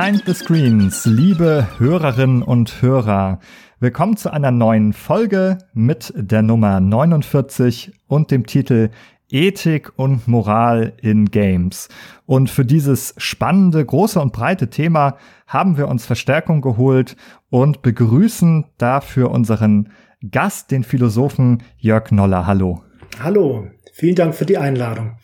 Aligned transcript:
Behind 0.00 0.22
the 0.24 0.32
Screens, 0.32 1.04
liebe 1.04 1.68
Hörerinnen 1.76 2.42
und 2.42 2.80
Hörer, 2.80 3.38
willkommen 3.80 4.16
zu 4.16 4.32
einer 4.32 4.50
neuen 4.50 4.94
Folge 4.94 5.58
mit 5.74 6.10
der 6.16 6.40
Nummer 6.40 6.80
49 6.80 7.92
und 8.06 8.30
dem 8.30 8.46
Titel 8.46 8.88
Ethik 9.28 9.92
und 9.96 10.26
Moral 10.26 10.94
in 11.02 11.26
Games. 11.26 11.90
Und 12.24 12.48
für 12.48 12.64
dieses 12.64 13.12
spannende, 13.18 13.84
große 13.84 14.18
und 14.18 14.32
breite 14.32 14.70
Thema 14.70 15.18
haben 15.46 15.76
wir 15.76 15.86
uns 15.86 16.06
Verstärkung 16.06 16.62
geholt 16.62 17.14
und 17.50 17.82
begrüßen 17.82 18.64
dafür 18.78 19.30
unseren 19.30 19.92
Gast, 20.30 20.70
den 20.70 20.82
Philosophen 20.82 21.62
Jörg 21.76 22.10
Noller. 22.10 22.46
Hallo. 22.46 22.82
Hallo, 23.22 23.66
vielen 23.92 24.14
Dank 24.14 24.34
für 24.34 24.46
die 24.46 24.56
Einladung. 24.56 25.18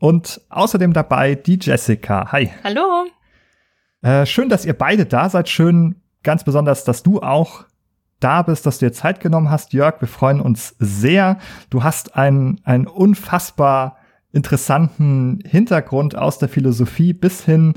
Und 0.00 0.40
außerdem 0.48 0.94
dabei 0.94 1.36
die 1.36 1.60
Jessica. 1.62 2.32
Hi. 2.32 2.50
Hallo. 2.64 3.06
Äh, 4.02 4.26
schön, 4.26 4.48
dass 4.48 4.64
ihr 4.64 4.74
beide 4.74 5.06
da 5.06 5.28
seid. 5.28 5.48
Schön, 5.48 5.96
ganz 6.22 6.44
besonders, 6.44 6.84
dass 6.84 7.02
du 7.02 7.20
auch 7.20 7.64
da 8.18 8.42
bist, 8.42 8.66
dass 8.66 8.78
du 8.78 8.86
dir 8.86 8.92
Zeit 8.92 9.20
genommen 9.20 9.50
hast, 9.50 9.72
Jörg. 9.72 10.00
Wir 10.00 10.08
freuen 10.08 10.40
uns 10.40 10.76
sehr. 10.78 11.38
Du 11.70 11.82
hast 11.82 12.16
einen, 12.16 12.60
einen 12.64 12.86
unfassbar 12.86 13.96
interessanten 14.32 15.40
Hintergrund 15.44 16.16
aus 16.16 16.38
der 16.38 16.48
Philosophie 16.48 17.12
bis 17.12 17.44
hin 17.44 17.74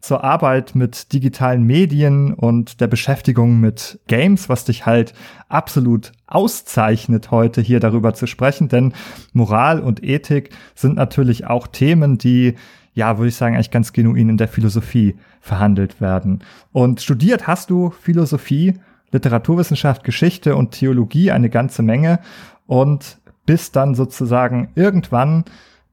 zur 0.00 0.22
Arbeit 0.22 0.74
mit 0.74 1.14
digitalen 1.14 1.62
Medien 1.62 2.34
und 2.34 2.82
der 2.82 2.88
Beschäftigung 2.88 3.58
mit 3.58 3.98
Games, 4.06 4.50
was 4.50 4.66
dich 4.66 4.84
halt 4.84 5.14
absolut 5.48 6.12
auszeichnet, 6.26 7.30
heute 7.30 7.62
hier 7.62 7.80
darüber 7.80 8.12
zu 8.12 8.26
sprechen. 8.26 8.68
Denn 8.68 8.92
Moral 9.32 9.80
und 9.80 10.04
Ethik 10.04 10.50
sind 10.74 10.96
natürlich 10.96 11.46
auch 11.46 11.66
Themen, 11.66 12.18
die 12.18 12.56
ja, 12.94 13.18
würde 13.18 13.28
ich 13.28 13.36
sagen, 13.36 13.54
eigentlich 13.54 13.70
ganz 13.70 13.92
genuin 13.92 14.28
in 14.30 14.36
der 14.36 14.48
Philosophie 14.48 15.16
verhandelt 15.40 16.00
werden. 16.00 16.42
Und 16.72 17.00
studiert 17.02 17.46
hast 17.46 17.70
du 17.70 17.90
Philosophie, 17.90 18.74
Literaturwissenschaft, 19.10 20.04
Geschichte 20.04 20.56
und 20.56 20.72
Theologie 20.72 21.30
eine 21.30 21.50
ganze 21.50 21.82
Menge 21.82 22.20
und 22.66 23.18
bist 23.46 23.76
dann 23.76 23.94
sozusagen 23.94 24.70
irgendwann 24.74 25.44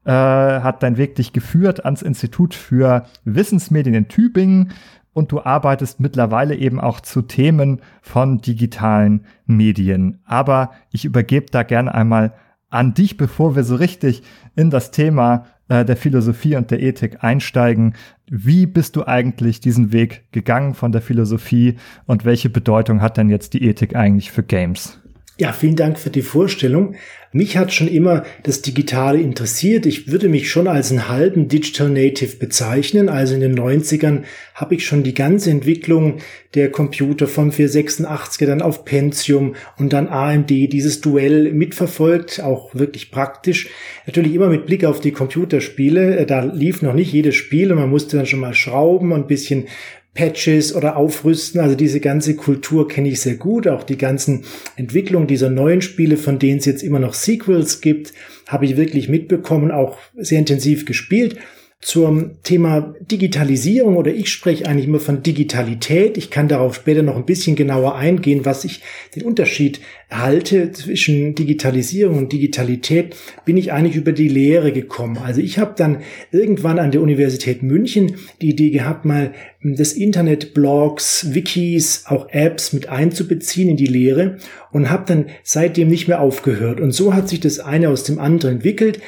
äh, 0.04 0.10
hat 0.10 0.82
dein 0.82 0.96
Weg 0.96 1.14
dich 1.16 1.32
geführt 1.32 1.84
ans 1.84 2.02
Institut 2.02 2.54
für 2.54 3.06
Wissensmedien 3.24 3.94
in 3.94 4.08
Tübingen 4.08 4.72
und 5.12 5.30
du 5.30 5.42
arbeitest 5.42 6.00
mittlerweile 6.00 6.56
eben 6.56 6.80
auch 6.80 7.00
zu 7.00 7.22
Themen 7.22 7.80
von 8.00 8.40
digitalen 8.40 9.26
Medien. 9.46 10.20
Aber 10.24 10.72
ich 10.90 11.04
übergebe 11.04 11.46
da 11.50 11.62
gerne 11.62 11.94
einmal 11.94 12.32
an 12.70 12.94
dich, 12.94 13.16
bevor 13.16 13.54
wir 13.54 13.64
so 13.64 13.76
richtig 13.76 14.22
in 14.56 14.70
das 14.70 14.90
Thema 14.90 15.46
äh, 15.72 15.86
der 15.86 15.96
Philosophie 15.96 16.56
und 16.56 16.70
der 16.70 16.82
Ethik 16.82 17.24
einsteigen. 17.24 17.94
Wie 18.28 18.66
bist 18.66 18.94
du 18.96 19.06
eigentlich 19.06 19.60
diesen 19.60 19.90
Weg 19.90 20.24
gegangen 20.30 20.74
von 20.74 20.92
der 20.92 21.00
Philosophie 21.00 21.76
und 22.04 22.26
welche 22.26 22.50
Bedeutung 22.50 23.00
hat 23.00 23.16
denn 23.16 23.30
jetzt 23.30 23.54
die 23.54 23.64
Ethik 23.64 23.96
eigentlich 23.96 24.30
für 24.30 24.42
Games? 24.42 25.01
Ja, 25.38 25.52
vielen 25.52 25.76
Dank 25.76 25.98
für 25.98 26.10
die 26.10 26.20
Vorstellung. 26.20 26.94
Mich 27.32 27.56
hat 27.56 27.72
schon 27.72 27.88
immer 27.88 28.24
das 28.42 28.60
Digitale 28.60 29.18
interessiert. 29.18 29.86
Ich 29.86 30.12
würde 30.12 30.28
mich 30.28 30.50
schon 30.50 30.68
als 30.68 30.90
einen 30.90 31.08
halben 31.08 31.48
Digital 31.48 31.88
Native 31.88 32.36
bezeichnen. 32.36 33.08
Also 33.08 33.34
in 33.34 33.40
den 33.40 33.58
90ern 33.58 34.24
habe 34.54 34.74
ich 34.74 34.84
schon 34.84 35.02
die 35.02 35.14
ganze 35.14 35.50
Entwicklung 35.50 36.18
der 36.54 36.70
Computer 36.70 37.26
vom 37.26 37.48
486er 37.48 38.44
dann 38.44 38.60
auf 38.60 38.84
Pentium 38.84 39.54
und 39.78 39.94
dann 39.94 40.08
AMD, 40.08 40.50
dieses 40.50 41.00
Duell 41.00 41.50
mitverfolgt, 41.54 42.42
auch 42.42 42.74
wirklich 42.74 43.10
praktisch. 43.10 43.70
Natürlich 44.06 44.34
immer 44.34 44.48
mit 44.48 44.66
Blick 44.66 44.84
auf 44.84 45.00
die 45.00 45.12
Computerspiele. 45.12 46.26
Da 46.26 46.44
lief 46.44 46.82
noch 46.82 46.92
nicht 46.92 47.10
jedes 47.10 47.36
Spiel 47.36 47.72
und 47.72 47.78
man 47.78 47.88
musste 47.88 48.18
dann 48.18 48.26
schon 48.26 48.40
mal 48.40 48.52
schrauben 48.52 49.12
und 49.12 49.22
ein 49.22 49.26
bisschen 49.26 49.68
Patches 50.14 50.74
oder 50.74 50.96
Aufrüsten. 50.96 51.60
Also 51.60 51.74
diese 51.74 52.00
ganze 52.00 52.36
Kultur 52.36 52.88
kenne 52.88 53.08
ich 53.08 53.20
sehr 53.20 53.36
gut. 53.36 53.66
Auch 53.66 53.82
die 53.82 53.98
ganzen 53.98 54.44
Entwicklungen 54.76 55.26
dieser 55.26 55.50
neuen 55.50 55.80
Spiele, 55.80 56.16
von 56.16 56.38
denen 56.38 56.58
es 56.58 56.66
jetzt 56.66 56.82
immer 56.82 56.98
noch 56.98 57.14
Sequels 57.14 57.80
gibt, 57.80 58.12
habe 58.46 58.66
ich 58.66 58.76
wirklich 58.76 59.08
mitbekommen, 59.08 59.70
auch 59.70 59.98
sehr 60.16 60.38
intensiv 60.38 60.84
gespielt 60.84 61.38
zum 61.82 62.40
Thema 62.44 62.94
Digitalisierung 63.00 63.96
oder 63.96 64.14
ich 64.14 64.30
spreche 64.30 64.66
eigentlich 64.66 64.86
immer 64.86 65.00
von 65.00 65.24
Digitalität. 65.24 66.16
Ich 66.16 66.30
kann 66.30 66.46
darauf 66.46 66.76
später 66.76 67.02
noch 67.02 67.16
ein 67.16 67.26
bisschen 67.26 67.56
genauer 67.56 67.96
eingehen, 67.96 68.44
was 68.44 68.64
ich 68.64 68.82
den 69.16 69.24
Unterschied 69.24 69.80
halte 70.08 70.70
zwischen 70.70 71.34
Digitalisierung 71.34 72.18
und 72.18 72.32
Digitalität, 72.32 73.16
bin 73.44 73.56
ich 73.56 73.72
eigentlich 73.72 73.96
über 73.96 74.12
die 74.12 74.28
Lehre 74.28 74.72
gekommen. 74.72 75.18
Also 75.18 75.40
ich 75.40 75.58
habe 75.58 75.74
dann 75.76 76.02
irgendwann 76.30 76.78
an 76.78 76.92
der 76.92 77.02
Universität 77.02 77.64
München 77.64 78.16
die 78.40 78.50
Idee 78.50 78.70
gehabt, 78.70 79.04
mal 79.04 79.32
das 79.62 79.92
Internet, 79.92 80.54
Blogs, 80.54 81.34
Wikis, 81.34 82.04
auch 82.06 82.28
Apps 82.30 82.72
mit 82.72 82.88
einzubeziehen 82.90 83.70
in 83.70 83.76
die 83.76 83.86
Lehre 83.86 84.38
und 84.70 84.90
habe 84.90 85.04
dann 85.06 85.26
seitdem 85.42 85.88
nicht 85.88 86.08
mehr 86.08 86.20
aufgehört. 86.20 86.80
Und 86.80 86.92
so 86.92 87.14
hat 87.14 87.28
sich 87.28 87.40
das 87.40 87.58
eine 87.58 87.88
aus 87.88 88.04
dem 88.04 88.18
anderen 88.18 88.56
entwickelt. 88.56 89.00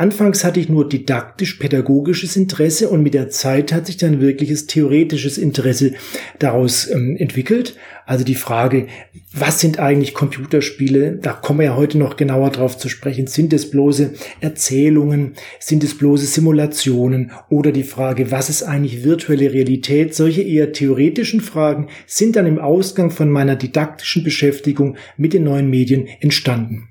Anfangs 0.00 0.44
hatte 0.44 0.60
ich 0.60 0.70
nur 0.70 0.88
didaktisch-pädagogisches 0.88 2.34
Interesse 2.34 2.88
und 2.88 3.02
mit 3.02 3.12
der 3.12 3.28
Zeit 3.28 3.70
hat 3.70 3.84
sich 3.84 3.98
dann 3.98 4.22
wirkliches 4.22 4.66
theoretisches 4.66 5.36
Interesse 5.36 5.92
daraus 6.38 6.90
ähm, 6.90 7.18
entwickelt. 7.18 7.76
Also 8.06 8.24
die 8.24 8.34
Frage, 8.34 8.86
was 9.34 9.60
sind 9.60 9.78
eigentlich 9.78 10.14
Computerspiele? 10.14 11.18
Da 11.20 11.34
kommen 11.34 11.58
wir 11.58 11.66
ja 11.66 11.76
heute 11.76 11.98
noch 11.98 12.16
genauer 12.16 12.48
drauf 12.48 12.78
zu 12.78 12.88
sprechen. 12.88 13.26
Sind 13.26 13.52
es 13.52 13.70
bloße 13.70 14.14
Erzählungen? 14.40 15.34
Sind 15.58 15.84
es 15.84 15.98
bloße 15.98 16.24
Simulationen? 16.24 17.32
Oder 17.50 17.70
die 17.70 17.82
Frage, 17.82 18.30
was 18.30 18.48
ist 18.48 18.62
eigentlich 18.62 19.04
virtuelle 19.04 19.52
Realität? 19.52 20.14
Solche 20.14 20.40
eher 20.40 20.72
theoretischen 20.72 21.42
Fragen 21.42 21.88
sind 22.06 22.36
dann 22.36 22.46
im 22.46 22.58
Ausgang 22.58 23.10
von 23.10 23.28
meiner 23.28 23.54
didaktischen 23.54 24.24
Beschäftigung 24.24 24.96
mit 25.18 25.34
den 25.34 25.44
neuen 25.44 25.68
Medien 25.68 26.08
entstanden. 26.20 26.89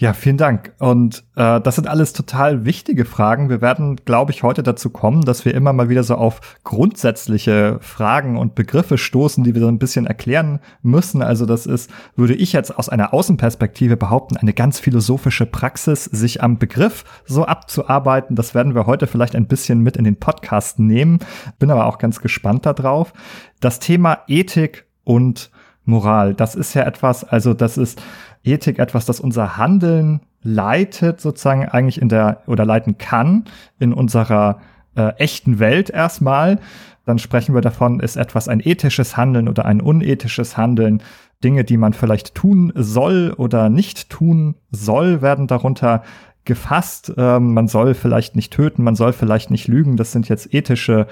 Ja, 0.00 0.12
vielen 0.12 0.36
Dank. 0.36 0.74
Und 0.78 1.24
äh, 1.34 1.60
das 1.60 1.74
sind 1.74 1.88
alles 1.88 2.12
total 2.12 2.64
wichtige 2.64 3.04
Fragen. 3.04 3.48
Wir 3.48 3.60
werden, 3.60 3.96
glaube 4.04 4.30
ich, 4.30 4.44
heute 4.44 4.62
dazu 4.62 4.90
kommen, 4.90 5.22
dass 5.22 5.44
wir 5.44 5.54
immer 5.54 5.72
mal 5.72 5.88
wieder 5.88 6.04
so 6.04 6.14
auf 6.14 6.40
grundsätzliche 6.62 7.78
Fragen 7.80 8.38
und 8.38 8.54
Begriffe 8.54 8.96
stoßen, 8.96 9.42
die 9.42 9.54
wir 9.54 9.60
so 9.60 9.66
ein 9.66 9.80
bisschen 9.80 10.06
erklären 10.06 10.60
müssen. 10.82 11.20
Also 11.20 11.46
das 11.46 11.66
ist, 11.66 11.90
würde 12.14 12.36
ich 12.36 12.52
jetzt 12.52 12.78
aus 12.78 12.88
einer 12.88 13.12
Außenperspektive 13.12 13.96
behaupten, 13.96 14.36
eine 14.36 14.52
ganz 14.52 14.78
philosophische 14.78 15.46
Praxis, 15.46 16.04
sich 16.04 16.44
am 16.44 16.58
Begriff 16.58 17.04
so 17.26 17.44
abzuarbeiten. 17.44 18.36
Das 18.36 18.54
werden 18.54 18.76
wir 18.76 18.86
heute 18.86 19.08
vielleicht 19.08 19.34
ein 19.34 19.48
bisschen 19.48 19.80
mit 19.80 19.96
in 19.96 20.04
den 20.04 20.20
Podcast 20.20 20.78
nehmen. 20.78 21.18
Bin 21.58 21.72
aber 21.72 21.86
auch 21.86 21.98
ganz 21.98 22.20
gespannt 22.20 22.66
darauf. 22.66 23.12
Das 23.58 23.80
Thema 23.80 24.20
Ethik 24.28 24.86
und 25.02 25.50
Moral, 25.88 26.34
das 26.34 26.54
ist 26.54 26.74
ja 26.74 26.82
etwas, 26.82 27.24
also 27.24 27.54
das 27.54 27.78
ist 27.78 28.00
Ethik 28.44 28.78
etwas, 28.78 29.06
das 29.06 29.20
unser 29.20 29.56
Handeln 29.56 30.20
leitet, 30.42 31.20
sozusagen 31.20 31.68
eigentlich 31.68 32.00
in 32.00 32.08
der 32.08 32.42
oder 32.46 32.64
leiten 32.64 32.98
kann 32.98 33.44
in 33.78 33.92
unserer 33.92 34.60
äh, 34.96 35.10
echten 35.16 35.58
Welt 35.58 35.90
erstmal. 35.90 36.58
Dann 37.04 37.18
sprechen 37.18 37.54
wir 37.54 37.62
davon, 37.62 38.00
ist 38.00 38.16
etwas 38.16 38.48
ein 38.48 38.60
ethisches 38.62 39.16
Handeln 39.16 39.48
oder 39.48 39.64
ein 39.64 39.80
unethisches 39.80 40.56
Handeln. 40.56 41.02
Dinge, 41.42 41.64
die 41.64 41.76
man 41.76 41.92
vielleicht 41.92 42.34
tun 42.34 42.72
soll 42.74 43.32
oder 43.36 43.70
nicht 43.70 44.10
tun 44.10 44.56
soll, 44.70 45.22
werden 45.22 45.46
darunter 45.46 46.02
gefasst. 46.44 47.12
Ähm, 47.16 47.54
man 47.54 47.68
soll 47.68 47.94
vielleicht 47.94 48.34
nicht 48.34 48.52
töten, 48.52 48.82
man 48.82 48.96
soll 48.96 49.12
vielleicht 49.12 49.50
nicht 49.50 49.68
lügen. 49.68 49.96
Das 49.96 50.12
sind 50.12 50.28
jetzt 50.28 50.52
ethische 50.52 51.06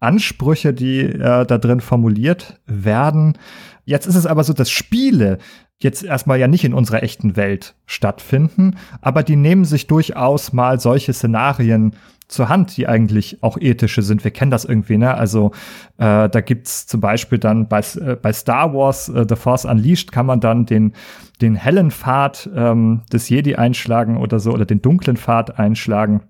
Ansprüche, 0.00 0.74
die 0.74 1.00
äh, 1.00 1.46
da 1.46 1.58
drin 1.58 1.80
formuliert 1.80 2.60
werden. 2.66 3.38
Jetzt 3.84 4.06
ist 4.06 4.16
es 4.16 4.26
aber 4.26 4.44
so, 4.44 4.52
dass 4.52 4.70
Spiele 4.70 5.38
jetzt 5.80 6.04
erstmal 6.04 6.38
ja 6.38 6.46
nicht 6.46 6.64
in 6.64 6.74
unserer 6.74 7.02
echten 7.02 7.36
Welt 7.36 7.74
stattfinden, 7.86 8.76
aber 9.00 9.22
die 9.22 9.36
nehmen 9.36 9.64
sich 9.64 9.86
durchaus 9.86 10.52
mal 10.52 10.78
solche 10.78 11.12
Szenarien 11.12 11.96
zur 12.28 12.48
Hand, 12.48 12.76
die 12.76 12.86
eigentlich 12.86 13.42
auch 13.42 13.58
ethische 13.58 14.02
sind. 14.02 14.22
Wir 14.22 14.30
kennen 14.30 14.52
das 14.52 14.64
irgendwie, 14.64 14.98
ne? 14.98 15.14
Also 15.14 15.50
äh, 15.98 16.28
da 16.28 16.40
gibt's 16.40 16.86
zum 16.86 17.00
Beispiel 17.00 17.38
dann 17.38 17.66
bei, 17.66 17.80
äh, 17.80 18.14
bei 18.14 18.32
Star 18.32 18.72
Wars 18.72 19.08
äh, 19.08 19.26
The 19.28 19.34
Force 19.34 19.64
Unleashed 19.64 20.12
kann 20.12 20.26
man 20.26 20.40
dann 20.40 20.64
den 20.64 20.92
den 21.40 21.56
hellen 21.56 21.90
Pfad 21.90 22.48
ähm, 22.54 23.02
des 23.12 23.28
Jedi 23.28 23.56
einschlagen 23.56 24.16
oder 24.16 24.38
so 24.38 24.52
oder 24.52 24.64
den 24.64 24.82
dunklen 24.82 25.16
Pfad 25.16 25.58
einschlagen. 25.58 26.20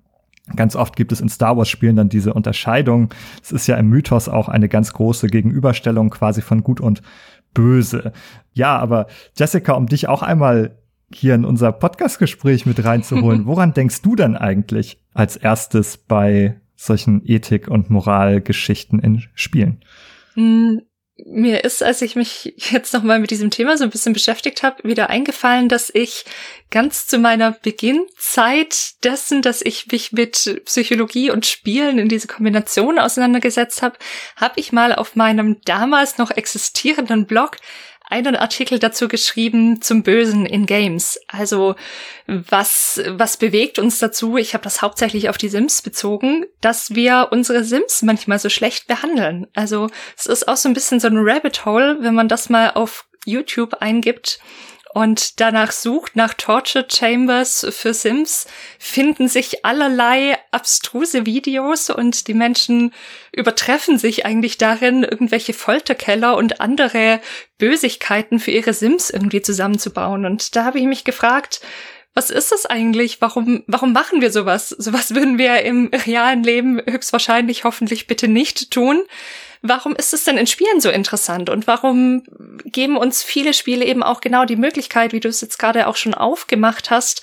Ganz 0.57 0.75
oft 0.75 0.97
gibt 0.97 1.13
es 1.13 1.21
in 1.21 1.29
Star 1.29 1.57
Wars 1.57 1.69
Spielen 1.69 1.97
dann 1.97 2.09
diese 2.09 2.35
Unterscheidung. 2.35 3.11
Es 3.43 3.53
ist 3.53 3.67
ja 3.67 3.77
im 3.77 3.89
Mythos 3.89 4.29
auch 4.29 4.49
eine 4.49 4.69
ganz 4.69 4.93
große 4.93 5.29
Gegenüberstellung 5.29 6.11
quasi 6.11 6.43
von 6.43 6.63
Gut 6.63 6.81
und 6.81 7.03
böse. 7.55 8.13
Ja, 8.53 8.79
aber 8.79 9.07
Jessica, 9.37 9.73
um 9.73 9.87
dich 9.87 10.09
auch 10.09 10.23
einmal 10.23 10.79
hier 11.13 11.35
in 11.35 11.45
unser 11.45 11.73
Podcastgespräch 11.73 12.67
mit 12.67 12.85
reinzuholen, 12.85 13.47
woran 13.47 13.75
denkst 13.75 14.03
du 14.03 14.17
denn 14.17 14.37
eigentlich 14.37 15.03
als 15.13 15.37
erstes 15.37 15.97
bei 15.97 16.61
solchen 16.77 17.23
Ethik- 17.27 17.69
und 17.69 17.91
Moralgeschichten 17.91 19.01
in 19.01 19.25
Spielen? 19.35 19.81
Mir 21.27 21.65
ist, 21.65 21.83
als 21.83 22.03
ich 22.03 22.17
mich 22.17 22.55
jetzt 22.57 22.93
nochmal 22.93 23.19
mit 23.19 23.31
diesem 23.31 23.51
Thema 23.51 23.77
so 23.77 23.85
ein 23.85 23.91
bisschen 23.91 24.13
beschäftigt 24.13 24.63
habe, 24.63 24.89
wieder 24.89 25.11
eingefallen, 25.11 25.69
dass 25.69 25.91
ich 25.93 26.25
ganz 26.71 27.07
zu 27.07 27.19
meiner 27.19 27.53
Beginnzeit 27.53 29.05
dessen, 29.05 29.43
dass 29.43 29.61
ich 29.63 29.89
mich 29.91 30.13
mit 30.13 30.63
Psychologie 30.65 31.31
und 31.31 31.47
Spielen 31.47 31.99
in 31.99 32.09
diese 32.09 32.29
Kombination 32.29 32.99
auseinandergesetzt 32.99 33.83
habe, 33.83 33.99
habe 34.37 34.61
ich 34.61 34.73
mal 34.73 34.95
auf 34.95 35.17
meinem 35.17 35.61
damals 35.65 36.19
noch 36.19 36.31
existierenden 36.31 37.27
Blog 37.27 37.57
einen 38.11 38.37
Artikel 38.37 38.79
dazu 38.79 39.09
geschrieben 39.09 39.81
zum 39.81 40.03
Bösen 40.03 40.45
in 40.45 40.67
Games. 40.67 41.19
Also 41.29 41.77
was 42.27 43.01
was 43.09 43.37
bewegt 43.37 43.79
uns 43.79 43.99
dazu? 43.99 44.37
Ich 44.37 44.53
habe 44.55 44.65
das 44.65 44.83
hauptsächlich 44.83 45.29
auf 45.29 45.39
die 45.39 45.49
Sims 45.49 45.81
bezogen, 45.81 46.45
dass 46.61 46.95
wir 46.95 47.29
unsere 47.31 47.65
Sims 47.65 48.03
manchmal 48.03 48.39
so 48.39 48.49
schlecht 48.49 48.87
behandeln. 48.87 49.47
Also 49.55 49.89
es 50.17 50.27
ist 50.27 50.49
auch 50.49 50.57
so 50.57 50.69
ein 50.69 50.75
bisschen 50.75 51.01
so 51.01 51.09
ein 51.09 51.17
Rabbit 51.17 51.65
Hole, 51.65 51.99
wenn 52.01 52.15
man 52.15 52.29
das 52.29 52.51
mal 52.51 52.71
auf 52.71 53.07
YouTube 53.25 53.75
eingibt 53.81 54.41
und 54.93 55.41
danach 55.41 55.71
sucht 55.71 56.17
nach 56.17 56.35
Torture 56.35 56.87
Chambers 56.91 57.67
für 57.71 57.95
Sims, 57.95 58.47
finden 58.79 59.29
sich 59.29 59.65
allerlei 59.65 60.37
abstruse 60.51 61.27
Videos 61.27 61.91
und 61.91 62.27
die 62.27 62.35
Menschen 62.35 62.93
übertreffen 63.33 63.99
sich 63.99 64.27
eigentlich 64.27 64.59
darin, 64.59 65.05
irgendwelche 65.05 65.53
Folterkeller 65.53 66.37
und 66.37 66.61
andere 66.61 67.21
Bösigkeiten 67.59 68.41
für 68.41 68.51
ihre 68.51 68.73
Sims 68.73 69.11
irgendwie 69.11 69.43
zusammenzubauen. 69.43 70.27
Und 70.27 70.57
da 70.57 70.65
habe 70.65 70.81
ich 70.81 70.87
mich 70.87 71.05
gefragt, 71.05 71.61
was 72.13 72.31
ist 72.31 72.51
das 72.51 72.67
eigentlich? 72.67 73.21
Warum, 73.21 73.63
warum 73.69 73.93
machen 73.93 74.21
wir 74.21 74.33
sowas? 74.33 74.71
Sowas 74.71 75.15
würden 75.15 75.39
wir 75.39 75.63
im 75.63 75.91
realen 76.07 76.43
Leben 76.43 76.81
höchstwahrscheinlich 76.85 77.63
hoffentlich 77.63 78.09
bitte 78.09 78.27
nicht 78.27 78.73
tun. 78.73 79.05
Warum 79.63 79.95
ist 79.95 80.15
es 80.15 80.25
denn 80.25 80.39
in 80.39 80.47
Spielen 80.47 80.81
so 80.81 80.89
interessant 80.89 81.51
und 81.51 81.67
warum 81.67 82.23
geben 82.65 82.97
uns 82.97 83.23
viele 83.23 83.53
Spiele 83.53 83.85
eben 83.85 84.03
auch 84.03 84.23
genau 84.23 84.47
die 84.47 84.57
Möglichkeit, 84.57 85.13
wie 85.13 85.21
du 85.21 85.29
es 85.29 85.43
jetzt 85.43 85.59
gerade 85.59 85.87
auch 85.87 85.97
schon 85.97 86.15
aufgemacht 86.15 86.91
hast, 86.91 87.23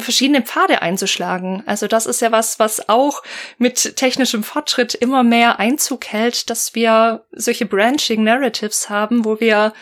verschiedene 0.00 0.42
Pfade 0.42 0.82
einzuschlagen? 0.82 1.62
Also 1.66 1.86
das 1.86 2.06
ist 2.06 2.22
ja 2.22 2.32
was, 2.32 2.58
was 2.58 2.88
auch 2.88 3.22
mit 3.58 3.94
technischem 3.96 4.42
Fortschritt 4.42 4.94
immer 4.94 5.22
mehr 5.22 5.60
Einzug 5.60 6.06
hält, 6.08 6.50
dass 6.50 6.74
wir 6.74 7.24
solche 7.30 7.66
Branching 7.66 8.24
Narratives 8.24 8.90
haben, 8.90 9.24
wo 9.24 9.38
wir 9.38 9.72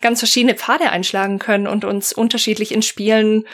ganz 0.00 0.20
verschiedene 0.20 0.54
Pfade 0.54 0.88
einschlagen 0.88 1.38
können 1.38 1.66
und 1.66 1.84
uns 1.84 2.14
unterschiedlich 2.14 2.72
in 2.72 2.80
Spielen 2.80 3.44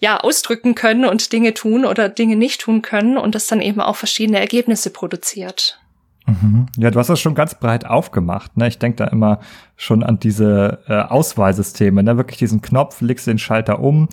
ja 0.00 0.18
ausdrücken 0.18 0.74
können 0.74 1.04
und 1.04 1.32
Dinge 1.32 1.54
tun 1.54 1.84
oder 1.84 2.08
Dinge 2.08 2.34
nicht 2.34 2.62
tun 2.62 2.82
können 2.82 3.16
und 3.16 3.36
das 3.36 3.46
dann 3.46 3.60
eben 3.60 3.80
auch 3.80 3.96
verschiedene 3.96 4.40
Ergebnisse 4.40 4.90
produziert. 4.90 5.78
Mhm. 6.28 6.66
Ja, 6.76 6.90
du 6.90 6.98
hast 6.98 7.08
das 7.08 7.20
schon 7.20 7.34
ganz 7.34 7.54
breit 7.54 7.86
aufgemacht. 7.86 8.56
Ne? 8.56 8.68
Ich 8.68 8.78
denke 8.78 8.96
da 8.96 9.04
immer 9.06 9.40
schon 9.76 10.02
an 10.02 10.20
diese 10.20 10.78
äh, 10.86 11.00
Auswahlsysteme. 11.00 12.02
Ne? 12.02 12.16
Wirklich 12.16 12.38
diesen 12.38 12.60
Knopf, 12.60 13.00
legst 13.00 13.26
den 13.26 13.38
Schalter 13.38 13.80
um, 13.80 14.08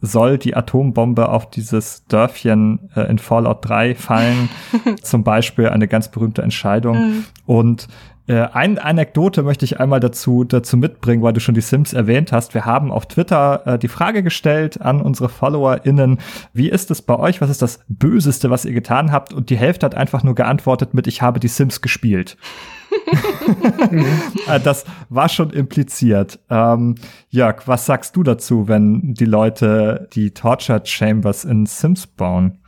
soll 0.00 0.38
die 0.38 0.56
Atombombe 0.56 1.28
auf 1.28 1.48
dieses 1.48 2.04
Dörfchen 2.06 2.90
äh, 2.96 3.02
in 3.02 3.18
Fallout 3.18 3.58
3 3.62 3.94
fallen. 3.94 4.48
Zum 5.02 5.22
Beispiel 5.22 5.68
eine 5.68 5.88
ganz 5.88 6.08
berühmte 6.08 6.42
Entscheidung. 6.42 6.96
Mhm. 6.96 7.24
Und 7.46 7.88
äh, 8.26 8.46
eine 8.52 8.82
Anekdote 8.84 9.42
möchte 9.42 9.64
ich 9.64 9.80
einmal 9.80 10.00
dazu, 10.00 10.44
dazu 10.44 10.76
mitbringen, 10.76 11.22
weil 11.22 11.32
du 11.32 11.40
schon 11.40 11.54
die 11.54 11.60
Sims 11.60 11.92
erwähnt 11.92 12.32
hast. 12.32 12.54
Wir 12.54 12.64
haben 12.64 12.92
auf 12.92 13.06
Twitter 13.06 13.66
äh, 13.66 13.78
die 13.78 13.88
Frage 13.88 14.22
gestellt 14.22 14.80
an 14.80 15.00
unsere 15.00 15.28
FollowerInnen, 15.28 16.18
wie 16.52 16.68
ist 16.68 16.90
es 16.90 17.02
bei 17.02 17.18
euch? 17.18 17.40
Was 17.40 17.50
ist 17.50 17.62
das 17.62 17.80
Böseste, 17.88 18.50
was 18.50 18.64
ihr 18.64 18.72
getan 18.72 19.12
habt? 19.12 19.32
Und 19.32 19.50
die 19.50 19.56
Hälfte 19.56 19.86
hat 19.86 19.94
einfach 19.94 20.22
nur 20.22 20.34
geantwortet 20.34 20.94
mit, 20.94 21.06
ich 21.06 21.22
habe 21.22 21.40
die 21.40 21.48
Sims 21.48 21.80
gespielt. 21.80 22.36
Äh, 24.46 24.60
das 24.60 24.84
war 25.08 25.28
schon 25.28 25.50
impliziert. 25.50 26.38
Ähm, 26.50 26.94
Jörg, 27.28 27.66
was 27.66 27.86
sagst 27.86 28.16
du 28.16 28.22
dazu, 28.22 28.68
wenn 28.68 29.14
die 29.14 29.24
Leute 29.24 30.08
die 30.12 30.32
Torture 30.32 30.82
Chambers 30.84 31.44
in 31.44 31.66
Sims 31.66 32.06
bauen? 32.06 32.58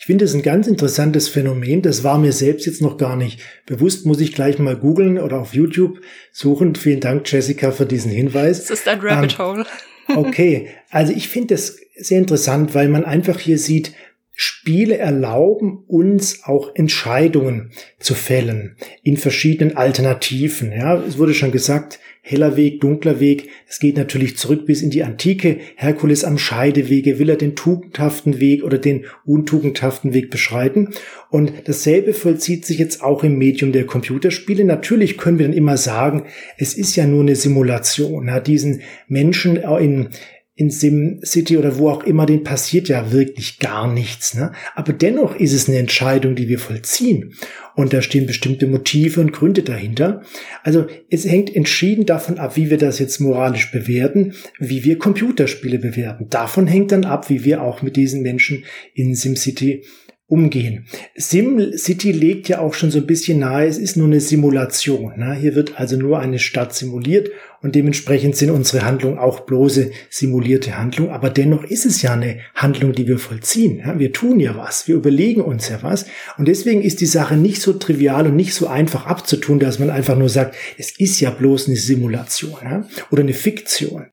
Ich 0.00 0.06
finde 0.06 0.24
es 0.24 0.32
ein 0.32 0.40
ganz 0.40 0.66
interessantes 0.66 1.28
Phänomen. 1.28 1.82
Das 1.82 2.02
war 2.02 2.16
mir 2.16 2.32
selbst 2.32 2.64
jetzt 2.64 2.80
noch 2.80 2.96
gar 2.96 3.16
nicht 3.16 3.38
bewusst. 3.66 4.06
Muss 4.06 4.18
ich 4.18 4.34
gleich 4.34 4.58
mal 4.58 4.74
googeln 4.74 5.18
oder 5.18 5.38
auf 5.38 5.52
YouTube 5.52 6.00
suchen. 6.32 6.74
Vielen 6.74 7.00
Dank, 7.00 7.30
Jessica, 7.30 7.70
für 7.70 7.84
diesen 7.84 8.10
Hinweis. 8.10 8.64
Das 8.64 8.70
ist 8.70 8.88
ein 8.88 8.98
Rabbit 9.00 9.36
ähm, 9.38 9.46
Hole. 9.46 9.66
okay, 10.16 10.68
also 10.88 11.12
ich 11.12 11.28
finde 11.28 11.54
das 11.54 11.76
sehr 11.96 12.16
interessant, 12.16 12.74
weil 12.74 12.88
man 12.88 13.04
einfach 13.04 13.38
hier 13.38 13.58
sieht, 13.58 13.92
Spiele 14.34 14.96
erlauben 14.96 15.84
uns 15.86 16.44
auch 16.44 16.74
Entscheidungen 16.74 17.70
zu 17.98 18.14
fällen 18.14 18.76
in 19.02 19.18
verschiedenen 19.18 19.76
Alternativen. 19.76 20.72
Ja, 20.72 20.96
es 20.96 21.18
wurde 21.18 21.34
schon 21.34 21.52
gesagt, 21.52 22.00
heller 22.22 22.56
Weg, 22.56 22.80
dunkler 22.80 23.20
Weg. 23.20 23.48
Es 23.68 23.78
geht 23.78 23.96
natürlich 23.96 24.36
zurück 24.36 24.66
bis 24.66 24.82
in 24.82 24.90
die 24.90 25.02
Antike. 25.02 25.58
Herkules 25.76 26.24
am 26.24 26.38
Scheidewege 26.38 27.18
will 27.18 27.30
er 27.30 27.36
den 27.36 27.56
tugendhaften 27.56 28.40
Weg 28.40 28.62
oder 28.62 28.78
den 28.78 29.06
untugendhaften 29.24 30.12
Weg 30.12 30.30
beschreiten. 30.30 30.90
Und 31.30 31.52
dasselbe 31.64 32.12
vollzieht 32.12 32.66
sich 32.66 32.78
jetzt 32.78 33.02
auch 33.02 33.24
im 33.24 33.38
Medium 33.38 33.72
der 33.72 33.86
Computerspiele. 33.86 34.64
Natürlich 34.64 35.16
können 35.16 35.38
wir 35.38 35.46
dann 35.46 35.56
immer 35.56 35.76
sagen, 35.76 36.24
es 36.58 36.74
ist 36.74 36.96
ja 36.96 37.06
nur 37.06 37.22
eine 37.22 37.36
Simulation. 37.36 38.26
Ja, 38.26 38.40
diesen 38.40 38.82
Menschen 39.08 39.56
in 39.56 40.10
in 40.60 40.70
SimCity 40.70 41.56
oder 41.56 41.78
wo 41.78 41.88
auch 41.88 42.04
immer, 42.04 42.26
den 42.26 42.44
passiert 42.44 42.88
ja 42.88 43.12
wirklich 43.12 43.60
gar 43.60 43.90
nichts. 43.90 44.34
Ne? 44.34 44.52
Aber 44.74 44.92
dennoch 44.92 45.34
ist 45.34 45.54
es 45.54 45.68
eine 45.68 45.78
Entscheidung, 45.78 46.34
die 46.34 46.48
wir 46.48 46.58
vollziehen. 46.58 47.32
Und 47.74 47.94
da 47.94 48.02
stehen 48.02 48.26
bestimmte 48.26 48.66
Motive 48.66 49.22
und 49.22 49.32
Gründe 49.32 49.62
dahinter. 49.62 50.20
Also 50.62 50.86
es 51.08 51.24
hängt 51.24 51.56
entschieden 51.56 52.04
davon 52.04 52.38
ab, 52.38 52.58
wie 52.58 52.68
wir 52.68 52.76
das 52.76 52.98
jetzt 52.98 53.20
moralisch 53.20 53.72
bewerten, 53.72 54.34
wie 54.58 54.84
wir 54.84 54.98
Computerspiele 54.98 55.78
bewerten. 55.78 56.26
Davon 56.28 56.66
hängt 56.66 56.92
dann 56.92 57.06
ab, 57.06 57.30
wie 57.30 57.42
wir 57.42 57.62
auch 57.62 57.80
mit 57.80 57.96
diesen 57.96 58.20
Menschen 58.20 58.64
in 58.92 59.14
SimCity 59.14 59.84
umgehen. 60.26 60.84
SimCity 61.16 62.12
legt 62.12 62.48
ja 62.48 62.60
auch 62.60 62.74
schon 62.74 62.90
so 62.90 62.98
ein 62.98 63.06
bisschen 63.06 63.38
nahe, 63.38 63.66
es 63.66 63.78
ist 63.78 63.96
nur 63.96 64.06
eine 64.06 64.20
Simulation. 64.20 65.18
Ne? 65.18 65.34
Hier 65.34 65.54
wird 65.54 65.80
also 65.80 65.96
nur 65.96 66.20
eine 66.20 66.38
Stadt 66.38 66.74
simuliert 66.74 67.30
und 67.62 67.74
dementsprechend 67.74 68.36
sind 68.36 68.50
unsere 68.50 68.84
Handlungen 68.86 69.18
auch 69.18 69.40
bloße 69.40 69.90
simulierte 70.08 70.78
Handlungen. 70.78 71.10
Aber 71.10 71.28
dennoch 71.28 71.64
ist 71.64 71.84
es 71.84 72.00
ja 72.00 72.14
eine 72.14 72.38
Handlung, 72.54 72.92
die 72.92 73.06
wir 73.06 73.18
vollziehen. 73.18 73.78
Ja? 73.78 73.98
Wir 73.98 74.12
tun 74.12 74.40
ja 74.40 74.56
was, 74.56 74.88
wir 74.88 74.94
überlegen 74.94 75.42
uns 75.42 75.68
ja 75.68 75.82
was. 75.82 76.06
Und 76.38 76.48
deswegen 76.48 76.80
ist 76.80 77.00
die 77.02 77.06
Sache 77.06 77.36
nicht 77.36 77.60
so 77.60 77.74
trivial 77.74 78.26
und 78.26 78.36
nicht 78.36 78.54
so 78.54 78.66
einfach 78.66 79.06
abzutun, 79.06 79.58
dass 79.58 79.78
man 79.78 79.90
einfach 79.90 80.16
nur 80.16 80.30
sagt, 80.30 80.54
es 80.78 80.98
ist 80.98 81.20
ja 81.20 81.30
bloß 81.30 81.68
eine 81.68 81.76
Simulation 81.76 82.56
ja? 82.62 82.88
oder 83.10 83.22
eine 83.22 83.34
Fiktion. 83.34 84.06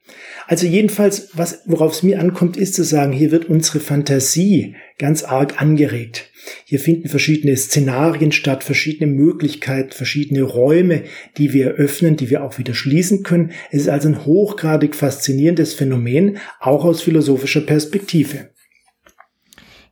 Also 0.48 0.66
jedenfalls, 0.68 1.30
was, 1.34 1.62
worauf 1.66 1.94
es 1.94 2.04
mir 2.04 2.20
ankommt, 2.20 2.58
ist 2.58 2.74
zu 2.74 2.84
sagen, 2.84 3.14
hier 3.14 3.32
wird 3.32 3.46
unsere 3.46 3.80
Fantasie 3.80 4.76
ganz 4.98 5.24
arg 5.24 5.62
angeregt. 5.62 6.32
Hier 6.66 6.80
finden 6.80 7.10
verschiedene 7.10 7.56
Szenarien 7.56 8.32
statt, 8.32 8.64
verschiedene 8.64 9.12
Möglichkeiten, 9.12 9.92
verschiedene 9.92 10.44
Räume, 10.44 11.04
die 11.38 11.54
wir 11.54 11.72
öffnen, 11.72 12.16
die 12.16 12.30
wir 12.30 12.44
auch 12.44 12.58
wieder 12.58 12.74
schließen 12.74 13.24
können. 13.24 13.52
Es 13.70 13.82
ist 13.82 13.90
also 13.90 14.10
ein 14.10 14.26
hochgradig 14.26 14.96
faszinierendes 14.96 15.74
Phänomen, 15.74 16.38
auch 16.60 16.86
aus 16.86 17.02
philosophischer 17.02 17.62
Perspektive. 17.62 18.50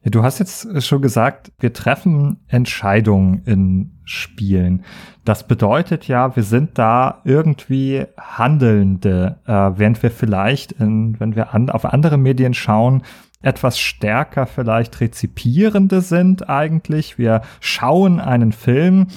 Ja, 0.06 0.12
du 0.12 0.22
hast 0.22 0.40
jetzt 0.40 0.84
schon 0.84 1.02
gesagt, 1.02 1.52
wir 1.60 1.74
treffen 1.74 2.38
Entscheidungen 2.48 3.42
in 3.46 3.92
Spielen. 4.06 4.84
Das 5.24 5.48
bedeutet 5.48 6.08
ja, 6.08 6.36
wir 6.36 6.44
sind 6.44 6.78
da 6.78 7.24
irgendwie 7.26 8.06
Handelnde, 8.16 9.40
äh, 9.48 9.52
während 9.52 10.04
wir 10.04 10.12
vielleicht, 10.12 10.74
in, 10.74 11.20
wenn 11.20 11.36
wir 11.36 11.56
an, 11.56 11.72
auf 11.72 11.86
andere 11.86 12.20
Medien 12.20 12.54
schauen, 12.54 13.02
etwas 13.46 13.80
stärker 13.80 14.48
vielleicht 14.48 15.00
Rezipierende 15.00 16.02
sind 16.02 16.50
eigentlich. 16.50 17.18
Wir 17.18 17.42
schauen 17.60 18.20
einen 18.20 18.52
Film. 18.52 19.08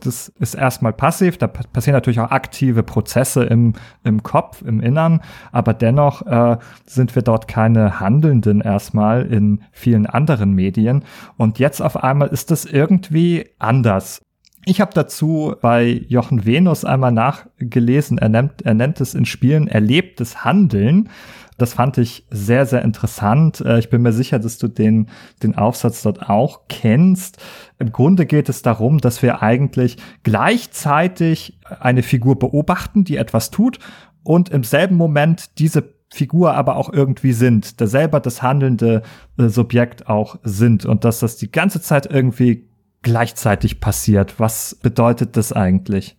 Das 0.00 0.28
ist 0.38 0.54
erstmal 0.54 0.92
passiv, 0.92 1.38
da 1.38 1.46
passieren 1.46 1.94
natürlich 1.94 2.20
auch 2.20 2.30
aktive 2.30 2.82
Prozesse 2.82 3.44
im, 3.44 3.72
im 4.02 4.22
Kopf, 4.22 4.60
im 4.60 4.80
Innern, 4.80 5.22
aber 5.50 5.72
dennoch 5.72 6.26
äh, 6.26 6.58
sind 6.84 7.14
wir 7.14 7.22
dort 7.22 7.48
keine 7.48 8.00
Handelnden 8.00 8.60
erstmal 8.60 9.24
in 9.24 9.62
vielen 9.72 10.04
anderen 10.04 10.52
Medien. 10.52 11.04
Und 11.38 11.58
jetzt 11.58 11.80
auf 11.80 12.02
einmal 12.02 12.28
ist 12.28 12.50
das 12.50 12.66
irgendwie 12.66 13.48
anders. 13.58 14.20
Ich 14.66 14.80
habe 14.80 14.92
dazu 14.94 15.54
bei 15.60 16.04
Jochen 16.08 16.46
Venus 16.46 16.84
einmal 16.84 17.12
nachgelesen, 17.12 18.16
er 18.16 18.30
nennt, 18.30 18.62
er 18.62 18.74
nennt 18.74 19.00
es 19.00 19.14
in 19.14 19.26
Spielen 19.26 19.68
erlebtes 19.68 20.44
Handeln. 20.44 21.10
Das 21.56 21.74
fand 21.74 21.98
ich 21.98 22.26
sehr, 22.30 22.66
sehr 22.66 22.82
interessant. 22.82 23.60
Äh, 23.60 23.78
ich 23.78 23.90
bin 23.90 24.02
mir 24.02 24.12
sicher, 24.12 24.38
dass 24.38 24.58
du 24.58 24.68
den, 24.68 25.08
den 25.42 25.56
Aufsatz 25.56 26.02
dort 26.02 26.28
auch 26.28 26.62
kennst. 26.68 27.38
Im 27.78 27.92
Grunde 27.92 28.26
geht 28.26 28.48
es 28.48 28.62
darum, 28.62 28.98
dass 28.98 29.22
wir 29.22 29.42
eigentlich 29.42 29.96
gleichzeitig 30.22 31.58
eine 31.80 32.02
Figur 32.02 32.38
beobachten, 32.38 33.04
die 33.04 33.16
etwas 33.16 33.50
tut 33.50 33.78
und 34.22 34.48
im 34.48 34.64
selben 34.64 34.96
Moment 34.96 35.58
diese 35.58 35.94
Figur 36.12 36.54
aber 36.54 36.76
auch 36.76 36.92
irgendwie 36.92 37.32
sind, 37.32 37.80
der 37.80 37.88
selber 37.88 38.20
das 38.20 38.42
handelnde 38.42 39.02
äh, 39.36 39.48
Subjekt 39.48 40.08
auch 40.08 40.38
sind 40.44 40.86
und 40.86 41.04
dass 41.04 41.18
das 41.18 41.36
die 41.36 41.50
ganze 41.50 41.80
Zeit 41.80 42.06
irgendwie 42.06 42.68
gleichzeitig 43.02 43.80
passiert. 43.80 44.38
Was 44.38 44.76
bedeutet 44.76 45.36
das 45.36 45.52
eigentlich? 45.52 46.16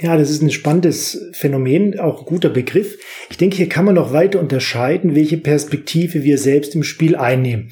Ja, 0.00 0.16
das 0.16 0.30
ist 0.30 0.42
ein 0.42 0.50
spannendes 0.50 1.28
Phänomen, 1.32 1.98
auch 1.98 2.20
ein 2.20 2.26
guter 2.26 2.50
Begriff. 2.50 2.98
Ich 3.30 3.36
denke, 3.36 3.56
hier 3.56 3.68
kann 3.68 3.84
man 3.84 3.96
noch 3.96 4.12
weiter 4.12 4.38
unterscheiden, 4.38 5.16
welche 5.16 5.38
Perspektive 5.38 6.22
wir 6.22 6.38
selbst 6.38 6.76
im 6.76 6.84
Spiel 6.84 7.16
einnehmen. 7.16 7.70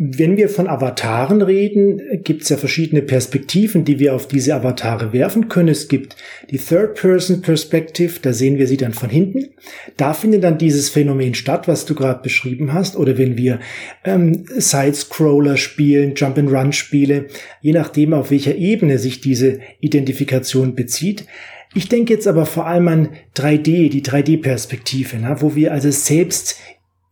Wenn 0.00 0.36
wir 0.36 0.48
von 0.48 0.68
Avataren 0.68 1.42
reden, 1.42 2.00
gibt 2.22 2.42
es 2.42 2.50
ja 2.50 2.56
verschiedene 2.56 3.02
Perspektiven, 3.02 3.84
die 3.84 3.98
wir 3.98 4.14
auf 4.14 4.28
diese 4.28 4.54
Avatare 4.54 5.12
werfen 5.12 5.48
können. 5.48 5.70
Es 5.70 5.88
gibt 5.88 6.14
die 6.50 6.58
Third-Person-Perspective, 6.58 8.20
da 8.22 8.32
sehen 8.32 8.58
wir 8.58 8.68
sie 8.68 8.76
dann 8.76 8.94
von 8.94 9.10
hinten. 9.10 9.48
Da 9.96 10.14
findet 10.14 10.44
dann 10.44 10.56
dieses 10.56 10.88
Phänomen 10.88 11.34
statt, 11.34 11.66
was 11.66 11.84
du 11.84 11.96
gerade 11.96 12.22
beschrieben 12.22 12.72
hast. 12.72 12.96
Oder 12.96 13.18
wenn 13.18 13.36
wir 13.36 13.58
ähm, 14.04 14.44
Side-Scroller 14.46 15.56
spielen, 15.56 16.14
Jump-and-Run-Spiele, 16.14 17.26
je 17.60 17.72
nachdem, 17.72 18.14
auf 18.14 18.30
welcher 18.30 18.54
Ebene 18.54 18.98
sich 18.98 19.20
diese 19.20 19.58
Identifikation 19.80 20.76
bezieht. 20.76 21.26
Ich 21.74 21.88
denke 21.88 22.14
jetzt 22.14 22.26
aber 22.26 22.46
vor 22.46 22.66
allem 22.66 22.88
an 22.88 23.08
3D, 23.36 23.90
die 23.90 24.02
3D-Perspektive, 24.02 25.18
wo 25.40 25.54
wir 25.54 25.72
also 25.72 25.90
selbst 25.90 26.56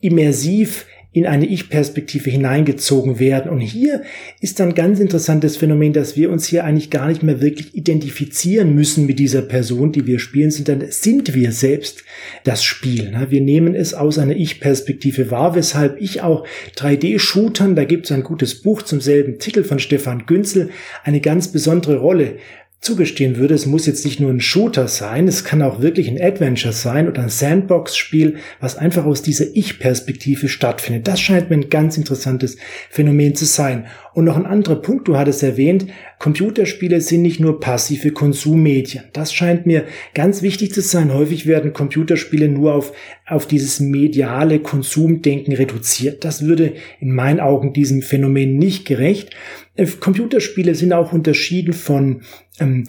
immersiv 0.01 0.87
in 1.17 1.25
eine 1.25 1.47
Ich-Perspektive 1.47 2.29
hineingezogen 2.29 3.19
werden. 3.19 3.51
Und 3.51 3.61
hier 3.61 4.03
ist 4.43 4.61
dann 4.61 4.75
ganz 4.75 5.01
interessantes 5.01 5.57
Phänomen, 5.57 5.95
dass 5.95 6.15
wir 6.15 6.29
uns 6.31 6.47
hier 6.47 6.65
eigentlich 6.65 6.91
gar 6.91 7.09
nicht 7.09 7.23
mehr 7.23 7.41
wirklich 7.41 7.75
identifizieren 7.75 8.75
müssen 8.75 9.07
mit 9.07 9.19
dieser 9.19 9.41
Person, 9.41 9.93
die 9.93 10.07
wir 10.07 10.19
spielen, 10.19 10.51
sondern 10.51 10.91
sind 10.91 11.35
wir 11.35 11.53
selbst 11.53 12.05
das 12.45 12.63
Spiel. 12.65 13.13
Ne? 13.13 13.29
Wir 13.31 13.41
nehmen 13.41 13.75
es 13.75 13.95
aus 13.95 14.19
einer 14.19 14.37
Ich-Perspektive 14.37 15.31
wahr, 15.31 15.55
weshalb 15.55 16.03
ich 16.03 16.21
auch 16.21 16.47
3D-Shootern, 16.77 17.77
da 17.77 17.85
gibt 17.85 18.05
es 18.05 18.13
ein 18.13 18.23
gutes 18.23 18.61
Buch 18.61 18.83
zum 18.83 19.01
selben 19.01 19.39
Titel 19.39 19.65
von 19.65 19.79
Stefan 19.79 20.27
Günzel, 20.27 20.69
eine 21.03 21.23
ganz 21.23 21.49
besondere 21.49 21.97
Rolle 21.97 22.35
zugestehen 22.87 23.37
würde, 23.37 23.55
es 23.55 23.67
muss 23.67 23.85
jetzt 23.85 24.05
nicht 24.05 24.21
nur 24.21 24.31
ein 24.31 24.41
Shooter 24.41 24.87
sein, 24.87 25.27
es 25.27 25.45
kann 25.45 25.61
auch 25.61 25.83
wirklich 25.83 26.09
ein 26.09 26.23
Adventure 26.23 26.73
sein 26.73 27.09
oder 27.09 27.23
ein 27.23 27.29
Sandbox-Spiel, 27.29 28.37
was 28.61 28.77
einfach 28.77 29.05
aus 29.05 29.23
dieser 29.23 29.45
Ich-Perspektive 29.55 30.49
stattfindet. 30.49 31.09
Das 31.09 31.21
scheint 31.21 31.51
mir 31.51 31.57
ein 31.57 31.69
ganz 31.69 31.99
interessantes 31.99 32.57
Phänomen 32.89 33.35
zu 33.35 33.45
sein. 33.45 33.87
Und 34.15 34.25
noch 34.25 34.37
ein 34.37 34.47
anderer 34.47 34.77
Punkt, 34.77 35.09
du 35.09 35.19
hattest 35.19 35.43
erwähnt, 35.43 35.89
Computerspiele 36.19 37.03
sind 37.03 37.21
nicht 37.23 37.41
nur 37.41 37.61
passive 37.61 38.13
Konsummedien. 38.13 39.05
Das 39.13 39.35
scheint 39.35 39.67
mir 39.67 39.85
ganz 40.15 40.41
wichtig 40.41 40.73
zu 40.73 40.81
sein. 40.81 41.13
Häufig 41.13 41.47
werden 41.47 41.75
Computerspiele 41.75 42.49
nur 42.49 42.75
auf, 42.75 42.93
auf 43.27 43.47
dieses 43.47 43.81
mediale 43.81 44.61
Konsumdenken 44.61 45.53
reduziert. 45.53 46.25
Das 46.25 46.47
würde 46.47 46.73
in 47.01 47.11
meinen 47.13 47.41
Augen 47.41 47.75
diesem 47.75 48.01
Phänomen 48.01 48.57
nicht 48.57 48.87
gerecht. 48.87 49.37
Äh, 49.77 49.87
Computerspiele 49.87 50.75
sind 50.75 50.93
auch 50.93 51.13
unterschieden 51.13 51.73
von 51.73 52.23
ähm, 52.59 52.87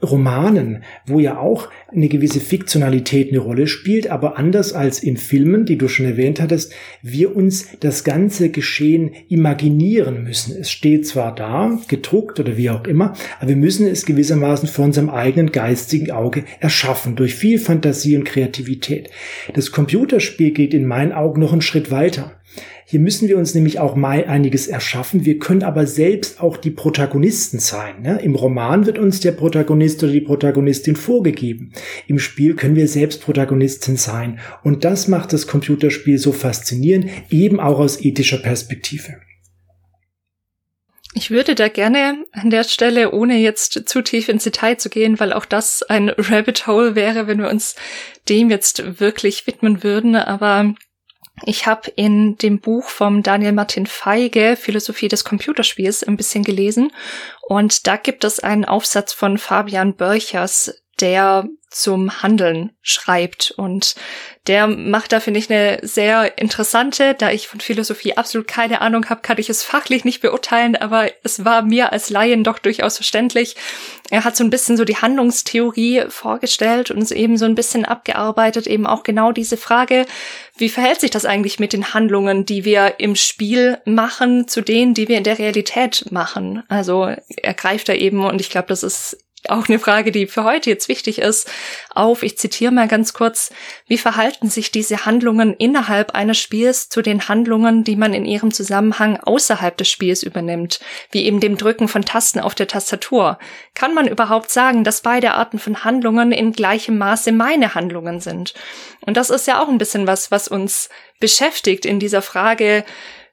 Romanen, 0.00 0.84
wo 1.06 1.18
ja 1.18 1.38
auch 1.38 1.68
eine 1.92 2.08
gewisse 2.08 2.38
Fiktionalität 2.38 3.30
eine 3.30 3.40
Rolle 3.40 3.66
spielt, 3.66 4.08
aber 4.08 4.38
anders 4.38 4.72
als 4.72 5.02
in 5.02 5.16
Filmen, 5.16 5.64
die 5.64 5.76
du 5.76 5.88
schon 5.88 6.06
erwähnt 6.06 6.40
hattest, 6.40 6.72
wir 7.02 7.34
uns 7.34 7.66
das 7.80 8.04
ganze 8.04 8.50
Geschehen 8.50 9.10
imaginieren 9.28 10.22
müssen. 10.22 10.56
Es 10.56 10.70
steht 10.70 11.06
zwar 11.06 11.34
da, 11.34 11.80
gedruckt 11.88 12.38
oder 12.38 12.56
wie 12.56 12.70
auch 12.70 12.84
immer, 12.84 13.14
aber 13.40 13.48
wir 13.48 13.56
müssen 13.56 13.88
es 13.88 14.06
gewissermaßen 14.06 14.68
vor 14.68 14.84
unserem 14.84 15.10
eigenen 15.10 15.50
geistigen 15.50 16.12
Auge 16.12 16.44
erschaffen, 16.60 17.16
durch 17.16 17.34
viel 17.34 17.58
Fantasie 17.58 18.16
und 18.16 18.24
Kreativität. 18.24 19.10
Das 19.54 19.72
Computerspiel 19.72 20.52
geht 20.52 20.74
in 20.74 20.86
meinen 20.86 21.12
Augen 21.12 21.40
noch 21.40 21.52
einen 21.52 21.62
Schritt 21.62 21.90
weiter. 21.90 22.37
Hier 22.90 23.00
müssen 23.00 23.28
wir 23.28 23.36
uns 23.36 23.54
nämlich 23.54 23.80
auch 23.80 23.96
mal 23.96 24.24
einiges 24.24 24.66
erschaffen. 24.66 25.26
Wir 25.26 25.38
können 25.38 25.62
aber 25.62 25.86
selbst 25.86 26.40
auch 26.40 26.56
die 26.56 26.70
Protagonisten 26.70 27.58
sein. 27.58 28.00
Ne? 28.00 28.18
Im 28.22 28.34
Roman 28.34 28.86
wird 28.86 28.98
uns 28.98 29.20
der 29.20 29.32
Protagonist 29.32 30.02
oder 30.02 30.12
die 30.12 30.22
Protagonistin 30.22 30.96
vorgegeben. 30.96 31.74
Im 32.06 32.18
Spiel 32.18 32.54
können 32.54 32.76
wir 32.76 32.88
selbst 32.88 33.20
Protagonistin 33.20 33.98
sein. 33.98 34.40
Und 34.64 34.86
das 34.86 35.06
macht 35.06 35.34
das 35.34 35.46
Computerspiel 35.46 36.16
so 36.16 36.32
faszinierend, 36.32 37.10
eben 37.28 37.60
auch 37.60 37.78
aus 37.78 38.02
ethischer 38.02 38.38
Perspektive. 38.38 39.20
Ich 41.12 41.30
würde 41.30 41.54
da 41.54 41.68
gerne 41.68 42.24
an 42.32 42.48
der 42.48 42.64
Stelle, 42.64 43.12
ohne 43.12 43.36
jetzt 43.36 43.82
zu 43.86 44.00
tief 44.00 44.30
ins 44.30 44.44
Detail 44.44 44.78
zu 44.78 44.88
gehen, 44.88 45.20
weil 45.20 45.34
auch 45.34 45.44
das 45.44 45.82
ein 45.82 46.08
Rabbit 46.08 46.66
Hole 46.66 46.94
wäre, 46.94 47.26
wenn 47.26 47.38
wir 47.38 47.50
uns 47.50 47.74
dem 48.30 48.48
jetzt 48.48 48.98
wirklich 48.98 49.46
widmen 49.46 49.82
würden, 49.82 50.16
aber 50.16 50.72
ich 51.44 51.66
habe 51.66 51.90
in 51.96 52.36
dem 52.36 52.60
Buch 52.60 52.88
vom 52.88 53.22
Daniel 53.22 53.52
Martin 53.52 53.86
Feige 53.86 54.56
Philosophie 54.56 55.08
des 55.08 55.24
Computerspiels 55.24 56.04
ein 56.04 56.16
bisschen 56.16 56.44
gelesen. 56.44 56.92
Und 57.46 57.86
da 57.86 57.96
gibt 57.96 58.24
es 58.24 58.40
einen 58.40 58.64
Aufsatz 58.64 59.12
von 59.12 59.38
Fabian 59.38 59.94
Börchers, 59.94 60.82
der 61.00 61.48
zum 61.70 62.22
Handeln 62.22 62.72
schreibt. 62.82 63.52
Und 63.52 63.94
der 64.46 64.66
macht 64.66 65.12
da, 65.12 65.20
finde 65.20 65.38
ich, 65.38 65.50
eine 65.50 65.78
sehr 65.82 66.38
interessante, 66.38 67.14
da 67.14 67.30
ich 67.30 67.48
von 67.48 67.60
Philosophie 67.60 68.16
absolut 68.16 68.48
keine 68.48 68.80
Ahnung 68.80 69.08
habe, 69.10 69.20
kann 69.20 69.38
ich 69.38 69.50
es 69.50 69.62
fachlich 69.62 70.04
nicht 70.04 70.20
beurteilen, 70.22 70.74
aber 70.76 71.10
es 71.22 71.44
war 71.44 71.62
mir 71.62 71.92
als 71.92 72.08
Laien 72.08 72.44
doch 72.44 72.58
durchaus 72.58 72.96
verständlich. 72.96 73.56
Er 74.10 74.24
hat 74.24 74.36
so 74.36 74.44
ein 74.44 74.50
bisschen 74.50 74.78
so 74.78 74.86
die 74.86 74.96
Handlungstheorie 74.96 76.04
vorgestellt 76.08 76.90
und 76.90 77.02
es 77.02 77.10
eben 77.10 77.36
so 77.36 77.44
ein 77.44 77.54
bisschen 77.54 77.84
abgearbeitet, 77.84 78.66
eben 78.66 78.86
auch 78.86 79.02
genau 79.02 79.32
diese 79.32 79.58
Frage, 79.58 80.06
wie 80.56 80.70
verhält 80.70 81.00
sich 81.00 81.10
das 81.10 81.26
eigentlich 81.26 81.60
mit 81.60 81.74
den 81.74 81.92
Handlungen, 81.92 82.46
die 82.46 82.64
wir 82.64 82.98
im 82.98 83.16
Spiel 83.16 83.78
machen, 83.84 84.48
zu 84.48 84.62
denen, 84.62 84.94
die 84.94 85.08
wir 85.08 85.18
in 85.18 85.24
der 85.24 85.38
Realität 85.38 86.06
machen? 86.10 86.62
Also 86.68 87.14
er 87.36 87.54
greift 87.54 87.90
da 87.90 87.92
eben, 87.92 88.24
und 88.24 88.40
ich 88.40 88.48
glaube, 88.48 88.68
das 88.68 88.82
ist 88.82 89.18
auch 89.50 89.68
eine 89.68 89.78
Frage, 89.78 90.12
die 90.12 90.26
für 90.26 90.44
heute 90.44 90.70
jetzt 90.70 90.88
wichtig 90.88 91.18
ist, 91.18 91.50
auf, 91.94 92.22
ich 92.22 92.38
zitiere 92.38 92.72
mal 92.72 92.88
ganz 92.88 93.12
kurz, 93.12 93.50
wie 93.86 93.98
verhalten 93.98 94.48
sich 94.48 94.70
diese 94.70 95.04
Handlungen 95.04 95.54
innerhalb 95.54 96.14
eines 96.14 96.38
Spiels 96.38 96.88
zu 96.88 97.02
den 97.02 97.28
Handlungen, 97.28 97.84
die 97.84 97.96
man 97.96 98.14
in 98.14 98.24
ihrem 98.24 98.52
Zusammenhang 98.52 99.18
außerhalb 99.18 99.76
des 99.76 99.88
Spiels 99.88 100.22
übernimmt, 100.22 100.80
wie 101.10 101.24
eben 101.24 101.40
dem 101.40 101.56
Drücken 101.56 101.88
von 101.88 102.04
Tasten 102.04 102.40
auf 102.40 102.54
der 102.54 102.68
Tastatur? 102.68 103.38
Kann 103.74 103.94
man 103.94 104.06
überhaupt 104.06 104.50
sagen, 104.50 104.84
dass 104.84 105.02
beide 105.02 105.32
Arten 105.32 105.58
von 105.58 105.84
Handlungen 105.84 106.32
in 106.32 106.52
gleichem 106.52 106.98
Maße 106.98 107.32
meine 107.32 107.74
Handlungen 107.74 108.20
sind? 108.20 108.54
Und 109.00 109.16
das 109.16 109.30
ist 109.30 109.46
ja 109.46 109.62
auch 109.62 109.68
ein 109.68 109.78
bisschen 109.78 110.06
was, 110.06 110.30
was 110.30 110.48
uns 110.48 110.88
beschäftigt 111.20 111.84
in 111.84 111.98
dieser 111.98 112.22
Frage, 112.22 112.84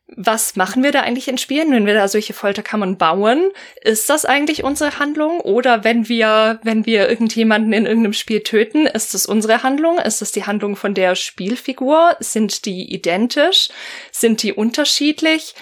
was 0.07 0.55
machen 0.55 0.83
wir 0.83 0.91
da 0.91 1.01
eigentlich 1.01 1.27
in 1.27 1.39
Spielen, 1.39 1.71
wenn 1.71 1.87
wir 1.87 1.95
da 1.95 2.07
solche 2.07 2.33
Folterkammern 2.33 2.97
bauen? 2.97 3.49
Ist 3.81 4.09
das 4.09 4.23
eigentlich 4.23 4.63
unsere 4.63 4.99
Handlung? 4.99 5.39
Oder 5.39 5.83
wenn 5.83 6.07
wir, 6.07 6.59
wenn 6.63 6.85
wir 6.85 7.09
irgendjemanden 7.09 7.73
in 7.73 7.87
irgendeinem 7.87 8.13
Spiel 8.13 8.41
töten, 8.41 8.85
ist 8.85 9.15
das 9.15 9.25
unsere 9.25 9.63
Handlung? 9.63 9.97
Ist 9.97 10.21
das 10.21 10.31
die 10.31 10.45
Handlung 10.45 10.75
von 10.75 10.93
der 10.93 11.15
Spielfigur? 11.15 12.15
Sind 12.19 12.65
die 12.65 12.93
identisch? 12.93 13.69
Sind 14.11 14.43
die 14.43 14.53
unterschiedlich? 14.53 15.55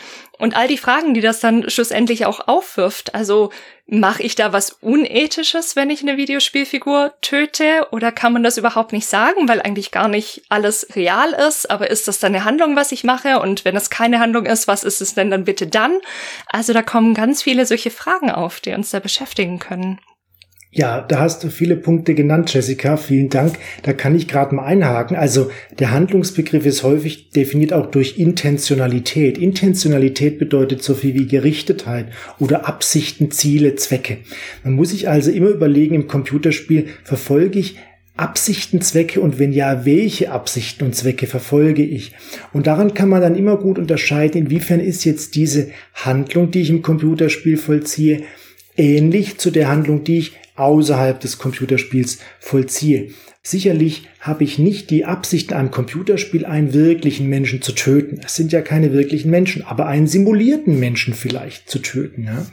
Und 0.44 0.58
all 0.58 0.68
die 0.68 0.78
Fragen, 0.78 1.14
die 1.14 1.22
das 1.22 1.40
dann 1.40 1.70
schlussendlich 1.70 2.26
auch 2.26 2.50
aufwirft. 2.50 3.16
Also 3.16 3.50
mache 3.86 4.24
ich 4.24 4.36
da 4.36 4.52
was 4.52 4.72
Unethisches, 4.72 5.78
wenn 5.78 5.90
ich 5.90 6.02
eine 6.02 6.18
Videospielfigur 6.18 7.14
töte? 7.22 7.88
Oder 7.92 8.12
kann 8.12 8.34
man 8.34 8.44
das 8.44 8.58
überhaupt 8.58 8.92
nicht 8.92 9.08
sagen, 9.08 9.48
weil 9.48 9.62
eigentlich 9.62 9.92
gar 9.92 10.10
nicht 10.10 10.42
alles 10.50 10.98
real 10.98 11.32
ist? 11.32 11.72
Aber 11.72 11.90
ist 11.90 12.10
das 12.10 12.20
dann 12.20 12.36
eine 12.36 12.44
Handlung, 12.44 12.76
was 12.76 12.92
ich 12.92 13.06
mache? 13.06 13.40
Und 13.40 13.64
wenn 13.64 13.78
es 13.78 13.90
keine 13.90 14.20
Handlung 14.20 14.46
ist, 14.46 14.68
was 14.68 14.84
ist 14.84 15.00
es 15.00 15.14
denn 15.14 15.32
dann 15.32 15.46
bitte 15.46 15.66
dann? 15.66 16.02
Also 16.48 16.74
da 16.74 16.82
kommen 16.82 17.14
ganz 17.14 17.42
viele 17.42 17.66
solche 17.66 17.90
Fragen 17.90 18.30
auf, 18.30 18.60
die 18.60 18.74
uns 18.74 18.90
da 18.90 19.00
beschäftigen 19.00 19.60
können. 19.60 20.02
Ja, 20.76 21.02
da 21.02 21.20
hast 21.20 21.44
du 21.44 21.50
viele 21.50 21.76
Punkte 21.76 22.16
genannt, 22.16 22.52
Jessica. 22.52 22.98
Vielen 22.98 23.30
Dank. 23.30 23.60
Da 23.84 23.94
kann 23.94 24.16
ich 24.16 24.28
gerade 24.28 24.56
mal 24.56 24.66
einhaken. 24.66 25.16
Also 25.16 25.52
der 25.78 25.92
Handlungsbegriff 25.92 26.66
ist 26.66 26.82
häufig 26.82 27.30
definiert 27.30 27.74
auch 27.74 27.92
durch 27.92 28.18
Intentionalität. 28.18 29.38
Intentionalität 29.38 30.40
bedeutet 30.40 30.82
so 30.82 30.96
viel 30.96 31.14
wie 31.14 31.28
Gerichtetheit 31.28 32.08
oder 32.40 32.68
Absichten, 32.68 33.30
Ziele, 33.30 33.76
Zwecke. 33.76 34.18
Man 34.64 34.74
muss 34.74 34.90
sich 34.90 35.08
also 35.08 35.30
immer 35.30 35.50
überlegen 35.50 35.94
im 35.94 36.08
Computerspiel, 36.08 36.88
verfolge 37.04 37.60
ich 37.60 37.78
Absichten, 38.16 38.82
Zwecke 38.82 39.22
und 39.22 39.38
wenn 39.38 39.54
ja, 39.54 39.86
welche 39.86 40.32
Absichten 40.32 40.86
und 40.86 40.96
Zwecke 40.96 41.28
verfolge 41.28 41.84
ich? 41.84 42.14
Und 42.52 42.66
daran 42.66 42.96
kann 42.96 43.10
man 43.10 43.22
dann 43.22 43.36
immer 43.36 43.58
gut 43.58 43.78
unterscheiden, 43.78 44.46
inwiefern 44.46 44.80
ist 44.80 45.04
jetzt 45.04 45.36
diese 45.36 45.70
Handlung, 45.94 46.50
die 46.50 46.62
ich 46.62 46.70
im 46.72 46.82
Computerspiel 46.82 47.58
vollziehe, 47.58 48.24
ähnlich 48.76 49.38
zu 49.38 49.52
der 49.52 49.68
Handlung, 49.68 50.04
die 50.04 50.18
ich 50.18 50.34
außerhalb 50.56 51.20
des 51.20 51.38
Computerspiels 51.38 52.20
vollziehe. 52.40 53.10
Sicherlich 53.42 54.08
habe 54.22 54.46
ich 54.46 54.58
nicht 54.58 54.90
die 54.90 55.04
Absicht, 55.04 55.52
in 55.52 55.58
einem 55.58 55.72
Computerspiel 55.72 56.46
einen 56.46 56.74
wirklichen 56.74 57.28
Menschen 57.28 57.62
zu 57.62 57.74
töten. 57.74 58.22
Es 58.24 58.36
sind 58.36 58.54
ja 58.54 58.62
keine 58.62 58.94
wirklichen 58.94 59.30
Menschen, 59.30 59.64
aber 59.64 59.88
einen 59.88 60.08
simulierten 60.08 60.80
Menschen 60.80 61.14
vielleicht 61.14 61.70
zu 61.70 61.80
töten. 61.80 62.24
Ja? 62.24 62.46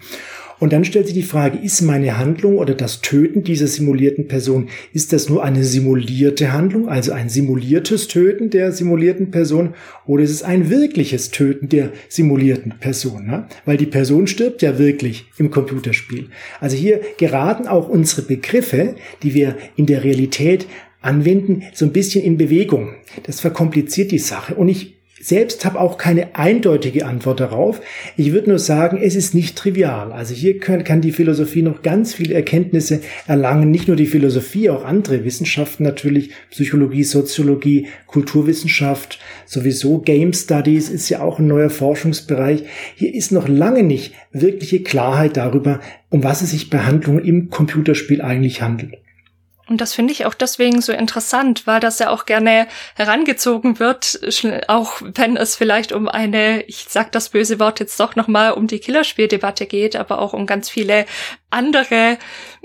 Und 0.61 0.75
dann 0.75 0.85
stellt 0.85 1.07
sich 1.07 1.15
die 1.15 1.23
Frage, 1.23 1.59
ist 1.59 1.81
meine 1.81 2.19
Handlung 2.19 2.59
oder 2.59 2.75
das 2.75 3.01
Töten 3.01 3.43
dieser 3.43 3.67
simulierten 3.67 4.29
Person, 4.29 4.69
ist 4.93 5.13
das 5.13 5.29
nur 5.29 5.43
eine 5.43 5.65
simulierte 5.65 6.53
Handlung, 6.53 6.89
also 6.89 7.13
ein 7.13 7.31
simuliertes 7.31 8.09
Töten 8.09 8.51
der 8.51 8.71
simulierten 8.71 9.31
Person, 9.31 9.75
oder 10.07 10.23
ist 10.23 10.31
es 10.31 10.43
ein 10.43 10.69
wirkliches 10.69 11.31
Töten 11.31 11.69
der 11.71 11.93
simulierten 12.09 12.75
Person? 12.79 13.27
Ne? 13.27 13.47
Weil 13.65 13.79
die 13.79 13.87
Person 13.87 14.27
stirbt 14.27 14.61
ja 14.61 14.79
wirklich 14.79 15.25
im 15.39 15.51
Computerspiel. 15.51 16.29
Also 16.61 16.77
hier 16.77 17.01
geraten 17.17 17.67
auch 17.67 17.89
unsere 17.89 18.23
Begriffe, 18.23 18.97
die 19.23 19.35
wir 19.35 19.57
in 19.77 19.87
der 19.87 20.05
Realität 20.05 20.67
anwenden, 21.01 21.63
so 21.73 21.87
ein 21.87 21.93
bisschen 21.93 22.23
in 22.23 22.37
Bewegung. 22.37 22.95
Das 23.23 23.41
verkompliziert 23.41 24.11
die 24.11 24.19
Sache. 24.19 24.55
Und 24.55 24.69
ich 24.69 25.00
selbst 25.21 25.65
habe 25.67 25.79
auch 25.79 25.99
keine 25.99 26.35
eindeutige 26.35 27.05
Antwort 27.05 27.41
darauf. 27.41 27.81
Ich 28.17 28.33
würde 28.33 28.49
nur 28.49 28.59
sagen, 28.59 28.99
es 29.03 29.15
ist 29.15 29.35
nicht 29.35 29.57
trivial. 29.57 30.13
Also 30.13 30.35
hier 30.35 30.59
kann, 30.59 30.83
kann 30.83 31.03
die 31.03 31.13
Philosophie 31.13 31.63
noch 31.63 31.83
ganz 31.83 32.15
viele 32.15 32.35
Erkenntnisse 32.35 33.01
erlangen. 33.27 33.71
Nicht 33.71 33.87
nur 33.87 33.97
die 33.97 34.07
Philosophie, 34.07 34.71
auch 34.71 34.85
andere 34.85 35.25
Wissenschaften 35.25 35.85
natürlich, 35.85 36.31
Psychologie, 36.51 37.05
Soziologie, 37.05 37.89
Kulturwissenschaft, 38.07 39.19
sowieso 39.45 39.99
Game 39.99 40.33
Studies 40.33 40.89
ist 40.89 41.09
ja 41.11 41.21
auch 41.21 41.39
ein 41.39 41.47
neuer 41.47 41.71
Forschungsbereich. 41.71 42.65
Hier 42.97 43.15
ist 43.15 43.31
noch 43.31 43.47
lange 43.47 43.83
nicht 43.83 44.15
wirkliche 44.33 44.83
Klarheit 44.83 45.37
darüber, 45.37 45.81
um 46.09 46.25
was 46.25 46.41
es 46.41 46.53
sich 46.53 46.71
bei 46.71 46.79
Handlungen 46.79 47.25
im 47.25 47.51
Computerspiel 47.51 48.23
eigentlich 48.23 48.63
handelt. 48.63 48.95
Und 49.71 49.81
das 49.81 49.95
finde 49.95 50.13
ich 50.13 50.27
auch 50.27 50.35
deswegen 50.35 50.83
so 50.83 50.93
interessant, 50.93 51.65
weil 51.65 51.79
das 51.79 52.01
ja 52.01 52.11
auch 52.11 52.27
gerne 52.27 52.67
herangezogen 52.97 53.79
wird, 53.79 54.19
auch 54.67 55.01
wenn 55.01 55.37
es 55.37 55.55
vielleicht 55.55 55.93
um 55.93 56.09
eine, 56.09 56.65
ich 56.65 56.87
sag 56.89 57.13
das 57.13 57.29
böse 57.29 57.61
Wort 57.61 57.79
jetzt 57.79 58.01
doch 58.01 58.17
nochmal, 58.17 58.51
um 58.51 58.67
die 58.67 58.81
Killerspieldebatte 58.81 59.67
geht, 59.67 59.95
aber 59.95 60.19
auch 60.19 60.33
um 60.33 60.47
ganz 60.47 60.69
viele 60.69 61.07
andere 61.51 62.19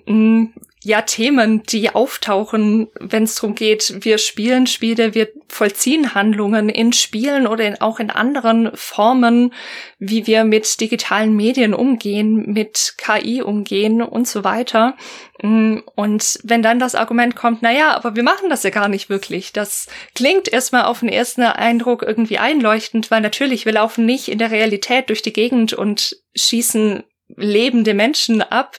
hm, 0.08 0.54
ja 0.86 1.02
Themen, 1.02 1.64
die 1.64 1.90
auftauchen, 1.90 2.88
wenn 3.00 3.24
es 3.24 3.36
darum 3.36 3.56
geht, 3.56 4.04
wir 4.06 4.20
spielen 4.20 4.68
Spiele, 4.68 5.16
wir 5.16 5.30
vollziehen 5.48 6.14
Handlungen 6.14 6.70
in 6.70 6.94
Spielen 6.94 7.48
oder 7.48 7.66
in, 7.66 7.82
auch 7.82 8.00
in 8.00 8.12
anderen 8.12 8.70
Formen, 8.76 9.52
wie 9.98 10.28
wir 10.28 10.44
mit 10.44 10.80
digitalen 10.80 11.36
Medien 11.36 11.74
umgehen, 11.74 12.52
mit 12.54 12.96
KI 12.98 13.42
umgehen 13.42 14.04
und 14.04 14.28
so 14.28 14.44
weiter. 14.44 14.96
Mm, 15.42 15.80
und 15.96 16.40
wenn 16.44 16.62
dann 16.62 16.80
das 16.80 16.96
Argument 16.96 17.36
kommt, 17.36 17.62
na 17.62 17.72
ja, 17.72 17.96
aber 17.96 18.16
wir 18.16 18.24
machen 18.24 18.50
das 18.50 18.64
ja 18.64 18.70
gar 18.70 18.88
nicht 18.88 19.10
wirklich. 19.10 19.54
Das 19.54 19.88
klingt 20.14 20.48
erstmal 20.48 20.86
auf 20.86 21.02
den 21.02 21.10
ersten 21.10 21.42
Eindruck 21.42 22.04
irgendwie 22.04 22.38
einleuchtend, 22.38 23.12
weil 23.12 23.22
natürlich 23.22 23.66
wir 23.66 23.74
laufen 23.74 24.06
nicht 24.06 24.30
in 24.30 24.38
der 24.38 24.52
Realität 24.52 25.10
durch 25.10 25.22
die 25.22 25.34
Gegend 25.34 25.74
und 25.74 26.18
schießen 26.36 27.04
lebende 27.36 27.94
Menschen 27.94 28.42
ab. 28.42 28.78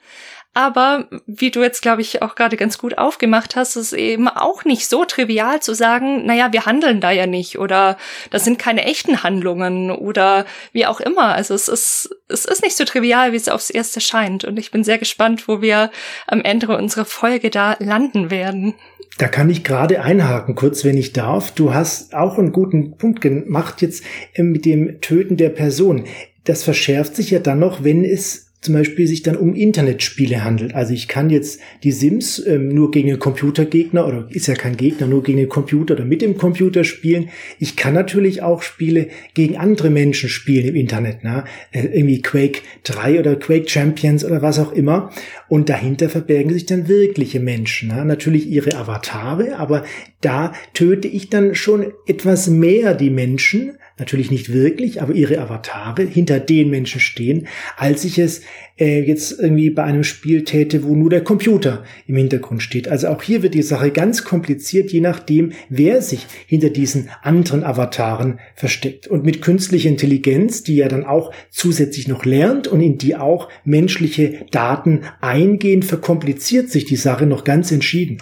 Aber 0.57 1.05
wie 1.27 1.51
du 1.51 1.63
jetzt, 1.63 1.83
glaube 1.83 2.01
ich, 2.01 2.23
auch 2.23 2.35
gerade 2.35 2.57
ganz 2.57 2.79
gut 2.79 2.97
aufgemacht 2.97 3.57
hast, 3.57 3.77
ist 3.77 3.93
eben 3.93 4.27
auch 4.27 4.65
nicht 4.65 4.89
so 4.89 5.05
trivial 5.05 5.61
zu 5.61 5.75
sagen, 5.75 6.25
naja, 6.25 6.51
wir 6.51 6.65
handeln 6.65 7.03
da 7.03 7.11
ja 7.11 7.27
nicht 7.27 7.59
oder 7.59 7.99
das 8.31 8.45
sind 8.45 8.59
keine 8.59 8.87
echten 8.87 9.23
Handlungen 9.23 9.91
oder 9.91 10.47
wie 10.73 10.87
auch 10.87 11.01
immer. 11.01 11.35
Also 11.35 11.53
es 11.53 11.69
ist, 11.69 12.09
es 12.29 12.47
ist 12.47 12.63
nicht 12.63 12.75
so 12.75 12.87
trivial, 12.87 13.33
wie 13.33 13.37
es 13.37 13.51
aufs 13.51 13.69
Erste 13.69 14.01
scheint. 14.01 14.45
Und 14.45 14.59
ich 14.59 14.71
bin 14.71 14.83
sehr 14.83 14.97
gespannt, 14.97 15.47
wo 15.47 15.61
wir 15.61 15.91
am 16.27 16.41
Ende 16.41 16.75
unserer 16.75 17.05
Folge 17.05 17.51
da 17.51 17.77
landen 17.79 18.31
werden. 18.31 18.73
Da 19.19 19.29
kann 19.29 19.51
ich 19.51 19.63
gerade 19.63 20.01
einhaken, 20.01 20.55
kurz, 20.55 20.87
wenn 20.87 20.97
ich 20.97 21.13
darf. 21.13 21.51
Du 21.51 21.75
hast 21.75 22.15
auch 22.15 22.39
einen 22.39 22.53
guten 22.53 22.97
Punkt 22.97 23.21
gemacht 23.21 23.83
jetzt 23.83 24.05
äh, 24.33 24.43
mit 24.43 24.65
dem 24.65 25.03
Töten 25.03 25.37
der 25.37 25.51
Person. 25.51 26.07
Das 26.45 26.65
verschärft 26.65 27.15
sich 27.15 27.31
ja 27.31 27.41
dann 27.41 27.59
noch, 27.59 27.85
wenn 27.85 28.07
es 28.07 28.46
zum 28.67 28.75
Beispiel 28.75 29.07
sich 29.07 29.23
dann 29.23 29.37
um 29.37 29.55
Internetspiele 29.55 30.43
handelt. 30.43 30.75
Also 30.75 30.93
ich 30.93 31.07
kann 31.07 31.31
jetzt 31.31 31.61
die 31.85 31.93
Sims 31.93 32.45
ähm, 32.45 32.69
nur 32.69 32.91
gegen 32.91 33.09
den 33.09 33.21
Computergegner 33.21 34.07
oder 34.07 34.27
ist 34.31 34.49
ja 34.49 34.55
kein 34.55 34.77
Gegner, 34.77 35.07
nur 35.07 35.23
gegen 35.23 35.39
den 35.39 35.49
Computer 35.49 35.95
oder 35.95 36.05
mit 36.05 36.21
dem 36.21 36.37
Computer 36.37 36.83
spielen. 36.83 37.31
Ich 37.61 37.77
kann 37.77 37.95
natürlich 37.95 38.43
auch 38.43 38.63
Spiele 38.63 39.09
gegen 39.35 39.57
andere 39.57 39.89
Menschen 39.89 40.29
spielen 40.29 40.67
im 40.67 40.75
Internet. 40.75 41.23
Ne? 41.23 41.45
Äh, 41.71 41.87
irgendwie 41.87 42.21
Quake 42.21 42.63
3 42.83 43.21
oder 43.21 43.37
Quake 43.37 43.69
Champions 43.69 44.25
oder 44.25 44.43
was 44.43 44.59
auch 44.59 44.73
immer. 44.73 45.11
Und 45.49 45.69
dahinter 45.69 46.09
verbergen 46.09 46.53
sich 46.53 46.67
dann 46.67 46.89
wirkliche 46.89 47.39
Menschen. 47.39 47.89
Ne? 47.89 48.05
Natürlich 48.05 48.49
ihre 48.49 48.75
Avatare, 48.75 49.57
aber 49.59 49.85
da 50.21 50.53
töte 50.75 51.07
ich 51.07 51.31
dann 51.31 51.55
schon 51.55 51.93
etwas 52.07 52.49
mehr 52.49 52.95
die 52.95 53.11
Menschen 53.11 53.79
natürlich 53.99 54.31
nicht 54.31 54.53
wirklich, 54.53 55.01
aber 55.01 55.15
ihre 55.15 55.39
Avatare 55.39 56.03
hinter 56.03 56.39
den 56.39 56.69
Menschen 56.69 57.01
stehen, 57.01 57.47
als 57.77 58.05
ich 58.05 58.19
es 58.19 58.43
äh, 58.79 59.01
jetzt 59.01 59.41
irgendwie 59.41 59.71
bei 59.71 59.85
einem 59.85 60.05
Spiel 60.05 60.45
täte, 60.45 60.85
wo 60.85 60.95
nur 60.95 61.09
der 61.09 61.25
Computer 61.25 61.83
im 62.07 62.17
Hintergrund 62.17 62.63
steht. 62.63 62.89
Also 62.89 63.09
auch 63.09 63.23
hier 63.23 63.43
wird 63.43 63.55
die 63.55 63.63
Sache 63.63 63.91
ganz 63.91 64.23
kompliziert, 64.25 64.93
je 64.93 65.01
nachdem, 65.01 65.53
wer 65.71 66.03
sich 66.03 66.27
hinter 66.47 66.69
diesen 66.69 67.09
anderen 67.23 67.65
Avataren 67.65 68.39
versteckt. 68.55 69.07
Und 69.07 69.25
mit 69.25 69.41
künstlicher 69.41 69.89
Intelligenz, 69.89 70.63
die 70.63 70.77
ja 70.77 70.89
dann 70.89 71.05
auch 71.05 71.33
zusätzlich 71.51 72.07
noch 72.07 72.27
lernt 72.27 72.69
und 72.69 72.83
in 72.83 72.99
die 72.99 73.17
auch 73.17 73.49
menschliche 73.65 74.45
Daten 74.51 75.01
eingehen, 75.23 75.83
verkompliziert 75.83 76.71
sich 76.71 76.85
die 76.85 76.97
Sache 76.97 77.25
noch 77.25 77.45
ganz 77.45 77.73
entschieden. 77.73 78.19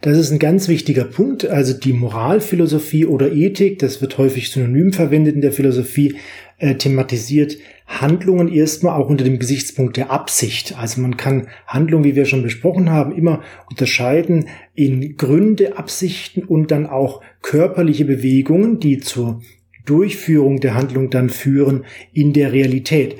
Das 0.00 0.16
ist 0.16 0.30
ein 0.30 0.38
ganz 0.38 0.68
wichtiger 0.68 1.04
Punkt. 1.04 1.44
Also 1.46 1.72
die 1.74 1.92
Moralphilosophie 1.92 3.04
oder 3.04 3.32
Ethik, 3.32 3.80
das 3.80 4.00
wird 4.00 4.16
häufig 4.16 4.50
synonym 4.50 4.92
verwendet 4.92 5.34
in 5.34 5.40
der 5.40 5.52
Philosophie, 5.52 6.16
äh, 6.58 6.76
thematisiert 6.76 7.56
Handlungen 7.86 8.52
erstmal 8.52 9.00
auch 9.00 9.08
unter 9.08 9.24
dem 9.24 9.38
Gesichtspunkt 9.38 9.96
der 9.96 10.10
Absicht. 10.10 10.78
Also 10.78 11.00
man 11.00 11.16
kann 11.16 11.48
Handlungen, 11.66 12.04
wie 12.04 12.14
wir 12.14 12.26
schon 12.26 12.42
besprochen 12.42 12.90
haben, 12.90 13.16
immer 13.16 13.42
unterscheiden 13.68 14.46
in 14.74 15.16
Gründe, 15.16 15.78
Absichten 15.78 16.44
und 16.44 16.70
dann 16.70 16.86
auch 16.86 17.22
körperliche 17.42 18.04
Bewegungen, 18.04 18.78
die 18.78 18.98
zur 18.98 19.42
Durchführung 19.84 20.60
der 20.60 20.74
Handlung 20.74 21.10
dann 21.10 21.30
führen 21.30 21.84
in 22.12 22.32
der 22.34 22.52
Realität. 22.52 23.16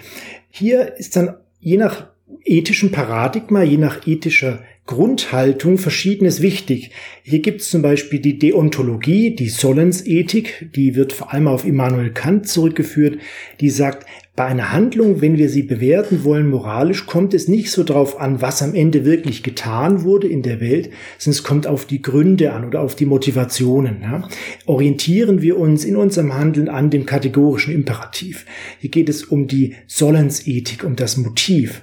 Hier 0.50 0.96
ist 0.96 1.16
dann 1.16 1.34
je 1.60 1.78
nach 1.78 2.08
ethischen 2.44 2.92
Paradigma, 2.92 3.62
je 3.62 3.78
nach 3.78 4.06
ethischer 4.06 4.60
Grundhaltung 4.88 5.77
Verschiedenes 5.77 6.40
wichtig. 6.40 6.92
Hier 7.22 7.40
gibt 7.40 7.61
es 7.61 7.68
zum 7.68 7.83
Beispiel 7.83 8.20
die 8.20 8.38
Deontologie, 8.38 9.37
die 9.37 9.51
Sollensethik, 9.51 10.70
die 10.74 10.96
wird 10.96 11.12
vor 11.12 11.31
allem 11.31 11.46
auf 11.46 11.66
Immanuel 11.66 12.11
Kant 12.11 12.48
zurückgeführt, 12.48 13.18
die 13.61 13.68
sagt, 13.68 14.07
bei 14.38 14.44
einer 14.44 14.70
Handlung, 14.70 15.20
wenn 15.20 15.37
wir 15.37 15.48
sie 15.48 15.64
bewerten 15.64 16.22
wollen 16.22 16.48
moralisch, 16.48 17.07
kommt 17.07 17.35
es 17.35 17.48
nicht 17.48 17.72
so 17.72 17.83
drauf 17.83 18.20
an, 18.20 18.40
was 18.40 18.62
am 18.62 18.72
Ende 18.72 19.05
wirklich 19.05 19.42
getan 19.42 20.05
wurde 20.05 20.29
in 20.29 20.42
der 20.42 20.61
Welt, 20.61 20.90
sondern 21.18 21.38
es 21.38 21.42
kommt 21.42 21.66
auf 21.66 21.87
die 21.87 22.03
Gründe 22.03 22.53
an 22.53 22.64
oder 22.64 22.81
auf 22.83 22.94
die 22.94 23.05
Motivationen. 23.05 24.01
Ja. 24.01 24.29
Orientieren 24.64 25.42
wir 25.42 25.59
uns 25.59 25.85
in 25.85 25.96
unserem 25.96 26.38
Handeln 26.38 26.68
an 26.68 26.88
dem 26.88 27.05
kategorischen 27.05 27.74
Imperativ. 27.74 28.46
Hier 28.79 28.90
geht 28.90 29.09
es 29.09 29.24
um 29.24 29.48
die 29.48 29.74
Sollensethik, 29.88 30.85
um 30.85 30.94
das 30.94 31.16
Motiv. 31.16 31.83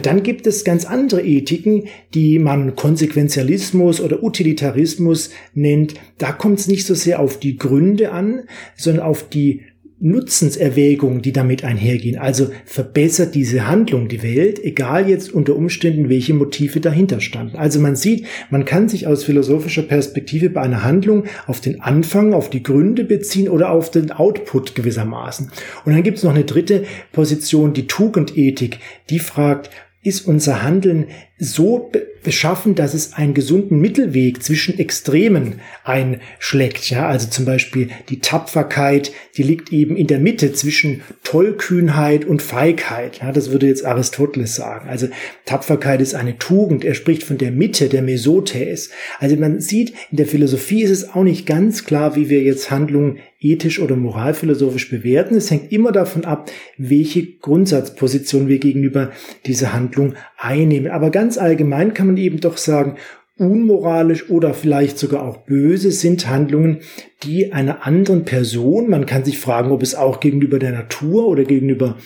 Dann 0.00 0.22
gibt 0.22 0.46
es 0.46 0.62
ganz 0.62 0.84
andere 0.84 1.24
Ethiken, 1.24 1.88
die 2.14 2.38
man 2.38 2.76
Konsequenzialismus 2.76 4.00
oder 4.00 4.22
Utilitarismus 4.22 5.30
nennt. 5.54 5.94
Da 6.18 6.30
kommt 6.30 6.60
es 6.60 6.68
nicht 6.68 6.86
so 6.86 6.94
sehr 6.94 7.18
auf 7.18 7.40
die 7.40 7.56
Gründe 7.56 8.12
an, 8.12 8.44
sondern 8.76 9.04
auf 9.04 9.28
die 9.28 9.62
Nutzenserwägungen, 9.98 11.22
die 11.22 11.32
damit 11.32 11.64
einhergehen. 11.64 12.18
Also 12.18 12.48
verbessert 12.66 13.34
diese 13.34 13.66
Handlung 13.66 14.08
die 14.08 14.22
Welt, 14.22 14.62
egal 14.62 15.08
jetzt 15.08 15.32
unter 15.32 15.56
Umständen, 15.56 16.10
welche 16.10 16.34
Motive 16.34 16.80
dahinter 16.80 17.20
standen. 17.20 17.56
Also 17.56 17.80
man 17.80 17.96
sieht, 17.96 18.26
man 18.50 18.66
kann 18.66 18.88
sich 18.88 19.06
aus 19.06 19.24
philosophischer 19.24 19.82
Perspektive 19.82 20.50
bei 20.50 20.60
einer 20.60 20.84
Handlung 20.84 21.24
auf 21.46 21.60
den 21.60 21.80
Anfang, 21.80 22.34
auf 22.34 22.50
die 22.50 22.62
Gründe 22.62 23.04
beziehen 23.04 23.48
oder 23.48 23.70
auf 23.70 23.90
den 23.90 24.12
Output 24.12 24.74
gewissermaßen. 24.74 25.50
Und 25.84 25.92
dann 25.94 26.02
gibt 26.02 26.18
es 26.18 26.24
noch 26.24 26.34
eine 26.34 26.44
dritte 26.44 26.84
Position, 27.12 27.72
die 27.72 27.86
Tugendethik, 27.86 28.78
die 29.08 29.18
fragt, 29.18 29.70
ist 30.02 30.28
unser 30.28 30.62
Handeln 30.62 31.06
so 31.38 31.90
beschaffen, 32.22 32.74
dass 32.74 32.94
es 32.94 33.12
einen 33.12 33.34
gesunden 33.34 33.78
Mittelweg 33.78 34.42
zwischen 34.42 34.78
Extremen 34.78 35.60
einschlägt. 35.84 36.90
Ja, 36.90 37.08
also 37.08 37.28
zum 37.28 37.44
Beispiel 37.44 37.88
die 38.08 38.20
Tapferkeit, 38.20 39.12
die 39.36 39.42
liegt 39.42 39.72
eben 39.72 39.96
in 39.96 40.06
der 40.06 40.18
Mitte 40.18 40.52
zwischen 40.54 41.02
Tollkühnheit 41.22 42.24
und 42.24 42.42
Feigheit. 42.42 43.20
Ja, 43.20 43.32
das 43.32 43.52
würde 43.52 43.66
jetzt 43.66 43.84
Aristoteles 43.84 44.56
sagen. 44.56 44.88
Also 44.88 45.08
Tapferkeit 45.44 46.00
ist 46.00 46.14
eine 46.14 46.38
Tugend. 46.38 46.84
Er 46.84 46.94
spricht 46.94 47.22
von 47.22 47.38
der 47.38 47.52
Mitte, 47.52 47.88
der 47.88 48.02
Mesotes. 48.02 48.90
Also 49.20 49.36
man 49.36 49.60
sieht, 49.60 49.90
in 50.10 50.16
der 50.16 50.26
Philosophie 50.26 50.82
ist 50.82 50.90
es 50.90 51.10
auch 51.10 51.22
nicht 51.22 51.46
ganz 51.46 51.84
klar, 51.84 52.16
wie 52.16 52.30
wir 52.30 52.42
jetzt 52.42 52.70
Handlungen 52.70 53.18
ethisch 53.38 53.80
oder 53.80 53.96
moralphilosophisch 53.96 54.90
bewerten. 54.90 55.36
Es 55.36 55.50
hängt 55.50 55.70
immer 55.70 55.92
davon 55.92 56.24
ab, 56.24 56.50
welche 56.78 57.24
Grundsatzposition 57.24 58.48
wir 58.48 58.58
gegenüber 58.58 59.12
dieser 59.44 59.72
Handlung 59.72 60.14
einnehmen. 60.38 60.90
Aber 60.90 61.10
ganz 61.10 61.25
allgemein 61.36 61.94
kann 61.94 62.06
man 62.06 62.16
eben 62.16 62.40
doch 62.40 62.56
sagen, 62.56 62.96
unmoralisch 63.38 64.30
oder 64.30 64.54
vielleicht 64.54 64.98
sogar 64.98 65.22
auch 65.22 65.38
böse 65.38 65.90
sind 65.90 66.28
Handlungen, 66.28 66.80
die 67.22 67.52
einer 67.52 67.86
anderen 67.86 68.24
Person, 68.24 68.88
man 68.88 69.04
kann 69.04 69.24
sich 69.24 69.38
fragen, 69.38 69.70
ob 69.72 69.82
es 69.82 69.94
auch 69.94 70.20
gegenüber 70.20 70.58
der 70.58 70.72
Natur 70.72 71.26
oder 71.26 71.44
gegenüber 71.44 71.96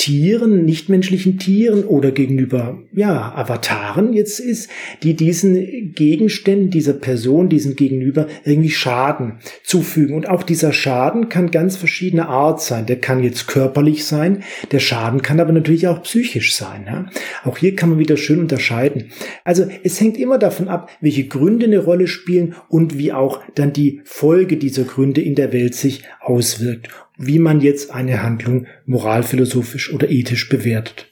Tieren, 0.00 0.64
nichtmenschlichen 0.64 1.38
Tieren 1.38 1.84
oder 1.84 2.10
gegenüber, 2.10 2.78
ja, 2.90 3.34
Avataren 3.34 4.14
jetzt 4.14 4.40
ist, 4.40 4.70
die 5.02 5.12
diesen 5.12 5.92
Gegenständen, 5.94 6.70
dieser 6.70 6.94
Person, 6.94 7.50
diesem 7.50 7.76
Gegenüber 7.76 8.26
irgendwie 8.46 8.70
Schaden 8.70 9.40
zufügen. 9.62 10.16
Und 10.16 10.26
auch 10.26 10.42
dieser 10.42 10.72
Schaden 10.72 11.28
kann 11.28 11.50
ganz 11.50 11.76
verschiedene 11.76 12.30
Art 12.30 12.62
sein. 12.62 12.86
Der 12.86 12.98
kann 12.98 13.22
jetzt 13.22 13.46
körperlich 13.46 14.06
sein, 14.06 14.42
der 14.72 14.78
Schaden 14.78 15.20
kann 15.20 15.38
aber 15.38 15.52
natürlich 15.52 15.86
auch 15.86 16.02
psychisch 16.02 16.56
sein. 16.56 16.86
Ja? 16.86 17.10
Auch 17.44 17.58
hier 17.58 17.76
kann 17.76 17.90
man 17.90 17.98
wieder 17.98 18.16
schön 18.16 18.40
unterscheiden. 18.40 19.10
Also 19.44 19.66
es 19.84 20.00
hängt 20.00 20.16
immer 20.16 20.38
davon 20.38 20.68
ab, 20.68 20.88
welche 21.02 21.26
Gründe 21.26 21.66
eine 21.66 21.78
Rolle 21.78 22.06
spielen 22.06 22.54
und 22.70 22.96
wie 22.96 23.12
auch 23.12 23.42
dann 23.54 23.74
die 23.74 24.00
Folge 24.04 24.56
dieser 24.56 24.84
Gründe 24.84 25.20
in 25.20 25.34
der 25.34 25.52
Welt 25.52 25.74
sich 25.74 26.04
auswirkt 26.22 26.88
wie 27.20 27.38
man 27.38 27.60
jetzt 27.60 27.92
eine 27.92 28.22
Handlung 28.22 28.66
moralphilosophisch 28.86 29.92
oder 29.92 30.08
ethisch 30.08 30.48
bewertet. 30.48 31.06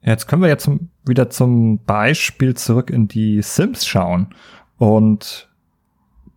Jetzt 0.00 0.28
können 0.28 0.42
wir 0.42 0.48
jetzt 0.48 0.70
wieder 1.04 1.28
zum 1.28 1.84
Beispiel 1.84 2.54
zurück 2.54 2.90
in 2.90 3.08
die 3.08 3.42
Sims 3.42 3.84
schauen. 3.84 4.28
Und 4.78 5.48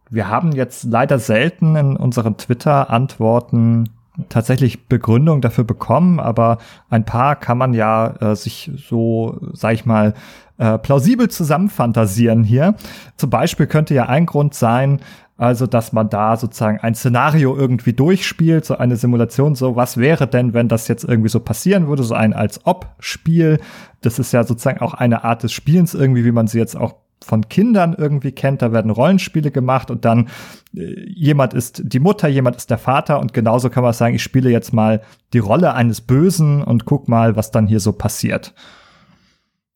wir 0.10 0.28
haben 0.28 0.52
jetzt 0.54 0.86
leider 0.86 1.20
selten 1.20 1.76
in 1.76 1.96
unseren 1.96 2.38
Twitter-Antworten 2.38 3.90
tatsächlich 4.30 4.88
Begründung 4.88 5.42
dafür 5.42 5.64
bekommen, 5.64 6.20
aber 6.20 6.58
ein 6.90 7.06
paar 7.06 7.36
kann 7.36 7.58
man 7.58 7.74
ja 7.74 8.16
äh, 8.20 8.36
sich 8.36 8.72
so, 8.76 9.40
sag 9.54 9.76
ich 9.76 9.86
mal, 9.86 10.16
äh, 10.58 10.78
plausibel 10.80 11.30
zusammenfantasieren 11.30 12.44
hier. 12.44 12.76
Zum 13.16 13.30
Beispiel 13.30 13.68
könnte 13.68 13.94
ja 13.94 14.08
ein 14.08 14.26
Grund 14.26 14.56
sein, 14.56 15.00
also, 15.40 15.68
dass 15.68 15.94
man 15.94 16.10
da 16.10 16.36
sozusagen 16.36 16.80
ein 16.80 16.96
Szenario 16.96 17.56
irgendwie 17.56 17.94
durchspielt, 17.94 18.66
so 18.66 18.78
eine 18.78 18.98
Simulation, 18.98 19.56
so 19.56 19.78
was 19.78 19.96
wäre 19.96 20.28
denn, 20.28 20.54
wenn 20.54 20.68
das 20.68 20.90
jetzt 20.90 21.06
irgendwie 21.06 21.30
so 21.30 21.40
passieren 21.40 21.88
würde, 21.88 22.04
so 22.04 22.14
ein 22.14 22.34
als 22.34 22.66
ob 22.66 22.90
Spiel. 23.00 23.60
Das 24.02 24.20
ist 24.20 24.34
ja 24.34 24.44
sozusagen 24.44 24.82
auch 24.82 24.94
eine 24.94 25.24
Art 25.24 25.44
des 25.44 25.54
Spielens 25.54 25.94
irgendwie, 25.94 26.26
wie 26.26 26.34
man 26.34 26.48
sie 26.48 26.60
jetzt 26.60 26.76
auch 26.76 26.96
von 27.24 27.48
Kindern 27.48 27.96
irgendwie 27.98 28.34
kennt. 28.34 28.62
Da 28.62 28.74
werden 28.74 28.92
Rollenspiele 28.92 29.50
gemacht 29.50 29.90
und 29.92 30.04
dann 30.04 30.28
äh, 30.76 31.06
jemand 31.08 31.54
ist 31.54 31.84
die 31.86 32.02
Mutter, 32.02 32.28
jemand 32.28 32.58
ist 32.58 32.70
der 32.70 32.78
Vater 32.78 33.22
und 33.22 33.34
genauso 33.34 33.70
kann 33.70 33.84
man 33.84 33.94
sagen, 33.94 34.16
ich 34.16 34.24
spiele 34.24 34.50
jetzt 34.50 34.74
mal 34.74 35.02
die 35.32 35.40
Rolle 35.40 35.74
eines 35.74 36.02
Bösen 36.02 36.62
und 36.62 36.84
guck 36.84 37.08
mal, 37.08 37.38
was 37.38 37.50
dann 37.52 37.66
hier 37.66 37.80
so 37.80 37.94
passiert. 37.94 38.54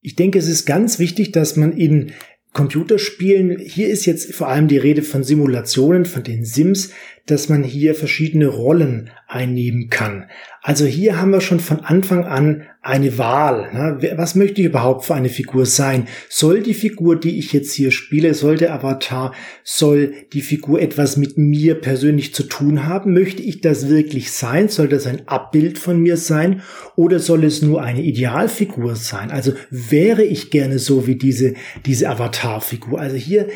Ich 0.02 0.18
denke, 0.18 0.40
es 0.40 0.50
ist 0.50 0.66
ganz 0.66 1.00
wichtig, 1.00 1.32
dass 1.32 1.56
man 1.56 1.72
in 1.72 2.12
Computerspielen, 2.54 3.60
hier 3.60 3.90
ist 3.90 4.06
jetzt 4.06 4.34
vor 4.34 4.48
allem 4.48 4.68
die 4.68 4.78
Rede 4.78 5.02
von 5.02 5.24
Simulationen, 5.24 6.06
von 6.06 6.24
den 6.24 6.46
Sims, 6.46 6.92
dass 7.26 7.50
man 7.50 7.64
hier 7.64 7.96
verschiedene 7.96 8.48
Rollen 8.48 9.10
einnehmen 9.28 9.90
kann. 9.90 10.30
Also 10.62 10.86
hier 10.86 11.20
haben 11.20 11.32
wir 11.32 11.42
schon 11.42 11.60
von 11.60 11.80
Anfang 11.80 12.26
an 12.26 12.68
eine 12.84 13.18
Wahl. 13.18 13.72
Ne? 13.74 14.14
Was 14.18 14.36
möchte 14.36 14.60
ich 14.60 14.68
überhaupt 14.68 15.06
für 15.06 15.16
eine 15.16 15.30
Figur 15.30 15.66
sein? 15.66 16.10
Soll 16.28 16.62
die 16.62 16.74
Figur, 16.74 17.18
die 17.18 17.40
ich 17.40 17.54
jetzt 17.54 17.72
hier 17.72 17.92
spiele, 17.92 18.34
soll 18.34 18.58
der 18.58 18.74
Avatar, 18.74 19.34
soll 19.64 20.14
die 20.34 20.42
Figur 20.42 20.82
etwas 20.82 21.16
mit 21.16 21.38
mir 21.38 21.76
persönlich 21.76 22.34
zu 22.34 22.44
tun 22.44 22.86
haben? 22.86 23.14
Möchte 23.14 23.42
ich 23.42 23.62
das 23.62 23.88
wirklich 23.88 24.32
sein? 24.32 24.68
Soll 24.68 24.90
das 24.90 25.08
ein 25.08 25.30
Abbild 25.30 25.80
von 25.80 26.02
mir 26.02 26.18
sein? 26.18 26.62
Oder 26.98 27.20
soll 27.20 27.46
es 27.46 27.62
nur 27.62 27.82
eine 27.82 28.02
Idealfigur 28.02 28.98
sein? 28.98 29.32
Also 29.32 29.54
wäre 29.70 30.24
ich 30.26 30.52
gerne 30.52 30.78
so 30.78 31.08
wie 31.08 31.16
diese, 31.16 31.54
diese 31.86 32.10
Avatarfigur? 32.10 33.00
Also 33.00 33.16
hier 33.16 33.48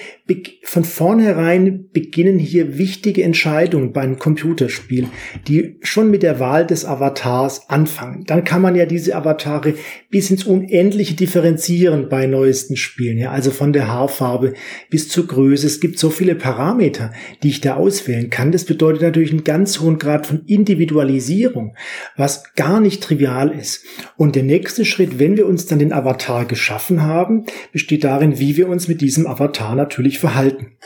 von 0.63 0.83
vornherein 0.83 1.89
beginnen 1.93 2.37
hier 2.37 2.77
wichtige 2.77 3.23
Entscheidungen 3.23 3.93
beim 3.93 4.19
Computerspiel, 4.19 5.07
die 5.47 5.77
schon 5.81 6.11
mit 6.11 6.23
der 6.23 6.39
Wahl 6.39 6.67
des 6.67 6.83
Avatars 6.83 7.69
anfangen. 7.69 8.25
Dann 8.25 8.43
kann 8.43 8.61
man 8.61 8.75
ja 8.75 8.85
diese 8.85 9.15
Avatare 9.15 9.75
bis 10.09 10.29
ins 10.29 10.43
Unendliche 10.43 11.15
differenzieren 11.15 12.09
bei 12.09 12.27
neuesten 12.27 12.75
Spielen. 12.75 13.17
Ja, 13.17 13.31
also 13.31 13.51
von 13.51 13.71
der 13.71 13.87
Haarfarbe 13.87 14.53
bis 14.89 15.07
zur 15.07 15.27
Größe. 15.27 15.65
Es 15.65 15.79
gibt 15.79 15.99
so 15.99 16.09
viele 16.09 16.35
Parameter, 16.35 17.13
die 17.43 17.49
ich 17.49 17.61
da 17.61 17.75
auswählen 17.75 18.29
kann. 18.29 18.51
Das 18.51 18.65
bedeutet 18.65 19.03
natürlich 19.03 19.31
einen 19.31 19.45
ganz 19.45 19.79
hohen 19.79 19.97
Grad 19.97 20.27
von 20.27 20.43
Individualisierung, 20.45 21.75
was 22.17 22.53
gar 22.55 22.81
nicht 22.81 23.01
trivial 23.01 23.51
ist. 23.57 23.85
Und 24.17 24.35
der 24.35 24.43
nächste 24.43 24.83
Schritt, 24.83 25.19
wenn 25.19 25.37
wir 25.37 25.47
uns 25.47 25.65
dann 25.65 25.79
den 25.79 25.93
Avatar 25.93 26.45
geschaffen 26.45 27.03
haben, 27.03 27.45
besteht 27.71 28.03
darin, 28.03 28.39
wie 28.39 28.57
wir 28.57 28.67
uns 28.67 28.89
mit 28.89 28.99
diesem 28.99 29.27
Avatar 29.27 29.75
natürlich 29.75 30.16
verhalten 30.19 30.77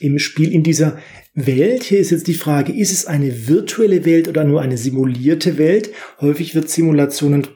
im 0.00 0.18
Spiel 0.18 0.52
in 0.52 0.62
dieser 0.62 0.98
Welt. 1.34 1.84
Hier 1.84 2.00
ist 2.00 2.10
jetzt 2.10 2.26
die 2.26 2.34
Frage, 2.34 2.72
ist 2.72 2.92
es 2.92 3.06
eine 3.06 3.48
virtuelle 3.48 4.04
Welt 4.04 4.28
oder 4.28 4.44
nur 4.44 4.60
eine 4.60 4.76
simulierte 4.76 5.58
Welt? 5.58 5.90
Häufig 6.20 6.54
wird 6.54 6.68
Simulationen 6.68 7.46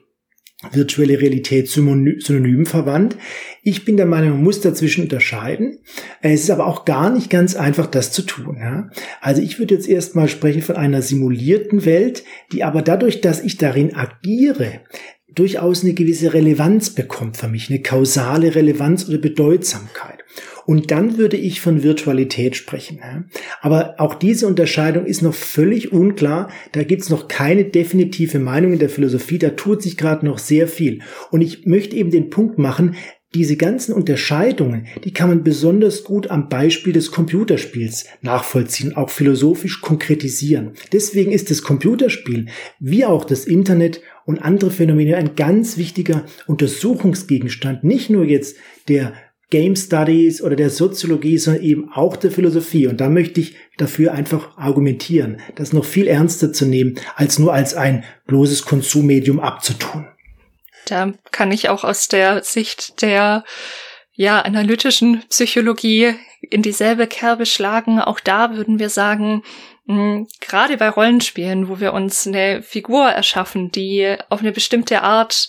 virtuelle 0.72 1.20
Realität 1.20 1.68
synonym 1.68 2.64
verwandt. 2.64 3.16
Ich 3.62 3.84
bin 3.84 3.98
der 3.98 4.06
Meinung, 4.06 4.30
man 4.30 4.44
muss 4.44 4.62
dazwischen 4.62 5.04
unterscheiden. 5.04 5.80
Es 6.22 6.44
ist 6.44 6.50
aber 6.50 6.66
auch 6.66 6.86
gar 6.86 7.10
nicht 7.10 7.28
ganz 7.28 7.54
einfach, 7.56 7.86
das 7.86 8.10
zu 8.10 8.22
tun. 8.22 8.90
Also 9.20 9.42
ich 9.42 9.58
würde 9.58 9.74
jetzt 9.74 9.88
erstmal 9.88 10.28
sprechen 10.28 10.62
von 10.62 10.76
einer 10.76 11.02
simulierten 11.02 11.84
Welt, 11.84 12.24
die 12.52 12.64
aber 12.64 12.80
dadurch, 12.80 13.20
dass 13.20 13.42
ich 13.42 13.58
darin 13.58 13.94
agiere, 13.94 14.80
durchaus 15.28 15.84
eine 15.84 15.92
gewisse 15.92 16.32
Relevanz 16.32 16.90
bekommt 16.90 17.36
für 17.36 17.48
mich, 17.48 17.68
eine 17.68 17.82
kausale 17.82 18.54
Relevanz 18.54 19.06
oder 19.08 19.18
Bedeutsamkeit. 19.18 20.24
Und 20.66 20.90
dann 20.90 21.16
würde 21.16 21.36
ich 21.36 21.60
von 21.60 21.82
Virtualität 21.82 22.56
sprechen. 22.56 23.00
Aber 23.60 23.94
auch 23.98 24.14
diese 24.14 24.46
Unterscheidung 24.46 25.06
ist 25.06 25.22
noch 25.22 25.34
völlig 25.34 25.92
unklar. 25.92 26.50
Da 26.72 26.82
gibt's 26.82 27.08
noch 27.08 27.28
keine 27.28 27.64
definitive 27.64 28.40
Meinung 28.40 28.72
in 28.72 28.80
der 28.80 28.90
Philosophie. 28.90 29.38
Da 29.38 29.50
tut 29.50 29.82
sich 29.82 29.96
gerade 29.96 30.26
noch 30.26 30.38
sehr 30.38 30.66
viel. 30.66 31.00
Und 31.30 31.40
ich 31.40 31.66
möchte 31.66 31.96
eben 31.96 32.10
den 32.10 32.30
Punkt 32.30 32.58
machen, 32.58 32.96
diese 33.34 33.56
ganzen 33.56 33.92
Unterscheidungen, 33.92 34.86
die 35.04 35.12
kann 35.12 35.28
man 35.28 35.44
besonders 35.44 36.04
gut 36.04 36.30
am 36.30 36.48
Beispiel 36.48 36.92
des 36.92 37.10
Computerspiels 37.10 38.06
nachvollziehen, 38.22 38.96
auch 38.96 39.10
philosophisch 39.10 39.82
konkretisieren. 39.82 40.72
Deswegen 40.92 41.32
ist 41.32 41.50
das 41.50 41.62
Computerspiel 41.62 42.46
wie 42.80 43.04
auch 43.04 43.24
das 43.24 43.44
Internet 43.44 44.00
und 44.24 44.38
andere 44.38 44.70
Phänomene 44.70 45.16
ein 45.16 45.34
ganz 45.36 45.76
wichtiger 45.76 46.24
Untersuchungsgegenstand, 46.46 47.84
nicht 47.84 48.10
nur 48.10 48.24
jetzt 48.24 48.56
der 48.88 49.12
Game 49.50 49.76
Studies 49.76 50.42
oder 50.42 50.56
der 50.56 50.70
Soziologie, 50.70 51.38
sondern 51.38 51.62
eben 51.62 51.92
auch 51.92 52.16
der 52.16 52.32
Philosophie. 52.32 52.88
Und 52.88 53.00
da 53.00 53.08
möchte 53.08 53.40
ich 53.40 53.56
dafür 53.76 54.12
einfach 54.12 54.56
argumentieren, 54.58 55.40
das 55.54 55.72
noch 55.72 55.84
viel 55.84 56.08
ernster 56.08 56.52
zu 56.52 56.66
nehmen, 56.66 56.98
als 57.14 57.38
nur 57.38 57.52
als 57.52 57.74
ein 57.74 58.04
bloßes 58.26 58.64
Konsummedium 58.64 59.38
abzutun. 59.38 60.08
Da 60.86 61.12
kann 61.30 61.52
ich 61.52 61.68
auch 61.68 61.84
aus 61.84 62.08
der 62.08 62.42
Sicht 62.42 63.02
der 63.02 63.44
ja, 64.16 64.40
analytischen 64.40 65.22
Psychologie 65.28 66.14
in 66.40 66.62
dieselbe 66.62 67.06
Kerbe 67.06 67.44
schlagen. 67.44 68.00
Auch 68.00 68.18
da 68.18 68.56
würden 68.56 68.78
wir 68.78 68.88
sagen, 68.88 69.42
mh, 69.86 70.26
gerade 70.40 70.76
bei 70.76 70.88
Rollenspielen, 70.88 71.68
wo 71.68 71.80
wir 71.80 71.92
uns 71.92 72.26
eine 72.26 72.62
Figur 72.62 73.08
erschaffen, 73.08 73.70
die 73.70 74.16
auf 74.30 74.40
eine 74.40 74.52
bestimmte 74.52 75.02
Art 75.02 75.48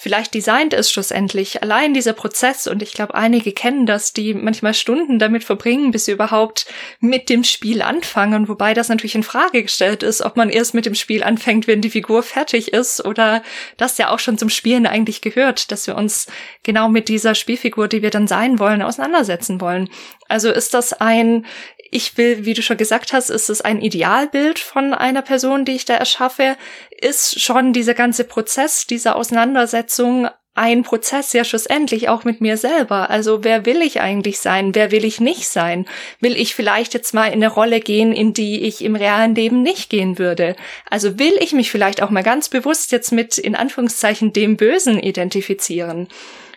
vielleicht 0.00 0.32
designt 0.32 0.72
ist 0.72 0.90
schlussendlich. 0.90 1.62
Allein 1.62 1.92
dieser 1.92 2.14
Prozess, 2.14 2.66
und 2.66 2.82
ich 2.82 2.94
glaube, 2.94 3.14
einige 3.14 3.52
kennen 3.52 3.84
das, 3.84 4.14
die 4.14 4.32
manchmal 4.32 4.72
Stunden 4.72 5.18
damit 5.18 5.44
verbringen, 5.44 5.90
bis 5.90 6.06
sie 6.06 6.12
überhaupt 6.12 6.64
mit 7.00 7.28
dem 7.28 7.44
Spiel 7.44 7.82
anfangen, 7.82 8.48
wobei 8.48 8.72
das 8.72 8.88
natürlich 8.88 9.14
in 9.14 9.22
Frage 9.22 9.62
gestellt 9.62 10.02
ist, 10.02 10.22
ob 10.22 10.38
man 10.38 10.48
erst 10.48 10.72
mit 10.72 10.86
dem 10.86 10.94
Spiel 10.94 11.22
anfängt, 11.22 11.66
wenn 11.66 11.82
die 11.82 11.90
Figur 11.90 12.22
fertig 12.22 12.72
ist, 12.72 13.04
oder 13.04 13.42
das 13.76 13.98
ja 13.98 14.08
auch 14.08 14.18
schon 14.18 14.38
zum 14.38 14.48
Spielen 14.48 14.86
eigentlich 14.86 15.20
gehört, 15.20 15.70
dass 15.70 15.86
wir 15.86 15.96
uns 15.96 16.28
genau 16.62 16.88
mit 16.88 17.10
dieser 17.10 17.34
Spielfigur, 17.34 17.86
die 17.86 18.00
wir 18.00 18.10
dann 18.10 18.26
sein 18.26 18.58
wollen, 18.58 18.80
auseinandersetzen 18.80 19.60
wollen. 19.60 19.90
Also 20.28 20.50
ist 20.50 20.72
das 20.72 20.94
ein 20.94 21.44
ich 21.90 22.16
will, 22.16 22.44
wie 22.44 22.54
du 22.54 22.62
schon 22.62 22.76
gesagt 22.76 23.12
hast, 23.12 23.30
ist 23.30 23.50
es 23.50 23.60
ein 23.60 23.80
Idealbild 23.80 24.58
von 24.58 24.94
einer 24.94 25.22
Person, 25.22 25.64
die 25.64 25.72
ich 25.72 25.84
da 25.84 25.94
erschaffe, 25.94 26.56
ist 27.00 27.40
schon 27.40 27.72
dieser 27.72 27.94
ganze 27.94 28.24
Prozess, 28.24 28.86
diese 28.86 29.16
Auseinandersetzung 29.16 30.28
ein 30.54 30.82
Prozess 30.82 31.32
ja 31.32 31.44
schlussendlich 31.44 32.08
auch 32.08 32.24
mit 32.24 32.40
mir 32.40 32.56
selber. 32.56 33.08
Also 33.08 33.44
wer 33.44 33.66
will 33.66 33.82
ich 33.82 34.00
eigentlich 34.00 34.40
sein? 34.40 34.74
Wer 34.74 34.90
will 34.90 35.04
ich 35.04 35.20
nicht 35.20 35.48
sein? 35.48 35.86
Will 36.20 36.36
ich 36.36 36.54
vielleicht 36.54 36.92
jetzt 36.92 37.14
mal 37.14 37.26
in 37.26 37.34
eine 37.34 37.48
Rolle 37.48 37.80
gehen, 37.80 38.12
in 38.12 38.34
die 38.34 38.62
ich 38.62 38.84
im 38.84 38.96
realen 38.96 39.34
Leben 39.34 39.62
nicht 39.62 39.90
gehen 39.90 40.18
würde? 40.18 40.56
Also 40.90 41.18
will 41.18 41.32
ich 41.40 41.52
mich 41.52 41.70
vielleicht 41.70 42.02
auch 42.02 42.10
mal 42.10 42.24
ganz 42.24 42.48
bewusst 42.48 42.90
jetzt 42.92 43.12
mit 43.12 43.38
in 43.38 43.54
Anführungszeichen 43.54 44.32
dem 44.32 44.56
Bösen 44.56 44.98
identifizieren? 44.98 46.08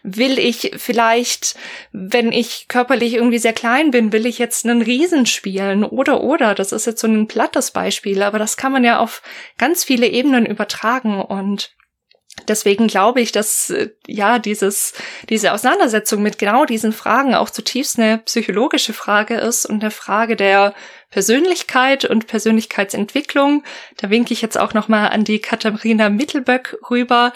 Will 0.04 0.38
ich 0.38 0.74
vielleicht, 0.78 1.56
wenn 1.94 2.32
ich 2.34 2.68
körperlich 2.68 3.14
irgendwie 3.14 3.40
sehr 3.40 3.54
klein 3.54 3.92
bin, 3.92 4.12
will 4.12 4.26
ich 4.26 4.38
jetzt 4.38 4.66
einen 4.66 4.82
Riesen 4.82 5.26
spielen 5.26 5.84
oder 5.86 6.22
oder. 6.22 6.54
Das 6.54 6.74
ist 6.74 6.86
jetzt 6.86 7.02
so 7.02 7.08
ein 7.08 7.28
plattes 7.28 7.72
Beispiel, 7.72 8.22
aber 8.22 8.38
das 8.38 8.58
kann 8.58 8.74
man 8.74 8.84
ja 8.84 9.00
auf 9.00 9.22
ganz 9.58 9.84
viele 9.84 10.08
Ebenen 10.08 10.46
übertragen 10.46 11.22
und 11.22 11.74
Deswegen 12.48 12.88
glaube 12.88 13.22
ich, 13.22 13.32
dass 13.32 13.70
äh, 13.70 13.92
ja 14.08 14.40
dieses 14.40 14.94
diese 15.30 15.54
Auseinandersetzung 15.54 16.24
mit 16.24 16.40
genau 16.40 16.66
diesen 16.66 16.92
Fragen 16.92 17.36
auch 17.36 17.50
zutiefst 17.52 18.00
eine 18.00 18.18
psychologische 18.20 18.92
Frage 18.92 19.36
ist 19.36 19.68
und 19.68 19.84
eine 19.84 19.92
Frage 19.92 20.36
der 20.36 20.74
Persönlichkeit 21.12 22.06
und 22.06 22.26
Persönlichkeitsentwicklung. 22.26 23.64
Da 23.98 24.10
winke 24.10 24.34
ich 24.34 24.42
jetzt 24.42 24.58
auch 24.60 24.74
noch 24.74 24.88
mal 24.88 25.10
an 25.10 25.24
die 25.24 25.40
Katharina 25.40 26.10
Mittelböck 26.10 26.80
rüber, 26.90 27.34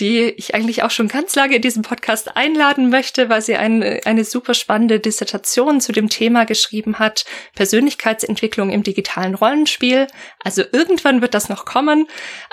die 0.00 0.30
ich 0.36 0.54
eigentlich 0.54 0.82
auch 0.82 0.90
schon 0.90 1.08
ganz 1.08 1.34
lange 1.34 1.56
in 1.56 1.62
diesem 1.62 1.82
Podcast 1.82 2.36
einladen 2.36 2.88
möchte, 2.88 3.28
weil 3.28 3.42
sie 3.42 3.56
eine, 3.56 4.00
eine 4.04 4.24
super 4.24 4.54
spannende 4.54 5.00
Dissertation 5.00 5.80
zu 5.80 5.92
dem 5.92 6.08
Thema 6.08 6.44
geschrieben 6.44 6.98
hat, 6.98 7.24
Persönlichkeitsentwicklung 7.54 8.70
im 8.70 8.82
digitalen 8.82 9.34
Rollenspiel. 9.34 10.06
Also 10.42 10.62
irgendwann 10.72 11.20
wird 11.20 11.34
das 11.34 11.48
noch 11.48 11.64
kommen, 11.64 12.06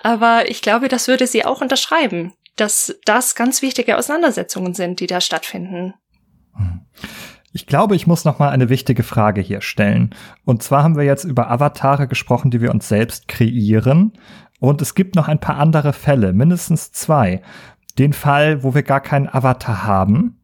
aber 0.03 0.49
ich 0.49 0.61
glaube, 0.61 0.87
das 0.87 1.07
würde 1.07 1.27
sie 1.27 1.45
auch 1.45 1.61
unterschreiben, 1.61 2.33
dass 2.55 2.97
das 3.05 3.35
ganz 3.35 3.61
wichtige 3.61 3.97
Auseinandersetzungen 3.97 4.73
sind, 4.73 4.99
die 4.99 5.07
da 5.07 5.21
stattfinden. 5.21 5.93
Ich 7.55 7.67
glaube, 7.67 7.95
ich 7.95 8.05
muss 8.05 8.25
noch 8.25 8.37
mal 8.37 8.49
eine 8.49 8.67
wichtige 8.67 9.01
Frage 9.01 9.39
hier 9.39 9.61
stellen. 9.61 10.13
Und 10.43 10.61
zwar 10.61 10.83
haben 10.83 10.97
wir 10.97 11.05
jetzt 11.05 11.23
über 11.23 11.49
Avatare 11.49 12.05
gesprochen, 12.05 12.51
die 12.51 12.59
wir 12.59 12.69
uns 12.69 12.89
selbst 12.89 13.29
kreieren. 13.29 14.11
Und 14.59 14.81
es 14.81 14.93
gibt 14.93 15.15
noch 15.15 15.29
ein 15.29 15.39
paar 15.39 15.55
andere 15.55 15.93
Fälle, 15.93 16.33
mindestens 16.33 16.91
zwei. 16.91 17.41
Den 17.97 18.11
Fall, 18.11 18.61
wo 18.63 18.75
wir 18.75 18.83
gar 18.83 18.99
keinen 18.99 19.29
Avatar 19.29 19.85
haben. 19.85 20.37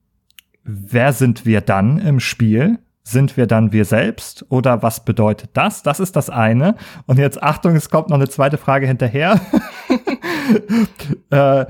Wer 0.63 1.11
sind 1.11 1.45
wir 1.45 1.59
dann 1.59 1.97
im 1.97 2.21
Spiel? 2.21 2.79
Sind 3.03 3.35
wir 3.35 3.45
dann 3.45 3.73
wir 3.73 3.83
selbst 3.83 4.45
oder 4.47 4.81
was 4.81 5.03
bedeutet 5.03 5.49
das? 5.51 5.83
Das 5.83 5.99
ist 5.99 6.15
das 6.15 6.29
eine. 6.29 6.77
Und 7.07 7.19
jetzt 7.19 7.43
Achtung, 7.43 7.75
es 7.75 7.89
kommt 7.89 8.07
noch 8.07 8.15
eine 8.15 8.29
zweite 8.29 8.57
Frage 8.57 8.87
hinterher. 8.87 9.37
äh, 11.29 11.65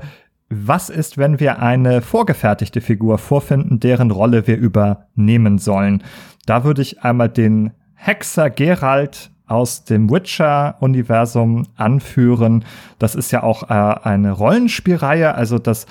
was 0.52 0.90
ist, 0.90 1.18
wenn 1.18 1.40
wir 1.40 1.60
eine 1.60 2.02
vorgefertigte 2.02 2.80
Figur 2.80 3.18
vorfinden, 3.18 3.80
deren 3.80 4.10
Rolle 4.10 4.46
wir 4.46 4.56
übernehmen 4.56 5.58
sollen? 5.58 6.02
Da 6.46 6.64
würde 6.64 6.82
ich 6.82 7.02
einmal 7.02 7.28
den 7.28 7.72
Hexer 7.94 8.50
Geralt 8.50 9.30
aus 9.46 9.84
dem 9.84 10.10
Witcher-Universum 10.10 11.66
anführen. 11.76 12.64
Das 12.98 13.14
ist 13.14 13.30
ja 13.32 13.42
auch 13.42 13.70
äh, 13.70 13.74
eine 13.74 14.32
Rollenspielreihe, 14.32 15.34
also 15.34 15.58
das 15.58 15.86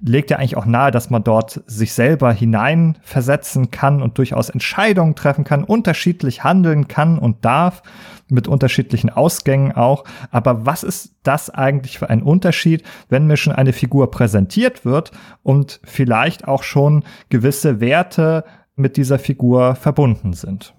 legt 0.00 0.30
ja 0.30 0.38
eigentlich 0.38 0.56
auch 0.56 0.66
nahe, 0.66 0.90
dass 0.90 1.10
man 1.10 1.22
dort 1.22 1.62
sich 1.66 1.92
selber 1.92 2.32
hineinversetzen 2.32 3.70
kann 3.70 4.02
und 4.02 4.18
durchaus 4.18 4.48
Entscheidungen 4.48 5.14
treffen 5.14 5.44
kann, 5.44 5.64
unterschiedlich 5.64 6.44
handeln 6.44 6.88
kann 6.88 7.18
und 7.18 7.44
darf, 7.44 7.82
mit 8.28 8.48
unterschiedlichen 8.48 9.10
Ausgängen 9.10 9.72
auch. 9.72 10.04
Aber 10.30 10.66
was 10.66 10.82
ist 10.82 11.14
das 11.22 11.50
eigentlich 11.50 11.98
für 11.98 12.10
ein 12.10 12.22
Unterschied, 12.22 12.82
wenn 13.08 13.26
mir 13.26 13.36
schon 13.36 13.52
eine 13.52 13.72
Figur 13.72 14.10
präsentiert 14.10 14.84
wird 14.84 15.12
und 15.42 15.80
vielleicht 15.84 16.48
auch 16.48 16.62
schon 16.62 17.04
gewisse 17.28 17.80
Werte 17.80 18.44
mit 18.74 18.96
dieser 18.96 19.18
Figur 19.18 19.74
verbunden 19.74 20.32
sind? 20.32 20.74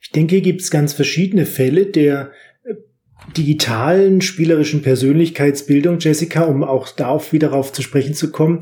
Ich 0.00 0.10
denke, 0.10 0.36
hier 0.36 0.42
gibt 0.42 0.60
es 0.60 0.70
ganz 0.70 0.92
verschiedene 0.92 1.46
Fälle 1.46 1.86
der 1.86 2.30
äh, 2.64 2.74
digitalen 3.36 4.20
spielerischen 4.20 4.82
Persönlichkeitsbildung, 4.82 5.98
Jessica, 5.98 6.44
um 6.44 6.62
auch 6.62 6.88
darauf 6.88 7.32
wieder 7.32 7.48
darauf 7.48 7.72
zu 7.72 7.82
sprechen 7.82 8.14
zu 8.14 8.30
kommen. 8.30 8.60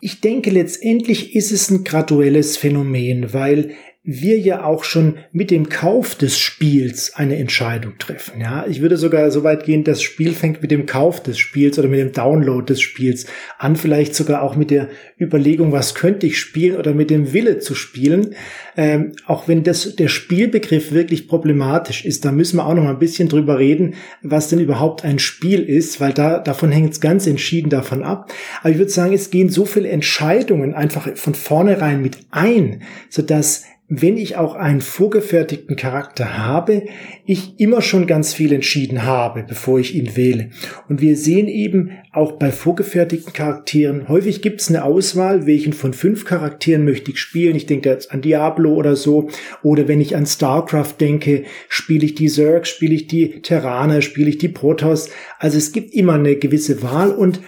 Ich 0.00 0.20
denke, 0.20 0.50
letztendlich 0.50 1.36
ist 1.36 1.52
es 1.52 1.70
ein 1.70 1.84
graduelles 1.84 2.56
Phänomen, 2.56 3.34
weil 3.34 3.72
wir 4.02 4.38
ja 4.38 4.64
auch 4.64 4.84
schon 4.84 5.18
mit 5.30 5.50
dem 5.50 5.68
Kauf 5.68 6.14
des 6.14 6.38
Spiels 6.38 7.12
eine 7.16 7.36
Entscheidung 7.36 7.98
treffen. 7.98 8.40
Ja, 8.40 8.64
ich 8.66 8.80
würde 8.80 8.96
sogar 8.96 9.30
so 9.30 9.44
weit 9.44 9.64
gehen, 9.64 9.84
das 9.84 10.00
Spiel 10.00 10.32
fängt 10.32 10.62
mit 10.62 10.70
dem 10.70 10.86
Kauf 10.86 11.22
des 11.22 11.38
Spiels 11.38 11.78
oder 11.78 11.88
mit 11.88 12.00
dem 12.00 12.12
Download 12.12 12.64
des 12.64 12.80
Spiels 12.80 13.26
an, 13.58 13.76
vielleicht 13.76 14.14
sogar 14.14 14.42
auch 14.42 14.56
mit 14.56 14.70
der 14.70 14.88
Überlegung, 15.20 15.72
was 15.72 15.94
könnte 15.94 16.26
ich 16.26 16.38
spielen 16.38 16.78
oder 16.78 16.94
mit 16.94 17.10
dem 17.10 17.34
Wille 17.34 17.58
zu 17.58 17.74
spielen. 17.74 18.34
Ähm, 18.74 19.12
auch 19.26 19.48
wenn 19.48 19.64
das, 19.64 19.96
der 19.96 20.08
Spielbegriff 20.08 20.92
wirklich 20.92 21.28
problematisch 21.28 22.06
ist, 22.06 22.24
da 22.24 22.32
müssen 22.32 22.56
wir 22.56 22.66
auch 22.66 22.74
noch 22.74 22.84
mal 22.84 22.94
ein 22.94 22.98
bisschen 22.98 23.28
drüber 23.28 23.58
reden, 23.58 23.94
was 24.22 24.48
denn 24.48 24.60
überhaupt 24.60 25.04
ein 25.04 25.18
Spiel 25.18 25.60
ist, 25.62 26.00
weil 26.00 26.14
da, 26.14 26.38
davon 26.38 26.72
hängt 26.72 26.94
es 26.94 27.02
ganz 27.02 27.26
entschieden 27.26 27.68
davon 27.68 28.02
ab. 28.02 28.32
Aber 28.60 28.70
ich 28.70 28.78
würde 28.78 28.90
sagen, 28.90 29.12
es 29.12 29.28
gehen 29.28 29.50
so 29.50 29.66
viele 29.66 29.90
Entscheidungen 29.90 30.72
einfach 30.72 31.14
von 31.18 31.34
vornherein 31.34 32.00
mit 32.00 32.16
ein, 32.30 32.82
sodass 33.10 33.64
wenn 33.92 34.16
ich 34.16 34.36
auch 34.36 34.54
einen 34.54 34.80
vorgefertigten 34.80 35.74
Charakter 35.74 36.38
habe, 36.38 36.84
ich 37.26 37.58
immer 37.58 37.82
schon 37.82 38.06
ganz 38.06 38.32
viel 38.32 38.52
entschieden 38.52 39.02
habe, 39.02 39.42
bevor 39.42 39.80
ich 39.80 39.96
ihn 39.96 40.16
wähle. 40.16 40.50
Und 40.88 41.00
wir 41.00 41.16
sehen 41.16 41.48
eben 41.48 41.90
auch 42.12 42.32
bei 42.32 42.52
vorgefertigten 42.52 43.32
Charakteren, 43.32 44.08
häufig 44.08 44.42
gibt 44.42 44.60
es 44.60 44.68
eine 44.68 44.84
Auswahl, 44.84 45.44
welchen 45.44 45.72
von 45.72 45.92
fünf 45.92 46.24
Charakteren 46.24 46.84
möchte 46.84 47.10
ich 47.10 47.18
spielen. 47.18 47.56
Ich 47.56 47.66
denke 47.66 47.90
jetzt 47.90 48.12
an 48.12 48.22
Diablo 48.22 48.74
oder 48.74 48.94
so. 48.94 49.28
Oder 49.64 49.88
wenn 49.88 50.00
ich 50.00 50.14
an 50.14 50.24
StarCraft 50.24 50.94
denke, 51.00 51.42
spiele 51.68 52.04
ich 52.04 52.14
die 52.14 52.28
Zerg, 52.28 52.68
spiele 52.68 52.94
ich 52.94 53.08
die 53.08 53.42
Terraner, 53.42 54.02
spiele 54.02 54.30
ich 54.30 54.38
die 54.38 54.48
Protoss. 54.48 55.10
Also 55.40 55.58
es 55.58 55.72
gibt 55.72 55.92
immer 55.94 56.14
eine 56.14 56.36
gewisse 56.36 56.80
Wahl 56.82 57.10
und 57.10 57.40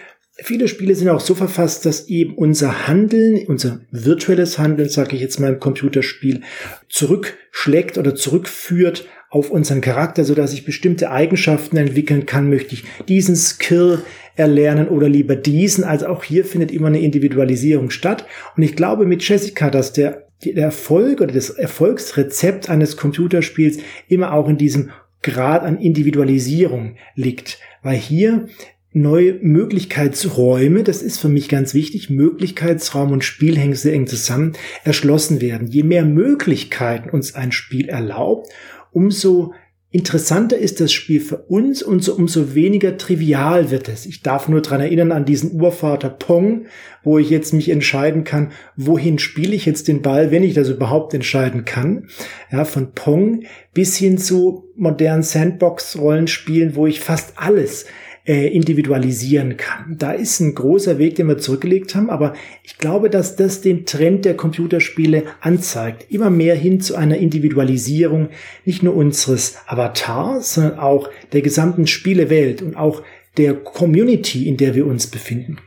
Viele 0.44 0.66
Spiele 0.66 0.96
sind 0.96 1.08
auch 1.08 1.20
so 1.20 1.36
verfasst, 1.36 1.86
dass 1.86 2.08
eben 2.08 2.34
unser 2.34 2.88
Handeln, 2.88 3.46
unser 3.46 3.82
virtuelles 3.92 4.58
Handeln, 4.58 4.88
sage 4.88 5.14
ich 5.14 5.22
jetzt 5.22 5.38
mal 5.38 5.52
im 5.52 5.60
Computerspiel, 5.60 6.40
zurückschlägt 6.88 7.96
oder 7.96 8.16
zurückführt 8.16 9.06
auf 9.30 9.50
unseren 9.50 9.80
Charakter, 9.80 10.24
so 10.24 10.34
dass 10.34 10.52
ich 10.52 10.64
bestimmte 10.64 11.12
Eigenschaften 11.12 11.76
entwickeln 11.76 12.26
kann. 12.26 12.50
Möchte 12.50 12.74
ich 12.74 12.82
diesen 13.08 13.36
Skill 13.36 14.00
erlernen 14.34 14.88
oder 14.88 15.08
lieber 15.08 15.36
diesen? 15.36 15.84
Also 15.84 16.08
auch 16.08 16.24
hier 16.24 16.44
findet 16.44 16.72
immer 16.72 16.88
eine 16.88 17.00
Individualisierung 17.00 17.90
statt. 17.90 18.26
Und 18.56 18.64
ich 18.64 18.74
glaube 18.74 19.06
mit 19.06 19.26
Jessica, 19.26 19.70
dass 19.70 19.92
der, 19.92 20.26
der 20.44 20.56
Erfolg 20.56 21.20
oder 21.20 21.32
das 21.32 21.50
Erfolgsrezept 21.50 22.68
eines 22.68 22.96
Computerspiels 22.96 23.78
immer 24.08 24.32
auch 24.32 24.48
in 24.48 24.58
diesem 24.58 24.90
Grad 25.22 25.62
an 25.62 25.78
Individualisierung 25.78 26.96
liegt. 27.14 27.60
Weil 27.82 27.96
hier 27.96 28.48
neue 28.92 29.34
Möglichkeitsräume, 29.40 30.82
das 30.82 31.02
ist 31.02 31.18
für 31.18 31.28
mich 31.28 31.48
ganz 31.48 31.74
wichtig, 31.74 32.10
Möglichkeitsraum 32.10 33.12
und 33.12 33.24
Spiel 33.24 33.56
hängen 33.56 33.74
sehr 33.74 33.94
eng 33.94 34.06
zusammen, 34.06 34.52
erschlossen 34.84 35.40
werden. 35.40 35.68
Je 35.68 35.82
mehr 35.82 36.04
Möglichkeiten 36.04 37.10
uns 37.10 37.34
ein 37.34 37.52
Spiel 37.52 37.88
erlaubt, 37.88 38.48
umso 38.90 39.52
interessanter 39.92 40.56
ist 40.56 40.80
das 40.80 40.90
Spiel 40.90 41.20
für 41.20 41.36
uns 41.36 41.82
und 41.82 42.02
so, 42.02 42.14
umso 42.14 42.54
weniger 42.54 42.96
trivial 42.96 43.70
wird 43.70 43.90
es. 43.90 44.06
Ich 44.06 44.22
darf 44.22 44.48
nur 44.48 44.62
dran 44.62 44.80
erinnern 44.80 45.12
an 45.12 45.26
diesen 45.26 45.60
Urvater 45.60 46.08
Pong, 46.08 46.64
wo 47.04 47.18
ich 47.18 47.28
jetzt 47.28 47.52
mich 47.52 47.68
entscheiden 47.68 48.24
kann, 48.24 48.52
wohin 48.74 49.18
spiele 49.18 49.54
ich 49.54 49.66
jetzt 49.66 49.88
den 49.88 50.00
Ball, 50.00 50.30
wenn 50.30 50.44
ich 50.44 50.54
das 50.54 50.70
überhaupt 50.70 51.12
entscheiden 51.12 51.66
kann. 51.66 52.08
Ja, 52.50 52.64
von 52.64 52.92
Pong 52.92 53.44
bis 53.74 53.96
hin 53.96 54.16
zu 54.16 54.64
modernen 54.76 55.22
Sandbox-Rollenspielen, 55.22 56.74
wo 56.74 56.86
ich 56.86 57.00
fast 57.00 57.34
alles 57.36 57.84
äh, 58.24 58.48
individualisieren 58.48 59.56
kann. 59.56 59.96
Da 59.98 60.12
ist 60.12 60.40
ein 60.40 60.54
großer 60.54 60.98
Weg, 60.98 61.16
den 61.16 61.28
wir 61.28 61.38
zurückgelegt 61.38 61.94
haben, 61.94 62.08
aber 62.08 62.34
ich 62.62 62.78
glaube, 62.78 63.10
dass 63.10 63.36
das 63.36 63.60
den 63.60 63.84
Trend 63.84 64.24
der 64.24 64.36
Computerspiele 64.36 65.24
anzeigt. 65.40 66.10
Immer 66.10 66.30
mehr 66.30 66.54
hin 66.54 66.80
zu 66.80 66.94
einer 66.94 67.16
Individualisierung, 67.16 68.28
nicht 68.64 68.82
nur 68.82 68.94
unseres 68.94 69.56
Avatars, 69.66 70.54
sondern 70.54 70.78
auch 70.78 71.10
der 71.32 71.42
gesamten 71.42 71.86
Spielewelt 71.86 72.62
und 72.62 72.76
auch 72.76 73.02
der 73.36 73.54
Community, 73.54 74.46
in 74.48 74.56
der 74.56 74.74
wir 74.74 74.86
uns 74.86 75.06
befinden. 75.08 75.58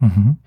Mhm. 0.00 0.38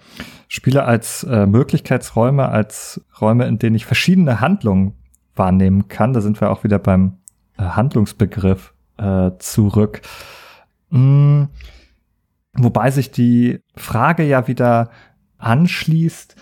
Spiele 0.47 0.83
als 0.83 1.23
äh, 1.23 1.45
Möglichkeitsräume, 1.45 2.49
als 2.49 3.01
Räume, 3.21 3.45
in 3.45 3.59
denen 3.59 3.75
ich 3.75 3.85
verschiedene 3.85 4.41
Handlungen 4.41 4.93
wahrnehmen 5.35 5.87
kann. 5.87 6.13
Da 6.13 6.21
sind 6.21 6.41
wir 6.41 6.49
auch 6.49 6.63
wieder 6.63 6.79
beim 6.79 7.17
äh, 7.57 7.63
Handlungsbegriff 7.63 8.73
äh, 8.97 9.31
zurück. 9.39 10.01
Mm, 10.89 11.43
wobei 12.53 12.91
sich 12.91 13.11
die 13.11 13.61
Frage 13.75 14.23
ja 14.23 14.47
wieder 14.47 14.89
anschließt, 15.37 16.35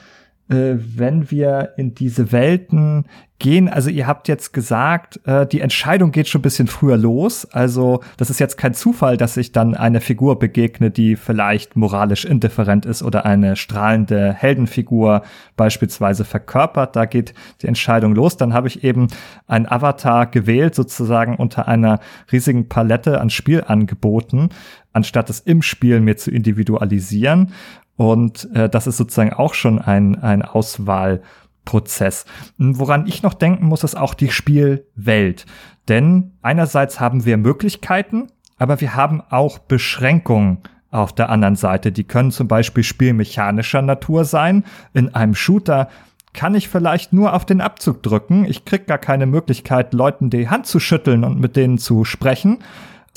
wenn 0.50 1.30
wir 1.30 1.74
in 1.76 1.94
diese 1.94 2.32
Welten 2.32 3.06
gehen, 3.40 3.70
also 3.70 3.90
ihr 3.90 4.08
habt 4.08 4.28
jetzt 4.28 4.52
gesagt, 4.52 5.20
äh, 5.26 5.46
die 5.46 5.62
Entscheidung 5.62 6.12
geht 6.12 6.28
schon 6.28 6.40
ein 6.40 6.44
bisschen 6.44 6.68
früher 6.68 6.98
los. 6.98 7.46
Also 7.46 8.02
das 8.18 8.30
ist 8.30 8.40
jetzt 8.40 8.58
kein 8.58 8.74
Zufall, 8.74 9.18
dass 9.18 9.38
ich 9.38 9.52
dann 9.52 9.76
eine 9.76 10.02
Figur 10.02 10.40
begegne, 10.40 10.90
die 10.90 11.16
vielleicht 11.16 11.76
moralisch 11.76 12.26
indifferent 12.26 12.86
ist 12.86 13.04
oder 13.04 13.26
eine 13.26 13.56
strahlende 13.56 14.34
Heldenfigur 14.34 15.22
beispielsweise 15.56 16.26
verkörpert. 16.26 16.96
Da 16.96 17.06
geht 17.06 17.34
die 17.62 17.68
Entscheidung 17.68 18.16
los. 18.16 18.38
Dann 18.38 18.54
habe 18.54 18.68
ich 18.68 18.84
eben 18.84 19.08
ein 19.46 19.70
Avatar 19.70 20.26
gewählt, 20.26 20.74
sozusagen 20.74 21.36
unter 21.36 21.68
einer 21.68 22.00
riesigen 22.32 22.70
Palette 22.70 23.22
an 23.22 23.30
Spielangeboten, 23.30 24.50
anstatt 24.94 25.30
es 25.30 25.42
im 25.42 25.62
Spiel 25.62 26.00
mir 26.00 26.18
zu 26.18 26.32
individualisieren. 26.32 27.54
Und 27.98 28.50
äh, 28.54 28.70
das 28.70 28.88
ist 28.88 28.98
sozusagen 28.98 29.34
auch 29.34 29.54
schon 29.54 29.80
ein, 29.80 30.22
ein 30.22 30.44
Auswahlprozess. 30.44 32.26
Woran 32.58 33.08
ich 33.08 33.24
noch 33.24 33.34
denken 33.34 33.66
muss, 33.66 33.84
ist 33.84 33.98
auch 33.98 34.14
die 34.14 34.30
Spielwelt. 34.30 35.46
Denn 35.90 36.32
einerseits 36.42 37.00
haben 37.00 37.26
wir 37.26 37.38
Möglichkeiten, 37.38 38.28
aber 38.58 38.80
wir 38.80 38.96
haben 38.96 39.22
auch 39.30 39.58
Beschränkungen 39.60 40.60
auf 40.92 41.14
der 41.14 41.30
anderen 41.30 41.56
Seite. 41.56 41.92
Die 41.92 42.04
können 42.04 42.32
zum 42.32 42.48
Beispiel 42.48 42.84
spielmechanischer 42.84 43.82
Natur 43.82 44.26
sein. 44.26 44.64
In 44.94 45.14
einem 45.16 45.36
Shooter 45.36 45.90
kann 46.34 46.56
ich 46.56 46.70
vielleicht 46.70 47.14
nur 47.14 47.34
auf 47.34 47.46
den 47.46 47.62
Abzug 47.62 48.04
drücken. 48.04 48.46
Ich 48.46 48.64
krieg 48.64 48.86
gar 48.86 49.00
keine 49.00 49.26
Möglichkeit, 49.26 49.94
Leuten 49.94 50.30
die 50.30 50.50
Hand 50.50 50.68
zu 50.68 50.80
schütteln 50.80 51.24
und 51.24 51.40
mit 51.40 51.56
denen 51.56 51.80
zu 51.80 52.06
sprechen 52.06 52.60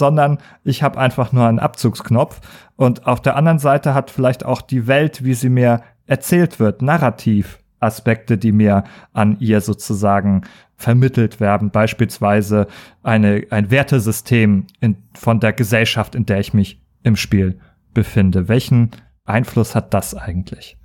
sondern 0.01 0.39
ich 0.65 0.83
habe 0.83 0.99
einfach 0.99 1.31
nur 1.31 1.47
einen 1.47 1.61
Abzugsknopf. 1.61 2.41
Und 2.75 3.07
auf 3.07 3.21
der 3.21 3.37
anderen 3.37 3.61
Seite 3.61 3.95
hat 3.95 4.11
vielleicht 4.11 4.45
auch 4.45 4.63
die 4.63 4.89
Welt, 4.89 5.23
wie 5.23 5.35
sie 5.35 5.51
mir 5.51 5.83
erzählt 6.07 6.59
wird, 6.59 6.83
narrativ 6.83 7.61
Aspekte, 7.79 8.39
die 8.39 8.51
mir 8.51 8.85
an 9.13 9.37
ihr 9.41 9.61
sozusagen 9.61 10.43
vermittelt 10.77 11.39
werden, 11.41 11.71
beispielsweise 11.71 12.67
eine, 13.03 13.47
ein 13.51 13.71
Wertesystem 13.71 14.67
in, 14.81 14.97
von 15.15 15.39
der 15.39 15.53
Gesellschaft, 15.53 16.15
in 16.15 16.27
der 16.27 16.41
ich 16.41 16.55
mich 16.55 16.83
im 17.03 17.17
Spiel 17.17 17.61
befinde. 17.93 18.49
Welchen 18.49 18.91
Einfluss 19.25 19.75
hat 19.75 19.93
das 19.93 20.15
eigentlich? 20.15 20.80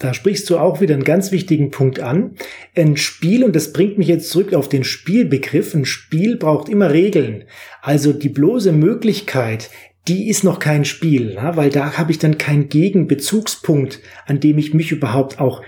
Da 0.00 0.14
sprichst 0.14 0.48
du 0.48 0.56
auch 0.56 0.80
wieder 0.80 0.94
einen 0.94 1.04
ganz 1.04 1.30
wichtigen 1.30 1.70
Punkt 1.70 2.00
an. 2.00 2.34
Ein 2.74 2.96
Spiel, 2.96 3.44
und 3.44 3.54
das 3.54 3.74
bringt 3.74 3.98
mich 3.98 4.08
jetzt 4.08 4.30
zurück 4.30 4.54
auf 4.54 4.66
den 4.66 4.82
Spielbegriff, 4.82 5.74
ein 5.74 5.84
Spiel 5.84 6.38
braucht 6.38 6.70
immer 6.70 6.90
Regeln. 6.90 7.44
Also 7.82 8.14
die 8.14 8.30
bloße 8.30 8.72
Möglichkeit, 8.72 9.68
die 10.08 10.30
ist 10.30 10.42
noch 10.42 10.58
kein 10.58 10.86
Spiel, 10.86 11.36
weil 11.52 11.68
da 11.68 11.98
habe 11.98 12.12
ich 12.12 12.18
dann 12.18 12.38
keinen 12.38 12.70
Gegenbezugspunkt, 12.70 14.00
an 14.24 14.40
dem 14.40 14.56
ich 14.56 14.72
mich 14.72 14.90
überhaupt 14.90 15.38
auch 15.38 15.62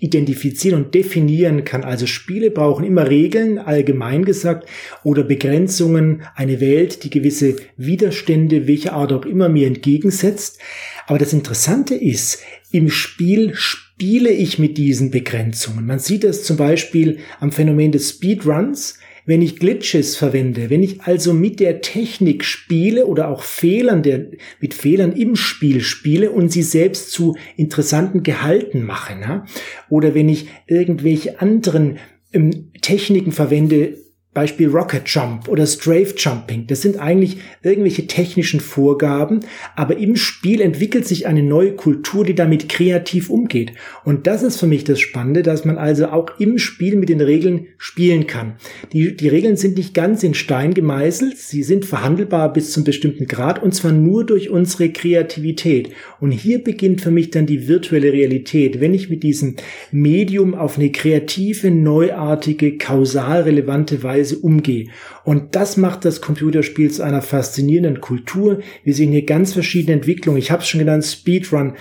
identifizieren 0.00 0.82
und 0.82 0.94
definieren 0.94 1.64
kann. 1.64 1.84
Also 1.84 2.06
Spiele 2.06 2.50
brauchen 2.50 2.84
immer 2.84 3.10
Regeln, 3.10 3.58
allgemein 3.58 4.24
gesagt, 4.24 4.66
oder 5.04 5.22
Begrenzungen, 5.22 6.22
eine 6.34 6.60
Welt, 6.60 7.04
die 7.04 7.10
gewisse 7.10 7.56
Widerstände, 7.76 8.66
welche 8.66 8.94
Art 8.94 9.12
auch 9.12 9.26
immer 9.26 9.50
mir 9.50 9.66
entgegensetzt. 9.66 10.58
Aber 11.06 11.18
das 11.18 11.32
Interessante 11.32 11.94
ist, 11.94 12.40
im 12.74 12.90
Spiel 12.90 13.54
spiele 13.54 14.30
ich 14.30 14.58
mit 14.58 14.78
diesen 14.78 15.12
Begrenzungen. 15.12 15.86
Man 15.86 16.00
sieht 16.00 16.24
das 16.24 16.42
zum 16.42 16.56
Beispiel 16.56 17.18
am 17.38 17.52
Phänomen 17.52 17.92
des 17.92 18.10
Speedruns. 18.10 18.98
Wenn 19.26 19.42
ich 19.42 19.60
Glitches 19.60 20.16
verwende, 20.16 20.70
wenn 20.70 20.82
ich 20.82 21.02
also 21.02 21.32
mit 21.32 21.60
der 21.60 21.82
Technik 21.82 22.44
spiele 22.44 23.06
oder 23.06 23.28
auch 23.28 23.44
Fehlern 23.44 24.02
der, 24.02 24.26
mit 24.60 24.74
Fehlern 24.74 25.12
im 25.12 25.36
Spiel 25.36 25.82
spiele 25.82 26.32
und 26.32 26.50
sie 26.50 26.64
selbst 26.64 27.12
zu 27.12 27.36
interessanten 27.56 28.24
Gehalten 28.24 28.82
mache, 28.82 29.14
ne? 29.16 29.44
oder 29.88 30.16
wenn 30.16 30.28
ich 30.28 30.48
irgendwelche 30.66 31.40
anderen 31.40 31.98
ähm, 32.32 32.72
Techniken 32.82 33.30
verwende, 33.30 33.96
Beispiel 34.34 34.68
Rocket 34.68 35.02
Jump 35.06 35.48
oder 35.48 35.64
Strafe 35.64 36.14
Jumping. 36.16 36.66
Das 36.66 36.82
sind 36.82 36.98
eigentlich 36.98 37.38
irgendwelche 37.62 38.08
technischen 38.08 38.58
Vorgaben, 38.58 39.40
aber 39.76 39.96
im 39.96 40.16
Spiel 40.16 40.60
entwickelt 40.60 41.06
sich 41.06 41.28
eine 41.28 41.44
neue 41.44 41.72
Kultur, 41.72 42.24
die 42.24 42.34
damit 42.34 42.68
kreativ 42.68 43.30
umgeht. 43.30 43.72
Und 44.04 44.26
das 44.26 44.42
ist 44.42 44.58
für 44.58 44.66
mich 44.66 44.82
das 44.82 44.98
Spannende, 45.00 45.44
dass 45.44 45.64
man 45.64 45.78
also 45.78 46.08
auch 46.08 46.40
im 46.40 46.58
Spiel 46.58 46.96
mit 46.96 47.08
den 47.08 47.20
Regeln 47.20 47.68
spielen 47.78 48.26
kann. 48.26 48.54
Die, 48.92 49.16
die 49.16 49.28
Regeln 49.28 49.56
sind 49.56 49.78
nicht 49.78 49.94
ganz 49.94 50.24
in 50.24 50.34
Stein 50.34 50.74
gemeißelt, 50.74 51.38
sie 51.38 51.62
sind 51.62 51.84
verhandelbar 51.84 52.52
bis 52.52 52.72
zum 52.72 52.82
bestimmten 52.82 53.26
Grad 53.26 53.62
und 53.62 53.72
zwar 53.72 53.92
nur 53.92 54.26
durch 54.26 54.50
unsere 54.50 54.90
Kreativität. 54.90 55.90
Und 56.20 56.32
hier 56.32 56.58
beginnt 56.62 57.02
für 57.02 57.12
mich 57.12 57.30
dann 57.30 57.46
die 57.46 57.68
virtuelle 57.68 58.12
Realität. 58.12 58.80
Wenn 58.80 58.94
ich 58.94 59.10
mit 59.10 59.22
diesem 59.22 59.54
Medium 59.92 60.56
auf 60.56 60.76
eine 60.76 60.90
kreative, 60.90 61.70
neuartige, 61.70 62.78
kausal 62.78 63.42
relevante 63.42 64.02
Weise 64.02 64.23
Weise 64.24 64.38
umgehe. 64.38 64.88
Und 65.24 65.54
das 65.54 65.76
macht 65.76 66.04
das 66.04 66.20
Computerspiel 66.20 66.90
zu 66.90 67.02
einer 67.02 67.22
faszinierenden 67.22 68.00
Kultur. 68.00 68.60
Wir 68.82 68.94
sehen 68.94 69.12
hier 69.12 69.26
ganz 69.26 69.52
verschiedene 69.52 69.94
Entwicklungen. 69.94 70.38
Ich 70.38 70.50
habe 70.50 70.62
es 70.62 70.68
schon 70.68 70.80
genannt, 70.80 71.04
Speedrun. 71.04 71.74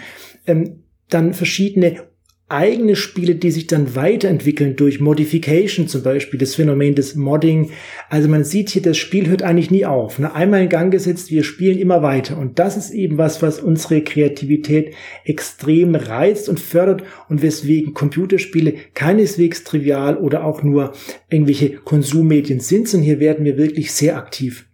Ähm, 0.45 0.83
dann 1.09 1.33
verschiedene 1.33 2.03
eigene 2.49 2.95
Spiele, 2.95 3.35
die 3.35 3.51
sich 3.51 3.67
dann 3.67 3.95
weiterentwickeln 3.95 4.75
durch 4.75 4.99
Modification 4.99 5.87
zum 5.87 6.03
Beispiel, 6.03 6.39
das 6.39 6.55
Phänomen 6.55 6.93
des 6.93 7.15
Modding. 7.15 7.71
Also 8.09 8.27
man 8.27 8.43
sieht 8.43 8.69
hier, 8.69 8.81
das 8.81 8.97
Spiel 8.97 9.27
hört 9.27 9.41
eigentlich 9.41 9.71
nie 9.71 9.85
auf. 9.85 10.19
Ne? 10.19 10.33
Einmal 10.33 10.61
in 10.61 10.69
Gang 10.69 10.91
gesetzt, 10.91 11.31
wir 11.31 11.43
spielen 11.43 11.79
immer 11.79 12.03
weiter. 12.03 12.37
Und 12.37 12.59
das 12.59 12.77
ist 12.77 12.91
eben 12.91 13.17
was, 13.17 13.41
was 13.41 13.59
unsere 13.59 14.01
Kreativität 14.01 14.93
extrem 15.25 15.95
reizt 15.95 16.49
und 16.49 16.59
fördert 16.59 17.03
und 17.29 17.41
weswegen 17.41 17.93
Computerspiele 17.93 18.75
keineswegs 18.93 19.63
trivial 19.63 20.17
oder 20.17 20.43
auch 20.43 20.63
nur 20.63 20.93
irgendwelche 21.29 21.71
Konsummedien 21.71 22.59
sind, 22.59 22.87
sondern 22.87 23.05
hier 23.05 23.19
werden 23.19 23.45
wir 23.45 23.57
wirklich 23.57 23.91
sehr 23.93 24.17
aktiv. 24.17 24.65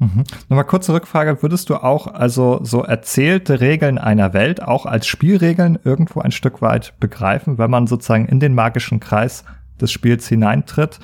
Mhm. 0.00 0.24
Nochmal 0.48 0.64
kurze 0.64 0.94
Rückfrage. 0.94 1.42
Würdest 1.42 1.68
du 1.68 1.76
auch 1.76 2.06
also 2.06 2.60
so 2.62 2.82
erzählte 2.82 3.60
Regeln 3.60 3.98
einer 3.98 4.32
Welt 4.32 4.62
auch 4.62 4.86
als 4.86 5.06
Spielregeln 5.06 5.78
irgendwo 5.84 6.20
ein 6.20 6.32
Stück 6.32 6.62
weit 6.62 6.94
begreifen, 6.98 7.58
wenn 7.58 7.70
man 7.70 7.86
sozusagen 7.86 8.26
in 8.26 8.40
den 8.40 8.54
magischen 8.54 8.98
Kreis 8.98 9.44
des 9.80 9.92
Spiels 9.92 10.26
hineintritt? 10.26 10.98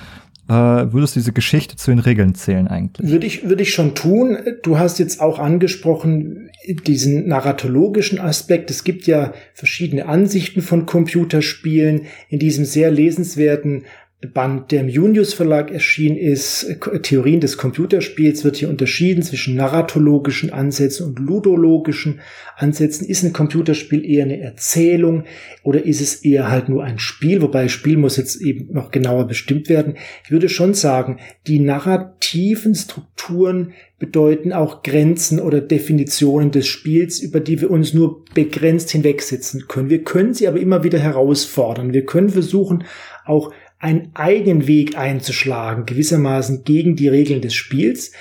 Äh, 0.48 0.52
würdest 0.52 1.16
du 1.16 1.20
diese 1.20 1.32
Geschichte 1.32 1.76
zu 1.76 1.90
den 1.90 1.98
Regeln 1.98 2.34
zählen 2.34 2.68
eigentlich? 2.68 3.10
Würde 3.10 3.26
ich, 3.26 3.48
würde 3.48 3.62
ich 3.62 3.74
schon 3.74 3.94
tun. 3.94 4.38
Du 4.62 4.78
hast 4.78 4.98
jetzt 4.98 5.20
auch 5.20 5.38
angesprochen 5.40 6.50
diesen 6.86 7.28
narratologischen 7.28 8.18
Aspekt. 8.18 8.70
Es 8.70 8.84
gibt 8.84 9.06
ja 9.06 9.32
verschiedene 9.54 10.06
Ansichten 10.06 10.62
von 10.62 10.86
Computerspielen. 10.86 12.02
In 12.28 12.38
diesem 12.38 12.64
sehr 12.64 12.90
lesenswerten 12.90 13.84
Band, 14.32 14.72
der 14.72 14.80
im 14.80 14.88
Junius 14.88 15.34
Verlag 15.34 15.70
erschienen 15.70 16.16
ist, 16.16 16.66
Theorien 17.02 17.40
des 17.40 17.58
Computerspiels, 17.58 18.44
wird 18.44 18.56
hier 18.56 18.70
unterschieden 18.70 19.22
zwischen 19.22 19.56
narratologischen 19.56 20.50
Ansätzen 20.54 21.06
und 21.06 21.18
ludologischen 21.18 22.20
Ansätzen. 22.56 23.06
Ist 23.06 23.24
ein 23.24 23.34
Computerspiel 23.34 24.02
eher 24.04 24.24
eine 24.24 24.40
Erzählung 24.40 25.24
oder 25.62 25.84
ist 25.84 26.00
es 26.00 26.24
eher 26.24 26.50
halt 26.50 26.70
nur 26.70 26.82
ein 26.82 26.98
Spiel? 26.98 27.42
Wobei 27.42 27.68
Spiel 27.68 27.98
muss 27.98 28.16
jetzt 28.16 28.40
eben 28.40 28.72
noch 28.72 28.90
genauer 28.90 29.26
bestimmt 29.26 29.68
werden. 29.68 29.96
Ich 30.24 30.30
würde 30.30 30.48
schon 30.48 30.72
sagen, 30.72 31.18
die 31.46 31.60
narrativen 31.60 32.74
Strukturen 32.74 33.74
bedeuten 33.98 34.54
auch 34.54 34.82
Grenzen 34.82 35.40
oder 35.40 35.60
Definitionen 35.60 36.50
des 36.50 36.66
Spiels, 36.66 37.20
über 37.20 37.40
die 37.40 37.60
wir 37.60 37.70
uns 37.70 37.92
nur 37.92 38.24
begrenzt 38.34 38.90
hinwegsetzen 38.90 39.68
können. 39.68 39.90
Wir 39.90 40.04
können 40.04 40.32
sie 40.32 40.48
aber 40.48 40.58
immer 40.58 40.84
wieder 40.84 40.98
herausfordern. 40.98 41.92
Wir 41.92 42.06
können 42.06 42.30
versuchen, 42.30 42.84
auch 43.26 43.52
einen 43.78 44.10
eigenen 44.14 44.66
Weg 44.66 44.96
einzuschlagen, 44.96 45.86
gewissermaßen 45.86 46.64
gegen 46.64 46.96
die 46.96 47.08
Regeln 47.08 47.40
des 47.40 47.54
Spiels. 47.54 48.12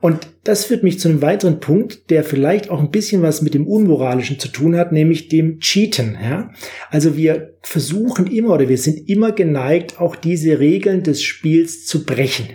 Und 0.00 0.28
das 0.44 0.66
führt 0.66 0.82
mich 0.82 1.00
zu 1.00 1.08
einem 1.08 1.22
weiteren 1.22 1.58
Punkt, 1.58 2.10
der 2.10 2.22
vielleicht 2.22 2.70
auch 2.70 2.80
ein 2.80 2.90
bisschen 2.90 3.22
was 3.22 3.40
mit 3.40 3.54
dem 3.54 3.66
Unmoralischen 3.66 4.38
zu 4.38 4.48
tun 4.48 4.76
hat, 4.76 4.92
nämlich 4.92 5.28
dem 5.28 5.58
Cheaten. 5.58 6.16
Ja? 6.22 6.52
Also 6.90 7.16
wir 7.16 7.54
versuchen 7.62 8.26
immer 8.26 8.54
oder 8.54 8.68
wir 8.68 8.78
sind 8.78 9.08
immer 9.08 9.32
geneigt, 9.32 10.00
auch 10.00 10.14
diese 10.14 10.58
Regeln 10.58 11.02
des 11.02 11.22
Spiels 11.22 11.86
zu 11.86 12.04
brechen. 12.04 12.46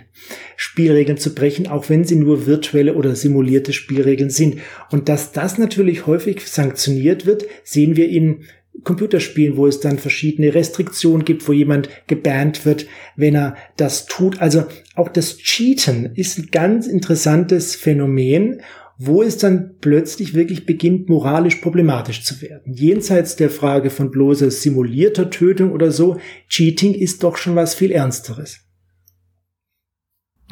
Spielregeln 0.56 1.18
zu 1.18 1.34
brechen, 1.34 1.66
auch 1.66 1.88
wenn 1.88 2.04
sie 2.04 2.14
nur 2.14 2.46
virtuelle 2.46 2.94
oder 2.94 3.16
simulierte 3.16 3.72
Spielregeln 3.72 4.30
sind. 4.30 4.58
Und 4.90 5.08
dass 5.08 5.32
das 5.32 5.58
natürlich 5.58 6.06
häufig 6.06 6.46
sanktioniert 6.46 7.26
wird, 7.26 7.44
sehen 7.64 7.96
wir 7.96 8.08
in 8.08 8.44
Computerspielen, 8.84 9.56
wo 9.56 9.66
es 9.66 9.80
dann 9.80 9.98
verschiedene 9.98 10.54
Restriktionen 10.54 11.24
gibt, 11.24 11.46
wo 11.46 11.52
jemand 11.52 11.88
gebannt 12.06 12.64
wird, 12.64 12.86
wenn 13.16 13.34
er 13.34 13.56
das 13.76 14.06
tut. 14.06 14.40
Also 14.40 14.64
auch 14.94 15.08
das 15.08 15.36
Cheaten 15.38 16.12
ist 16.14 16.38
ein 16.38 16.48
ganz 16.50 16.86
interessantes 16.86 17.76
Phänomen, 17.76 18.62
wo 18.98 19.22
es 19.22 19.38
dann 19.38 19.76
plötzlich 19.80 20.34
wirklich 20.34 20.64
beginnt, 20.66 21.08
moralisch 21.08 21.56
problematisch 21.56 22.22
zu 22.24 22.40
werden. 22.40 22.72
Jenseits 22.72 23.36
der 23.36 23.50
Frage 23.50 23.90
von 23.90 24.10
bloßer 24.10 24.50
simulierter 24.50 25.30
Tötung 25.30 25.72
oder 25.72 25.90
so, 25.90 26.18
Cheating 26.48 26.94
ist 26.94 27.22
doch 27.22 27.36
schon 27.36 27.56
was 27.56 27.74
viel 27.74 27.90
Ernsteres. 27.90 28.60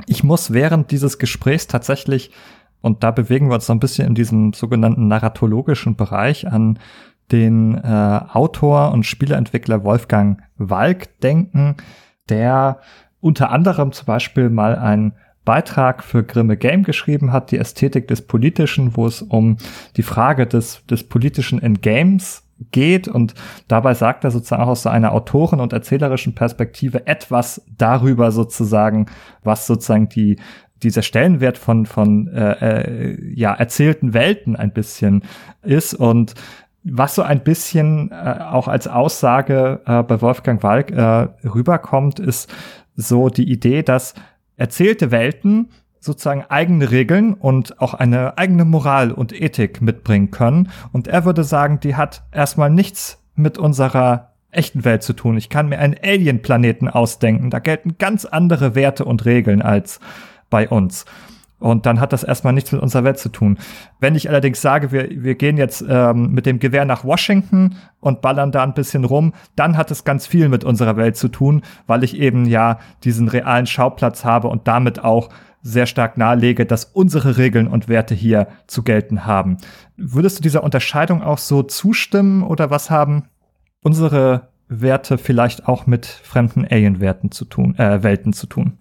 Ich 0.06 0.24
muss 0.24 0.52
während 0.52 0.90
dieses 0.90 1.18
Gesprächs 1.18 1.66
tatsächlich, 1.66 2.30
und 2.80 3.02
da 3.02 3.10
bewegen 3.10 3.48
wir 3.48 3.54
uns 3.54 3.66
so 3.66 3.72
ein 3.72 3.80
bisschen 3.80 4.08
in 4.08 4.14
diesem 4.14 4.52
sogenannten 4.52 5.08
narratologischen 5.08 5.96
Bereich 5.96 6.48
an 6.48 6.78
den 7.32 7.74
äh, 7.76 8.20
Autor 8.32 8.92
und 8.92 9.06
Spieleentwickler 9.06 9.84
Wolfgang 9.84 10.42
Walk 10.56 11.20
denken, 11.20 11.76
der 12.28 12.80
unter 13.20 13.50
anderem 13.50 13.92
zum 13.92 14.06
Beispiel 14.06 14.50
mal 14.50 14.76
einen 14.76 15.12
Beitrag 15.44 16.04
für 16.04 16.22
Grimme 16.22 16.56
Game 16.56 16.82
geschrieben 16.82 17.32
hat, 17.32 17.50
die 17.50 17.58
Ästhetik 17.58 18.08
des 18.08 18.22
Politischen, 18.22 18.96
wo 18.96 19.06
es 19.06 19.22
um 19.22 19.56
die 19.96 20.02
Frage 20.02 20.46
des, 20.46 20.84
des 20.86 21.04
Politischen 21.04 21.58
in 21.58 21.80
Games 21.80 22.44
geht. 22.72 23.08
Und 23.08 23.34
dabei 23.68 23.94
sagt 23.94 24.24
er 24.24 24.30
sozusagen 24.30 24.62
auch 24.62 24.68
aus 24.68 24.82
so 24.82 24.90
einer 24.90 25.12
Autoren- 25.12 25.60
und 25.60 25.72
erzählerischen 25.72 26.34
Perspektive 26.34 27.06
etwas 27.06 27.62
darüber 27.76 28.32
sozusagen, 28.32 29.06
was 29.42 29.66
sozusagen 29.66 30.08
die 30.08 30.36
dieser 30.82 31.02
Stellenwert 31.02 31.58
von 31.58 31.84
von 31.84 32.28
äh, 32.28 32.52
äh, 32.52 33.34
ja 33.34 33.52
erzählten 33.52 34.14
Welten 34.14 34.56
ein 34.56 34.72
bisschen 34.72 35.22
ist. 35.62 35.94
Und 35.94 36.34
was 36.82 37.14
so 37.14 37.22
ein 37.22 37.42
bisschen 37.42 38.10
äh, 38.10 38.38
auch 38.40 38.68
als 38.68 38.88
Aussage 38.88 39.80
äh, 39.86 40.02
bei 40.02 40.20
Wolfgang 40.20 40.62
Walk 40.62 40.90
äh, 40.90 41.28
rüberkommt, 41.46 42.18
ist 42.18 42.52
so 42.96 43.28
die 43.28 43.50
Idee, 43.50 43.82
dass 43.82 44.14
erzählte 44.56 45.10
Welten 45.10 45.70
sozusagen 46.00 46.44
eigene 46.48 46.90
Regeln 46.90 47.34
und 47.34 47.80
auch 47.80 47.92
eine 47.94 48.38
eigene 48.38 48.64
Moral 48.64 49.12
und 49.12 49.38
Ethik 49.38 49.82
mitbringen 49.82 50.30
können. 50.30 50.70
Und 50.92 51.08
er 51.08 51.24
würde 51.26 51.44
sagen, 51.44 51.80
die 51.80 51.94
hat 51.94 52.22
erstmal 52.32 52.70
nichts 52.70 53.22
mit 53.34 53.58
unserer 53.58 54.32
echten 54.50 54.84
Welt 54.84 55.02
zu 55.02 55.12
tun. 55.12 55.36
Ich 55.36 55.50
kann 55.50 55.68
mir 55.68 55.78
einen 55.78 55.96
Alien-Planeten 56.02 56.88
ausdenken. 56.88 57.50
Da 57.50 57.58
gelten 57.58 57.96
ganz 57.98 58.24
andere 58.24 58.74
Werte 58.74 59.04
und 59.04 59.24
Regeln 59.24 59.62
als 59.62 60.00
bei 60.48 60.68
uns. 60.68 61.04
Und 61.60 61.86
dann 61.86 62.00
hat 62.00 62.12
das 62.12 62.24
erstmal 62.24 62.54
nichts 62.54 62.72
mit 62.72 62.82
unserer 62.82 63.04
Welt 63.04 63.18
zu 63.18 63.28
tun. 63.28 63.58
Wenn 64.00 64.14
ich 64.14 64.28
allerdings 64.28 64.60
sage, 64.60 64.90
wir, 64.90 65.08
wir 65.10 65.34
gehen 65.34 65.58
jetzt 65.58 65.84
ähm, 65.88 66.32
mit 66.32 66.46
dem 66.46 66.58
Gewehr 66.58 66.86
nach 66.86 67.04
Washington 67.04 67.76
und 68.00 68.22
ballern 68.22 68.50
da 68.50 68.62
ein 68.64 68.74
bisschen 68.74 69.04
rum, 69.04 69.34
dann 69.56 69.76
hat 69.76 69.90
es 69.90 70.04
ganz 70.04 70.26
viel 70.26 70.48
mit 70.48 70.64
unserer 70.64 70.96
Welt 70.96 71.16
zu 71.16 71.28
tun, 71.28 71.62
weil 71.86 72.02
ich 72.02 72.16
eben 72.16 72.46
ja 72.46 72.78
diesen 73.04 73.28
realen 73.28 73.66
Schauplatz 73.66 74.24
habe 74.24 74.48
und 74.48 74.66
damit 74.66 75.04
auch 75.04 75.28
sehr 75.62 75.86
stark 75.86 76.16
nahelege, 76.16 76.64
dass 76.64 76.86
unsere 76.86 77.36
Regeln 77.36 77.68
und 77.68 77.88
Werte 77.88 78.14
hier 78.14 78.48
zu 78.66 78.82
gelten 78.82 79.26
haben. 79.26 79.58
Würdest 79.96 80.38
du 80.38 80.42
dieser 80.42 80.64
Unterscheidung 80.64 81.22
auch 81.22 81.38
so 81.38 81.62
zustimmen 81.62 82.42
oder 82.42 82.70
was 82.70 82.90
haben 82.90 83.24
unsere 83.82 84.48
Werte 84.68 85.18
vielleicht 85.18 85.68
auch 85.68 85.86
mit 85.86 86.06
fremden 86.06 86.64
Alien-Werten 86.64 87.30
zu 87.30 87.44
tun, 87.44 87.76
äh, 87.76 88.02
Welten 88.02 88.32
zu 88.32 88.46
tun? 88.46 88.79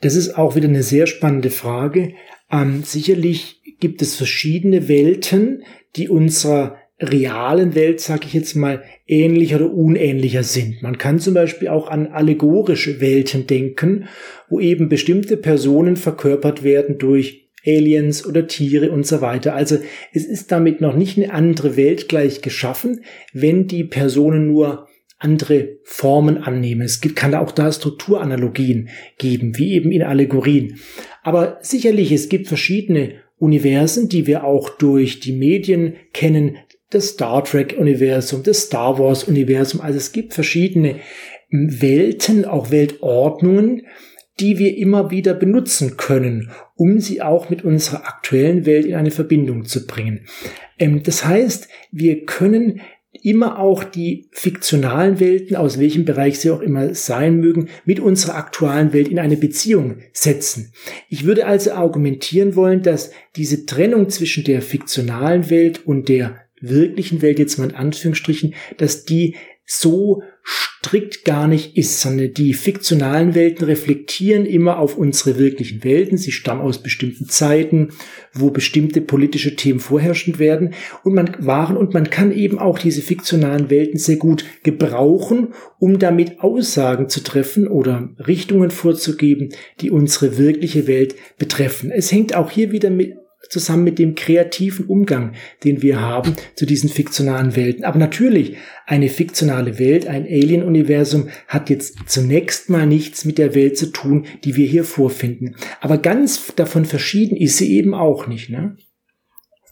Das 0.00 0.14
ist 0.14 0.36
auch 0.36 0.56
wieder 0.56 0.68
eine 0.68 0.82
sehr 0.82 1.06
spannende 1.06 1.50
Frage. 1.50 2.14
Ähm, 2.50 2.82
sicherlich 2.84 3.62
gibt 3.80 4.02
es 4.02 4.14
verschiedene 4.16 4.88
Welten, 4.88 5.64
die 5.96 6.08
unserer 6.08 6.76
realen 7.00 7.74
Welt, 7.74 8.00
sage 8.00 8.22
ich 8.26 8.34
jetzt 8.34 8.56
mal, 8.56 8.82
ähnlicher 9.06 9.56
oder 9.56 9.72
unähnlicher 9.72 10.42
sind. 10.42 10.82
Man 10.82 10.98
kann 10.98 11.20
zum 11.20 11.34
Beispiel 11.34 11.68
auch 11.68 11.88
an 11.88 12.08
allegorische 12.08 13.00
Welten 13.00 13.46
denken, 13.46 14.08
wo 14.48 14.58
eben 14.58 14.88
bestimmte 14.88 15.36
Personen 15.36 15.96
verkörpert 15.96 16.64
werden 16.64 16.98
durch 16.98 17.48
Aliens 17.64 18.26
oder 18.26 18.46
Tiere 18.46 18.90
und 18.90 19.06
so 19.06 19.20
weiter. 19.20 19.54
Also 19.54 19.78
es 20.12 20.24
ist 20.24 20.50
damit 20.50 20.80
noch 20.80 20.96
nicht 20.96 21.16
eine 21.16 21.32
andere 21.32 21.76
Welt 21.76 22.08
gleich 22.08 22.40
geschaffen, 22.42 23.02
wenn 23.32 23.66
die 23.66 23.84
Personen 23.84 24.46
nur 24.46 24.87
andere 25.18 25.78
Formen 25.82 26.38
annehmen. 26.38 26.82
Es 26.82 27.00
gibt, 27.00 27.16
kann 27.16 27.34
auch 27.34 27.50
da 27.52 27.72
Strukturanalogien 27.72 28.88
geben, 29.18 29.58
wie 29.58 29.72
eben 29.72 29.90
in 29.90 30.02
Allegorien. 30.02 30.78
Aber 31.22 31.58
sicherlich, 31.60 32.12
es 32.12 32.28
gibt 32.28 32.46
verschiedene 32.46 33.14
Universen, 33.38 34.08
die 34.08 34.26
wir 34.26 34.44
auch 34.44 34.68
durch 34.70 35.20
die 35.20 35.32
Medien 35.32 35.94
kennen. 36.12 36.56
Das 36.90 37.08
Star 37.08 37.44
Trek-Universum, 37.44 38.42
das 38.42 38.62
Star 38.62 38.98
Wars-Universum. 38.98 39.80
Also 39.80 39.98
es 39.98 40.12
gibt 40.12 40.34
verschiedene 40.34 40.96
Welten, 41.50 42.44
auch 42.44 42.70
Weltordnungen, 42.70 43.82
die 44.40 44.58
wir 44.58 44.76
immer 44.76 45.10
wieder 45.10 45.34
benutzen 45.34 45.96
können, 45.96 46.50
um 46.76 47.00
sie 47.00 47.22
auch 47.22 47.50
mit 47.50 47.64
unserer 47.64 48.06
aktuellen 48.06 48.66
Welt 48.66 48.86
in 48.86 48.94
eine 48.94 49.10
Verbindung 49.10 49.64
zu 49.64 49.86
bringen. 49.86 50.26
Ähm, 50.78 51.02
das 51.02 51.24
heißt, 51.24 51.68
wir 51.90 52.24
können 52.24 52.80
immer 53.22 53.58
auch 53.58 53.84
die 53.84 54.28
fiktionalen 54.32 55.20
Welten, 55.20 55.56
aus 55.56 55.78
welchem 55.78 56.04
Bereich 56.04 56.38
sie 56.38 56.50
auch 56.50 56.60
immer 56.60 56.94
sein 56.94 57.40
mögen, 57.40 57.68
mit 57.84 58.00
unserer 58.00 58.36
aktuellen 58.36 58.92
Welt 58.92 59.08
in 59.08 59.18
eine 59.18 59.36
Beziehung 59.36 59.98
setzen. 60.12 60.72
Ich 61.08 61.24
würde 61.24 61.46
also 61.46 61.72
argumentieren 61.72 62.56
wollen, 62.56 62.82
dass 62.82 63.10
diese 63.36 63.66
Trennung 63.66 64.08
zwischen 64.08 64.44
der 64.44 64.62
fiktionalen 64.62 65.50
Welt 65.50 65.86
und 65.86 66.08
der 66.08 66.36
wirklichen 66.60 67.22
Welt, 67.22 67.38
jetzt 67.38 67.58
mal 67.58 67.70
in 67.70 67.76
Anführungsstrichen, 67.76 68.54
dass 68.76 69.04
die 69.04 69.36
so 69.64 70.22
strikt 70.48 71.26
gar 71.26 71.46
nicht 71.48 71.76
ist, 71.76 72.00
sondern 72.00 72.32
die 72.32 72.54
fiktionalen 72.54 73.34
Welten 73.34 73.66
reflektieren 73.66 74.46
immer 74.46 74.78
auf 74.78 74.96
unsere 74.96 75.38
wirklichen 75.38 75.84
Welten. 75.84 76.16
Sie 76.16 76.32
stammen 76.32 76.62
aus 76.62 76.82
bestimmten 76.82 77.28
Zeiten, 77.28 77.90
wo 78.32 78.50
bestimmte 78.50 79.02
politische 79.02 79.54
Themen 79.56 79.80
vorherrschend 79.80 80.38
werden 80.38 80.72
und 81.04 81.14
man 81.14 81.36
waren 81.40 81.76
und 81.76 81.92
man 81.92 82.08
kann 82.08 82.32
eben 82.32 82.58
auch 82.58 82.78
diese 82.78 83.02
fiktionalen 83.02 83.68
Welten 83.68 83.98
sehr 83.98 84.16
gut 84.16 84.44
gebrauchen, 84.62 85.48
um 85.78 85.98
damit 85.98 86.40
Aussagen 86.40 87.10
zu 87.10 87.22
treffen 87.22 87.68
oder 87.68 88.08
Richtungen 88.26 88.70
vorzugeben, 88.70 89.50
die 89.80 89.90
unsere 89.90 90.38
wirkliche 90.38 90.86
Welt 90.86 91.16
betreffen. 91.38 91.90
Es 91.90 92.10
hängt 92.10 92.34
auch 92.34 92.50
hier 92.50 92.72
wieder 92.72 92.88
mit 92.88 93.16
zusammen 93.48 93.84
mit 93.84 93.98
dem 93.98 94.14
kreativen 94.14 94.86
Umgang, 94.86 95.34
den 95.64 95.82
wir 95.82 96.00
haben 96.00 96.36
zu 96.54 96.66
diesen 96.66 96.90
fiktionalen 96.90 97.56
Welten. 97.56 97.84
Aber 97.84 97.98
natürlich, 97.98 98.56
eine 98.86 99.08
fiktionale 99.08 99.78
Welt, 99.78 100.06
ein 100.06 100.24
Alien-Universum 100.24 101.28
hat 101.46 101.70
jetzt 101.70 101.96
zunächst 102.06 102.68
mal 102.68 102.86
nichts 102.86 103.24
mit 103.24 103.38
der 103.38 103.54
Welt 103.54 103.78
zu 103.78 103.92
tun, 103.92 104.26
die 104.44 104.56
wir 104.56 104.66
hier 104.66 104.84
vorfinden. 104.84 105.56
Aber 105.80 105.98
ganz 105.98 106.52
davon 106.56 106.84
verschieden 106.84 107.36
ist 107.36 107.56
sie 107.56 107.76
eben 107.76 107.94
auch 107.94 108.26
nicht, 108.26 108.50
ne? 108.50 108.76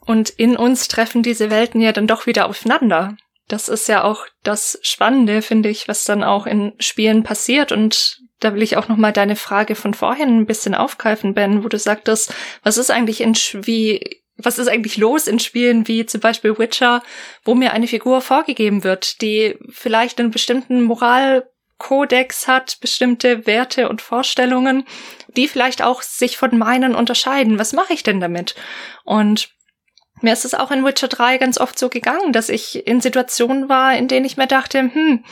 Und 0.06 0.30
in 0.30 0.56
uns 0.56 0.86
treffen 0.86 1.24
diese 1.24 1.50
Welten 1.50 1.80
ja 1.80 1.90
dann 1.92 2.06
doch 2.06 2.26
wieder 2.26 2.48
aufeinander. 2.48 3.16
Das 3.48 3.68
ist 3.68 3.88
ja 3.88 4.04
auch 4.04 4.26
das 4.44 4.78
Spannende, 4.82 5.42
finde 5.42 5.68
ich, 5.68 5.88
was 5.88 6.04
dann 6.04 6.22
auch 6.22 6.46
in 6.46 6.72
Spielen 6.78 7.24
passiert 7.24 7.72
und 7.72 8.20
da 8.40 8.54
will 8.54 8.62
ich 8.62 8.76
auch 8.76 8.88
noch 8.88 8.96
mal 8.96 9.12
deine 9.12 9.36
Frage 9.36 9.74
von 9.74 9.94
vorhin 9.94 10.40
ein 10.40 10.46
bisschen 10.46 10.74
aufgreifen, 10.74 11.34
Ben, 11.34 11.64
wo 11.64 11.68
du 11.68 11.78
sagtest, 11.78 12.34
was 12.62 12.78
ist 12.78 12.90
eigentlich 12.90 13.20
in 13.20 13.34
wie 13.64 14.22
was 14.38 14.58
ist 14.58 14.68
eigentlich 14.68 14.98
los 14.98 15.26
in 15.26 15.38
Spielen 15.38 15.88
wie 15.88 16.04
zum 16.04 16.20
Beispiel 16.20 16.58
Witcher, 16.58 17.02
wo 17.44 17.54
mir 17.54 17.72
eine 17.72 17.86
Figur 17.86 18.20
vorgegeben 18.20 18.84
wird, 18.84 19.22
die 19.22 19.56
vielleicht 19.70 20.20
einen 20.20 20.30
bestimmten 20.30 20.82
Moral 20.82 21.48
Kodex 21.78 22.48
hat, 22.48 22.78
bestimmte 22.80 23.46
Werte 23.46 23.88
und 23.88 24.02
Vorstellungen, 24.02 24.86
die 25.28 25.48
vielleicht 25.48 25.82
auch 25.82 26.02
sich 26.02 26.36
von 26.36 26.56
meinen 26.56 26.94
unterscheiden. 26.94 27.58
Was 27.58 27.72
mache 27.72 27.92
ich 27.92 28.02
denn 28.02 28.20
damit? 28.20 28.54
Und 29.04 29.50
mir 30.22 30.32
ist 30.32 30.46
es 30.46 30.54
auch 30.54 30.70
in 30.70 30.84
Witcher 30.84 31.08
3 31.08 31.36
ganz 31.38 31.58
oft 31.58 31.78
so 31.78 31.90
gegangen, 31.90 32.32
dass 32.32 32.48
ich 32.48 32.86
in 32.86 33.00
Situationen 33.00 33.68
war, 33.68 33.96
in 33.96 34.08
denen 34.08 34.24
ich 34.24 34.38
mir 34.38 34.46
dachte, 34.46 34.80
hm, 34.80 35.24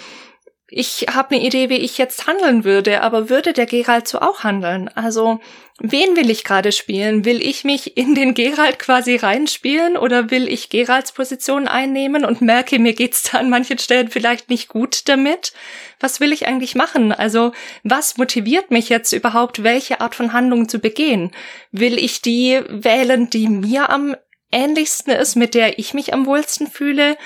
ich 0.77 1.07
habe 1.13 1.37
eine 1.37 1.45
Idee, 1.45 1.69
wie 1.69 1.77
ich 1.77 1.99
jetzt 1.99 2.27
handeln 2.27 2.65
würde, 2.65 3.03
aber 3.03 3.31
würde 3.31 3.53
der 3.53 3.67
Geralt 3.67 4.09
so 4.09 4.19
auch 4.19 4.43
handeln? 4.43 4.91
Also, 4.97 5.39
wen 5.79 6.17
will 6.17 6.31
ich 6.31 6.43
gerade 6.43 6.73
spielen? 6.73 7.25
Will 7.25 7.41
ich 7.41 7.63
mich 7.63 7.97
in 7.97 8.17
den 8.17 8.35
Geralt 8.35 8.81
quasi 8.81 9.15
reinspielen 9.15 9.97
oder 9.97 10.33
will 10.33 10.49
ich 10.49 10.71
Geralts 10.71 11.13
Position 11.13 11.69
einnehmen 11.69 12.25
und 12.25 12.41
merke, 12.41 12.81
mir 12.81 12.93
geht's 12.93 13.31
da 13.31 13.39
an 13.39 13.51
manchen 13.51 13.79
Stellen 13.79 14.09
vielleicht 14.09 14.51
nicht 14.51 14.69
gut 14.69 15.09
damit? 15.09 15.53
Was 16.01 16.19
will 16.19 16.33
ich 16.33 16.49
eigentlich 16.49 16.75
machen? 16.75 17.13
Also, 17.13 17.53
was 17.85 18.17
motiviert 18.17 18.73
mich 18.73 18.89
jetzt 18.89 19.13
überhaupt, 19.13 19.63
welche 19.63 20.01
Art 20.01 20.17
von 20.17 20.33
Handlung 20.33 20.69
zu 20.69 20.81
begehen? 20.81 21.31
Will 21.71 21.99
ich 21.99 22.21
die 22.21 22.61
wählen, 22.69 23.31
die 23.31 23.47
mir 23.47 23.91
am 23.91 24.17
ähnlichsten 24.55 25.13
ist, 25.13 25.35
mit 25.35 25.55
der 25.55 25.79
ich 25.79 25.95
mich 25.95 26.15
am 26.15 26.27
wohlsten 26.27 26.69
fühle? 26.69 27.17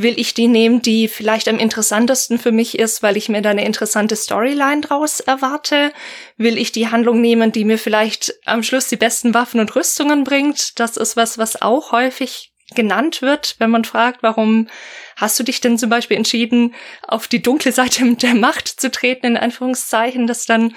Will 0.00 0.14
ich 0.16 0.32
die 0.32 0.46
nehmen, 0.46 0.80
die 0.80 1.08
vielleicht 1.08 1.48
am 1.48 1.58
interessantesten 1.58 2.38
für 2.38 2.52
mich 2.52 2.78
ist, 2.78 3.02
weil 3.02 3.16
ich 3.16 3.28
mir 3.28 3.42
da 3.42 3.50
eine 3.50 3.64
interessante 3.64 4.14
Storyline 4.14 4.80
draus 4.80 5.18
erwarte? 5.18 5.92
Will 6.36 6.56
ich 6.56 6.70
die 6.70 6.88
Handlung 6.88 7.20
nehmen, 7.20 7.50
die 7.50 7.64
mir 7.64 7.78
vielleicht 7.78 8.32
am 8.44 8.62
Schluss 8.62 8.86
die 8.86 8.96
besten 8.96 9.34
Waffen 9.34 9.58
und 9.58 9.74
Rüstungen 9.74 10.22
bringt? 10.22 10.78
Das 10.78 10.96
ist 10.96 11.16
was, 11.16 11.36
was 11.36 11.60
auch 11.60 11.90
häufig 11.90 12.52
genannt 12.76 13.22
wird, 13.22 13.56
wenn 13.58 13.70
man 13.70 13.84
fragt, 13.84 14.22
warum 14.22 14.68
hast 15.16 15.36
du 15.40 15.42
dich 15.42 15.60
denn 15.60 15.78
zum 15.78 15.90
Beispiel 15.90 16.16
entschieden, 16.16 16.76
auf 17.02 17.26
die 17.26 17.42
dunkle 17.42 17.72
Seite 17.72 18.04
der 18.22 18.36
Macht 18.36 18.68
zu 18.68 18.92
treten, 18.92 19.26
in 19.26 19.36
Anführungszeichen, 19.36 20.28
dass 20.28 20.46
dann 20.46 20.76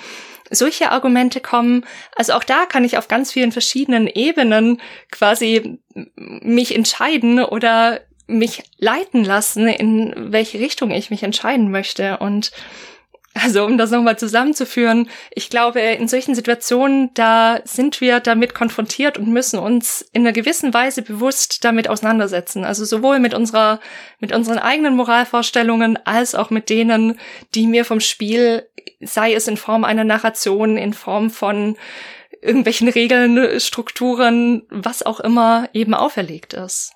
solche 0.49 0.89
Argumente 0.89 1.41
kommen. 1.41 1.85
Also 2.15 2.33
auch 2.33 2.43
da 2.43 2.65
kann 2.65 2.83
ich 2.85 2.97
auf 2.97 3.07
ganz 3.07 3.31
vielen 3.31 3.51
verschiedenen 3.51 4.07
Ebenen 4.07 4.81
quasi 5.11 5.77
mich 6.15 6.73
entscheiden 6.73 7.39
oder 7.39 8.01
mich 8.37 8.63
leiten 8.77 9.23
lassen, 9.23 9.67
in 9.67 10.13
welche 10.31 10.59
Richtung 10.59 10.91
ich 10.91 11.09
mich 11.09 11.23
entscheiden 11.23 11.71
möchte. 11.71 12.17
Und 12.17 12.51
also 13.33 13.63
um 13.63 13.77
das 13.77 13.91
nochmal 13.91 14.17
zusammenzuführen, 14.17 15.09
ich 15.33 15.49
glaube, 15.49 15.79
in 15.79 16.07
solchen 16.07 16.35
Situationen, 16.35 17.11
da 17.13 17.61
sind 17.63 18.01
wir 18.01 18.19
damit 18.19 18.53
konfrontiert 18.53 19.17
und 19.17 19.27
müssen 19.27 19.57
uns 19.57 20.01
in 20.11 20.23
einer 20.23 20.33
gewissen 20.33 20.73
Weise 20.73 21.01
bewusst 21.01 21.63
damit 21.63 21.87
auseinandersetzen. 21.87 22.65
Also 22.65 22.83
sowohl 22.83 23.19
mit 23.19 23.33
unserer, 23.33 23.79
mit 24.19 24.33
unseren 24.33 24.59
eigenen 24.59 24.95
Moralvorstellungen 24.95 25.97
als 26.05 26.35
auch 26.35 26.49
mit 26.49 26.69
denen, 26.69 27.19
die 27.55 27.67
mir 27.67 27.85
vom 27.85 28.01
Spiel, 28.01 28.67
sei 28.99 29.33
es 29.33 29.47
in 29.47 29.57
Form 29.57 29.85
einer 29.85 30.03
Narration, 30.03 30.75
in 30.75 30.93
Form 30.93 31.29
von 31.29 31.77
irgendwelchen 32.41 32.89
Regeln, 32.89 33.59
Strukturen, 33.59 34.63
was 34.69 35.03
auch 35.03 35.19
immer 35.19 35.69
eben 35.73 35.93
auferlegt 35.93 36.53
ist. 36.53 36.93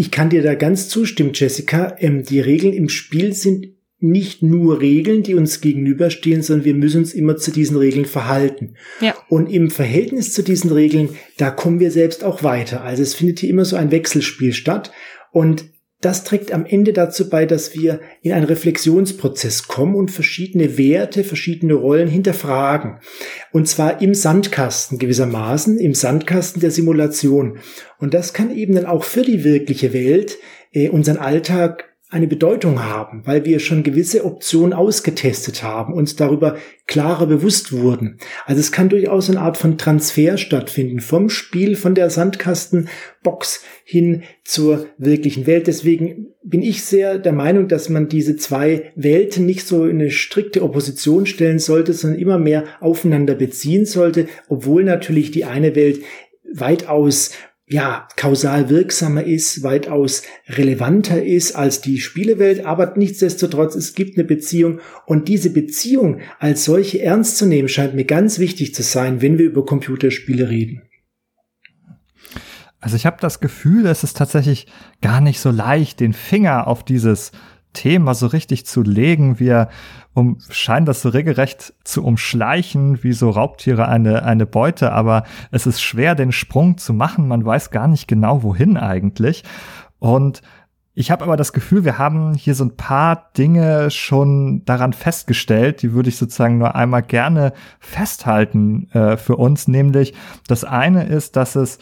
Ich 0.00 0.12
kann 0.12 0.30
dir 0.30 0.44
da 0.44 0.54
ganz 0.54 0.88
zustimmen, 0.88 1.32
Jessica. 1.34 1.96
Ähm, 1.98 2.22
die 2.22 2.38
Regeln 2.38 2.72
im 2.72 2.88
Spiel 2.88 3.32
sind 3.32 3.66
nicht 3.98 4.44
nur 4.44 4.80
Regeln, 4.80 5.24
die 5.24 5.34
uns 5.34 5.60
gegenüberstehen, 5.60 6.40
sondern 6.40 6.64
wir 6.64 6.74
müssen 6.74 6.98
uns 6.98 7.14
immer 7.14 7.36
zu 7.36 7.50
diesen 7.50 7.76
Regeln 7.76 8.04
verhalten. 8.04 8.74
Ja. 9.00 9.16
Und 9.28 9.48
im 9.48 9.72
Verhältnis 9.72 10.32
zu 10.32 10.44
diesen 10.44 10.70
Regeln, 10.70 11.08
da 11.36 11.50
kommen 11.50 11.80
wir 11.80 11.90
selbst 11.90 12.22
auch 12.22 12.44
weiter. 12.44 12.84
Also 12.84 13.02
es 13.02 13.16
findet 13.16 13.40
hier 13.40 13.50
immer 13.50 13.64
so 13.64 13.74
ein 13.74 13.90
Wechselspiel 13.90 14.52
statt. 14.52 14.92
Und 15.32 15.64
das 16.00 16.22
trägt 16.22 16.52
am 16.52 16.64
Ende 16.64 16.92
dazu 16.92 17.28
bei, 17.28 17.44
dass 17.44 17.74
wir 17.74 18.00
in 18.22 18.32
einen 18.32 18.46
Reflexionsprozess 18.46 19.66
kommen 19.66 19.96
und 19.96 20.12
verschiedene 20.12 20.78
Werte, 20.78 21.24
verschiedene 21.24 21.74
Rollen 21.74 22.08
hinterfragen. 22.08 22.98
Und 23.52 23.66
zwar 23.66 24.00
im 24.00 24.14
Sandkasten 24.14 24.98
gewissermaßen, 24.98 25.78
im 25.78 25.94
Sandkasten 25.94 26.60
der 26.60 26.70
Simulation. 26.70 27.58
Und 27.98 28.14
das 28.14 28.32
kann 28.32 28.54
eben 28.54 28.76
dann 28.76 28.86
auch 28.86 29.02
für 29.02 29.22
die 29.22 29.42
wirkliche 29.42 29.92
Welt 29.92 30.38
äh, 30.72 30.88
unseren 30.88 31.16
Alltag 31.16 31.87
eine 32.10 32.26
Bedeutung 32.26 32.82
haben, 32.82 33.20
weil 33.26 33.44
wir 33.44 33.60
schon 33.60 33.82
gewisse 33.82 34.24
Optionen 34.24 34.72
ausgetestet 34.72 35.62
haben, 35.62 35.92
uns 35.92 36.16
darüber 36.16 36.56
klarer 36.86 37.26
bewusst 37.26 37.70
wurden. 37.70 38.16
Also 38.46 38.60
es 38.60 38.72
kann 38.72 38.88
durchaus 38.88 39.28
eine 39.28 39.40
Art 39.40 39.58
von 39.58 39.76
Transfer 39.76 40.38
stattfinden 40.38 41.00
vom 41.00 41.28
Spiel, 41.28 41.76
von 41.76 41.94
der 41.94 42.08
Sandkastenbox 42.08 43.62
hin 43.84 44.22
zur 44.42 44.86
wirklichen 44.96 45.46
Welt. 45.46 45.66
Deswegen 45.66 46.28
bin 46.42 46.62
ich 46.62 46.82
sehr 46.82 47.18
der 47.18 47.34
Meinung, 47.34 47.68
dass 47.68 47.90
man 47.90 48.08
diese 48.08 48.36
zwei 48.36 48.90
Welten 48.94 49.44
nicht 49.44 49.66
so 49.66 49.84
in 49.84 50.00
eine 50.00 50.10
strikte 50.10 50.62
Opposition 50.62 51.26
stellen 51.26 51.58
sollte, 51.58 51.92
sondern 51.92 52.18
immer 52.18 52.38
mehr 52.38 52.64
aufeinander 52.80 53.34
beziehen 53.34 53.84
sollte, 53.84 54.28
obwohl 54.48 54.82
natürlich 54.82 55.30
die 55.30 55.44
eine 55.44 55.74
Welt 55.74 56.00
weitaus 56.50 57.32
ja, 57.70 58.08
kausal 58.16 58.70
wirksamer 58.70 59.24
ist, 59.24 59.62
weitaus 59.62 60.22
relevanter 60.48 61.22
ist 61.22 61.54
als 61.54 61.80
die 61.80 61.98
Spielewelt, 61.98 62.64
aber 62.64 62.94
nichtsdestotrotz, 62.96 63.74
es 63.74 63.94
gibt 63.94 64.16
eine 64.16 64.26
Beziehung 64.26 64.80
und 65.06 65.28
diese 65.28 65.50
Beziehung 65.50 66.20
als 66.38 66.64
solche 66.64 67.02
ernst 67.02 67.36
zu 67.36 67.46
nehmen, 67.46 67.68
scheint 67.68 67.94
mir 67.94 68.06
ganz 68.06 68.38
wichtig 68.38 68.74
zu 68.74 68.82
sein, 68.82 69.20
wenn 69.20 69.38
wir 69.38 69.44
über 69.46 69.66
Computerspiele 69.66 70.48
reden. 70.48 70.82
Also 72.80 72.96
ich 72.96 73.06
habe 73.06 73.18
das 73.20 73.40
Gefühl, 73.40 73.86
es 73.86 74.04
ist 74.04 74.16
tatsächlich 74.16 74.66
gar 75.02 75.20
nicht 75.20 75.40
so 75.40 75.50
leicht, 75.50 76.00
den 76.00 76.12
Finger 76.12 76.68
auf 76.68 76.84
dieses 76.84 77.32
Thema 77.72 78.14
so 78.14 78.26
richtig 78.26 78.66
zu 78.66 78.82
legen. 78.82 79.38
Wir 79.38 79.68
um, 80.14 80.38
scheinen 80.50 80.86
das 80.86 81.02
so 81.02 81.10
regelrecht 81.10 81.74
zu 81.84 82.04
umschleichen, 82.04 83.02
wie 83.02 83.12
so 83.12 83.30
Raubtiere 83.30 83.88
eine, 83.88 84.24
eine 84.24 84.46
Beute, 84.46 84.92
aber 84.92 85.24
es 85.50 85.66
ist 85.66 85.80
schwer, 85.80 86.14
den 86.14 86.32
Sprung 86.32 86.78
zu 86.78 86.92
machen. 86.92 87.28
Man 87.28 87.44
weiß 87.44 87.70
gar 87.70 87.88
nicht 87.88 88.08
genau, 88.08 88.42
wohin 88.42 88.76
eigentlich. 88.76 89.44
Und 89.98 90.42
ich 90.94 91.12
habe 91.12 91.22
aber 91.22 91.36
das 91.36 91.52
Gefühl, 91.52 91.84
wir 91.84 91.98
haben 91.98 92.34
hier 92.34 92.56
so 92.56 92.64
ein 92.64 92.76
paar 92.76 93.30
Dinge 93.38 93.88
schon 93.92 94.64
daran 94.64 94.92
festgestellt, 94.92 95.82
die 95.82 95.92
würde 95.92 96.08
ich 96.08 96.16
sozusagen 96.16 96.58
nur 96.58 96.74
einmal 96.74 97.02
gerne 97.02 97.52
festhalten 97.78 98.90
äh, 98.90 99.16
für 99.16 99.36
uns. 99.36 99.68
Nämlich 99.68 100.14
das 100.48 100.64
eine 100.64 101.04
ist, 101.04 101.36
dass 101.36 101.54
es 101.54 101.78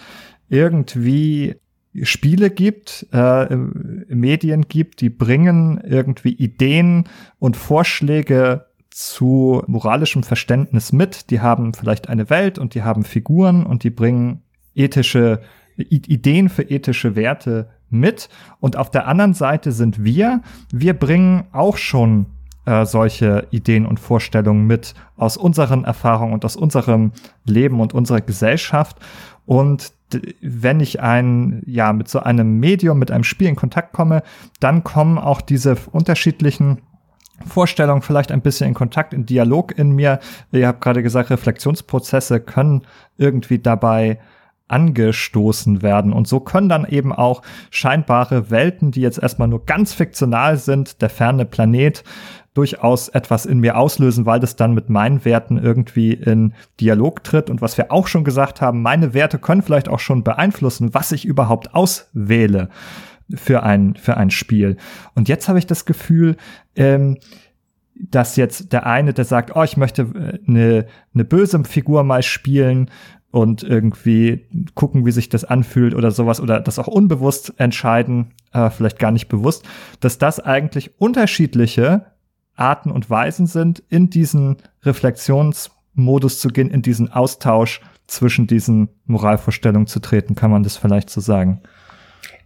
irgendwie 0.51 1.57
Spiele 2.05 2.51
gibt, 2.51 3.07
äh, 3.12 3.57
Medien 3.57 4.68
gibt, 4.68 5.01
die 5.01 5.11
bringen 5.11 5.80
irgendwie 5.84 6.32
Ideen 6.32 7.05
und 7.38 7.57
Vorschläge 7.57 8.66
zu 8.90 9.62
moralischem 9.66 10.22
Verständnis 10.22 10.92
mit. 10.92 11.30
Die 11.30 11.40
haben 11.40 11.74
vielleicht 11.74 12.09
eine 12.09 12.30
Welt 12.30 12.59
und 12.59 12.74
die 12.74 12.82
haben 12.82 13.05
Figuren 13.05 13.64
und 13.64 13.84
die 13.84 13.90
bringen 13.90 14.42
ethische 14.74 15.40
I 15.78 16.01
Ideen 16.07 16.49
für 16.49 16.62
ethische 16.62 17.16
Werte 17.16 17.68
mit. 17.90 18.28
Und 18.61 18.76
auf 18.76 18.90
der 18.90 19.07
anderen 19.07 19.34
Seite 19.34 19.72
sind 19.72 20.03
wir. 20.03 20.42
Wir 20.72 20.94
bringen 20.94 21.44
auch 21.53 21.76
schon 21.76 22.26
äh, 22.64 22.84
solche 22.86 23.47
Ideen 23.51 23.86
und 23.86 24.01
Vorstellungen 24.01 24.66
mit 24.66 24.94
aus 25.16 25.36
unseren 25.36 25.84
Erfahrungen 25.84 26.32
und 26.32 26.44
aus 26.44 26.57
unserem 26.57 27.12
Leben 27.44 27.80
und 27.80 27.94
unserer 27.94 28.20
Gesellschaft. 28.20 28.97
Und 29.44 29.92
wenn 30.40 30.80
ich 30.80 31.00
ein, 31.00 31.62
ja, 31.66 31.92
mit 31.92 32.09
so 32.09 32.20
einem 32.20 32.61
Medium, 32.61 32.98
mit 32.98 33.11
einem 33.11 33.24
Spiel 33.24 33.48
in 33.48 33.57
Kontakt 33.57 33.92
komme, 33.92 34.22
dann 34.61 34.84
kommen 34.84 35.18
auch 35.18 35.40
diese 35.40 35.76
unterschiedlichen 35.92 36.82
Vorstellungen 37.44 38.02
vielleicht 38.02 38.32
ein 38.32 38.40
bisschen 38.40 38.68
in 38.68 38.74
Kontakt, 38.74 39.12
in 39.12 39.26
Dialog 39.26 39.76
in 39.76 39.90
mir. 39.90 40.20
Ihr 40.52 40.68
habt 40.68 40.80
gerade 40.80 41.02
gesagt, 41.02 41.30
Reflexionsprozesse 41.30 42.40
können 42.40 42.82
irgendwie 43.18 43.59
dabei 43.59 44.18
angestoßen 44.68 45.82
werden. 45.82 46.12
Und 46.12 46.26
so 46.26 46.40
können 46.40 46.68
dann 46.68 46.86
eben 46.86 47.12
auch 47.12 47.42
scheinbare 47.70 48.50
Welten, 48.50 48.90
die 48.90 49.00
jetzt 49.00 49.18
erstmal 49.18 49.48
nur 49.48 49.64
ganz 49.64 49.92
fiktional 49.92 50.57
sind, 50.57 51.02
der 51.02 51.11
ferne 51.11 51.44
Planet, 51.44 52.02
durchaus 52.57 53.09
etwas 53.09 53.46
in 53.46 53.59
mir 53.61 53.76
auslösen, 53.76 54.26
weil 54.26 54.40
das 54.40 54.57
dann 54.57 54.74
mit 54.74 54.88
meinen 54.88 55.24
Werten 55.24 55.59
irgendwie 55.59 56.12
in 56.12 56.54
Dialog 56.80 57.22
tritt. 57.22 57.50
Und 57.50 57.61
was 57.61 57.76
wir 57.76 57.92
auch 57.92 58.07
schon 58.07 58.24
gesagt 58.24 58.61
haben, 58.61 58.82
meine 58.82 59.14
Werte 59.14 59.38
können 59.38 59.62
vielleicht 59.62 59.88
auch 59.88 60.00
schon 60.00 60.24
beeinflussen, 60.24 60.94
was 60.94 61.12
ich 61.12 61.24
überhaupt 61.24 61.74
auswähle 61.74 62.70
für 63.34 63.62
ein, 63.62 63.94
für 63.96 64.16
ein 64.16 64.30
Spiel. 64.30 64.76
Und 65.14 65.28
jetzt 65.28 65.48
habe 65.48 65.59
ich 65.59 65.66
das 65.66 65.84
Gefühl, 65.84 66.36
ähm, 66.76 67.18
dass 67.94 68.36
jetzt 68.36 68.72
der 68.72 68.86
eine, 68.86 69.12
der 69.12 69.24
sagt, 69.24 69.54
oh, 69.54 69.62
ich 69.62 69.76
möchte 69.76 70.02
äh, 70.02 70.38
eine, 70.48 70.86
eine 71.14 71.24
böse 71.24 71.62
Figur 71.64 72.04
mal 72.04 72.22
spielen 72.22 72.90
und 73.30 73.62
irgendwie 73.62 74.46
gucken, 74.74 75.04
wie 75.04 75.12
sich 75.12 75.28
das 75.28 75.44
anfühlt 75.44 75.94
oder 75.94 76.11
sowas 76.11 76.40
oder 76.40 76.61
das 76.61 76.78
auch 76.78 76.86
unbewusst 76.86 77.54
entscheiden, 77.59 78.32
äh, 78.52 78.70
vielleicht 78.70 78.98
gar 78.98 79.11
nicht 79.11 79.28
bewusst, 79.28 79.64
dass 80.00 80.18
das 80.18 80.40
eigentlich 80.40 80.98
unterschiedliche 81.00 82.07
Arten 82.57 82.90
und 82.90 83.09
Weisen 83.11 83.46
sind, 83.46 83.82
in 83.88 84.11
diesen 84.11 84.57
Reflexionsmodus 84.82 86.40
zu 86.40 86.48
gehen, 86.48 86.70
in 86.70 86.82
diesen 86.82 87.12
Austausch 87.12 87.80
zwischen 88.07 88.46
diesen 88.46 88.88
Moralvorstellungen 89.07 89.86
zu 89.86 90.00
treten, 90.00 90.34
kann 90.34 90.50
man 90.50 90.62
das 90.62 90.76
vielleicht 90.76 91.11
so 91.11 91.20
sagen. 91.20 91.61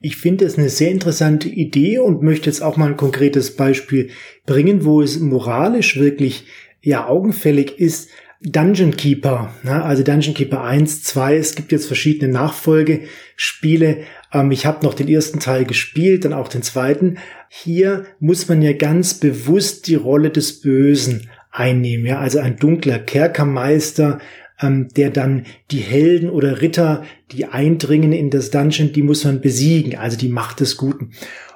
Ich 0.00 0.16
finde 0.16 0.46
es 0.46 0.56
eine 0.56 0.70
sehr 0.70 0.90
interessante 0.90 1.48
Idee 1.48 1.98
und 1.98 2.22
möchte 2.22 2.46
jetzt 2.46 2.62
auch 2.62 2.76
mal 2.76 2.88
ein 2.88 2.96
konkretes 2.96 3.56
Beispiel 3.56 4.10
bringen, 4.46 4.84
wo 4.84 5.02
es 5.02 5.20
moralisch 5.20 5.98
wirklich 5.98 6.46
ja 6.82 7.06
augenfällig 7.06 7.78
ist. 7.78 8.08
Dungeon 8.42 8.96
Keeper, 8.96 9.52
ne? 9.62 9.84
also 9.84 10.02
Dungeon 10.02 10.32
Keeper 10.32 10.64
1, 10.64 11.02
2, 11.02 11.36
es 11.36 11.54
gibt 11.54 11.72
jetzt 11.72 11.86
verschiedene 11.86 12.32
Nachfolgespiele. 12.32 14.04
Ähm, 14.32 14.50
ich 14.50 14.66
habe 14.66 14.84
noch 14.84 14.94
den 14.94 15.08
ersten 15.08 15.40
Teil 15.40 15.64
gespielt, 15.64 16.24
dann 16.24 16.32
auch 16.32 16.48
den 16.48 16.62
zweiten. 16.62 17.18
Hier 17.48 18.04
muss 18.18 18.48
man 18.48 18.62
ja 18.62 18.72
ganz 18.72 19.14
bewusst 19.14 19.86
die 19.86 19.94
Rolle 19.94 20.30
des 20.30 20.60
Bösen 20.60 21.28
einnehmen, 21.50 22.06
ja, 22.06 22.20
also 22.20 22.38
ein 22.38 22.56
dunkler 22.56 22.98
Kerkermeister, 22.98 24.20
ähm, 24.60 24.88
der 24.96 25.10
dann 25.10 25.46
die 25.70 25.78
Helden 25.80 26.30
oder 26.30 26.60
Ritter, 26.60 27.04
die 27.32 27.46
eindringen 27.46 28.12
in 28.12 28.30
das 28.30 28.50
Dungeon, 28.50 28.92
die 28.92 29.02
muss 29.02 29.24
man 29.24 29.40
besiegen, 29.40 29.96
also 29.96 30.16
die 30.16 30.28
Macht 30.28 30.60
des 30.60 30.76
Guten. 30.76 31.12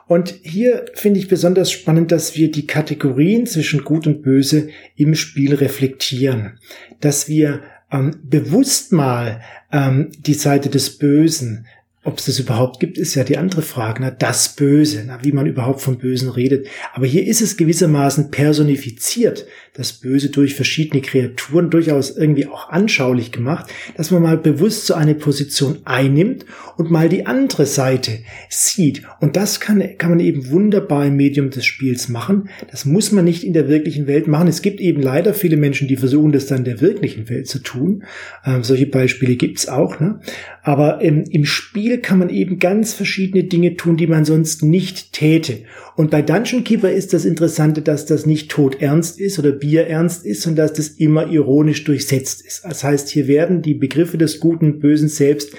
Und 0.07 0.35
hier 0.43 0.85
finde 0.95 1.19
ich 1.19 1.29
besonders 1.29 1.73
spannend, 1.73 2.13
dass 2.13 2.37
wir 2.37 2.51
die 2.51 2.67
Kategorien 2.67 3.47
zwischen 3.47 3.85
Gut 3.85 4.07
und 4.07 4.23
Böse 4.23 4.69
im 4.97 5.15
Spiel 5.15 5.55
reflektieren, 5.55 6.59
dass 7.01 7.29
wir 7.29 7.63
ähm, 7.91 8.17
bewusst 8.23 8.93
mal 8.93 9.41
ähm, 9.73 10.11
die 10.19 10.35
Seite 10.35 10.69
des 10.69 10.99
Bösen 10.99 11.67
ob 12.05 12.19
es 12.19 12.27
das 12.27 12.39
überhaupt 12.39 12.81
gibt, 12.81 12.99
ist 12.99 13.15
ja 13.15 13.25
die 13.25 13.39
andere 13.39 13.63
Frage. 13.63 14.03
Na, 14.03 14.11
das 14.11 14.51
Böse, 14.51 15.05
na, 15.07 15.25
wie 15.25 15.33
man 15.33 15.47
überhaupt 15.47 15.81
vom 15.81 15.97
Bösen 15.97 16.29
redet. 16.29 16.67
Aber 16.93 17.07
hier 17.07 17.27
ist 17.27 17.41
es 17.41 17.57
gewissermaßen 17.57 18.31
personifiziert, 18.31 19.47
das 19.73 19.95
Böse 19.95 20.29
durch 20.29 20.55
verschiedene 20.55 21.01
Kreaturen 21.01 21.71
durchaus 21.71 22.15
irgendwie 22.17 22.47
auch 22.47 22.69
anschaulich 22.69 23.33
gemacht, 23.33 23.73
dass 23.97 24.11
man 24.11 24.23
mal 24.23 24.37
bewusst 24.37 24.87
so 24.87 24.95
eine 24.95 25.15
Position 25.15 25.79
einnimmt 25.85 26.45
und 26.77 26.91
mal 26.91 27.09
die 27.09 27.27
andere 27.27 27.65
Seite 27.65 28.19
sieht. 28.51 29.03
Und 29.21 29.37
das 29.37 29.59
kann, 29.59 29.83
kann 29.97 30.11
man 30.11 30.21
eben 30.21 30.51
wunderbar 30.51 31.07
im 31.07 31.17
Medium 31.17 31.49
des 31.51 31.65
Spiels 31.65 32.11
machen. 32.11 32.51
Das 32.71 32.85
muss 32.85 33.13
man 33.13 33.25
nicht 33.25 33.45
in 33.45 33.55
der 33.55 33.69
wirklichen 33.69 34.07
Welt 34.07 34.29
machen. 34.29 34.47
Es 34.47 34.61
gibt 34.61 34.79
eben 34.79 35.01
leider 35.01 35.33
viele 35.33 35.57
Menschen, 35.57 35.89
die 35.89 35.97
versuchen, 35.97 36.33
das 36.33 36.47
dann 36.47 36.59
in 36.59 36.65
der 36.65 36.81
wirklichen 36.83 37.31
Welt 37.31 37.49
zu 37.49 37.61
tun. 37.61 38.05
Ähm, 38.45 38.63
solche 38.63 38.87
Beispiele 38.87 39.37
gibt's 39.37 39.69
auch. 39.69 40.01
Ne? 40.01 40.21
Aber 40.63 41.03
ähm, 41.03 41.25
im 41.31 41.47
Spiel 41.47 41.94
kann 41.99 42.19
man 42.19 42.31
eben 42.31 42.59
ganz 42.59 42.95
verschiedene 42.95 43.45
Dinge 43.45 43.77
tun, 43.77 43.97
die 43.97 44.07
man 44.07 44.25
sonst 44.25 44.63
nicht 44.63 45.13
täte. 45.13 45.65
Und 45.97 46.11
bei 46.11 46.23
Dungeon 46.23 46.65
Keeper 46.65 46.91
ist 46.91 47.13
das 47.13 47.25
Interessante, 47.25 47.83
dass 47.83 48.07
das 48.07 48.27
nicht 48.27 48.51
todernst 48.51 49.21
ist 49.21 49.39
oder 49.39 49.53
bierernst 49.53 50.25
ist, 50.25 50.43
sondern 50.43 50.67
dass 50.67 50.77
das 50.77 50.89
immer 50.89 51.31
ironisch 51.31 51.85
durchsetzt 51.85 52.45
ist. 52.47 52.65
Das 52.65 52.85
heißt, 52.85 53.09
hier 53.09 53.29
werden 53.29 53.63
die 53.63 53.75
Begriffe 53.75 54.19
des 54.19 54.41
Guten 54.41 54.67
und 54.67 54.81
Bösen 54.81 55.09
selbst 55.09 55.53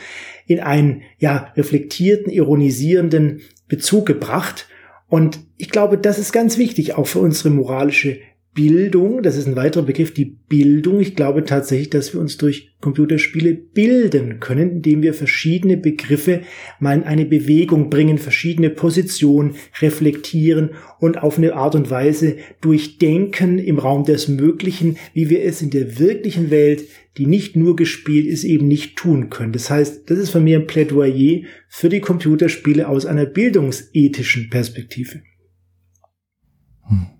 in 0.47 0.59
einen, 0.59 1.01
ja, 1.17 1.51
reflektierten, 1.55 2.31
ironisierenden 2.31 3.41
Bezug 3.67 4.05
gebracht. 4.05 4.67
Und 5.07 5.39
ich 5.57 5.69
glaube, 5.69 5.97
das 5.97 6.19
ist 6.19 6.31
ganz 6.31 6.57
wichtig, 6.57 6.93
auch 6.93 7.07
für 7.07 7.19
unsere 7.19 7.49
moralische 7.49 8.17
Bildung, 8.55 9.21
das 9.21 9.35
ist 9.35 9.47
ein 9.47 9.57
weiterer 9.57 9.83
Begriff, 9.83 10.13
die 10.13 10.37
Bildung. 10.47 11.01
Ich 11.01 11.15
glaube 11.15 11.43
tatsächlich, 11.43 11.89
dass 11.89 12.13
wir 12.13 12.21
uns 12.21 12.37
durch 12.37 12.73
Computerspiele 12.79 13.53
bilden 13.53 14.39
können, 14.39 14.77
indem 14.77 15.03
wir 15.03 15.13
verschiedene 15.13 15.75
Begriffe 15.75 16.41
mal 16.79 16.95
in 16.95 17.03
eine 17.03 17.25
Bewegung 17.25 17.89
bringen, 17.89 18.17
verschiedene 18.17 18.69
Positionen 18.69 19.55
reflektieren 19.81 20.69
und 21.01 21.21
auf 21.21 21.37
eine 21.37 21.53
Art 21.53 21.75
und 21.75 21.91
Weise 21.91 22.37
durchdenken 22.61 23.59
im 23.59 23.77
Raum 23.77 24.05
des 24.05 24.29
Möglichen, 24.29 24.95
wie 25.13 25.29
wir 25.29 25.43
es 25.43 25.61
in 25.61 25.69
der 25.69 25.99
wirklichen 25.99 26.49
Welt, 26.49 26.85
die 27.17 27.25
nicht 27.25 27.57
nur 27.57 27.75
gespielt 27.75 28.25
ist, 28.25 28.45
eben 28.45 28.69
nicht 28.69 28.95
tun 28.95 29.29
können. 29.29 29.51
Das 29.51 29.69
heißt, 29.69 30.09
das 30.09 30.17
ist 30.17 30.29
von 30.29 30.45
mir 30.45 30.59
ein 30.59 30.67
Plädoyer 30.67 31.41
für 31.67 31.89
die 31.89 31.99
Computerspiele 31.99 32.87
aus 32.87 33.05
einer 33.05 33.25
bildungsethischen 33.25 34.49
Perspektive. 34.49 35.21
Hm. 36.87 37.14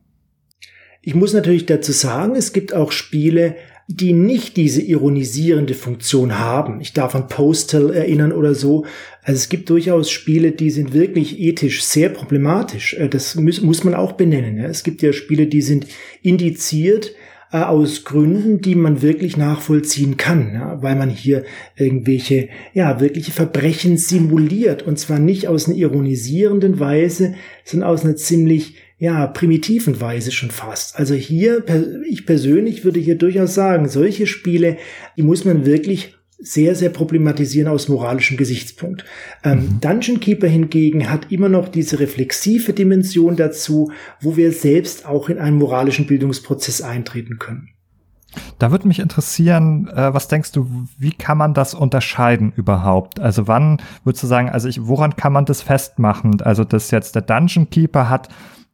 Ich 1.08 1.14
muss 1.14 1.34
natürlich 1.34 1.68
dazu 1.68 1.92
sagen, 1.92 2.36
es 2.36 2.52
gibt 2.52 2.74
auch 2.74 2.92
Spiele, 2.92 3.56
die 3.88 4.12
nicht 4.12 4.58
diese 4.58 4.82
ironisierende 4.82 5.76
Funktion 5.76 6.40
haben. 6.40 6.82
Ich 6.82 6.94
darf 6.94 7.14
an 7.14 7.28
Postal 7.28 7.94
erinnern 7.94 8.32
oder 8.32 8.56
so. 8.56 8.86
Also 9.22 9.38
es 9.38 9.50
gibt 9.50 9.70
durchaus 9.70 10.10
Spiele, 10.10 10.52
die 10.52 10.72
sind 10.72 10.96
wirklich 10.96 11.40
ethisch 11.40 11.84
sehr 11.84 12.10
problematisch. 12.10 12.96
Äh, 12.96 13.08
das 13.08 13.36
muss, 13.36 13.62
muss 13.62 13.84
man 13.84 13.94
auch 13.94 14.14
benennen. 14.14 14.58
Es 14.58 14.84
gibt 14.84 15.04
ja 15.04 15.14
Spiele, 15.14 15.46
die 15.46 15.62
sind 15.62 15.86
indiziert 16.24 17.14
äh, 17.52 17.58
aus 17.58 18.04
Gründen, 18.04 18.62
die 18.62 18.74
man 18.74 19.04
wirklich 19.04 19.38
nachvollziehen 19.38 20.18
kann, 20.18 20.80
weil 20.82 20.96
man 20.96 21.12
hier 21.12 21.44
irgendwelche, 21.76 22.50
ja, 22.74 23.00
wirkliche 23.00 23.32
Verbrechen 23.32 24.00
simuliert. 24.00 24.82
Und 24.82 24.98
zwar 24.98 25.20
nicht 25.20 25.48
aus 25.48 25.68
einer 25.68 25.78
ironisierenden 25.78 26.80
Weise, 26.80 27.36
sondern 27.64 27.92
aus 27.92 28.04
einer 28.04 28.16
ziemlich 28.16 28.78
ja, 28.98 29.28
primitiven 29.28 30.00
Weise 30.00 30.32
schon 30.32 30.52
fast. 30.52 30.98
Also 30.98 31.16
hier, 31.16 31.64
ich 32.08 32.26
persönlich 32.26 32.86
würde 32.86 33.00
hier 33.00 33.18
durchaus 33.18 33.54
sagen, 33.54 33.90
solche 33.90 34.26
Spiele, 34.26 34.78
die 35.18 35.24
muss 35.24 35.44
man 35.44 35.66
wirklich 35.66 36.16
sehr, 36.38 36.76
sehr 36.76 36.90
problematisieren 36.90 37.68
aus 37.68 37.88
moralischem 37.88 38.38
Gesichtspunkt. 38.38 39.06
Ähm, 39.44 39.60
mhm. 39.60 39.80
Dungeon 39.82 40.20
Keeper 40.20 40.48
hingegen 40.48 41.10
hat 41.10 41.32
immer 41.32 41.50
noch 41.50 41.70
diese 41.70 42.00
reflexive 42.00 42.74
Dimension 42.74 43.36
dazu, 43.36 43.92
wo 44.22 44.36
wir 44.36 44.52
selbst 44.52 45.06
auch 45.06 45.30
in 45.30 45.40
einen 45.40 45.58
moralischen 45.58 46.08
Bildungsprozess 46.08 46.82
eintreten 46.82 47.40
können. 47.40 47.70
Da 48.60 48.70
würde 48.72 48.88
mich 48.88 49.00
interessieren, 49.00 49.88
äh, 49.88 50.14
was 50.14 50.28
denkst 50.28 50.52
du, 50.52 50.88
wie 50.98 51.12
kann 51.12 51.38
man 51.38 51.54
das 51.54 51.74
unterscheiden 51.74 52.52
überhaupt? 52.56 53.20
Also 53.20 53.48
wann 53.48 53.82
würdest 54.04 54.24
du 54.24 54.28
sagen, 54.28 54.50
also 54.50 54.68
ich, 54.68 54.86
woran 54.86 55.16
kann 55.16 55.32
man 55.32 55.46
das 55.46 55.62
festmachen? 55.62 56.42
Also 56.42 56.66
dass 56.66 56.92
jetzt 56.92 57.16
der 57.16 57.22
Dungeon 57.22 57.70
Keeper 57.70 58.10
hat 58.10 58.28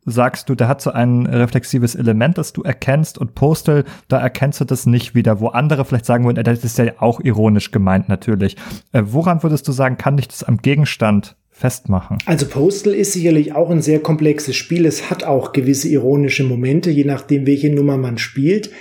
sagst 0.05 0.49
du, 0.49 0.55
der 0.55 0.67
hat 0.67 0.81
so 0.81 0.91
ein 0.91 1.25
reflexives 1.25 1.95
Element, 1.95 2.37
das 2.37 2.53
du 2.53 2.63
erkennst 2.63 3.17
und 3.17 3.35
Postal, 3.35 3.85
da 4.07 4.19
erkennst 4.19 4.59
du 4.59 4.65
das 4.65 4.85
nicht 4.85 5.15
wieder, 5.15 5.39
wo 5.39 5.47
andere 5.49 5.85
vielleicht 5.85 6.05
sagen 6.05 6.25
würden, 6.25 6.43
das 6.43 6.63
ist 6.63 6.77
ja 6.77 6.93
auch 6.97 7.19
ironisch 7.19 7.71
gemeint 7.71 8.09
natürlich. 8.09 8.55
Äh, 8.91 9.03
woran 9.05 9.43
würdest 9.43 9.67
du 9.67 9.71
sagen, 9.71 9.97
kann 9.97 10.17
dich 10.17 10.27
das 10.27 10.43
am 10.43 10.57
Gegenstand 10.57 11.35
festmachen? 11.49 12.17
Also 12.25 12.47
Postal 12.47 12.93
ist 12.93 13.13
sicherlich 13.13 13.53
auch 13.53 13.69
ein 13.69 13.81
sehr 13.81 13.99
komplexes 13.99 14.55
Spiel. 14.55 14.85
Es 14.85 15.09
hat 15.09 15.23
auch 15.23 15.53
gewisse 15.53 15.87
ironische 15.89 16.43
Momente, 16.43 16.89
je 16.89 17.05
nachdem, 17.05 17.45
welche 17.45 17.73
Nummer 17.73 17.97
man 17.97 18.17
spielt. 18.17 18.71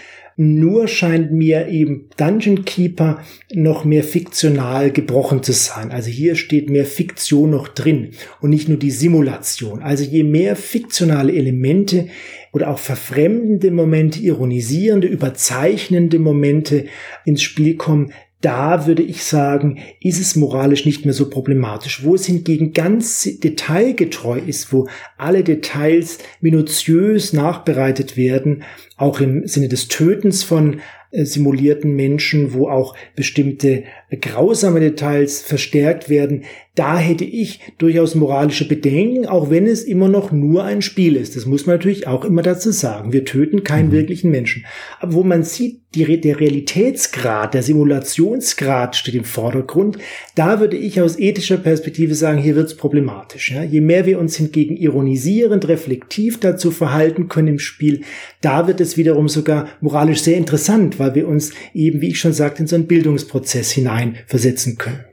Nur 0.43 0.88
scheint 0.88 1.32
mir 1.32 1.68
eben 1.68 2.09
Dungeon 2.16 2.64
Keeper 2.64 3.22
noch 3.53 3.84
mehr 3.84 4.03
fiktional 4.03 4.91
gebrochen 4.91 5.43
zu 5.43 5.53
sein. 5.53 5.91
Also 5.91 6.09
hier 6.09 6.34
steht 6.34 6.70
mehr 6.70 6.86
Fiktion 6.86 7.51
noch 7.51 7.68
drin 7.68 8.12
und 8.41 8.49
nicht 8.49 8.66
nur 8.66 8.78
die 8.78 8.91
Simulation. 8.91 9.82
Also 9.82 10.03
je 10.03 10.24
mehr 10.24 10.57
fiktionale 10.57 11.34
Elemente 11.34 12.09
oder 12.55 12.70
auch 12.70 12.78
verfremdende 12.78 13.70
Momente, 13.70 14.22
ironisierende, 14.22 15.09
überzeichnende 15.09 16.18
Momente 16.18 16.86
ins 17.26 17.43
Spiel 17.43 17.76
kommen, 17.76 18.14
da 18.41 18.86
würde 18.86 19.03
ich 19.03 19.24
sagen, 19.24 19.78
ist 20.01 20.20
es 20.20 20.34
moralisch 20.34 20.86
nicht 20.86 21.05
mehr 21.05 21.12
so 21.14 21.28
problematisch. 21.28 22.05
Wo 22.05 22.14
es 22.14 22.26
hingegen 22.26 22.72
ganz 22.72 23.28
detailgetreu 23.41 24.38
ist, 24.38 24.72
wo 24.72 24.88
alle 25.18 25.45
Details 25.45 26.18
minutiös 26.41 27.32
nachbereitet 27.32 28.16
werden, 28.16 28.62
auch 28.97 29.20
im 29.20 29.47
Sinne 29.47 29.68
des 29.68 29.88
Tötens 29.88 30.43
von 30.43 30.80
äh, 31.11 31.24
simulierten 31.24 31.95
Menschen, 31.95 32.55
wo 32.55 32.68
auch 32.68 32.97
bestimmte 33.14 33.84
grausame 34.20 34.80
Details 34.80 35.43
verstärkt 35.43 36.09
werden, 36.09 36.45
da 36.76 36.98
hätte 36.98 37.24
ich 37.24 37.60
durchaus 37.78 38.14
moralische 38.14 38.66
Bedenken, 38.66 39.26
auch 39.26 39.50
wenn 39.50 39.66
es 39.66 39.82
immer 39.82 40.08
noch 40.08 40.30
nur 40.30 40.62
ein 40.62 40.82
Spiel 40.82 41.16
ist. 41.16 41.34
Das 41.34 41.44
muss 41.44 41.66
man 41.66 41.76
natürlich 41.76 42.06
auch 42.06 42.24
immer 42.24 42.42
dazu 42.42 42.70
sagen. 42.70 43.12
Wir 43.12 43.24
töten 43.24 43.64
keinen 43.64 43.88
mhm. 43.88 43.92
wirklichen 43.92 44.30
Menschen. 44.30 44.64
Aber 45.00 45.14
wo 45.14 45.24
man 45.24 45.42
sieht, 45.42 45.80
die, 45.96 46.20
der 46.20 46.38
Realitätsgrad, 46.38 47.54
der 47.54 47.64
Simulationsgrad 47.64 48.94
steht 48.94 49.16
im 49.16 49.24
Vordergrund, 49.24 49.98
da 50.36 50.60
würde 50.60 50.76
ich 50.76 51.00
aus 51.00 51.18
ethischer 51.18 51.56
Perspektive 51.56 52.14
sagen, 52.14 52.38
hier 52.38 52.54
wird 52.54 52.68
es 52.68 52.76
problematisch. 52.76 53.50
Ja? 53.50 53.64
Je 53.64 53.80
mehr 53.80 54.06
wir 54.06 54.20
uns 54.20 54.36
hingegen 54.36 54.76
ironisierend, 54.76 55.66
reflektiv 55.66 56.38
dazu 56.38 56.70
verhalten 56.70 57.26
können 57.28 57.48
im 57.48 57.58
Spiel, 57.58 58.02
da 58.40 58.68
wird 58.68 58.80
es 58.80 58.96
wiederum 58.96 59.28
sogar 59.28 59.68
moralisch 59.80 60.22
sehr 60.22 60.36
interessant, 60.36 61.00
weil 61.00 61.16
wir 61.16 61.26
uns 61.26 61.52
eben, 61.74 62.00
wie 62.00 62.10
ich 62.10 62.20
schon 62.20 62.32
sagte, 62.32 62.62
in 62.62 62.68
so 62.68 62.76
einen 62.76 62.86
Bildungsprozess 62.86 63.72
hineinversetzen 63.72 64.78
können. 64.78 65.09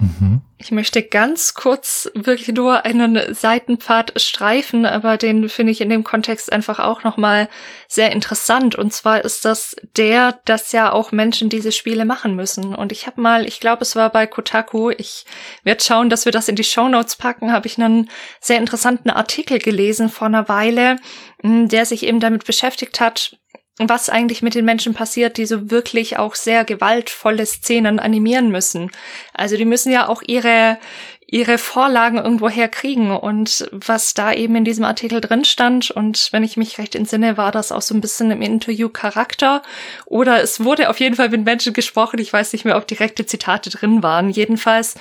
Mhm. 0.00 0.42
Ich 0.58 0.70
möchte 0.70 1.02
ganz 1.02 1.54
kurz 1.54 2.10
wirklich 2.14 2.48
nur 2.48 2.84
einen 2.84 3.34
Seitenpfad 3.34 4.20
streifen, 4.20 4.86
aber 4.86 5.16
den 5.16 5.48
finde 5.48 5.72
ich 5.72 5.80
in 5.80 5.90
dem 5.90 6.04
Kontext 6.04 6.52
einfach 6.52 6.78
auch 6.78 7.04
nochmal 7.04 7.48
sehr 7.86 8.12
interessant. 8.12 8.74
Und 8.74 8.92
zwar 8.92 9.24
ist 9.24 9.44
das 9.44 9.76
der, 9.96 10.40
dass 10.44 10.72
ja 10.72 10.92
auch 10.92 11.12
Menschen 11.12 11.48
diese 11.48 11.70
Spiele 11.70 12.04
machen 12.04 12.34
müssen. 12.34 12.74
Und 12.74 12.92
ich 12.92 13.06
habe 13.06 13.20
mal, 13.20 13.46
ich 13.46 13.60
glaube, 13.60 13.82
es 13.82 13.94
war 13.94 14.10
bei 14.10 14.26
Kotaku, 14.26 14.90
ich 14.90 15.26
werde 15.64 15.84
schauen, 15.84 16.10
dass 16.10 16.24
wir 16.24 16.32
das 16.32 16.48
in 16.48 16.56
die 16.56 16.64
Show 16.64 16.88
Notes 16.88 17.16
packen, 17.16 17.52
habe 17.52 17.66
ich 17.66 17.78
einen 17.78 18.10
sehr 18.40 18.58
interessanten 18.58 19.10
Artikel 19.10 19.58
gelesen 19.58 20.08
vor 20.08 20.26
einer 20.26 20.48
Weile, 20.48 20.96
der 21.42 21.84
sich 21.84 22.04
eben 22.04 22.20
damit 22.20 22.46
beschäftigt 22.46 23.00
hat, 23.00 23.36
was 23.78 24.08
eigentlich 24.08 24.42
mit 24.42 24.54
den 24.54 24.64
Menschen 24.64 24.94
passiert, 24.94 25.36
die 25.36 25.46
so 25.46 25.70
wirklich 25.70 26.16
auch 26.16 26.36
sehr 26.36 26.64
gewaltvolle 26.64 27.44
Szenen 27.44 27.98
animieren 27.98 28.50
müssen. 28.50 28.90
Also 29.32 29.56
die 29.56 29.64
müssen 29.64 29.90
ja 29.90 30.08
auch 30.08 30.22
ihre, 30.24 30.78
ihre 31.26 31.58
Vorlagen 31.58 32.18
irgendwo 32.18 32.48
herkriegen. 32.48 33.10
Und 33.10 33.68
was 33.72 34.14
da 34.14 34.32
eben 34.32 34.54
in 34.54 34.64
diesem 34.64 34.84
Artikel 34.84 35.20
drin 35.20 35.44
stand, 35.44 35.90
und 35.90 36.28
wenn 36.30 36.44
ich 36.44 36.56
mich 36.56 36.78
recht 36.78 36.94
entsinne, 36.94 37.36
war 37.36 37.50
das 37.50 37.72
auch 37.72 37.82
so 37.82 37.96
ein 37.96 38.00
bisschen 38.00 38.30
im 38.30 38.42
Interview 38.42 38.88
Charakter. 38.88 39.62
Oder 40.06 40.40
es 40.40 40.62
wurde 40.62 40.88
auf 40.88 41.00
jeden 41.00 41.16
Fall 41.16 41.30
mit 41.30 41.44
Menschen 41.44 41.72
gesprochen. 41.72 42.20
Ich 42.20 42.32
weiß 42.32 42.52
nicht 42.52 42.64
mehr, 42.64 42.76
ob 42.76 42.86
direkte 42.86 43.26
Zitate 43.26 43.70
drin 43.70 44.04
waren. 44.04 44.30
Jedenfalls, 44.30 44.94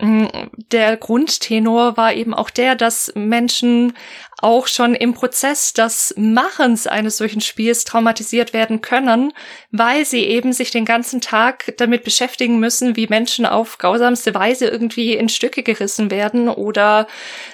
mm, 0.00 0.26
der 0.70 0.98
Grundtenor 0.98 1.96
war 1.96 2.12
eben 2.12 2.34
auch 2.34 2.50
der, 2.50 2.74
dass 2.74 3.10
Menschen 3.14 3.94
auch 4.40 4.68
schon 4.68 4.94
im 4.94 5.14
Prozess 5.14 5.72
des 5.72 6.14
Machens 6.16 6.86
eines 6.86 7.16
solchen 7.16 7.40
Spiels 7.40 7.84
traumatisiert 7.84 8.52
werden 8.52 8.80
können, 8.80 9.32
weil 9.72 10.04
sie 10.04 10.24
eben 10.24 10.52
sich 10.52 10.70
den 10.70 10.84
ganzen 10.84 11.20
Tag 11.20 11.74
damit 11.78 12.04
beschäftigen 12.04 12.60
müssen, 12.60 12.94
wie 12.94 13.08
Menschen 13.08 13.46
auf 13.46 13.78
grausamste 13.78 14.34
Weise 14.34 14.68
irgendwie 14.68 15.14
in 15.14 15.28
Stücke 15.28 15.64
gerissen 15.64 16.10
werden 16.10 16.48
oder 16.48 17.08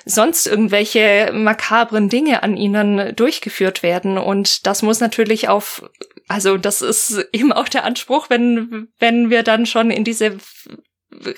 sonst 0.05 0.47
irgendwelche 0.47 1.31
makabren 1.33 2.11
Dinge 2.11 2.43
an 2.43 2.57
ihnen 2.57 3.17
durchgeführt 3.17 3.83
werden. 3.83 4.19
Und 4.19 4.67
das 4.67 4.83
muss 4.83 5.01
natürlich 5.01 5.49
auf, 5.49 5.89
also 6.29 6.59
das 6.59 6.83
ist 6.83 7.29
eben 7.33 7.53
auch 7.53 7.69
der 7.69 7.85
Anspruch, 7.85 8.29
wenn, 8.29 8.89
wenn 8.99 9.31
wir 9.31 9.43
dann 9.43 9.65
schon 9.65 9.91
in 9.91 10.05
diese 10.05 10.37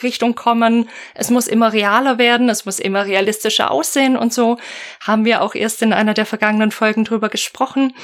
Richtung 0.03 0.35
kommen. 0.35 0.89
Es 1.15 1.31
muss 1.31 1.47
immer 1.47 1.73
realer 1.73 2.19
werden, 2.19 2.49
es 2.49 2.65
muss 2.65 2.79
immer 2.79 3.07
realistischer 3.07 3.71
aussehen 3.71 4.17
und 4.17 4.33
so 4.33 4.59
haben 5.01 5.25
wir 5.25 5.43
auch 5.43 5.55
erst 5.55 5.83
in 5.83 5.93
einer 5.93 6.15
der 6.15 6.27
vergangenen 6.27 6.71
Folgen 6.71 7.05
drüber 7.05 7.29
gesprochen. 7.29 7.95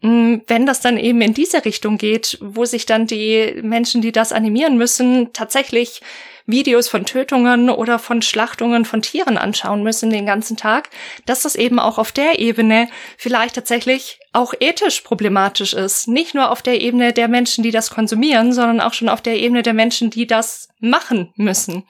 Mm, 0.00 0.36
wenn 0.46 0.66
das 0.66 0.80
dann 0.80 0.98
eben 0.98 1.20
in 1.20 1.34
diese 1.34 1.64
Richtung 1.64 1.98
geht, 1.98 2.38
wo 2.40 2.64
sich 2.64 2.86
dann 2.86 3.06
die 3.06 3.60
Menschen, 3.62 4.02
die 4.02 4.12
das 4.12 4.32
animieren 4.32 4.76
müssen, 4.76 5.32
tatsächlich 5.32 6.00
Videos 6.46 6.88
von 6.88 7.04
Tötungen 7.04 7.70
oder 7.70 7.98
von 7.98 8.22
Schlachtungen 8.22 8.84
von 8.84 9.02
Tieren 9.02 9.38
anschauen 9.38 9.82
müssen 9.82 10.10
den 10.10 10.26
ganzen 10.26 10.56
Tag, 10.56 10.90
dass 11.26 11.42
das 11.42 11.54
eben 11.54 11.78
auch 11.78 11.98
auf 11.98 12.12
der 12.12 12.38
Ebene 12.38 12.88
vielleicht 13.16 13.54
tatsächlich 13.54 14.18
auch 14.32 14.54
ethisch 14.60 15.02
problematisch 15.02 15.74
ist. 15.74 16.08
Nicht 16.08 16.34
nur 16.34 16.50
auf 16.50 16.62
der 16.62 16.80
Ebene 16.80 17.12
der 17.12 17.28
Menschen, 17.28 17.62
die 17.62 17.70
das 17.70 17.90
konsumieren, 17.90 18.52
sondern 18.52 18.80
auch 18.80 18.94
schon 18.94 19.08
auf 19.08 19.20
der 19.20 19.36
Ebene 19.36 19.62
der 19.62 19.74
Menschen, 19.74 20.10
die 20.10 20.26
das 20.26 20.68
machen 20.80 21.32
müssen. 21.36 21.84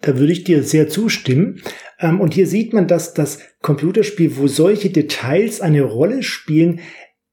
Da 0.00 0.18
würde 0.18 0.32
ich 0.32 0.44
dir 0.44 0.64
sehr 0.64 0.88
zustimmen. 0.88 1.62
Ähm, 2.00 2.20
und 2.20 2.34
hier 2.34 2.46
sieht 2.46 2.72
man, 2.72 2.88
dass 2.88 3.14
das 3.14 3.38
Computerspiel, 3.62 4.36
wo 4.36 4.48
solche 4.48 4.90
Details 4.90 5.60
eine 5.60 5.82
Rolle 5.82 6.22
spielen, 6.22 6.80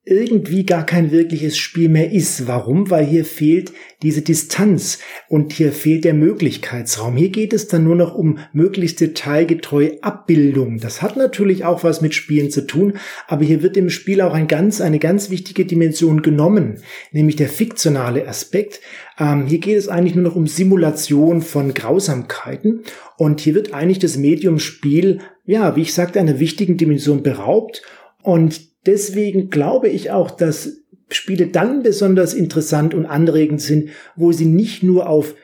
irgendwie 0.09 0.65
gar 0.65 0.85
kein 0.85 1.11
wirkliches 1.11 1.57
Spiel 1.57 1.89
mehr 1.89 2.11
ist. 2.11 2.47
Warum? 2.47 2.89
Weil 2.89 3.05
hier 3.05 3.25
fehlt 3.25 3.71
diese 4.01 4.21
Distanz 4.21 4.99
und 5.27 5.53
hier 5.53 5.71
fehlt 5.71 6.05
der 6.05 6.13
Möglichkeitsraum. 6.13 7.17
Hier 7.17 7.29
geht 7.29 7.53
es 7.53 7.67
dann 7.67 7.83
nur 7.83 7.95
noch 7.95 8.15
um 8.15 8.39
möglichst 8.53 9.01
detailgetreue 9.01 10.01
Abbildung. 10.01 10.79
Das 10.79 11.01
hat 11.01 11.17
natürlich 11.17 11.65
auch 11.65 11.83
was 11.83 12.01
mit 12.01 12.15
Spielen 12.15 12.49
zu 12.49 12.65
tun, 12.65 12.93
aber 13.27 13.43
hier 13.43 13.61
wird 13.61 13.77
im 13.77 13.89
Spiel 13.89 14.21
auch 14.21 14.33
ein 14.33 14.47
ganz, 14.47 14.81
eine 14.81 14.99
ganz 14.99 15.29
wichtige 15.29 15.65
Dimension 15.65 16.21
genommen, 16.21 16.81
nämlich 17.11 17.35
der 17.35 17.49
fiktionale 17.49 18.27
Aspekt. 18.27 18.81
Ähm, 19.19 19.47
hier 19.47 19.59
geht 19.59 19.77
es 19.77 19.89
eigentlich 19.89 20.15
nur 20.15 20.23
noch 20.23 20.35
um 20.35 20.47
Simulation 20.47 21.41
von 21.41 21.73
Grausamkeiten 21.73 22.83
und 23.17 23.41
hier 23.41 23.53
wird 23.53 23.73
eigentlich 23.73 23.99
das 23.99 24.17
Medium 24.17 24.59
Spiel, 24.59 25.19
ja, 25.45 25.75
wie 25.75 25.81
ich 25.81 25.93
sagte, 25.93 26.19
einer 26.19 26.39
wichtigen 26.39 26.77
Dimension 26.77 27.21
beraubt 27.21 27.81
und 28.23 28.68
deswegen 28.85 29.49
glaube 29.49 29.89
ich 29.89 30.11
auch, 30.11 30.31
dass 30.31 30.81
Spiele 31.11 31.47
dann 31.47 31.83
besonders 31.83 32.33
interessant 32.33 32.93
und 32.93 33.05
anregend 33.05 33.61
sind, 33.61 33.89
wo 34.15 34.31
sie 34.31 34.45
nicht 34.45 34.83
nur 34.83 35.09
auf 35.09 35.35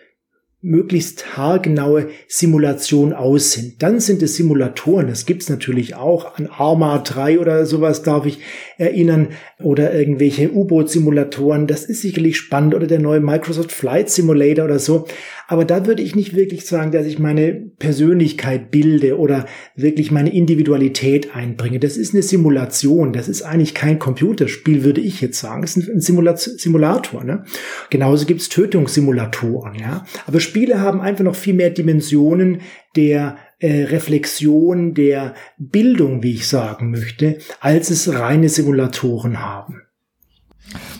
möglichst 0.66 1.38
haargenaue 1.38 2.10
Simulation 2.28 3.14
aus 3.14 3.52
sind. 3.52 3.84
Dann 3.84 4.00
sind 4.00 4.24
es 4.24 4.36
Simulatoren, 4.36 5.08
das 5.08 5.28
gibt's 5.28 5.48
natürlich 5.48 5.96
auch. 5.96 6.38
An 6.40 6.48
Arma 6.48 6.98
3 6.98 7.40
oder 7.40 7.68
sowas 7.68 8.02
darf 8.02 8.26
ich 8.26 8.40
erinnern 8.78 9.30
oder 9.62 9.94
irgendwelche 9.94 10.52
U-Boot-Simulatoren. 10.52 11.68
Das 11.68 11.86
ist 11.86 12.02
sicherlich 12.02 12.38
spannend 12.38 12.76
oder 12.76 12.88
der 12.88 13.00
neue 13.00 13.20
Microsoft 13.20 13.72
Flight 13.72 14.10
Simulator 14.10 14.66
oder 14.66 14.80
so. 14.80 15.06
Aber 15.48 15.64
da 15.64 15.86
würde 15.86 16.02
ich 16.02 16.16
nicht 16.16 16.36
wirklich 16.36 16.66
sagen, 16.66 16.92
dass 16.92 17.06
ich 17.06 17.20
meine 17.20 17.54
Persönlichkeit 17.78 18.72
bilde 18.72 19.20
oder 19.20 19.46
wirklich 19.76 20.12
meine 20.12 20.34
Individualität 20.34 21.36
einbringe. 21.36 21.80
Das 21.80 21.98
ist 21.98 22.14
eine 22.14 22.24
Simulation. 22.24 23.14
Das 23.14 23.28
ist 23.28 23.44
eigentlich 23.44 23.76
kein 23.76 24.00
Computerspiel, 24.00 24.84
würde 24.84 25.02
ich 25.02 25.22
jetzt 25.22 25.40
sagen. 25.40 25.64
Es 25.64 25.78
ist 25.78 25.88
ein 25.90 26.02
Simulator. 26.02 27.24
Ne? 27.24 27.44
Genauso 27.90 28.26
gibt's 28.26 28.50
Tötungssimulatoren. 28.50 29.76
Ja? 29.76 30.06
Aber 30.26 30.40
Spiele 30.40 30.82
haben 30.82 31.00
einfach 31.02 31.24
noch 31.24 31.36
viel 31.36 31.54
mehr 31.54 31.70
Dimensionen 31.70 32.62
der 32.96 33.38
äh, 33.66 33.86
Reflexion, 33.86 34.94
der 34.94 35.34
Bildung, 35.58 36.22
wie 36.22 36.34
ich 36.34 36.48
sagen 36.48 36.92
möchte, 36.92 37.40
als 37.60 37.90
es 37.90 38.14
reine 38.14 38.50
Simulatoren 38.50 39.42
haben. 39.42 39.82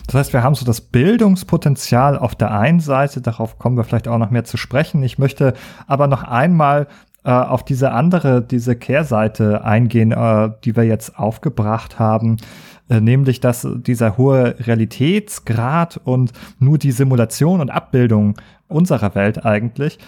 Das 0.06 0.14
heißt, 0.14 0.32
wir 0.32 0.42
haben 0.42 0.54
so 0.54 0.64
das 0.64 0.80
Bildungspotenzial 0.80 2.18
auf 2.18 2.34
der 2.34 2.52
einen 2.52 2.80
Seite, 2.80 3.20
darauf 3.20 3.58
kommen 3.58 3.76
wir 3.76 3.84
vielleicht 3.84 4.08
auch 4.08 4.18
noch 4.18 4.30
mehr 4.30 4.44
zu 4.44 4.56
sprechen. 4.56 5.02
Ich 5.02 5.18
möchte 5.18 5.54
aber 5.86 6.06
noch 6.08 6.22
einmal 6.24 6.88
äh, 7.24 7.30
auf 7.30 7.64
diese 7.64 7.92
andere, 7.92 8.42
diese 8.42 8.74
Kehrseite 8.74 9.64
eingehen, 9.64 10.12
äh, 10.12 10.50
die 10.64 10.74
wir 10.74 10.84
jetzt 10.84 11.18
aufgebracht 11.18 11.98
haben, 12.00 12.36
äh, 12.88 13.00
nämlich 13.00 13.40
dass 13.40 13.66
dieser 13.76 14.16
hohe 14.16 14.56
Realitätsgrad 14.58 16.00
und 16.02 16.32
nur 16.58 16.78
die 16.78 16.92
Simulation 16.92 17.60
und 17.60 17.70
Abbildung 17.70 18.34
unserer 18.68 19.14
Welt 19.14 19.44
eigentlich, 19.44 19.98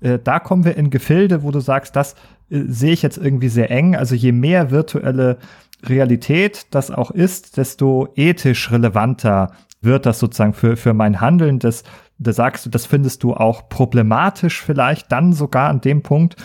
äh, 0.00 0.18
da 0.22 0.38
kommen 0.38 0.64
wir 0.64 0.76
in 0.76 0.90
Gefilde, 0.90 1.42
wo 1.42 1.50
du 1.50 1.60
sagst, 1.60 1.96
das 1.96 2.14
äh, 2.50 2.62
sehe 2.66 2.92
ich 2.92 3.02
jetzt 3.02 3.18
irgendwie 3.18 3.48
sehr 3.48 3.70
eng. 3.70 3.96
Also 3.96 4.14
je 4.14 4.32
mehr 4.32 4.70
virtuelle 4.70 5.38
Realität 5.84 6.66
das 6.70 6.90
auch 6.90 7.10
ist, 7.10 7.56
desto 7.56 8.08
ethisch 8.16 8.70
relevanter 8.70 9.52
wird 9.82 10.06
das 10.06 10.18
sozusagen 10.18 10.54
für, 10.54 10.76
für 10.76 10.94
mein 10.94 11.20
Handeln. 11.20 11.58
Das, 11.58 11.84
da 12.18 12.32
sagst 12.32 12.66
du, 12.66 12.70
das 12.70 12.86
findest 12.86 13.22
du 13.22 13.34
auch 13.34 13.68
problematisch 13.68 14.62
vielleicht 14.62 15.12
dann 15.12 15.32
sogar 15.32 15.68
an 15.68 15.80
dem 15.80 16.02
Punkt. 16.02 16.36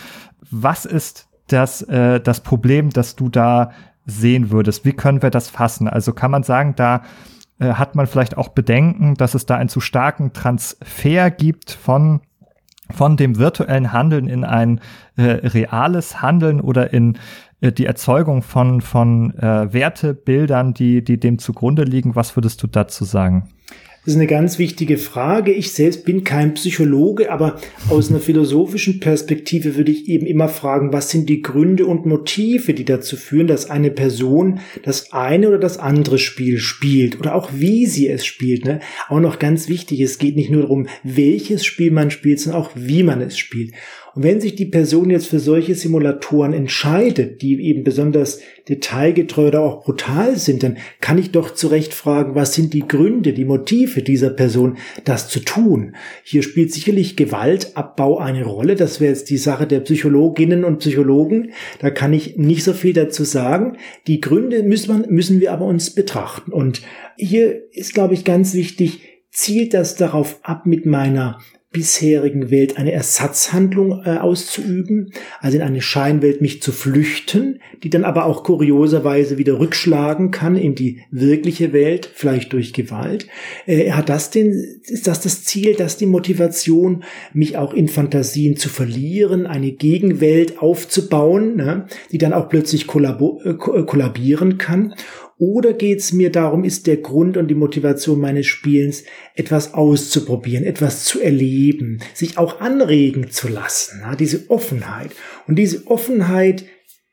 Was 0.50 0.84
ist 0.84 1.28
das, 1.48 1.82
äh, 1.82 2.20
das 2.20 2.40
Problem, 2.40 2.90
das 2.90 3.16
du 3.16 3.28
da 3.28 3.72
sehen 4.06 4.50
würdest? 4.50 4.84
Wie 4.84 4.92
können 4.92 5.22
wir 5.22 5.30
das 5.30 5.48
fassen? 5.48 5.88
Also 5.88 6.12
kann 6.12 6.30
man 6.30 6.42
sagen, 6.42 6.74
da 6.76 7.02
äh, 7.58 7.74
hat 7.74 7.94
man 7.94 8.06
vielleicht 8.06 8.36
auch 8.36 8.48
Bedenken, 8.48 9.14
dass 9.14 9.34
es 9.34 9.46
da 9.46 9.56
einen 9.56 9.68
zu 9.68 9.80
starken 9.80 10.32
Transfer 10.32 11.30
gibt 11.30 11.70
von 11.70 12.20
von 12.92 13.16
dem 13.16 13.38
virtuellen 13.38 13.92
Handeln 13.92 14.28
in 14.28 14.44
ein 14.44 14.80
äh, 15.16 15.22
reales 15.22 16.22
Handeln 16.22 16.60
oder 16.60 16.92
in 16.92 17.18
äh, 17.60 17.72
die 17.72 17.86
Erzeugung 17.86 18.42
von, 18.42 18.80
von 18.80 19.34
äh, 19.38 19.72
Wertebildern, 19.72 20.74
die, 20.74 21.02
die 21.02 21.18
dem 21.18 21.38
zugrunde 21.38 21.84
liegen. 21.84 22.14
Was 22.14 22.36
würdest 22.36 22.62
du 22.62 22.66
dazu 22.66 23.04
sagen? 23.04 23.48
Das 24.04 24.14
ist 24.14 24.18
eine 24.18 24.26
ganz 24.26 24.58
wichtige 24.58 24.98
Frage. 24.98 25.52
Ich 25.52 25.70
selbst 25.70 26.04
bin 26.04 26.24
kein 26.24 26.54
Psychologe, 26.54 27.30
aber 27.30 27.60
aus 27.88 28.10
einer 28.10 28.18
philosophischen 28.18 28.98
Perspektive 28.98 29.76
würde 29.76 29.92
ich 29.92 30.08
eben 30.08 30.26
immer 30.26 30.48
fragen, 30.48 30.92
was 30.92 31.10
sind 31.10 31.28
die 31.28 31.40
Gründe 31.40 31.86
und 31.86 32.04
Motive, 32.04 32.74
die 32.74 32.84
dazu 32.84 33.16
führen, 33.16 33.46
dass 33.46 33.70
eine 33.70 33.92
Person 33.92 34.58
das 34.82 35.12
eine 35.12 35.46
oder 35.46 35.58
das 35.58 35.78
andere 35.78 36.18
Spiel 36.18 36.58
spielt 36.58 37.20
oder 37.20 37.36
auch 37.36 37.50
wie 37.54 37.86
sie 37.86 38.08
es 38.08 38.26
spielt. 38.26 38.64
Ne? 38.64 38.80
Auch 39.08 39.20
noch 39.20 39.38
ganz 39.38 39.68
wichtig, 39.68 40.00
es 40.00 40.18
geht 40.18 40.34
nicht 40.34 40.50
nur 40.50 40.62
darum, 40.62 40.88
welches 41.04 41.64
Spiel 41.64 41.92
man 41.92 42.10
spielt, 42.10 42.40
sondern 42.40 42.60
auch 42.60 42.72
wie 42.74 43.04
man 43.04 43.20
es 43.20 43.38
spielt. 43.38 43.70
Und 44.14 44.24
wenn 44.24 44.40
sich 44.40 44.54
die 44.54 44.66
Person 44.66 45.08
jetzt 45.08 45.26
für 45.26 45.38
solche 45.38 45.74
Simulatoren 45.74 46.52
entscheidet, 46.52 47.40
die 47.40 47.60
eben 47.62 47.82
besonders 47.82 48.40
detailgetreu 48.68 49.48
oder 49.48 49.62
auch 49.62 49.84
brutal 49.84 50.36
sind, 50.36 50.62
dann 50.62 50.76
kann 51.00 51.16
ich 51.16 51.30
doch 51.30 51.54
zu 51.54 51.68
Recht 51.68 51.94
fragen, 51.94 52.34
was 52.34 52.54
sind 52.54 52.74
die 52.74 52.86
Gründe, 52.86 53.32
die 53.32 53.46
Motive 53.46 54.02
dieser 54.02 54.30
Person, 54.30 54.76
das 55.04 55.28
zu 55.28 55.40
tun? 55.40 55.96
Hier 56.24 56.42
spielt 56.42 56.72
sicherlich 56.72 57.16
Gewaltabbau 57.16 58.18
eine 58.18 58.44
Rolle. 58.44 58.74
Das 58.74 59.00
wäre 59.00 59.12
jetzt 59.12 59.30
die 59.30 59.38
Sache 59.38 59.66
der 59.66 59.80
Psychologinnen 59.80 60.64
und 60.64 60.78
Psychologen. 60.78 61.52
Da 61.80 61.90
kann 61.90 62.12
ich 62.12 62.36
nicht 62.36 62.64
so 62.64 62.74
viel 62.74 62.92
dazu 62.92 63.24
sagen. 63.24 63.78
Die 64.06 64.20
Gründe 64.20 64.62
müssen, 64.62 64.92
man, 64.92 65.06
müssen 65.08 65.40
wir 65.40 65.52
aber 65.52 65.64
uns 65.64 65.90
betrachten. 65.94 66.52
Und 66.52 66.82
hier 67.16 67.62
ist, 67.72 67.94
glaube 67.94 68.12
ich, 68.12 68.24
ganz 68.24 68.52
wichtig, 68.52 69.00
zielt 69.30 69.72
das 69.72 69.96
darauf 69.96 70.38
ab, 70.42 70.66
mit 70.66 70.84
meiner 70.84 71.38
bisherigen 71.72 72.50
Welt 72.50 72.76
eine 72.76 72.92
Ersatzhandlung 72.92 74.02
äh, 74.04 74.18
auszuüben, 74.18 75.12
also 75.40 75.56
in 75.56 75.62
eine 75.62 75.80
Scheinwelt 75.80 76.42
mich 76.42 76.62
zu 76.62 76.70
flüchten, 76.70 77.60
die 77.82 77.88
dann 77.88 78.04
aber 78.04 78.26
auch 78.26 78.44
kurioserweise 78.44 79.38
wieder 79.38 79.58
rückschlagen 79.58 80.30
kann 80.30 80.56
in 80.56 80.74
die 80.74 81.00
wirkliche 81.10 81.72
Welt, 81.72 82.10
vielleicht 82.14 82.52
durch 82.52 82.74
Gewalt. 82.74 83.26
Äh, 83.66 83.92
hat 83.92 84.10
das 84.10 84.30
den, 84.30 84.52
ist 84.84 85.06
das 85.06 85.22
das 85.22 85.44
Ziel, 85.44 85.74
das 85.74 85.96
die 85.96 86.06
Motivation, 86.06 87.04
mich 87.32 87.56
auch 87.56 87.72
in 87.72 87.88
Fantasien 87.88 88.56
zu 88.56 88.68
verlieren, 88.68 89.46
eine 89.46 89.72
Gegenwelt 89.72 90.58
aufzubauen, 90.58 91.56
ne, 91.56 91.86
die 92.12 92.18
dann 92.18 92.34
auch 92.34 92.50
plötzlich 92.50 92.86
kollabo, 92.86 93.40
äh, 93.44 93.54
kollabieren 93.54 94.58
kann? 94.58 94.94
Oder 95.42 95.72
geht 95.72 95.98
es 95.98 96.12
mir 96.12 96.30
darum, 96.30 96.62
ist 96.62 96.86
der 96.86 96.98
Grund 96.98 97.36
und 97.36 97.48
die 97.48 97.56
Motivation 97.56 98.20
meines 98.20 98.46
Spielens, 98.46 99.02
etwas 99.34 99.74
auszuprobieren, 99.74 100.64
etwas 100.64 101.04
zu 101.04 101.20
erleben, 101.20 101.98
sich 102.14 102.38
auch 102.38 102.60
anregen 102.60 103.28
zu 103.28 103.48
lassen, 103.48 104.04
diese 104.20 104.48
Offenheit. 104.50 105.10
Und 105.48 105.56
diese 105.56 105.88
Offenheit 105.88 106.64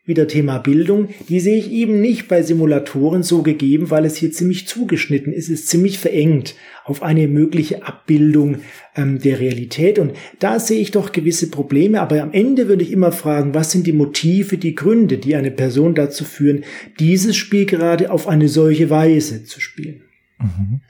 wieder 0.10 0.28
Thema 0.28 0.58
Bildung, 0.58 1.08
die 1.30 1.40
sehe 1.40 1.58
ich 1.58 1.72
eben 1.72 2.02
nicht 2.02 2.28
bei 2.28 2.42
Simulatoren 2.44 3.24
so 3.24 3.42
gegeben, 3.44 3.90
weil 3.90 4.04
es 4.04 4.18
hier 4.18 4.34
ziemlich 4.34 4.68
zugeschnitten 4.68 5.32
ist, 5.32 5.48
ist 5.48 5.68
ziemlich 5.68 6.00
verengt 6.00 6.56
auf 6.84 7.04
eine 7.04 7.28
mögliche 7.28 7.86
Abbildung 7.86 8.58
ähm, 8.96 9.20
der 9.20 9.40
Realität. 9.40 10.00
Und 10.00 10.14
da 10.40 10.60
sehe 10.60 10.82
ich 10.82 10.92
doch 10.92 11.12
gewisse 11.14 11.50
Probleme, 11.50 12.02
aber 12.02 12.22
am 12.22 12.34
Ende 12.34 12.68
würde 12.68 12.84
ich 12.84 12.92
immer 12.92 13.12
fragen, 13.12 13.54
was 13.54 13.72
sind 13.72 13.88
die 13.88 13.94
Motive, 13.94 14.58
die 14.58 14.76
Gründe, 14.76 15.18
die 15.20 15.36
eine 15.36 15.52
Person 15.52 15.96
dazu 15.96 16.26
führen, 16.26 16.66
dieses 17.00 17.38
Spiel 17.38 17.66
gerade 17.66 18.12
auf 18.12 18.28
eine 18.28 18.50
solche 18.50 18.90
Weise 18.90 19.46
zu 19.46 19.62
spielen. 19.62 20.02
Mhm. 20.40 20.82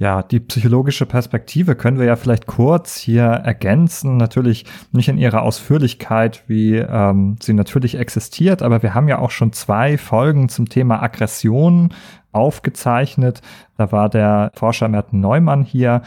Ja, 0.00 0.22
die 0.22 0.40
psychologische 0.40 1.04
Perspektive 1.04 1.74
können 1.74 1.98
wir 1.98 2.06
ja 2.06 2.16
vielleicht 2.16 2.46
kurz 2.46 2.96
hier 2.96 3.24
ergänzen. 3.24 4.16
Natürlich 4.16 4.64
nicht 4.92 5.10
in 5.10 5.18
ihrer 5.18 5.42
Ausführlichkeit, 5.42 6.42
wie 6.46 6.76
ähm, 6.76 7.36
sie 7.42 7.52
natürlich 7.52 7.98
existiert, 7.98 8.62
aber 8.62 8.82
wir 8.82 8.94
haben 8.94 9.08
ja 9.08 9.18
auch 9.18 9.30
schon 9.30 9.52
zwei 9.52 9.98
Folgen 9.98 10.48
zum 10.48 10.70
Thema 10.70 11.02
Aggression 11.02 11.92
aufgezeichnet. 12.32 13.42
Da 13.76 13.92
war 13.92 14.08
der 14.08 14.52
Forscher 14.54 14.88
Merten 14.88 15.20
Neumann 15.20 15.64
hier 15.64 16.00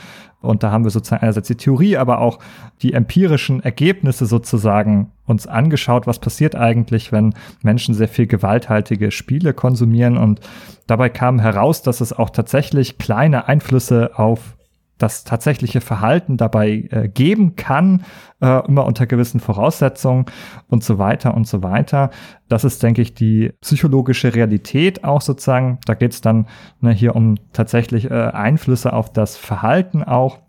und 0.44 0.62
da 0.62 0.72
haben 0.72 0.84
wir 0.84 0.92
sozusagen 0.92 1.24
einerseits 1.24 1.48
die 1.48 1.56
Theorie, 1.56 1.98
aber 1.98 2.20
auch 2.20 2.40
die 2.82 2.94
empirischen 2.94 3.64
Ergebnisse 3.64 4.26
sozusagen 4.26 5.12
uns 5.26 5.48
angeschaut, 5.48 6.06
was 6.06 6.20
passiert 6.20 6.56
eigentlich, 6.56 7.14
wenn 7.14 7.34
Menschen 7.62 7.96
sehr 7.96 8.10
viel 8.10 8.28
gewalthaltige 8.28 9.12
Spiele 9.12 9.54
konsumieren. 9.54 10.18
Und 10.18 10.42
dabei 10.86 11.08
kam 11.08 11.40
heraus, 11.40 11.82
dass 11.82 12.02
es 12.02 12.12
auch 12.12 12.30
tatsächlich 12.30 12.98
kleine 12.98 13.48
Einflüsse 13.48 14.12
auf 14.20 14.56
das 15.04 15.26
tatsächliche 15.26 15.82
Verhalten 15.82 16.38
dabei 16.38 16.88
äh, 16.90 17.10
geben 17.10 17.58
kann, 17.58 18.06
äh, 18.42 18.66
immer 18.68 18.86
unter 18.86 19.06
gewissen 19.06 19.42
Voraussetzungen 19.42 20.26
und 20.70 20.84
so 20.84 20.98
weiter 20.98 21.34
und 21.34 21.46
so 21.46 21.62
weiter. 21.62 22.10
Das 22.48 22.64
ist, 22.64 22.82
denke 22.82 23.02
ich, 23.02 23.14
die 23.14 23.52
psychologische 23.60 24.34
Realität 24.34 25.04
auch 25.04 25.20
sozusagen. 25.20 25.80
Da 25.86 25.94
geht 25.94 26.14
es 26.14 26.22
dann 26.22 26.48
ne, 26.80 26.92
hier 26.92 27.18
um 27.18 27.36
tatsächlich 27.52 28.10
äh, 28.10 28.14
Einflüsse 28.14 28.94
auf 28.94 29.12
das 29.12 29.36
Verhalten 29.36 30.04
auch. 30.04 30.40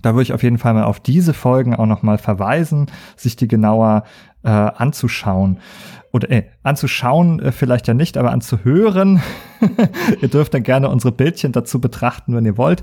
Da 0.00 0.14
würde 0.14 0.22
ich 0.22 0.32
auf 0.32 0.44
jeden 0.44 0.58
Fall 0.58 0.74
mal 0.74 0.84
auf 0.84 1.00
diese 1.00 1.34
Folgen 1.34 1.74
auch 1.74 1.86
nochmal 1.86 2.18
verweisen, 2.18 2.86
sich 3.16 3.34
die 3.34 3.48
genauer 3.48 4.04
äh, 4.44 4.48
anzuschauen. 4.48 5.58
Oder 6.12 6.30
äh, 6.30 6.44
anzuschauen 6.62 7.40
äh, 7.40 7.52
vielleicht 7.52 7.88
ja 7.88 7.94
nicht, 7.94 8.16
aber 8.16 8.30
anzuhören. 8.30 9.22
ihr 10.20 10.28
dürft 10.28 10.54
dann 10.54 10.62
gerne 10.62 10.88
unsere 10.88 11.12
Bildchen 11.12 11.50
dazu 11.50 11.80
betrachten, 11.80 12.36
wenn 12.36 12.46
ihr 12.46 12.56
wollt. 12.56 12.82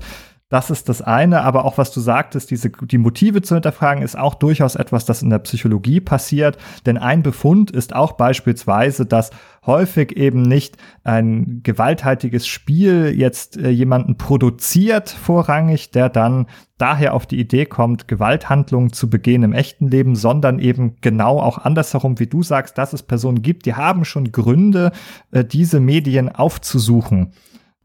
Das 0.50 0.68
ist 0.68 0.88
das 0.88 1.00
eine, 1.00 1.42
aber 1.42 1.64
auch 1.64 1.78
was 1.78 1.92
du 1.92 2.00
sagtest, 2.00 2.50
diese, 2.50 2.70
die 2.70 2.98
Motive 2.98 3.40
zu 3.40 3.54
hinterfragen, 3.54 4.02
ist 4.02 4.18
auch 4.18 4.34
durchaus 4.34 4.74
etwas, 4.74 5.04
das 5.04 5.22
in 5.22 5.30
der 5.30 5.38
Psychologie 5.38 6.00
passiert. 6.00 6.58
Denn 6.86 6.98
ein 6.98 7.22
Befund 7.22 7.70
ist 7.70 7.94
auch 7.94 8.12
beispielsweise, 8.12 9.06
dass 9.06 9.30
häufig 9.64 10.16
eben 10.16 10.42
nicht 10.42 10.76
ein 11.04 11.60
gewalthaltiges 11.62 12.48
Spiel 12.48 13.14
jetzt 13.16 13.58
äh, 13.58 13.70
jemanden 13.70 14.18
produziert 14.18 15.08
vorrangig, 15.08 15.92
der 15.92 16.08
dann 16.08 16.48
daher 16.78 17.14
auf 17.14 17.26
die 17.26 17.38
Idee 17.38 17.66
kommt, 17.66 18.08
Gewalthandlungen 18.08 18.92
zu 18.92 19.08
begehen 19.08 19.44
im 19.44 19.52
echten 19.52 19.86
Leben, 19.86 20.16
sondern 20.16 20.58
eben 20.58 20.96
genau 21.00 21.38
auch 21.38 21.58
andersherum, 21.58 22.18
wie 22.18 22.26
du 22.26 22.42
sagst, 22.42 22.76
dass 22.76 22.92
es 22.92 23.04
Personen 23.04 23.42
gibt, 23.42 23.66
die 23.66 23.74
haben 23.74 24.04
schon 24.04 24.32
Gründe, 24.32 24.90
äh, 25.30 25.44
diese 25.44 25.78
Medien 25.78 26.28
aufzusuchen 26.28 27.34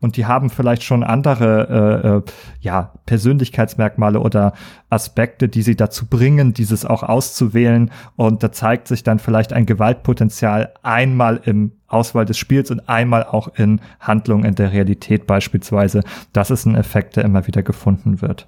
und 0.01 0.17
die 0.17 0.25
haben 0.25 0.49
vielleicht 0.49 0.83
schon 0.83 1.03
andere 1.03 2.01
äh, 2.03 2.07
äh, 2.17 2.21
ja, 2.59 2.91
Persönlichkeitsmerkmale 3.05 4.19
oder 4.19 4.53
Aspekte, 4.89 5.47
die 5.47 5.61
sie 5.61 5.75
dazu 5.75 6.05
bringen, 6.05 6.53
dieses 6.53 6.85
auch 6.85 7.01
auszuwählen. 7.01 7.89
Und 8.15 8.43
da 8.43 8.51
zeigt 8.51 8.87
sich 8.87 9.03
dann 9.03 9.19
vielleicht 9.19 9.53
ein 9.53 9.65
Gewaltpotenzial 9.65 10.73
einmal 10.83 11.39
im 11.45 11.71
Auswahl 11.87 12.25
des 12.25 12.37
Spiels 12.37 12.71
und 12.71 12.89
einmal 12.89 13.23
auch 13.23 13.55
in 13.55 13.79
Handlungen 13.99 14.43
in 14.43 14.55
der 14.55 14.73
Realität 14.73 15.27
beispielsweise. 15.27 16.01
Das 16.33 16.51
ist 16.51 16.65
ein 16.65 16.75
Effekt, 16.75 17.15
der 17.15 17.23
immer 17.23 17.47
wieder 17.47 17.63
gefunden 17.63 18.21
wird. 18.21 18.47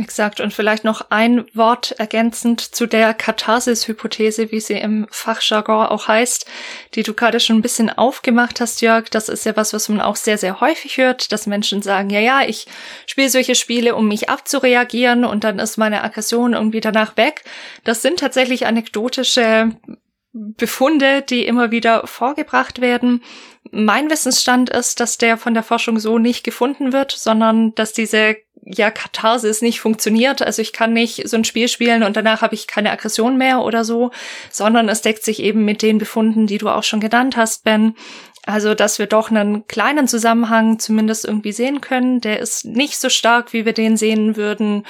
Exakt. 0.00 0.40
Und 0.40 0.54
vielleicht 0.54 0.82
noch 0.82 1.10
ein 1.10 1.44
Wort 1.52 1.92
ergänzend 1.98 2.62
zu 2.62 2.86
der 2.86 3.12
Katharsis-Hypothese, 3.12 4.50
wie 4.50 4.60
sie 4.60 4.78
im 4.78 5.06
Fachjargon 5.10 5.86
auch 5.88 6.08
heißt, 6.08 6.46
die 6.94 7.02
du 7.02 7.12
gerade 7.12 7.38
schon 7.38 7.56
ein 7.56 7.62
bisschen 7.62 7.90
aufgemacht 7.90 8.60
hast, 8.60 8.80
Jörg. 8.80 9.10
Das 9.10 9.28
ist 9.28 9.44
ja 9.44 9.56
was, 9.56 9.74
was 9.74 9.90
man 9.90 10.00
auch 10.00 10.16
sehr, 10.16 10.38
sehr 10.38 10.62
häufig 10.62 10.96
hört, 10.96 11.32
dass 11.32 11.46
Menschen 11.46 11.82
sagen, 11.82 12.08
ja, 12.08 12.20
ja, 12.20 12.40
ich 12.46 12.66
spiele 13.06 13.28
solche 13.28 13.54
Spiele, 13.54 13.94
um 13.94 14.08
mich 14.08 14.30
abzureagieren 14.30 15.26
und 15.26 15.44
dann 15.44 15.58
ist 15.58 15.76
meine 15.76 16.02
Aggression 16.02 16.54
irgendwie 16.54 16.80
danach 16.80 17.18
weg. 17.18 17.44
Das 17.84 18.00
sind 18.00 18.20
tatsächlich 18.20 18.64
anekdotische 18.66 19.72
Befunde, 20.32 21.22
die 21.22 21.44
immer 21.44 21.70
wieder 21.70 22.06
vorgebracht 22.06 22.80
werden. 22.80 23.22
Mein 23.70 24.08
Wissensstand 24.08 24.70
ist, 24.70 25.00
dass 25.00 25.18
der 25.18 25.36
von 25.36 25.54
der 25.54 25.62
Forschung 25.62 25.98
so 25.98 26.18
nicht 26.18 26.44
gefunden 26.44 26.92
wird, 26.92 27.12
sondern 27.12 27.74
dass 27.74 27.92
diese 27.92 28.36
ja, 28.64 28.90
Katharsis 28.90 29.62
nicht 29.62 29.80
funktioniert. 29.80 30.42
Also 30.42 30.62
ich 30.62 30.72
kann 30.72 30.92
nicht 30.92 31.28
so 31.28 31.36
ein 31.36 31.44
Spiel 31.44 31.68
spielen 31.68 32.02
und 32.02 32.16
danach 32.16 32.42
habe 32.42 32.54
ich 32.54 32.66
keine 32.66 32.90
Aggression 32.90 33.36
mehr 33.36 33.60
oder 33.60 33.84
so, 33.84 34.10
sondern 34.50 34.88
es 34.88 35.02
deckt 35.02 35.24
sich 35.24 35.42
eben 35.42 35.64
mit 35.64 35.82
den 35.82 35.98
Befunden, 35.98 36.46
die 36.46 36.58
du 36.58 36.68
auch 36.68 36.82
schon 36.82 37.00
genannt 37.00 37.36
hast, 37.36 37.64
Ben. 37.64 37.94
Also, 38.46 38.74
dass 38.74 38.98
wir 38.98 39.06
doch 39.06 39.30
einen 39.30 39.66
kleinen 39.66 40.08
Zusammenhang 40.08 40.78
zumindest 40.78 41.26
irgendwie 41.26 41.52
sehen 41.52 41.80
können. 41.82 42.20
Der 42.20 42.40
ist 42.40 42.64
nicht 42.64 42.98
so 42.98 43.10
stark, 43.10 43.52
wie 43.52 43.66
wir 43.66 43.74
den 43.74 43.96
sehen 43.98 44.36
würden 44.36 44.84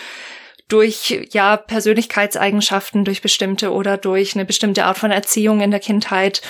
durch 0.68 1.26
ja 1.32 1.56
Persönlichkeitseigenschaften, 1.56 3.04
durch 3.04 3.22
bestimmte 3.22 3.72
oder 3.72 3.96
durch 3.96 4.34
eine 4.34 4.44
bestimmte 4.44 4.84
Art 4.84 4.98
von 4.98 5.10
Erziehung 5.10 5.60
in 5.60 5.70
der 5.70 5.80
Kindheit. 5.80 6.42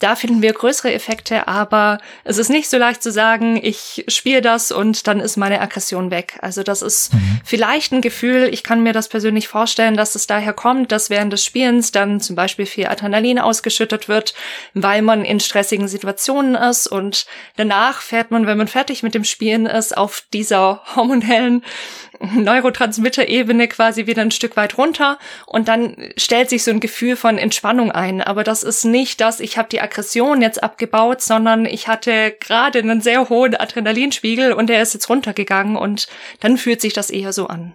Da 0.00 0.14
finden 0.14 0.42
wir 0.42 0.52
größere 0.52 0.92
Effekte, 0.92 1.48
aber 1.48 1.98
es 2.22 2.38
ist 2.38 2.50
nicht 2.50 2.70
so 2.70 2.78
leicht 2.78 3.02
zu 3.02 3.10
sagen, 3.10 3.58
ich 3.60 4.04
spiele 4.06 4.40
das 4.40 4.70
und 4.70 5.08
dann 5.08 5.18
ist 5.18 5.36
meine 5.36 5.60
Aggression 5.60 6.12
weg. 6.12 6.38
Also 6.40 6.62
das 6.62 6.82
ist 6.82 7.12
mhm. 7.12 7.40
vielleicht 7.44 7.90
ein 7.90 8.00
Gefühl, 8.00 8.48
ich 8.52 8.62
kann 8.62 8.84
mir 8.84 8.92
das 8.92 9.08
persönlich 9.08 9.48
vorstellen, 9.48 9.96
dass 9.96 10.14
es 10.14 10.28
daher 10.28 10.52
kommt, 10.52 10.92
dass 10.92 11.10
während 11.10 11.32
des 11.32 11.44
Spielens 11.44 11.90
dann 11.90 12.20
zum 12.20 12.36
Beispiel 12.36 12.66
viel 12.66 12.86
Adrenalin 12.86 13.40
ausgeschüttet 13.40 14.08
wird, 14.08 14.34
weil 14.72 15.02
man 15.02 15.24
in 15.24 15.40
stressigen 15.40 15.88
Situationen 15.88 16.54
ist 16.54 16.86
und 16.86 17.26
danach 17.56 18.00
fährt 18.00 18.30
man, 18.30 18.46
wenn 18.46 18.58
man 18.58 18.68
fertig 18.68 19.02
mit 19.02 19.14
dem 19.16 19.24
Spielen 19.24 19.66
ist, 19.66 19.96
auf 19.96 20.22
dieser 20.32 20.82
hormonellen 20.94 21.64
Neurotransmitter-Ebene 22.20 23.68
quasi 23.68 24.06
wieder 24.06 24.22
ein 24.22 24.30
Stück 24.30 24.56
weit 24.56 24.78
runter 24.78 25.18
und 25.46 25.68
dann 25.68 25.96
stellt 26.16 26.50
sich 26.50 26.64
so 26.64 26.70
ein 26.70 26.80
Gefühl 26.80 27.16
von 27.16 27.38
Entspannung 27.38 27.92
ein. 27.92 28.22
Aber 28.22 28.44
das 28.44 28.62
ist 28.62 28.84
nicht 28.84 29.20
das, 29.20 29.40
ich 29.40 29.58
habe 29.58 29.68
die 29.68 29.80
Aggression 29.88 30.42
jetzt 30.42 30.62
abgebaut, 30.62 31.22
sondern 31.22 31.64
ich 31.64 31.88
hatte 31.88 32.34
gerade 32.40 32.80
einen 32.80 33.00
sehr 33.00 33.28
hohen 33.28 33.54
Adrenalinspiegel 33.54 34.52
und 34.52 34.68
der 34.68 34.82
ist 34.82 34.92
jetzt 34.94 35.08
runtergegangen 35.08 35.76
und 35.76 36.08
dann 36.40 36.58
fühlt 36.58 36.80
sich 36.80 36.92
das 36.92 37.10
eher 37.10 37.32
so 37.32 37.46
an. 37.46 37.74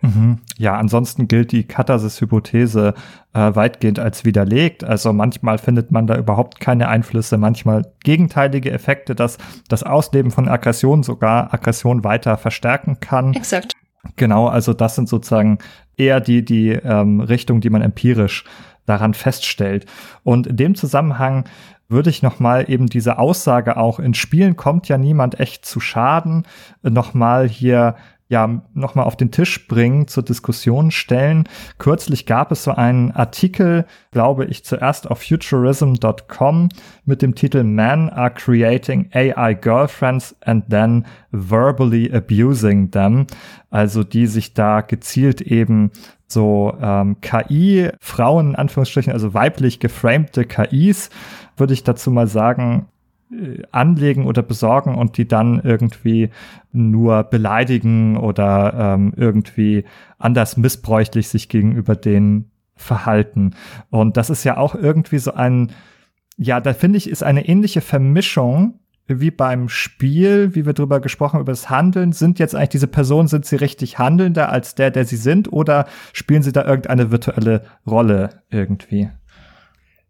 Mhm. 0.00 0.38
Ja, 0.56 0.76
ansonsten 0.76 1.26
gilt 1.26 1.50
die 1.50 1.64
Katharsis-Hypothese 1.64 2.94
äh, 3.34 3.38
weitgehend 3.54 3.98
als 3.98 4.24
widerlegt. 4.24 4.84
Also 4.84 5.12
manchmal 5.12 5.58
findet 5.58 5.90
man 5.90 6.06
da 6.06 6.16
überhaupt 6.16 6.60
keine 6.60 6.86
Einflüsse, 6.88 7.36
manchmal 7.36 7.92
gegenteilige 8.04 8.70
Effekte, 8.70 9.16
dass 9.16 9.38
das 9.68 9.82
Ausleben 9.82 10.30
von 10.30 10.48
Aggression 10.48 11.02
sogar 11.02 11.52
Aggression 11.52 12.04
weiter 12.04 12.36
verstärken 12.36 13.00
kann. 13.00 13.34
Exakt. 13.34 13.72
Genau, 14.14 14.46
also 14.46 14.72
das 14.72 14.94
sind 14.94 15.08
sozusagen 15.08 15.58
eher 15.96 16.20
die, 16.20 16.44
die 16.44 16.70
ähm, 16.70 17.20
Richtung, 17.20 17.60
die 17.60 17.70
man 17.70 17.82
empirisch 17.82 18.44
daran 18.88 19.14
feststellt. 19.14 19.86
Und 20.24 20.46
in 20.46 20.56
dem 20.56 20.74
Zusammenhang 20.74 21.44
würde 21.88 22.10
ich 22.10 22.22
nochmal 22.22 22.70
eben 22.70 22.86
diese 22.86 23.18
Aussage 23.18 23.76
auch 23.76 23.98
in 23.98 24.14
Spielen 24.14 24.56
kommt 24.56 24.88
ja 24.88 24.98
niemand 24.98 25.40
echt 25.40 25.64
zu 25.64 25.80
Schaden, 25.80 26.46
nochmal 26.82 27.48
hier 27.48 27.96
ja 28.28 28.62
nochmal 28.74 29.06
auf 29.06 29.16
den 29.16 29.30
Tisch 29.30 29.66
bringen, 29.68 30.06
zur 30.06 30.22
Diskussion 30.22 30.90
stellen. 30.90 31.44
Kürzlich 31.78 32.26
gab 32.26 32.52
es 32.52 32.62
so 32.62 32.72
einen 32.72 33.10
Artikel, 33.12 33.86
glaube 34.10 34.44
ich, 34.44 34.64
zuerst 34.64 35.10
auf 35.10 35.22
futurism.com 35.22 36.68
mit 37.04 37.22
dem 37.22 37.34
Titel 37.34 37.64
Men 37.64 38.10
are 38.10 38.30
creating 38.30 39.08
AI 39.14 39.54
girlfriends 39.54 40.36
and 40.42 40.68
then 40.68 41.06
verbally 41.30 42.12
abusing 42.12 42.90
them. 42.90 43.26
Also 43.70 44.04
die 44.04 44.26
sich 44.26 44.52
da 44.52 44.82
gezielt 44.82 45.40
eben 45.40 45.90
so 46.28 46.76
ähm, 46.80 47.20
KI, 47.20 47.90
Frauen 48.00 48.50
in 48.50 48.56
Anführungsstrichen, 48.56 49.12
also 49.12 49.34
weiblich 49.34 49.80
geframte 49.80 50.44
KIs, 50.44 51.10
würde 51.56 51.72
ich 51.72 51.84
dazu 51.84 52.10
mal 52.10 52.26
sagen, 52.26 52.86
äh, 53.32 53.62
anlegen 53.72 54.26
oder 54.26 54.42
besorgen 54.42 54.94
und 54.94 55.16
die 55.16 55.26
dann 55.26 55.60
irgendwie 55.64 56.30
nur 56.72 57.24
beleidigen 57.24 58.16
oder 58.18 58.94
ähm, 58.94 59.12
irgendwie 59.16 59.84
anders 60.18 60.56
missbräuchlich 60.56 61.28
sich 61.28 61.48
gegenüber 61.48 61.96
denen 61.96 62.50
verhalten. 62.76 63.54
Und 63.90 64.16
das 64.16 64.30
ist 64.30 64.44
ja 64.44 64.58
auch 64.58 64.74
irgendwie 64.74 65.18
so 65.18 65.32
ein, 65.32 65.72
ja, 66.36 66.60
da 66.60 66.74
finde 66.74 66.98
ich, 66.98 67.10
ist 67.10 67.22
eine 67.22 67.48
ähnliche 67.48 67.80
Vermischung 67.80 68.78
wie 69.08 69.30
beim 69.30 69.68
Spiel, 69.68 70.54
wie 70.54 70.66
wir 70.66 70.74
drüber 70.74 71.00
gesprochen 71.00 71.34
haben, 71.34 71.42
über 71.42 71.52
das 71.52 71.70
Handeln, 71.70 72.12
sind 72.12 72.38
jetzt 72.38 72.54
eigentlich 72.54 72.68
diese 72.68 72.86
Personen, 72.86 73.28
sind 73.28 73.46
sie 73.46 73.56
richtig 73.56 73.98
handelnder 73.98 74.52
als 74.52 74.74
der, 74.74 74.90
der 74.90 75.04
sie 75.04 75.16
sind, 75.16 75.52
oder 75.52 75.86
spielen 76.12 76.42
sie 76.42 76.52
da 76.52 76.64
irgendeine 76.66 77.10
virtuelle 77.10 77.62
Rolle 77.86 78.42
irgendwie? 78.50 79.08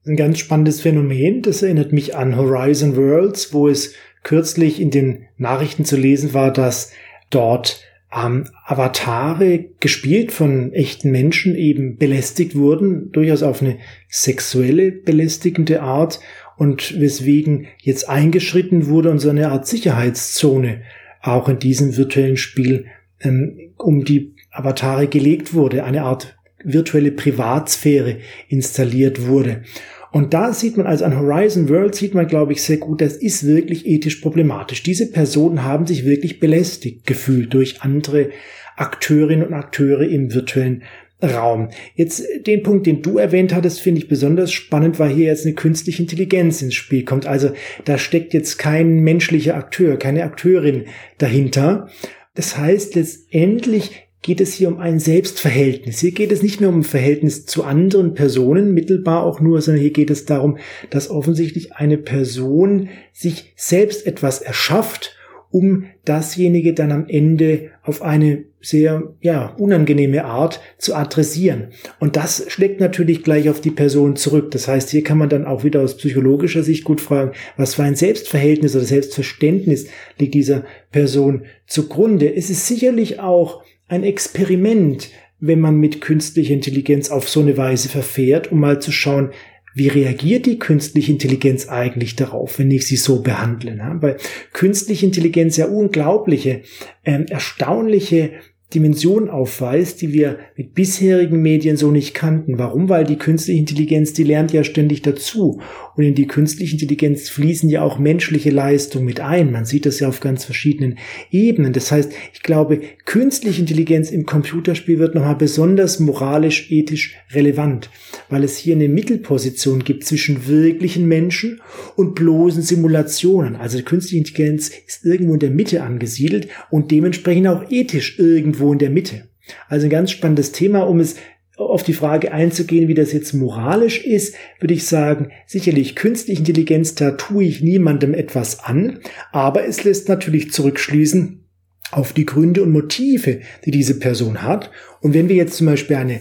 Ein 0.06 0.16
ganz 0.16 0.38
spannendes 0.38 0.80
Phänomen, 0.80 1.42
das 1.42 1.62
erinnert 1.62 1.92
mich 1.92 2.16
an 2.16 2.36
Horizon 2.36 2.96
Worlds, 2.96 3.52
wo 3.52 3.68
es 3.68 3.94
kürzlich 4.22 4.80
in 4.80 4.90
den 4.90 5.26
Nachrichten 5.36 5.84
zu 5.84 5.96
lesen 5.96 6.34
war, 6.34 6.52
dass 6.52 6.92
dort 7.30 7.82
ähm, 8.12 8.46
Avatare 8.64 9.66
gespielt 9.80 10.32
von 10.32 10.72
echten 10.72 11.10
Menschen 11.10 11.54
eben 11.54 11.96
belästigt 11.96 12.56
wurden, 12.56 13.12
durchaus 13.12 13.42
auf 13.42 13.60
eine 13.60 13.78
sexuelle 14.08 14.92
belästigende 14.92 15.82
Art 15.82 16.20
und 16.58 17.00
weswegen 17.00 17.68
jetzt 17.78 18.08
eingeschritten 18.08 18.88
wurde 18.88 19.10
und 19.10 19.20
so 19.20 19.30
eine 19.30 19.50
Art 19.50 19.66
Sicherheitszone 19.66 20.82
auch 21.22 21.48
in 21.48 21.58
diesem 21.58 21.96
virtuellen 21.96 22.36
Spiel 22.36 22.86
ähm, 23.20 23.72
um 23.76 24.04
die 24.04 24.34
Avatare 24.50 25.06
gelegt 25.06 25.54
wurde, 25.54 25.84
eine 25.84 26.02
Art 26.02 26.36
virtuelle 26.64 27.12
Privatsphäre 27.12 28.18
installiert 28.48 29.26
wurde. 29.26 29.62
Und 30.10 30.34
da 30.34 30.52
sieht 30.52 30.76
man, 30.76 30.86
also 30.86 31.04
an 31.04 31.16
Horizon 31.16 31.68
World 31.68 31.94
sieht 31.94 32.14
man, 32.14 32.26
glaube 32.26 32.52
ich, 32.52 32.62
sehr 32.62 32.78
gut, 32.78 33.00
das 33.00 33.14
ist 33.14 33.46
wirklich 33.46 33.86
ethisch 33.86 34.16
problematisch. 34.16 34.82
Diese 34.82 35.10
Personen 35.10 35.62
haben 35.62 35.86
sich 35.86 36.04
wirklich 36.04 36.40
belästigt 36.40 37.06
gefühlt 37.06 37.54
durch 37.54 37.82
andere 37.82 38.30
Akteurinnen 38.76 39.46
und 39.46 39.54
Akteure 39.54 40.08
im 40.08 40.32
virtuellen 40.34 40.82
Raum. 41.22 41.70
Jetzt 41.94 42.22
den 42.46 42.62
Punkt, 42.62 42.86
den 42.86 43.02
du 43.02 43.18
erwähnt 43.18 43.54
hattest, 43.54 43.80
finde 43.80 44.00
ich 44.00 44.08
besonders 44.08 44.52
spannend, 44.52 44.98
weil 44.98 45.10
hier 45.10 45.26
jetzt 45.26 45.44
eine 45.44 45.54
künstliche 45.54 46.02
Intelligenz 46.02 46.62
ins 46.62 46.74
Spiel 46.74 47.04
kommt. 47.04 47.26
Also 47.26 47.50
da 47.84 47.98
steckt 47.98 48.34
jetzt 48.34 48.58
kein 48.58 49.00
menschlicher 49.00 49.56
Akteur, 49.56 49.96
keine 49.96 50.22
Akteurin 50.22 50.84
dahinter. 51.18 51.88
Das 52.34 52.56
heißt, 52.56 52.94
letztendlich 52.94 54.08
geht 54.22 54.40
es 54.40 54.52
hier 54.52 54.68
um 54.68 54.78
ein 54.78 54.98
Selbstverhältnis. 55.00 56.00
Hier 56.00 56.12
geht 56.12 56.32
es 56.32 56.42
nicht 56.42 56.60
mehr 56.60 56.68
um 56.68 56.80
ein 56.80 56.84
Verhältnis 56.84 57.46
zu 57.46 57.64
anderen 57.64 58.14
Personen, 58.14 58.74
mittelbar 58.74 59.24
auch 59.24 59.40
nur, 59.40 59.60
sondern 59.60 59.82
hier 59.82 59.92
geht 59.92 60.10
es 60.10 60.24
darum, 60.24 60.58
dass 60.90 61.10
offensichtlich 61.10 61.74
eine 61.74 61.98
Person 61.98 62.88
sich 63.12 63.52
selbst 63.56 64.06
etwas 64.06 64.40
erschafft, 64.40 65.17
um 65.50 65.84
dasjenige 66.04 66.74
dann 66.74 66.92
am 66.92 67.06
Ende 67.08 67.70
auf 67.82 68.02
eine 68.02 68.44
sehr, 68.60 69.14
ja, 69.20 69.54
unangenehme 69.58 70.24
Art 70.24 70.60
zu 70.78 70.94
adressieren. 70.94 71.68
Und 72.00 72.16
das 72.16 72.44
schlägt 72.48 72.80
natürlich 72.80 73.22
gleich 73.22 73.48
auf 73.48 73.60
die 73.60 73.70
Person 73.70 74.16
zurück. 74.16 74.50
Das 74.50 74.66
heißt, 74.66 74.90
hier 74.90 75.04
kann 75.04 75.18
man 75.18 75.28
dann 75.28 75.46
auch 75.46 75.64
wieder 75.64 75.80
aus 75.80 75.96
psychologischer 75.96 76.62
Sicht 76.62 76.84
gut 76.84 77.00
fragen, 77.00 77.32
was 77.56 77.76
für 77.76 77.84
ein 77.84 77.94
Selbstverhältnis 77.94 78.74
oder 78.74 78.84
Selbstverständnis 78.84 79.86
liegt 80.18 80.34
dieser 80.34 80.64
Person 80.90 81.44
zugrunde. 81.66 82.34
Es 82.34 82.50
ist 82.50 82.66
sicherlich 82.66 83.20
auch 83.20 83.62
ein 83.86 84.04
Experiment, 84.04 85.10
wenn 85.40 85.60
man 85.60 85.76
mit 85.76 86.00
künstlicher 86.00 86.54
Intelligenz 86.54 87.10
auf 87.10 87.28
so 87.28 87.40
eine 87.40 87.56
Weise 87.56 87.88
verfährt, 87.88 88.50
um 88.50 88.58
mal 88.58 88.80
zu 88.80 88.90
schauen, 88.90 89.30
wie 89.78 89.88
reagiert 89.88 90.46
die 90.46 90.58
künstliche 90.58 91.12
Intelligenz 91.12 91.68
eigentlich 91.68 92.16
darauf, 92.16 92.58
wenn 92.58 92.70
ich 92.70 92.86
sie 92.86 92.96
so 92.96 93.22
behandle? 93.22 93.78
Weil 94.00 94.16
künstliche 94.52 95.06
Intelligenz 95.06 95.56
ja 95.56 95.66
unglaubliche, 95.66 96.62
ähm, 97.04 97.26
erstaunliche 97.28 98.32
Dimension 98.74 99.30
aufweist, 99.30 100.02
die 100.02 100.12
wir 100.12 100.40
mit 100.54 100.74
bisherigen 100.74 101.40
Medien 101.40 101.78
so 101.78 101.90
nicht 101.90 102.12
kannten. 102.12 102.58
Warum? 102.58 102.90
Weil 102.90 103.04
die 103.04 103.16
künstliche 103.16 103.58
Intelligenz, 103.58 104.12
die 104.12 104.24
lernt 104.24 104.52
ja 104.52 104.62
ständig 104.62 105.00
dazu. 105.00 105.60
Und 105.98 106.04
in 106.04 106.14
die 106.14 106.28
künstliche 106.28 106.74
Intelligenz 106.74 107.28
fließen 107.28 107.68
ja 107.68 107.82
auch 107.82 107.98
menschliche 107.98 108.50
Leistungen 108.50 109.04
mit 109.04 109.18
ein. 109.18 109.50
Man 109.50 109.64
sieht 109.64 109.84
das 109.84 109.98
ja 109.98 110.06
auf 110.06 110.20
ganz 110.20 110.44
verschiedenen 110.44 110.96
Ebenen. 111.32 111.72
Das 111.72 111.90
heißt, 111.90 112.12
ich 112.32 112.44
glaube, 112.44 112.82
künstliche 113.04 113.60
Intelligenz 113.60 114.12
im 114.12 114.24
Computerspiel 114.24 115.00
wird 115.00 115.16
nochmal 115.16 115.34
besonders 115.34 115.98
moralisch, 115.98 116.70
ethisch 116.70 117.16
relevant, 117.32 117.90
weil 118.28 118.44
es 118.44 118.56
hier 118.56 118.76
eine 118.76 118.88
Mittelposition 118.88 119.82
gibt 119.82 120.04
zwischen 120.04 120.46
wirklichen 120.46 121.08
Menschen 121.08 121.60
und 121.96 122.14
bloßen 122.14 122.62
Simulationen. 122.62 123.56
Also 123.56 123.82
künstliche 123.82 124.18
Intelligenz 124.18 124.70
ist 124.86 125.04
irgendwo 125.04 125.34
in 125.34 125.40
der 125.40 125.50
Mitte 125.50 125.82
angesiedelt 125.82 126.46
und 126.70 126.92
dementsprechend 126.92 127.48
auch 127.48 127.72
ethisch 127.72 128.20
irgendwo 128.20 128.72
in 128.72 128.78
der 128.78 128.90
Mitte. 128.90 129.24
Also 129.68 129.88
ein 129.88 129.90
ganz 129.90 130.12
spannendes 130.12 130.52
Thema, 130.52 130.82
um 130.82 131.00
es 131.00 131.16
auf 131.58 131.82
die 131.82 131.92
Frage 131.92 132.32
einzugehen, 132.32 132.88
wie 132.88 132.94
das 132.94 133.12
jetzt 133.12 133.32
moralisch 133.32 134.04
ist, 134.04 134.34
würde 134.60 134.74
ich 134.74 134.86
sagen, 134.86 135.30
sicherlich 135.46 135.96
künstliche 135.96 136.40
Intelligenz, 136.40 136.94
da 136.94 137.12
tue 137.12 137.44
ich 137.44 137.62
niemandem 137.62 138.14
etwas 138.14 138.64
an, 138.64 139.00
aber 139.32 139.66
es 139.66 139.84
lässt 139.84 140.08
natürlich 140.08 140.52
zurückschließen 140.52 141.44
auf 141.90 142.12
die 142.12 142.26
Gründe 142.26 142.62
und 142.62 142.70
Motive, 142.70 143.40
die 143.64 143.70
diese 143.70 143.98
Person 143.98 144.42
hat. 144.42 144.70
Und 145.00 145.14
wenn 145.14 145.28
wir 145.28 145.36
jetzt 145.36 145.56
zum 145.56 145.66
Beispiel 145.66 145.96
eine 145.96 146.20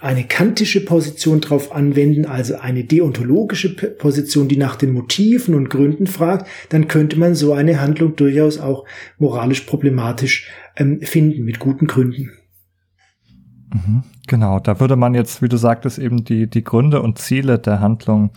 eine 0.00 0.24
kantische 0.24 0.84
Position 0.84 1.40
drauf 1.40 1.72
anwenden, 1.72 2.26
also 2.26 2.56
eine 2.56 2.84
deontologische 2.84 3.74
Position, 3.74 4.48
die 4.48 4.56
nach 4.56 4.76
den 4.76 4.92
Motiven 4.92 5.54
und 5.54 5.70
Gründen 5.70 6.06
fragt, 6.06 6.48
dann 6.70 6.88
könnte 6.88 7.18
man 7.18 7.34
so 7.34 7.52
eine 7.52 7.80
Handlung 7.80 8.16
durchaus 8.16 8.58
auch 8.58 8.84
moralisch 9.18 9.60
problematisch 9.62 10.48
ähm, 10.76 11.00
finden, 11.00 11.44
mit 11.44 11.58
guten 11.58 11.86
Gründen. 11.86 12.32
Mhm, 13.74 14.04
genau, 14.28 14.60
da 14.60 14.78
würde 14.78 14.94
man 14.94 15.14
jetzt, 15.14 15.42
wie 15.42 15.48
du 15.48 15.56
sagtest, 15.56 15.98
eben 15.98 16.24
die, 16.24 16.48
die 16.48 16.62
Gründe 16.62 17.02
und 17.02 17.18
Ziele 17.18 17.58
der 17.58 17.80
Handlung 17.80 18.30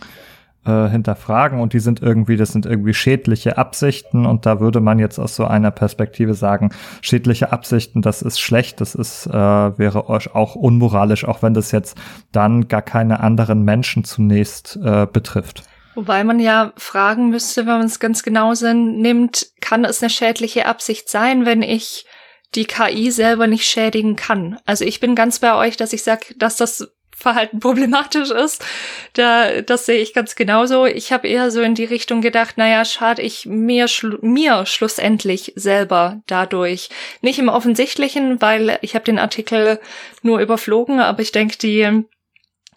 äh, 0.66 0.88
hinterfragen 0.88 1.60
und 1.60 1.74
die 1.74 1.78
sind 1.78 2.02
irgendwie, 2.02 2.36
das 2.36 2.50
sind 2.50 2.66
irgendwie 2.66 2.92
schädliche 2.92 3.56
Absichten 3.56 4.26
und 4.26 4.46
da 4.46 4.58
würde 4.58 4.80
man 4.80 4.98
jetzt 4.98 5.20
aus 5.20 5.36
so 5.36 5.44
einer 5.44 5.70
Perspektive 5.70 6.34
sagen, 6.34 6.70
schädliche 7.02 7.52
Absichten, 7.52 8.02
das 8.02 8.20
ist 8.20 8.40
schlecht, 8.40 8.80
das 8.80 8.96
ist, 8.96 9.28
äh, 9.28 9.32
wäre 9.32 10.08
auch 10.08 10.56
unmoralisch, 10.56 11.24
auch 11.24 11.40
wenn 11.40 11.54
das 11.54 11.70
jetzt 11.70 11.96
dann 12.32 12.66
gar 12.66 12.82
keine 12.82 13.20
anderen 13.20 13.62
Menschen 13.62 14.02
zunächst 14.02 14.76
äh, 14.82 15.06
betrifft. 15.06 15.62
Wobei 15.94 16.24
man 16.24 16.40
ja 16.40 16.72
fragen 16.76 17.30
müsste, 17.30 17.60
wenn 17.66 17.78
man 17.78 17.86
es 17.86 18.00
ganz 18.00 18.24
genau 18.24 18.52
nimmt, 18.54 19.46
kann 19.60 19.84
es 19.84 20.02
eine 20.02 20.10
schädliche 20.10 20.66
Absicht 20.66 21.08
sein, 21.08 21.46
wenn 21.46 21.62
ich 21.62 22.06
die 22.54 22.64
KI 22.64 23.10
selber 23.10 23.46
nicht 23.46 23.66
schädigen 23.66 24.16
kann. 24.16 24.58
Also 24.64 24.84
ich 24.84 25.00
bin 25.00 25.14
ganz 25.14 25.38
bei 25.38 25.54
euch, 25.54 25.76
dass 25.76 25.92
ich 25.92 26.02
sage, 26.02 26.34
dass 26.36 26.56
das 26.56 26.90
Verhalten 27.14 27.60
problematisch 27.60 28.30
ist. 28.30 28.64
Da, 29.12 29.60
das 29.62 29.86
sehe 29.86 30.00
ich 30.00 30.14
ganz 30.14 30.36
genauso. 30.36 30.86
Ich 30.86 31.12
habe 31.12 31.28
eher 31.28 31.50
so 31.50 31.60
in 31.60 31.74
die 31.74 31.84
Richtung 31.84 32.20
gedacht, 32.20 32.56
naja, 32.56 32.84
schade 32.84 33.22
ich 33.22 33.44
mir, 33.44 33.88
schlu 33.88 34.18
mir 34.22 34.64
schlussendlich 34.66 35.52
selber 35.56 36.22
dadurch. 36.26 36.88
Nicht 37.20 37.38
im 37.38 37.48
Offensichtlichen, 37.48 38.40
weil 38.40 38.78
ich 38.82 38.94
habe 38.94 39.04
den 39.04 39.18
Artikel 39.18 39.80
nur 40.22 40.40
überflogen, 40.40 41.00
aber 41.00 41.20
ich 41.20 41.32
denke, 41.32 41.58
die 41.58 42.04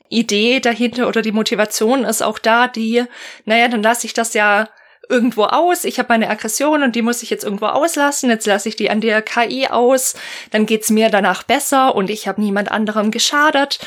Idee 0.10 0.60
dahinter 0.60 1.08
oder 1.08 1.22
die 1.22 1.32
Motivation 1.32 2.04
ist 2.04 2.22
auch 2.22 2.38
da, 2.38 2.68
die, 2.68 3.06
naja, 3.46 3.70
dann 3.70 3.82
lasse 3.82 4.06
ich 4.06 4.14
das 4.14 4.34
ja 4.34 4.68
irgendwo 5.12 5.44
aus. 5.44 5.84
Ich 5.84 6.00
habe 6.00 6.10
meine 6.10 6.30
Aggression 6.30 6.82
und 6.82 6.96
die 6.96 7.02
muss 7.02 7.22
ich 7.22 7.30
jetzt 7.30 7.44
irgendwo 7.44 7.68
auslassen. 7.68 8.30
Jetzt 8.30 8.48
lasse 8.48 8.70
ich 8.70 8.76
die 8.76 8.90
an 8.90 9.02
der 9.02 9.22
KI 9.22 9.68
aus. 9.68 10.16
Dann 10.50 10.66
geht's 10.66 10.90
mir 10.90 11.10
danach 11.10 11.44
besser 11.44 11.94
und 11.96 12.10
ich 12.10 12.28
habe 12.28 12.42
niemand 12.42 12.72
anderem 12.72 13.12
geschadet. 13.12 13.80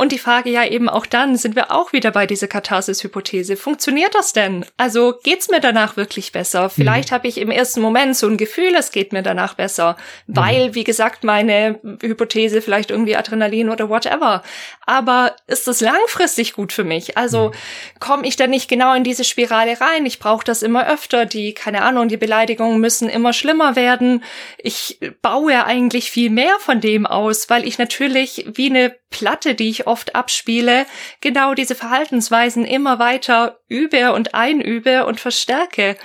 Und 0.00 0.12
die 0.12 0.18
Frage 0.18 0.48
ja 0.48 0.64
eben 0.64 0.88
auch 0.88 1.04
dann, 1.04 1.36
sind 1.36 1.56
wir 1.56 1.70
auch 1.70 1.92
wieder 1.92 2.10
bei 2.10 2.26
dieser 2.26 2.48
Katharsis-Hypothese. 2.48 3.58
Funktioniert 3.58 4.14
das 4.14 4.32
denn? 4.32 4.64
Also 4.78 5.18
geht's 5.22 5.50
mir 5.50 5.60
danach 5.60 5.98
wirklich 5.98 6.32
besser? 6.32 6.70
Vielleicht 6.70 7.10
mhm. 7.10 7.14
habe 7.16 7.28
ich 7.28 7.36
im 7.36 7.50
ersten 7.50 7.82
Moment 7.82 8.16
so 8.16 8.26
ein 8.26 8.38
Gefühl, 8.38 8.74
es 8.78 8.92
geht 8.92 9.12
mir 9.12 9.22
danach 9.22 9.52
besser, 9.52 9.98
mhm. 10.26 10.36
weil, 10.36 10.74
wie 10.74 10.84
gesagt, 10.84 11.22
meine 11.22 11.80
Hypothese 12.00 12.62
vielleicht 12.62 12.90
irgendwie 12.90 13.14
Adrenalin 13.14 13.68
oder 13.68 13.90
whatever. 13.90 14.42
Aber 14.86 15.36
ist 15.46 15.68
das 15.68 15.82
langfristig 15.82 16.54
gut 16.54 16.72
für 16.72 16.84
mich? 16.84 17.18
Also 17.18 17.48
mhm. 17.48 18.00
komme 18.00 18.26
ich 18.26 18.36
dann 18.36 18.48
nicht 18.48 18.70
genau 18.70 18.94
in 18.94 19.04
diese 19.04 19.24
Spirale 19.24 19.82
rein? 19.82 20.06
Ich 20.06 20.18
brauche 20.18 20.44
das 20.46 20.62
immer 20.62 20.88
öfter. 20.88 21.26
Die, 21.26 21.52
keine 21.52 21.82
Ahnung, 21.82 22.08
die 22.08 22.16
Beleidigungen 22.16 22.80
müssen 22.80 23.10
immer 23.10 23.34
schlimmer 23.34 23.76
werden. 23.76 24.24
Ich 24.56 24.98
baue 25.20 25.66
eigentlich 25.66 26.10
viel 26.10 26.30
mehr 26.30 26.56
von 26.58 26.80
dem 26.80 27.04
aus, 27.04 27.50
weil 27.50 27.68
ich 27.68 27.76
natürlich 27.76 28.46
wie 28.54 28.70
eine 28.70 28.94
Platte, 29.10 29.54
die 29.54 29.68
ich 29.68 29.86
oft 29.90 30.14
abspiele, 30.14 30.86
genau 31.20 31.54
diese 31.54 31.74
Verhaltensweisen 31.74 32.64
immer 32.64 32.98
weiter 32.98 33.58
übe 33.68 34.12
und 34.12 34.34
einübe 34.34 35.04
und 35.06 35.20
verstärke. 35.20 35.96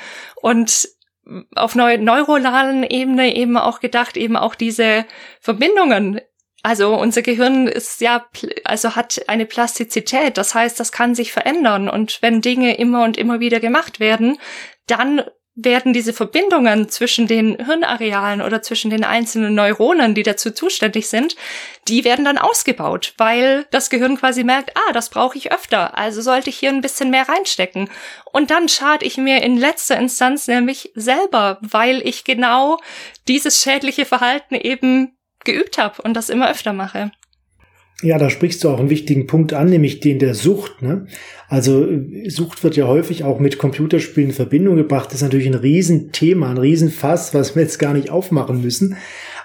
Und 0.41 0.89
auf 1.55 1.75
neu 1.75 1.97
neuronalen 1.97 2.83
Ebene 2.83 3.35
eben 3.35 3.57
auch 3.57 3.79
gedacht, 3.79 4.17
eben 4.17 4.35
auch 4.35 4.55
diese 4.55 5.05
Verbindungen 5.39 6.19
also 6.65 6.95
unser 6.95 7.21
Gehirn 7.21 7.67
ist 7.67 8.01
ja, 8.01 8.25
also 8.63 8.95
hat 8.95 9.21
eine 9.27 9.45
Plastizität. 9.45 10.35
Das 10.35 10.55
heißt, 10.55 10.79
das 10.79 10.91
kann 10.91 11.13
sich 11.13 11.31
verändern. 11.31 11.87
Und 11.87 12.23
wenn 12.23 12.41
Dinge 12.41 12.75
immer 12.77 13.03
und 13.03 13.17
immer 13.17 13.39
wieder 13.39 13.59
gemacht 13.59 13.99
werden, 13.99 14.39
dann 14.87 15.21
werden 15.55 15.93
diese 15.93 16.11
Verbindungen 16.11 16.89
zwischen 16.89 17.27
den 17.27 17.65
Hirnarealen 17.65 18.41
oder 18.41 18.61
zwischen 18.61 18.91
den 18.91 19.05
einzelnen 19.05 19.55
Neuronen, 19.55 20.13
die 20.13 20.23
dazu 20.23 20.51
zuständig 20.51 21.07
sind, 21.07 21.37
die 21.87 22.03
werden 22.03 22.25
dann 22.25 22.37
ausgebaut, 22.37 23.13
weil 23.17 23.65
das 23.71 23.89
Gehirn 23.89 24.17
quasi 24.17 24.43
merkt, 24.43 24.75
ah, 24.75 24.91
das 24.91 25.09
brauche 25.09 25.37
ich 25.37 25.53
öfter, 25.53 25.97
also 25.97 26.21
sollte 26.21 26.49
ich 26.49 26.57
hier 26.57 26.69
ein 26.69 26.81
bisschen 26.81 27.09
mehr 27.09 27.29
reinstecken. 27.29 27.89
Und 28.33 28.51
dann 28.51 28.67
schade 28.67 29.05
ich 29.05 29.17
mir 29.17 29.43
in 29.43 29.57
letzter 29.57 29.97
Instanz 29.97 30.47
nämlich 30.47 30.91
selber, 30.93 31.57
weil 31.61 32.05
ich 32.05 32.25
genau 32.25 32.77
dieses 33.29 33.61
schädliche 33.61 34.05
Verhalten 34.05 34.55
eben 34.55 35.15
geübt 35.45 35.77
habe 35.77 36.01
und 36.01 36.15
das 36.15 36.29
immer 36.29 36.49
öfter 36.49 36.73
mache. 36.73 37.11
Ja, 38.01 38.17
da 38.17 38.29
sprichst 38.29 38.63
du 38.63 38.69
auch 38.69 38.79
einen 38.79 38.89
wichtigen 38.89 39.25
Punkt 39.25 39.53
an, 39.53 39.69
nämlich 39.69 40.01
den 40.01 40.19
der 40.19 40.35
Sucht. 40.35 40.81
Ne? 40.81 41.07
Also 41.47 41.87
Sucht 42.27 42.63
wird 42.63 42.75
ja 42.75 42.87
häufig 42.87 43.23
auch 43.23 43.39
mit 43.39 43.57
Computerspielen 43.57 44.31
in 44.31 44.35
Verbindung 44.35 44.75
gebracht. 44.75 45.07
Das 45.07 45.15
ist 45.15 45.21
natürlich 45.21 45.47
ein 45.47 45.53
Riesenthema, 45.53 46.49
ein 46.49 46.57
Riesenfass, 46.57 47.33
was 47.33 47.55
wir 47.55 47.63
jetzt 47.63 47.79
gar 47.79 47.93
nicht 47.93 48.09
aufmachen 48.09 48.61
müssen. 48.61 48.97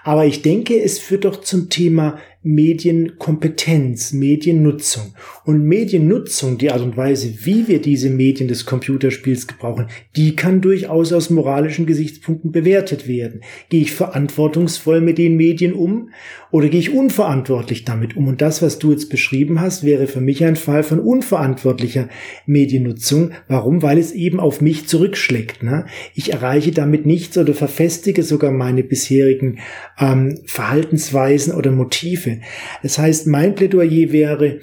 Aber 0.03 0.25
ich 0.25 0.43
denke, 0.43 0.81
es 0.81 0.99
führt 0.99 1.25
doch 1.25 1.43
zum 1.43 1.69
Thema 1.69 2.19
Medienkompetenz, 2.43 4.15
Mediennutzung. 4.15 5.15
Und 5.45 5.63
Mediennutzung, 5.63 6.57
die 6.57 6.71
Art 6.71 6.81
und 6.81 6.97
Weise, 6.97 7.35
wie 7.45 7.69
wir 7.69 7.83
diese 7.83 8.09
Medien 8.09 8.49
des 8.49 8.65
Computerspiels 8.65 9.47
gebrauchen, 9.47 9.89
die 10.17 10.37
kann 10.37 10.63
durchaus 10.63 11.13
aus 11.13 11.29
moralischen 11.29 11.85
Gesichtspunkten 11.85 12.51
bewertet 12.51 13.07
werden. 13.07 13.43
Gehe 13.69 13.83
ich 13.83 13.93
verantwortungsvoll 13.93 15.03
mit 15.03 15.19
den 15.19 15.37
Medien 15.37 15.75
um 15.75 16.11
oder 16.51 16.69
gehe 16.69 16.81
ich 16.81 16.93
unverantwortlich 16.93 17.85
damit 17.85 18.17
um? 18.17 18.29
Und 18.29 18.41
das, 18.41 18.63
was 18.63 18.79
du 18.79 18.91
jetzt 18.91 19.09
beschrieben 19.09 19.61
hast, 19.61 19.85
wäre 19.85 20.07
für 20.07 20.21
mich 20.21 20.45
ein 20.45 20.57
Fall 20.57 20.83
von 20.83 20.99
unverantwortlicher 20.99 22.09
Mediennutzung. 22.47 23.33
Warum? 23.49 23.83
Weil 23.83 23.99
es 23.99 24.13
eben 24.13 24.41
auf 24.41 24.61
mich 24.61 24.89
zurückschlägt. 24.89 25.63
Ne? 25.63 25.87
Ich 26.15 26.33
erreiche 26.33 26.73
damit 26.73 27.07
nichts 27.07 27.39
oder 27.39 27.55
verfestige 27.55 28.23
sogar 28.23 28.51
meine 28.51 28.83
bisherigen 28.83 29.59
ähm, 29.99 30.41
Verhaltensweisen 30.47 31.55
oder 31.55 31.71
Motive. 31.71 32.39
Das 32.83 32.99
heißt, 32.99 33.27
mein 33.27 33.55
Plädoyer 33.55 34.13
wäre, 34.13 34.61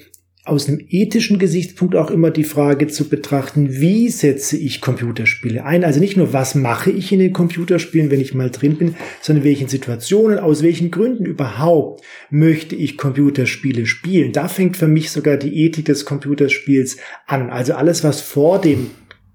aus 0.47 0.67
einem 0.67 0.79
ethischen 0.89 1.39
Gesichtspunkt 1.39 1.95
auch 1.95 2.09
immer 2.09 2.31
die 2.31 2.43
Frage 2.43 2.87
zu 2.87 3.09
betrachten, 3.09 3.79
wie 3.79 4.09
setze 4.09 4.57
ich 4.57 4.81
Computerspiele 4.81 5.63
ein? 5.63 5.83
Also 5.83 5.99
nicht 5.99 6.17
nur, 6.17 6.33
was 6.33 6.55
mache 6.55 6.91
ich 6.91 7.11
in 7.11 7.19
den 7.19 7.33
Computerspielen, 7.33 8.11
wenn 8.11 8.21
ich 8.21 8.33
mal 8.33 8.49
drin 8.49 8.77
bin, 8.77 8.95
sondern 9.21 9.43
welchen 9.43 9.67
Situationen, 9.67 10.39
aus 10.39 10.63
welchen 10.63 10.91
Gründen 10.91 11.25
überhaupt 11.25 12.03
möchte 12.29 12.75
ich 12.75 12.97
Computerspiele 12.97 13.85
spielen? 13.85 14.31
Da 14.31 14.47
fängt 14.47 14.77
für 14.77 14.87
mich 14.87 15.11
sogar 15.11 15.37
die 15.37 15.65
Ethik 15.65 15.85
des 15.85 16.05
Computerspiels 16.05 16.97
an. 17.25 17.49
Also 17.49 17.73
alles, 17.73 18.03
was 18.03 18.21
vor 18.21 18.61
dem 18.61 18.91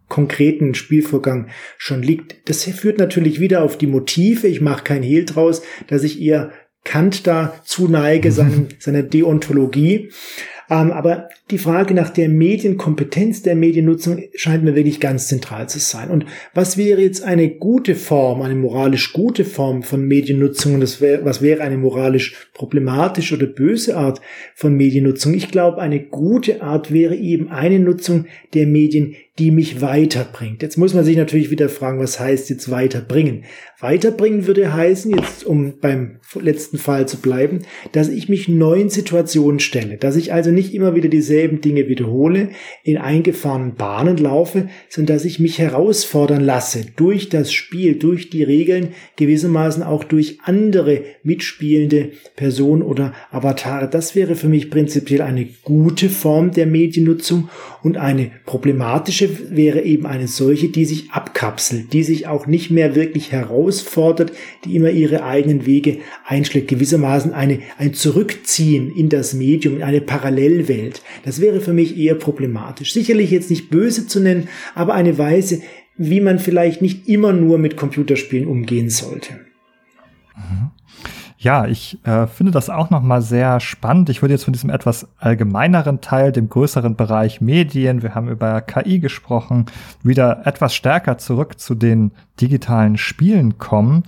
konkreten 0.09 0.75
Spielvorgang 0.75 1.49
schon 1.79 2.03
liegt. 2.03 2.49
Das 2.49 2.65
führt 2.65 2.99
natürlich 2.99 3.41
wieder 3.41 3.63
auf 3.63 3.79
die 3.79 3.87
Motive. 3.87 4.47
Ich 4.47 4.61
mache 4.61 4.85
kein 4.85 5.03
Hehl 5.03 5.25
draus, 5.25 5.63
dass 5.87 6.03
ich 6.03 6.21
eher 6.21 6.53
Kant 6.85 7.27
da 7.27 7.61
zuneige, 7.65 8.33
seine, 8.33 8.69
seine 8.79 9.05
Deontologie. 9.05 10.11
Ähm, 10.73 10.91
aber 10.91 11.29
die 11.51 11.59
Frage 11.59 11.93
nach 11.93 12.09
der 12.09 12.31
Medienkompetenz 12.31 13.43
der 13.43 13.55
Mediennutzung 13.55 14.23
scheint 14.35 14.65
mir 14.65 14.75
wirklich 14.75 15.01
ganz 15.01 15.29
zentral 15.29 15.69
zu 15.69 15.79
sein. 15.79 16.09
Und 16.09 16.25
was 16.55 16.79
wäre 16.79 17.03
jetzt 17.03 17.23
eine 17.23 17.51
gute 17.51 17.95
Form, 17.95 18.41
eine 18.41 18.55
moralisch 18.55 19.13
gute 19.13 19.45
Form 19.45 19.83
von 19.83 20.07
Mediennutzung? 20.07 20.75
Und 20.75 21.01
wär, 21.03 21.27
was 21.27 21.43
wäre 21.43 21.61
eine 21.63 21.77
moralisch 21.77 22.49
problematische 22.55 23.35
oder 23.35 23.47
böse 23.47 23.99
Art 23.99 24.23
von 24.55 24.75
Mediennutzung? 24.75 25.35
Ich 25.35 25.51
glaube, 25.51 25.83
eine 25.83 26.01
gute 26.01 26.63
Art 26.63 26.91
wäre 26.91 27.17
eben 27.17 27.51
eine 27.51 27.79
Nutzung 27.79 28.25
der 28.55 28.67
Medien, 28.67 29.15
die 29.39 29.51
mich 29.51 29.81
weiterbringt. 29.81 30.63
Jetzt 30.63 30.77
muss 30.77 30.93
man 30.93 31.05
sich 31.05 31.17
natürlich 31.17 31.51
wieder 31.51 31.71
fragen, 31.71 31.99
was 31.99 32.21
heißt 32.21 32.51
jetzt 32.51 32.71
weiterbringen? 32.71 33.45
Weiterbringen 33.81 34.47
würde 34.47 34.75
heißen, 34.75 35.11
jetzt 35.11 35.45
um 35.45 35.81
beim 35.81 36.21
letzten 36.39 36.77
Fall 36.77 37.09
zu 37.09 37.17
bleiben, 37.17 37.63
dass 37.93 38.09
ich 38.09 38.29
mich 38.29 38.49
neuen 38.49 38.91
Situationen 38.91 39.59
stelle, 39.59 39.97
dass 39.97 40.17
ich 40.17 40.35
also 40.35 40.51
nicht 40.51 40.62
immer 40.71 40.95
wieder 40.95 41.09
dieselben 41.09 41.61
Dinge 41.61 41.89
wiederhole, 41.89 42.51
in 42.85 42.99
eingefahrenen 42.99 43.75
Bahnen 43.75 44.17
laufe, 44.17 44.69
sondern 44.89 45.17
dass 45.17 45.25
ich 45.25 45.41
mich 45.41 45.59
herausfordern 45.59 46.43
lasse 46.43 46.87
durch 46.97 47.29
das 47.29 47.53
Spiel, 47.53 47.97
durch 47.97 48.31
die 48.31 48.43
Regeln, 48.43 48.89
gewissermaßen 49.17 49.83
auch 49.83 50.05
durch 50.05 50.39
andere 50.45 51.03
mitspielende 51.23 52.13
Personen 52.37 52.83
oder 52.83 53.13
Avatare. 53.31 53.89
Das 53.89 54.15
wäre 54.15 54.37
für 54.37 54.49
mich 54.49 54.71
prinzipiell 54.71 55.23
eine 55.23 55.49
gute 55.65 56.09
Form 56.09 56.53
der 56.53 56.67
Mediennutzung 56.67 57.49
und 57.83 57.97
eine 57.97 58.31
problematische 58.47 59.51
wäre 59.51 59.83
eben 59.83 60.07
eine 60.07 60.29
solche, 60.29 60.69
die 60.69 60.85
sich 60.85 61.11
abkapselt, 61.11 61.93
die 61.93 62.05
sich 62.05 62.27
auch 62.27 62.47
nicht 62.47 62.71
mehr 62.71 62.95
wirklich 62.95 63.33
herausfordert, 63.33 64.33
die 64.65 64.77
immer 64.77 64.91
ihre 64.91 65.25
eigenen 65.25 65.67
Wege 65.67 65.99
einschlägt, 66.25 66.69
gewissermaßen 66.69 67.33
eine, 67.33 67.59
ein 67.79 67.95
Zurückziehen 67.95 68.95
in 68.95 69.09
das 69.09 69.35
Medium, 69.35 69.77
in 69.77 69.83
eine 69.83 70.01
Parallelwelt. 70.01 71.03
Das 71.25 71.41
wäre 71.41 71.61
für 71.61 71.73
mich 71.73 71.99
eher 71.99 72.15
problematisch. 72.15 72.93
Sicherlich 72.93 73.31
jetzt 73.31 73.51
nicht 73.51 73.71
böse 73.71 74.07
zu 74.07 74.21
nennen, 74.21 74.49
aber 74.75 74.95
eine 74.95 75.19
Weise, 75.19 75.61
wie 75.97 76.21
man 76.21 76.39
vielleicht 76.39 76.83
nicht 76.83 77.09
immer 77.09 77.33
nur 77.33 77.59
mit 77.59 77.77
Computerspielen 77.77 78.47
umgehen 78.47 78.91
sollte. 78.91 79.35
Mhm. 80.37 80.71
Ja, 81.43 81.67
ich 81.67 81.99
äh, 82.07 82.29
finde 82.29 82.53
das 82.53 82.71
auch 82.71 82.91
noch 82.91 83.03
mal 83.03 83.21
sehr 83.21 83.59
spannend. 83.59 84.09
Ich 84.09 84.23
würde 84.23 84.33
jetzt 84.33 84.45
von 84.45 84.53
diesem 84.53 84.71
etwas 84.71 85.09
allgemeineren 85.19 86.01
Teil, 86.01 86.31
dem 86.31 86.49
größeren 86.49 86.95
Bereich 86.95 87.41
Medien, 87.41 88.05
wir 88.05 88.15
haben 88.15 88.29
über 88.29 88.61
KI 88.61 89.01
gesprochen, 89.01 89.67
wieder 90.05 90.47
etwas 90.47 90.73
stärker 90.73 91.19
zurück 91.19 91.59
zu 91.59 91.75
den 91.75 92.13
digitalen 92.41 92.97
Spielen 92.97 93.59
kommen 93.59 94.05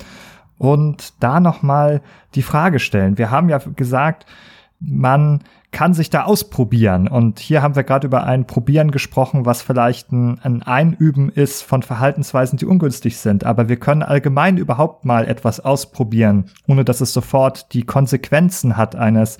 und 0.58 1.12
da 1.18 1.40
noch 1.40 1.62
mal 1.62 2.02
die 2.36 2.42
Frage 2.42 2.78
stellen. 2.78 3.18
Wir 3.18 3.32
haben 3.32 3.48
ja 3.48 3.58
gesagt, 3.58 4.26
man 4.86 5.40
kann 5.70 5.92
sich 5.92 6.08
da 6.08 6.22
ausprobieren. 6.22 7.08
Und 7.08 7.40
hier 7.40 7.60
haben 7.60 7.74
wir 7.74 7.82
gerade 7.82 8.06
über 8.06 8.24
ein 8.24 8.46
Probieren 8.46 8.92
gesprochen, 8.92 9.44
was 9.44 9.60
vielleicht 9.60 10.12
ein, 10.12 10.38
ein, 10.40 10.62
Einüben 10.62 11.28
ist 11.28 11.62
von 11.62 11.82
Verhaltensweisen, 11.82 12.58
die 12.58 12.66
ungünstig 12.66 13.16
sind. 13.16 13.44
Aber 13.44 13.68
wir 13.68 13.76
können 13.76 14.02
allgemein 14.02 14.56
überhaupt 14.56 15.04
mal 15.04 15.26
etwas 15.26 15.60
ausprobieren, 15.60 16.46
ohne 16.68 16.84
dass 16.84 17.00
es 17.00 17.12
sofort 17.12 17.74
die 17.74 17.82
Konsequenzen 17.82 18.76
hat 18.76 18.94
eines 18.94 19.38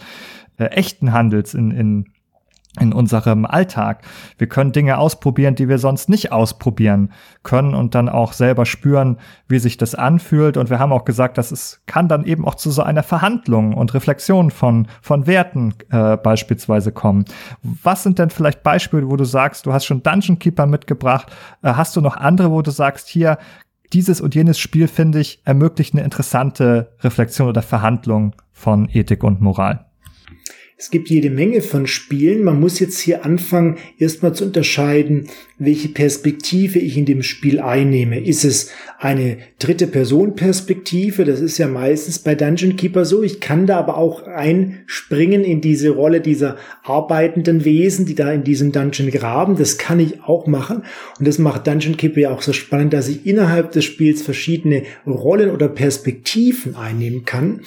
äh, 0.59 0.65
echten 0.67 1.13
Handels 1.13 1.55
in, 1.55 1.71
in 1.71 2.05
in 2.81 2.93
unserem 2.93 3.47
Alltag. 3.47 4.03
Wir 4.39 4.49
können 4.49 4.73
Dinge 4.73 4.99
ausprobieren, 4.99 5.55
die 5.55 5.69
wir 5.69 5.79
sonst 5.79 6.09
nicht 6.09 6.33
ausprobieren 6.33 7.13
können 7.43 7.75
und 7.75 7.95
dann 7.95 8.09
auch 8.09 8.33
selber 8.33 8.67
spüren, 8.67 9.19
wie 9.49 9.59
sich 9.59 9.77
das 9.77 9.95
anfühlt. 9.95 10.57
Und 10.57 10.71
wir 10.71 10.79
haben 10.79 10.93
auch 10.93 11.05
gesagt, 11.05 11.39
dass 11.39 11.53
es 11.53 11.83
kann 11.87 12.09
dann 12.09 12.25
eben 12.25 12.45
auch 12.45 12.57
zu 12.57 12.71
so 12.71 12.83
einer 12.83 13.03
Verhandlung 13.03 13.75
und 13.75 13.95
Reflexion 13.95 14.51
von, 14.51 14.89
von 15.03 15.27
Werten 15.27 15.75
äh, 15.91 16.17
beispielsweise 16.17 16.91
kommen. 16.91 17.25
Was 17.63 18.03
sind 18.03 18.19
denn 18.19 18.31
vielleicht 18.31 18.63
Beispiele, 18.63 19.09
wo 19.09 19.17
du 19.17 19.25
sagst, 19.25 19.67
du 19.67 19.73
hast 19.73 19.85
schon 19.85 20.03
Dungeon 20.03 20.39
Keeper 20.39 20.67
mitgebracht, 20.67 21.31
äh, 21.63 21.75
hast 21.75 21.95
du 21.97 22.01
noch 22.01 22.17
andere, 22.17 22.51
wo 22.51 22.63
du 22.63 22.71
sagst, 22.71 23.09
hier, 23.09 23.39
dieses 23.93 24.21
und 24.21 24.35
jenes 24.35 24.59
Spiel, 24.59 24.89
finde 24.89 25.21
ich, 25.21 25.41
ermöglicht 25.45 25.95
eine 25.95 26.03
interessante 26.03 26.91
Reflexion 27.01 27.49
oder 27.49 27.63
Verhandlung 27.63 28.35
von 28.53 28.89
Ethik 28.93 29.23
und 29.23 29.41
Moral? 29.41 29.87
Es 30.77 30.91
gibt 30.91 31.09
jede 31.09 31.31
Menge 31.31 31.63
von 31.63 31.87
Spielen. 31.87 32.43
Man 32.43 32.59
muss 32.59 32.81
jetzt 32.81 32.99
hier 32.99 33.25
anfangen, 33.25 33.77
erstmal 33.97 34.35
zu 34.35 34.45
unterscheiden, 34.45 35.29
welche 35.57 35.89
Perspektive 35.89 36.81
ich 36.81 36.99
in 36.99 37.05
dem 37.05 37.23
Spiel 37.23 37.61
einnehme. 37.61 38.21
Ist 38.21 38.45
es 38.45 38.73
eine 38.99 39.39
dritte 39.61 39.87
Person 39.87 40.35
Perspektive? 40.35 41.25
Das 41.25 41.41
ist 41.41 41.59
ja 41.59 41.69
meistens 41.69 42.19
bei 42.19 42.35
Dungeon 42.35 42.75
Keeper 42.75 43.05
so. 43.05 43.23
Ich 43.23 43.39
kann 43.39 43.69
da 43.69 43.79
aber 43.79 43.97
auch 43.97 44.25
einspringen 44.27 45.45
in 45.45 45.61
diese 45.61 45.91
Rolle 45.91 46.21
dieser 46.21 46.57
arbeitenden 46.83 47.65
Wesen, 47.65 48.05
die 48.05 48.17
da 48.17 48.33
in 48.33 48.43
diesem 48.43 48.73
Dungeon 48.73 49.13
graben. 49.13 49.57
Das 49.57 49.79
kann 49.79 50.01
ich 50.01 50.25
auch 50.25 50.49
machen. 50.49 50.83
Und 51.21 51.29
das 51.29 51.39
macht 51.39 51.69
Dungeon 51.69 51.97
Keeper 51.97 52.21
ja 52.21 52.31
auch 52.31 52.43
so 52.43 52.53
spannend, 52.53 52.93
dass 52.93 53.07
ich 53.07 53.25
innerhalb 53.27 53.71
des 53.71 53.85
Spiels 53.85 54.23
verschiedene 54.23 54.83
Rollen 55.07 55.51
oder 55.51 55.69
Perspektiven 55.69 56.75
einnehmen 56.75 57.25
kann 57.25 57.61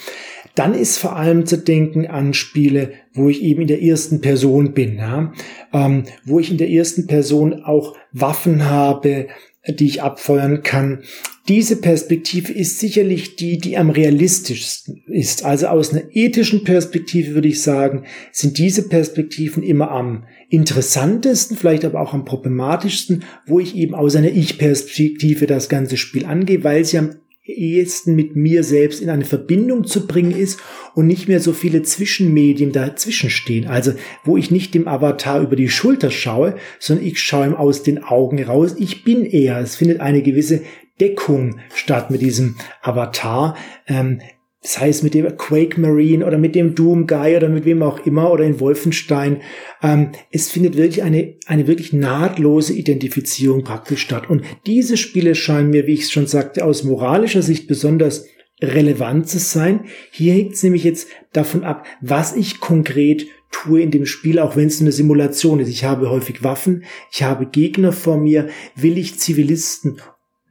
dann 0.58 0.74
ist 0.74 0.98
vor 0.98 1.16
allem 1.16 1.46
zu 1.46 1.56
denken 1.56 2.06
an 2.06 2.34
Spiele, 2.34 2.92
wo 3.14 3.28
ich 3.28 3.42
eben 3.42 3.62
in 3.62 3.68
der 3.68 3.82
ersten 3.82 4.20
Person 4.20 4.72
bin, 4.72 4.96
ja? 4.96 5.32
ähm, 5.72 6.04
wo 6.24 6.40
ich 6.40 6.50
in 6.50 6.58
der 6.58 6.70
ersten 6.70 7.06
Person 7.06 7.62
auch 7.62 7.96
Waffen 8.12 8.64
habe, 8.64 9.28
die 9.68 9.86
ich 9.86 10.02
abfeuern 10.02 10.62
kann. 10.62 11.02
Diese 11.46 11.76
Perspektive 11.76 12.52
ist 12.52 12.78
sicherlich 12.78 13.36
die, 13.36 13.58
die 13.58 13.78
am 13.78 13.88
realistischsten 13.88 15.02
ist. 15.06 15.44
Also 15.44 15.68
aus 15.68 15.92
einer 15.92 16.04
ethischen 16.12 16.64
Perspektive 16.64 17.34
würde 17.34 17.48
ich 17.48 17.62
sagen, 17.62 18.04
sind 18.32 18.58
diese 18.58 18.88
Perspektiven 18.88 19.62
immer 19.62 19.90
am 19.90 20.24
interessantesten, 20.50 21.56
vielleicht 21.56 21.84
aber 21.84 22.00
auch 22.00 22.12
am 22.12 22.24
problematischsten, 22.24 23.24
wo 23.46 23.60
ich 23.60 23.76
eben 23.76 23.94
aus 23.94 24.16
einer 24.16 24.30
Ich-Perspektive 24.30 25.46
das 25.46 25.68
ganze 25.68 25.96
Spiel 25.96 26.26
angehe, 26.26 26.64
weil 26.64 26.84
sie 26.84 26.98
am 26.98 27.14
ehesten 27.48 28.14
mit 28.14 28.36
mir 28.36 28.62
selbst 28.62 29.00
in 29.00 29.10
eine 29.10 29.24
Verbindung 29.24 29.84
zu 29.84 30.06
bringen 30.06 30.32
ist 30.32 30.60
und 30.94 31.06
nicht 31.06 31.28
mehr 31.28 31.40
so 31.40 31.52
viele 31.52 31.82
Zwischenmedien 31.82 32.72
dazwischen 32.72 33.30
stehen. 33.30 33.66
Also 33.66 33.92
wo 34.24 34.36
ich 34.36 34.50
nicht 34.50 34.74
dem 34.74 34.86
Avatar 34.86 35.40
über 35.40 35.56
die 35.56 35.68
Schulter 35.68 36.10
schaue, 36.10 36.56
sondern 36.78 37.06
ich 37.06 37.20
schaue 37.20 37.46
ihm 37.46 37.54
aus 37.54 37.82
den 37.82 38.02
Augen 38.02 38.42
raus. 38.42 38.76
Ich 38.78 39.04
bin 39.04 39.24
er. 39.24 39.60
Es 39.60 39.76
findet 39.76 40.00
eine 40.00 40.22
gewisse 40.22 40.62
Deckung 41.00 41.60
statt 41.74 42.10
mit 42.10 42.20
diesem 42.20 42.56
Avatar. 42.82 43.56
Ähm, 43.86 44.20
das 44.68 44.80
heißt 44.80 45.02
mit 45.02 45.14
dem 45.14 45.34
Quake 45.38 45.80
Marine 45.80 46.26
oder 46.26 46.36
mit 46.36 46.54
dem 46.54 46.74
Doom 46.74 47.06
Guy 47.06 47.34
oder 47.34 47.48
mit 47.48 47.64
wem 47.64 47.82
auch 47.82 48.04
immer 48.04 48.30
oder 48.30 48.44
in 48.44 48.60
Wolfenstein. 48.60 49.40
Ähm, 49.82 50.10
es 50.30 50.50
findet 50.50 50.76
wirklich 50.76 51.02
eine, 51.02 51.36
eine 51.46 51.66
wirklich 51.66 51.94
nahtlose 51.94 52.74
Identifizierung 52.74 53.64
praktisch 53.64 54.02
statt. 54.02 54.28
Und 54.28 54.42
diese 54.66 54.98
Spiele 54.98 55.34
scheinen 55.34 55.70
mir, 55.70 55.86
wie 55.86 55.94
ich 55.94 56.02
es 56.02 56.12
schon 56.12 56.26
sagte, 56.26 56.66
aus 56.66 56.84
moralischer 56.84 57.40
Sicht 57.40 57.66
besonders 57.66 58.26
relevant 58.60 59.26
zu 59.26 59.38
sein. 59.38 59.86
Hier 60.10 60.34
hängt 60.34 60.52
es 60.52 60.62
nämlich 60.62 60.84
jetzt 60.84 61.08
davon 61.32 61.64
ab, 61.64 61.86
was 62.02 62.36
ich 62.36 62.60
konkret 62.60 63.24
tue 63.50 63.80
in 63.80 63.90
dem 63.90 64.04
Spiel, 64.04 64.38
auch 64.38 64.54
wenn 64.54 64.66
es 64.66 64.82
eine 64.82 64.92
Simulation 64.92 65.60
ist. 65.60 65.70
Ich 65.70 65.84
habe 65.84 66.10
häufig 66.10 66.44
Waffen, 66.44 66.84
ich 67.10 67.22
habe 67.22 67.46
Gegner 67.46 67.92
vor 67.92 68.18
mir, 68.18 68.48
will 68.76 68.98
ich 68.98 69.18
Zivilisten 69.18 69.98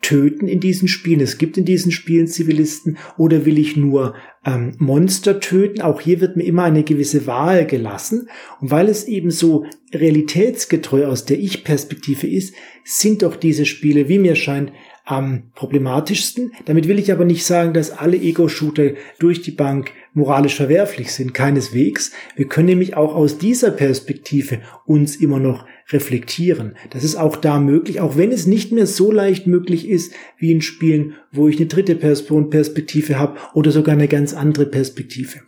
töten 0.02 0.48
in 0.48 0.60
diesen 0.60 0.88
Spielen? 0.88 1.22
Es 1.22 1.38
gibt 1.38 1.58
in 1.58 1.66
diesen 1.66 1.92
Spielen 1.92 2.28
Zivilisten 2.28 2.98
oder 3.18 3.46
will 3.46 3.58
ich 3.58 3.76
nur 3.76 4.16
ähm, 4.46 4.76
Monster 4.78 5.40
töten? 5.40 5.82
Auch 5.82 6.02
hier 6.02 6.22
wird 6.22 6.38
mir 6.38 6.44
immer 6.44 6.64
eine 6.64 6.84
gewisse 6.84 7.28
Wahl 7.28 7.66
gelassen. 7.66 8.30
Und 8.62 8.72
weil 8.72 8.88
es 8.88 9.06
eben 9.06 9.32
so 9.32 9.66
realitätsgetreu 9.94 11.06
aus 11.08 11.26
der 11.26 11.40
Ich-Perspektive 11.40 12.28
ist, 12.28 12.54
sind 12.84 13.22
doch 13.22 13.36
diese 13.36 13.66
Spiele, 13.66 14.08
wie 14.08 14.20
mir 14.20 14.36
scheint, 14.36 14.72
am 15.08 15.52
problematischsten. 15.56 16.52
Damit 16.66 16.88
will 16.88 17.00
ich 17.00 17.14
aber 17.14 17.24
nicht 17.24 17.46
sagen, 17.46 17.74
dass 17.74 17.92
alle 17.92 18.18
Ego-Shooter 18.18 18.92
durch 19.20 19.42
die 19.42 19.52
Bank 19.52 19.92
moralisch 20.14 20.56
verwerflich 20.56 21.14
sind. 21.14 21.34
Keineswegs. 21.34 22.12
Wir 22.36 22.48
können 22.48 22.68
nämlich 22.68 22.98
auch 22.98 23.16
aus 23.16 23.38
dieser 23.38 23.72
Perspektive 23.72 24.60
uns 24.86 25.16
immer 25.16 25.40
noch 25.40 25.66
reflektieren. 25.90 26.76
Das 26.90 27.04
ist 27.04 27.16
auch 27.16 27.36
da 27.38 27.60
möglich, 27.60 28.02
auch 28.02 28.18
wenn 28.18 28.32
es 28.32 28.46
nicht 28.46 28.72
mehr 28.72 28.88
so 28.88 29.12
leicht 29.12 29.48
möglich 29.48 29.88
ist 29.88 30.14
wie 30.38 30.52
in 30.52 30.62
Spielen, 30.62 31.14
wo 31.32 31.48
ich 31.48 31.58
eine 31.58 31.68
dritte 31.68 31.96
Person 31.96 32.50
Perspektive 32.50 33.18
habe 33.18 33.38
oder 33.54 33.72
sogar 33.72 33.94
eine 33.94 34.08
ganz 34.08 34.34
andere 34.34 34.66
Perspektive. 34.66 35.40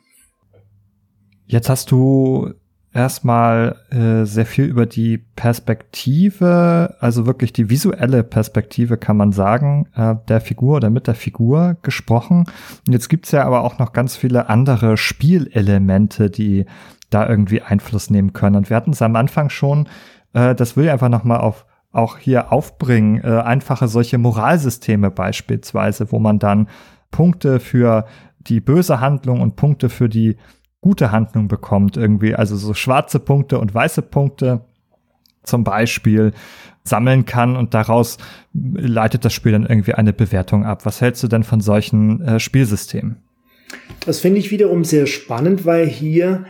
Jetzt 1.45 1.69
hast 1.69 1.91
du 1.91 2.53
erstmal 2.93 3.75
äh, 3.91 4.25
sehr 4.25 4.45
viel 4.45 4.65
über 4.65 4.85
die 4.85 5.17
Perspektive, 5.17 6.95
also 6.99 7.25
wirklich 7.25 7.53
die 7.53 7.69
visuelle 7.69 8.23
Perspektive, 8.23 8.97
kann 8.97 9.17
man 9.17 9.31
sagen, 9.31 9.87
äh, 9.95 10.15
der 10.27 10.41
Figur 10.41 10.77
oder 10.77 10.89
mit 10.89 11.07
der 11.07 11.15
Figur 11.15 11.77
gesprochen. 11.81 12.45
Und 12.87 12.93
jetzt 12.93 13.09
gibt's 13.09 13.31
ja 13.31 13.43
aber 13.43 13.63
auch 13.63 13.77
noch 13.79 13.93
ganz 13.93 14.15
viele 14.15 14.49
andere 14.49 14.97
Spielelemente, 14.97 16.29
die 16.29 16.65
da 17.09 17.27
irgendwie 17.27 17.61
Einfluss 17.61 18.09
nehmen 18.09 18.33
können. 18.33 18.55
Und 18.55 18.69
wir 18.69 18.77
hatten 18.77 18.91
es 18.91 19.01
am 19.01 19.15
Anfang 19.15 19.49
schon 19.49 19.87
äh, 20.33 20.55
das 20.55 20.77
will 20.77 20.85
ich 20.85 20.91
einfach 20.91 21.09
nochmal 21.09 21.39
auf 21.39 21.65
auch 21.91 22.17
hier 22.17 22.51
aufbringen, 22.51 23.21
äh, 23.23 23.41
einfache 23.41 23.87
solche 23.87 24.17
Moralsysteme 24.17 25.09
beispielsweise, 25.09 26.11
wo 26.11 26.19
man 26.19 26.37
dann 26.37 26.67
Punkte 27.11 27.59
für 27.59 28.05
die 28.39 28.59
böse 28.59 28.99
Handlung 28.99 29.41
und 29.41 29.55
Punkte 29.55 29.89
für 29.89 30.07
die 30.07 30.37
gute 30.81 31.11
Handlung 31.11 31.47
bekommt, 31.47 31.97
irgendwie, 31.97 32.35
also 32.35 32.55
so 32.55 32.73
schwarze 32.73 33.19
Punkte 33.19 33.59
und 33.59 33.73
weiße 33.73 34.03
Punkte 34.03 34.65
zum 35.43 35.63
Beispiel 35.63 36.31
sammeln 36.83 37.25
kann 37.25 37.55
und 37.55 37.73
daraus 37.73 38.17
leitet 38.53 39.25
das 39.25 39.33
Spiel 39.33 39.51
dann 39.51 39.65
irgendwie 39.65 39.93
eine 39.93 40.13
Bewertung 40.13 40.65
ab. 40.65 40.85
Was 40.85 41.01
hältst 41.01 41.23
du 41.23 41.27
denn 41.27 41.43
von 41.43 41.59
solchen 41.59 42.21
äh, 42.21 42.39
Spielsystemen? 42.39 43.17
Das 44.05 44.19
finde 44.19 44.39
ich 44.39 44.51
wiederum 44.51 44.83
sehr 44.83 45.05
spannend, 45.05 45.65
weil 45.65 45.87
hier 45.87 46.45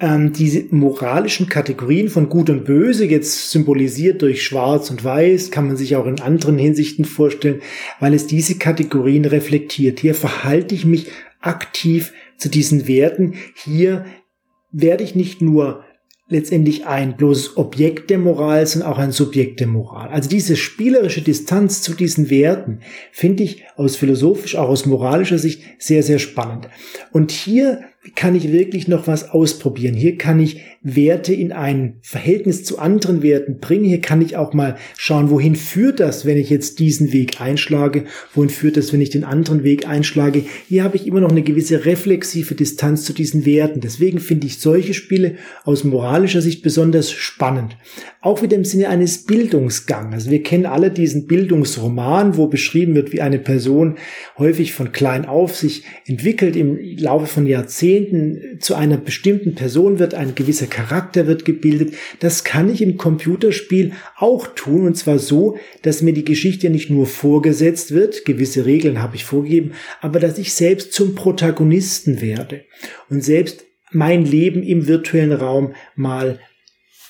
ähm, 0.00 0.32
diese 0.32 0.64
moralischen 0.74 1.46
Kategorien 1.48 2.08
von 2.08 2.28
Gut 2.28 2.48
und 2.48 2.64
Böse, 2.64 3.04
jetzt 3.04 3.50
symbolisiert 3.50 4.22
durch 4.22 4.42
Schwarz 4.42 4.90
und 4.90 5.04
Weiß, 5.04 5.50
kann 5.50 5.66
man 5.66 5.76
sich 5.76 5.94
auch 5.96 6.06
in 6.06 6.20
anderen 6.20 6.58
Hinsichten 6.58 7.04
vorstellen, 7.04 7.60
weil 8.00 8.14
es 8.14 8.26
diese 8.26 8.56
Kategorien 8.56 9.26
reflektiert. 9.26 10.00
Hier 10.00 10.14
verhalte 10.14 10.74
ich 10.74 10.86
mich 10.86 11.08
aktiv 11.40 12.12
zu 12.38 12.48
diesen 12.48 12.88
Werten. 12.88 13.34
Hier 13.54 14.06
werde 14.72 15.04
ich 15.04 15.14
nicht 15.14 15.42
nur 15.42 15.84
letztendlich 16.30 16.86
ein 16.86 17.16
bloßes 17.16 17.56
Objekt 17.56 18.08
der 18.08 18.18
Moral, 18.18 18.64
sondern 18.66 18.92
auch 18.92 18.98
ein 18.98 19.12
Subjekt 19.12 19.60
der 19.60 19.66
Moral. 19.66 20.08
Also 20.08 20.30
diese 20.30 20.56
spielerische 20.56 21.22
Distanz 21.22 21.82
zu 21.82 21.92
diesen 21.92 22.30
Werten 22.30 22.80
finde 23.10 23.42
ich 23.42 23.64
aus 23.76 23.96
philosophisch, 23.96 24.56
auch 24.56 24.68
aus 24.68 24.86
moralischer 24.86 25.38
Sicht 25.38 25.62
sehr, 25.78 26.02
sehr 26.02 26.20
spannend. 26.20 26.68
Und 27.12 27.32
hier 27.32 27.80
kann 28.14 28.34
ich 28.34 28.50
wirklich 28.50 28.88
noch 28.88 29.06
was 29.06 29.30
ausprobieren. 29.30 29.94
Hier 29.94 30.16
kann 30.16 30.40
ich 30.40 30.60
Werte 30.82 31.34
in 31.34 31.52
ein 31.52 31.96
Verhältnis 32.00 32.64
zu 32.64 32.78
anderen 32.78 33.22
Werten 33.22 33.58
bringen. 33.58 33.84
Hier 33.84 34.00
kann 34.00 34.22
ich 34.22 34.38
auch 34.38 34.54
mal 34.54 34.76
schauen, 34.96 35.28
wohin 35.28 35.54
führt 35.54 36.00
das, 36.00 36.24
wenn 36.24 36.38
ich 36.38 36.48
jetzt 36.48 36.78
diesen 36.78 37.12
Weg 37.12 37.38
einschlage? 37.38 38.04
Wohin 38.32 38.48
führt 38.48 38.78
das, 38.78 38.90
wenn 38.90 39.02
ich 39.02 39.10
den 39.10 39.24
anderen 39.24 39.62
Weg 39.62 39.86
einschlage? 39.86 40.44
Hier 40.68 40.82
habe 40.82 40.96
ich 40.96 41.06
immer 41.06 41.20
noch 41.20 41.30
eine 41.30 41.42
gewisse 41.42 41.84
reflexive 41.84 42.54
Distanz 42.54 43.04
zu 43.04 43.12
diesen 43.12 43.44
Werten. 43.44 43.82
Deswegen 43.82 44.20
finde 44.20 44.46
ich 44.46 44.58
solche 44.58 44.94
Spiele 44.94 45.34
aus 45.64 45.84
moralischer 45.84 46.40
Sicht 46.40 46.62
besonders 46.62 47.10
spannend. 47.12 47.76
Auch 48.22 48.40
wieder 48.40 48.56
im 48.56 48.64
Sinne 48.64 48.88
eines 48.88 49.24
Bildungsgangs. 49.24 50.14
Also 50.14 50.30
wir 50.30 50.42
kennen 50.42 50.64
alle 50.64 50.90
diesen 50.90 51.26
Bildungsroman, 51.26 52.38
wo 52.38 52.46
beschrieben 52.46 52.94
wird, 52.94 53.12
wie 53.12 53.20
eine 53.20 53.38
Person 53.38 53.96
häufig 54.38 54.72
von 54.72 54.92
klein 54.92 55.26
auf 55.26 55.56
sich 55.56 55.84
entwickelt 56.06 56.56
im 56.56 56.78
Laufe 56.96 57.26
von 57.26 57.46
Jahrzehnten 57.46 58.58
zu 58.60 58.74
einer 58.74 58.96
bestimmten 58.96 59.54
Person 59.54 59.98
wird, 59.98 60.14
ein 60.14 60.34
gewisser 60.34 60.69
Charakter 60.70 61.26
wird 61.26 61.44
gebildet. 61.44 61.94
Das 62.20 62.44
kann 62.44 62.70
ich 62.70 62.80
im 62.80 62.96
Computerspiel 62.96 63.92
auch 64.16 64.46
tun 64.46 64.86
und 64.86 64.96
zwar 64.96 65.18
so, 65.18 65.58
dass 65.82 66.02
mir 66.02 66.12
die 66.12 66.24
Geschichte 66.24 66.70
nicht 66.70 66.90
nur 66.90 67.06
vorgesetzt 67.06 67.92
wird, 67.92 68.24
gewisse 68.24 68.64
Regeln 68.64 69.02
habe 69.02 69.16
ich 69.16 69.24
vorgegeben, 69.24 69.72
aber 70.00 70.20
dass 70.20 70.38
ich 70.38 70.54
selbst 70.54 70.92
zum 70.92 71.14
Protagonisten 71.14 72.20
werde 72.20 72.64
und 73.08 73.22
selbst 73.22 73.64
mein 73.92 74.24
Leben 74.24 74.62
im 74.62 74.86
virtuellen 74.86 75.32
Raum 75.32 75.74
mal 75.96 76.38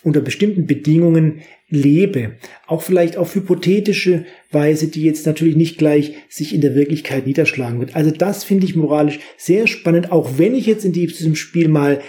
unter 0.02 0.20
bestimmten 0.20 0.66
Bedingungen 0.66 1.42
lebe. 1.68 2.36
Auch 2.66 2.82
vielleicht 2.82 3.16
auf 3.16 3.34
hypothetische 3.34 4.24
Weise, 4.50 4.88
die 4.88 5.04
jetzt 5.04 5.26
natürlich 5.26 5.56
nicht 5.56 5.78
gleich 5.78 6.14
sich 6.28 6.54
in 6.54 6.60
der 6.60 6.74
Wirklichkeit 6.74 7.26
niederschlagen 7.26 7.78
wird. 7.78 7.94
Also 7.94 8.10
das 8.10 8.44
finde 8.44 8.66
ich 8.66 8.74
moralisch 8.74 9.20
sehr 9.36 9.66
spannend, 9.66 10.10
auch 10.10 10.38
wenn 10.38 10.54
ich 10.54 10.66
jetzt 10.66 10.84
in 10.84 10.92
diesem 10.92 11.36
Spiel 11.36 11.68
mal 11.68 12.00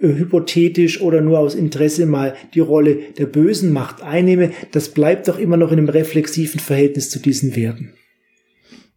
hypothetisch 0.00 1.00
oder 1.00 1.20
nur 1.20 1.38
aus 1.38 1.54
Interesse 1.54 2.06
mal 2.06 2.34
die 2.54 2.60
Rolle 2.60 2.98
der 3.18 3.26
bösen 3.26 3.72
Macht 3.72 4.02
einnehme, 4.02 4.52
das 4.72 4.90
bleibt 4.90 5.28
doch 5.28 5.38
immer 5.38 5.56
noch 5.56 5.72
in 5.72 5.78
einem 5.78 5.88
reflexiven 5.88 6.60
Verhältnis 6.60 7.10
zu 7.10 7.18
diesen 7.18 7.56
Werten. 7.56 7.92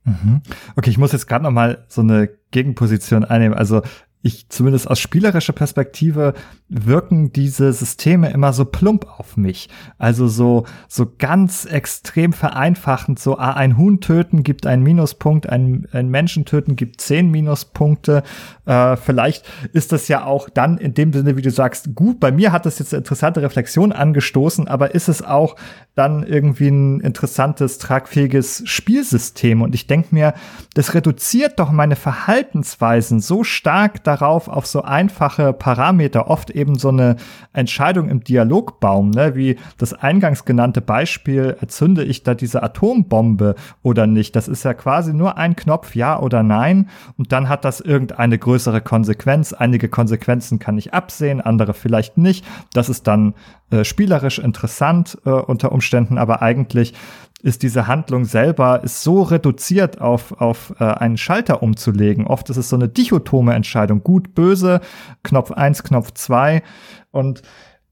Mhm. 0.04 0.42
Okay, 0.76 0.90
ich 0.90 0.98
muss 0.98 1.12
jetzt 1.12 1.28
gerade 1.28 1.44
noch 1.44 1.52
mal 1.52 1.86
so 1.88 2.02
eine 2.02 2.30
Gegenposition 2.52 3.24
einnehmen. 3.24 3.58
Also 3.58 3.82
ich 4.24 4.50
zumindest 4.50 4.88
aus 4.88 5.00
spielerischer 5.00 5.54
Perspektive 5.54 6.34
wirken 6.74 7.34
diese 7.34 7.74
Systeme 7.74 8.32
immer 8.32 8.54
so 8.54 8.64
plump 8.64 9.06
auf 9.20 9.36
mich. 9.36 9.68
Also 9.98 10.30
so, 10.30 10.66
so 10.88 11.06
ganz 11.18 11.66
extrem 11.66 12.32
vereinfachend, 12.32 13.20
so 13.20 13.38
ah, 13.38 13.52
ein 13.52 13.78
Huhn 13.78 14.00
töten 14.00 14.44
gibt 14.44 14.66
einen 14.66 14.82
Minuspunkt, 14.82 15.50
ein, 15.50 15.88
ein 15.92 16.08
Menschen 16.08 16.46
töten 16.46 16.78
gibt 16.78 17.02
zehn 17.02 17.30
Minuspunkte. 17.30 18.24
Äh, 18.66 18.96
vielleicht 18.96 19.46
ist 19.74 19.92
das 19.92 20.08
ja 20.08 20.24
auch 20.24 20.48
dann 20.50 20.78
in 20.78 20.94
dem 20.94 21.12
Sinne, 21.12 21.36
wie 21.36 21.42
du 21.42 21.52
sagst, 21.52 21.94
gut. 21.94 22.22
Bei 22.22 22.32
mir 22.32 22.54
hat 22.54 22.66
das 22.66 22.80
jetzt 22.80 22.94
eine 22.94 23.00
interessante 23.00 23.42
Reflexion 23.42 23.92
angestoßen, 23.92 24.70
aber 24.70 24.96
ist 24.96 25.10
es 25.10 25.22
auch 25.22 25.58
dann 25.96 26.24
irgendwie 26.24 26.70
ein 26.70 27.02
interessantes, 27.02 27.80
tragfähiges 27.80 28.64
Spielsystem? 28.66 29.62
Und 29.62 29.76
ich 29.76 29.88
denke 29.88 30.16
mir, 30.16 30.34
das 30.74 30.94
reduziert 30.94 31.60
doch 31.60 31.72
meine 31.72 31.98
Verhaltensweisen 31.98 33.20
so 33.20 33.44
stark 33.44 34.06
darauf, 34.06 34.48
auf 34.48 34.66
so 34.66 34.84
einfache 34.84 35.52
Parameter, 35.52 36.30
oft 36.30 36.50
eben 36.50 36.61
so 36.78 36.90
eine 36.90 37.16
Entscheidung 37.54 38.10
im 38.10 38.24
Dialogbaum, 38.24 39.12
ne? 39.12 39.36
wie 39.36 39.58
das 39.78 39.94
eingangs 39.94 40.46
genannte 40.46 40.82
Beispiel, 40.82 41.58
erzünde 41.60 42.04
ich 42.04 42.24
da 42.24 42.34
diese 42.36 42.64
Atombombe 42.64 43.56
oder 43.84 44.08
nicht? 44.08 44.36
Das 44.36 44.48
ist 44.48 44.64
ja 44.64 44.74
quasi 44.74 45.14
nur 45.14 45.38
ein 45.38 45.56
Knopf, 45.56 45.96
ja 45.96 46.20
oder 46.20 46.44
nein, 46.44 46.90
und 47.18 47.32
dann 47.32 47.50
hat 47.50 47.66
das 47.66 47.80
irgendeine 47.80 48.38
größere 48.38 48.82
Konsequenz. 48.82 49.54
Einige 49.54 49.90
Konsequenzen 49.90 50.60
kann 50.60 50.78
ich 50.78 50.94
absehen, 50.94 51.42
andere 51.42 51.74
vielleicht 51.74 52.18
nicht. 52.18 52.46
Das 52.74 52.90
ist 52.90 53.08
dann 53.08 53.34
äh, 53.72 53.84
spielerisch 53.84 54.40
interessant 54.40 55.18
äh, 55.26 55.30
unter 55.30 55.72
Umständen, 55.72 56.18
aber 56.18 56.42
eigentlich 56.42 56.94
ist 57.42 57.64
diese 57.64 57.88
Handlung 57.88 58.26
selber 58.26 58.84
ist 58.84 59.04
so 59.04 59.22
reduziert 59.22 60.00
auf, 60.00 60.40
auf 60.40 60.74
äh, 60.80 60.84
einen 60.84 61.18
Schalter 61.18 61.64
umzulegen. 61.64 62.28
Oft 62.28 62.50
ist 62.50 62.58
es 62.58 62.70
so 62.70 62.76
eine 62.76 62.88
dichotome 62.88 63.54
Entscheidung. 63.54 64.04
Gut, 64.04 64.34
böse, 64.36 64.82
Knopf 65.24 65.52
eins, 65.52 65.84
Knopf 65.84 66.12
zwei 66.14 66.64
Und 67.12 67.42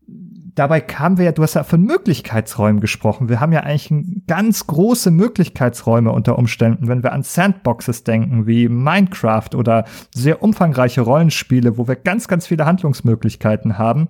dabei 0.07 0.81
kamen 0.81 1.17
wir 1.17 1.25
ja, 1.25 1.31
du 1.31 1.43
hast 1.43 1.55
ja 1.55 1.63
von 1.63 1.81
Möglichkeitsräumen 1.81 2.81
gesprochen. 2.81 3.29
Wir 3.29 3.39
haben 3.39 3.53
ja 3.53 3.61
eigentlich 3.61 3.91
ganz 4.27 4.67
große 4.67 5.11
Möglichkeitsräume 5.11 6.11
unter 6.11 6.37
Umständen, 6.37 6.87
wenn 6.87 7.03
wir 7.03 7.13
an 7.13 7.23
Sandboxes 7.23 8.03
denken, 8.03 8.45
wie 8.45 8.67
Minecraft 8.67 9.55
oder 9.55 9.85
sehr 10.13 10.43
umfangreiche 10.43 11.01
Rollenspiele, 11.01 11.77
wo 11.77 11.87
wir 11.87 11.95
ganz, 11.95 12.27
ganz 12.27 12.47
viele 12.47 12.65
Handlungsmöglichkeiten 12.65 13.77
haben 13.77 14.09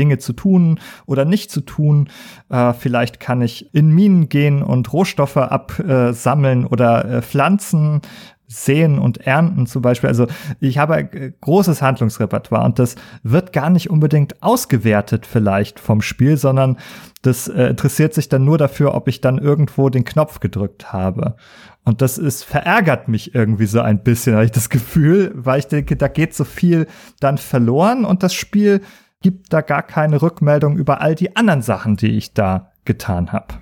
Dinge 0.00 0.18
zu 0.18 0.32
tun 0.32 0.80
oder 1.06 1.24
nicht 1.24 1.50
zu 1.50 1.60
tun. 1.60 2.08
Äh, 2.48 2.72
vielleicht 2.72 3.20
kann 3.20 3.42
ich 3.42 3.72
in 3.74 3.94
Minen 3.94 4.28
gehen 4.30 4.62
und 4.62 4.90
Rohstoffe 4.92 5.36
absammeln 5.36 6.66
oder 6.66 7.04
äh, 7.04 7.22
Pflanzen 7.22 8.00
Sehen 8.52 8.98
und 8.98 9.18
Ernten 9.18 9.66
zum 9.66 9.80
Beispiel. 9.80 10.08
Also 10.08 10.26
ich 10.58 10.76
habe 10.76 10.94
ein 10.96 11.34
großes 11.40 11.82
Handlungsrepertoire 11.82 12.64
und 12.64 12.80
das 12.80 12.96
wird 13.22 13.52
gar 13.52 13.70
nicht 13.70 13.90
unbedingt 13.90 14.42
ausgewertet 14.42 15.24
vielleicht 15.24 15.78
vom 15.78 16.02
Spiel, 16.02 16.36
sondern 16.36 16.76
das 17.22 17.46
äh, 17.46 17.68
interessiert 17.68 18.12
sich 18.12 18.28
dann 18.28 18.44
nur 18.44 18.58
dafür, 18.58 18.96
ob 18.96 19.06
ich 19.06 19.20
dann 19.20 19.38
irgendwo 19.38 19.88
den 19.88 20.04
Knopf 20.04 20.40
gedrückt 20.40 20.92
habe. 20.92 21.36
Und 21.84 22.02
das 22.02 22.18
ist, 22.18 22.42
verärgert 22.42 23.06
mich 23.06 23.36
irgendwie 23.36 23.66
so 23.66 23.80
ein 23.82 24.02
bisschen, 24.02 24.34
habe 24.34 24.46
ich 24.46 24.50
das 24.50 24.68
Gefühl, 24.68 25.30
weil 25.36 25.60
ich 25.60 25.68
denke, 25.68 25.94
da 25.94 26.08
geht 26.08 26.34
so 26.34 26.44
viel 26.44 26.88
dann 27.20 27.38
verloren 27.38 28.04
und 28.04 28.24
das 28.24 28.34
Spiel 28.34 28.80
gibt 29.22 29.52
da 29.52 29.60
gar 29.60 29.82
keine 29.82 30.22
Rückmeldung 30.22 30.76
über 30.78 31.00
all 31.00 31.14
die 31.14 31.36
anderen 31.36 31.62
Sachen, 31.62 31.96
die 31.96 32.16
ich 32.16 32.32
da 32.32 32.72
getan 32.84 33.32
habe. 33.32 33.54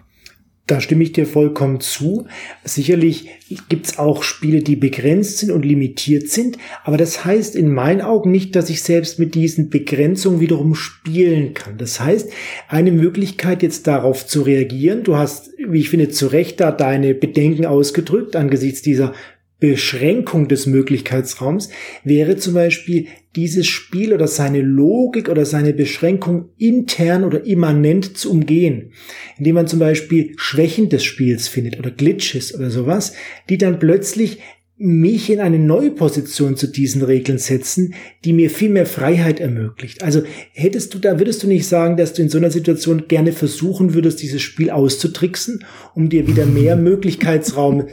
Da 0.68 0.82
stimme 0.82 1.02
ich 1.02 1.12
dir 1.12 1.26
vollkommen 1.26 1.80
zu. 1.80 2.26
Sicherlich 2.62 3.30
gibt's 3.70 3.98
auch 3.98 4.22
Spiele, 4.22 4.62
die 4.62 4.76
begrenzt 4.76 5.38
sind 5.38 5.50
und 5.50 5.64
limitiert 5.64 6.28
sind, 6.28 6.58
aber 6.84 6.98
das 6.98 7.24
heißt 7.24 7.56
in 7.56 7.72
meinen 7.72 8.02
Augen 8.02 8.30
nicht, 8.30 8.54
dass 8.54 8.68
ich 8.68 8.82
selbst 8.82 9.18
mit 9.18 9.34
diesen 9.34 9.70
Begrenzungen 9.70 10.40
wiederum 10.40 10.74
spielen 10.74 11.54
kann. 11.54 11.78
Das 11.78 12.00
heißt, 12.00 12.30
eine 12.68 12.92
Möglichkeit 12.92 13.62
jetzt 13.62 13.86
darauf 13.86 14.26
zu 14.26 14.42
reagieren, 14.42 15.04
du 15.04 15.16
hast, 15.16 15.52
wie 15.56 15.80
ich 15.80 15.88
finde, 15.88 16.10
zu 16.10 16.26
Recht 16.26 16.60
da 16.60 16.70
deine 16.70 17.14
Bedenken 17.14 17.64
ausgedrückt 17.64 18.36
angesichts 18.36 18.82
dieser 18.82 19.14
Beschränkung 19.60 20.46
des 20.46 20.66
Möglichkeitsraums 20.66 21.70
wäre 22.04 22.36
zum 22.36 22.54
Beispiel 22.54 23.06
dieses 23.34 23.66
Spiel 23.66 24.12
oder 24.12 24.28
seine 24.28 24.60
Logik 24.60 25.28
oder 25.28 25.44
seine 25.44 25.72
Beschränkung 25.72 26.50
intern 26.58 27.24
oder 27.24 27.44
immanent 27.44 28.16
zu 28.16 28.30
umgehen, 28.30 28.92
indem 29.36 29.56
man 29.56 29.66
zum 29.66 29.80
Beispiel 29.80 30.32
Schwächen 30.36 30.88
des 30.88 31.04
Spiels 31.04 31.48
findet 31.48 31.78
oder 31.78 31.90
Glitches 31.90 32.54
oder 32.54 32.70
sowas, 32.70 33.14
die 33.48 33.58
dann 33.58 33.78
plötzlich 33.78 34.38
mich 34.80 35.28
in 35.28 35.40
eine 35.40 35.58
neue 35.58 35.90
Position 35.90 36.56
zu 36.56 36.68
diesen 36.68 37.02
Regeln 37.02 37.38
setzen, 37.38 37.94
die 38.24 38.32
mir 38.32 38.48
viel 38.48 38.68
mehr 38.68 38.86
Freiheit 38.86 39.40
ermöglicht. 39.40 40.04
Also 40.04 40.22
hättest 40.52 40.94
du 40.94 41.00
da, 41.00 41.18
würdest 41.18 41.42
du 41.42 41.48
nicht 41.48 41.66
sagen, 41.66 41.96
dass 41.96 42.12
du 42.12 42.22
in 42.22 42.28
so 42.28 42.38
einer 42.38 42.52
Situation 42.52 43.08
gerne 43.08 43.32
versuchen 43.32 43.94
würdest, 43.94 44.22
dieses 44.22 44.40
Spiel 44.40 44.70
auszutricksen, 44.70 45.64
um 45.96 46.08
dir 46.08 46.28
wieder 46.28 46.46
mehr 46.46 46.76
Möglichkeitsraum 46.76 47.88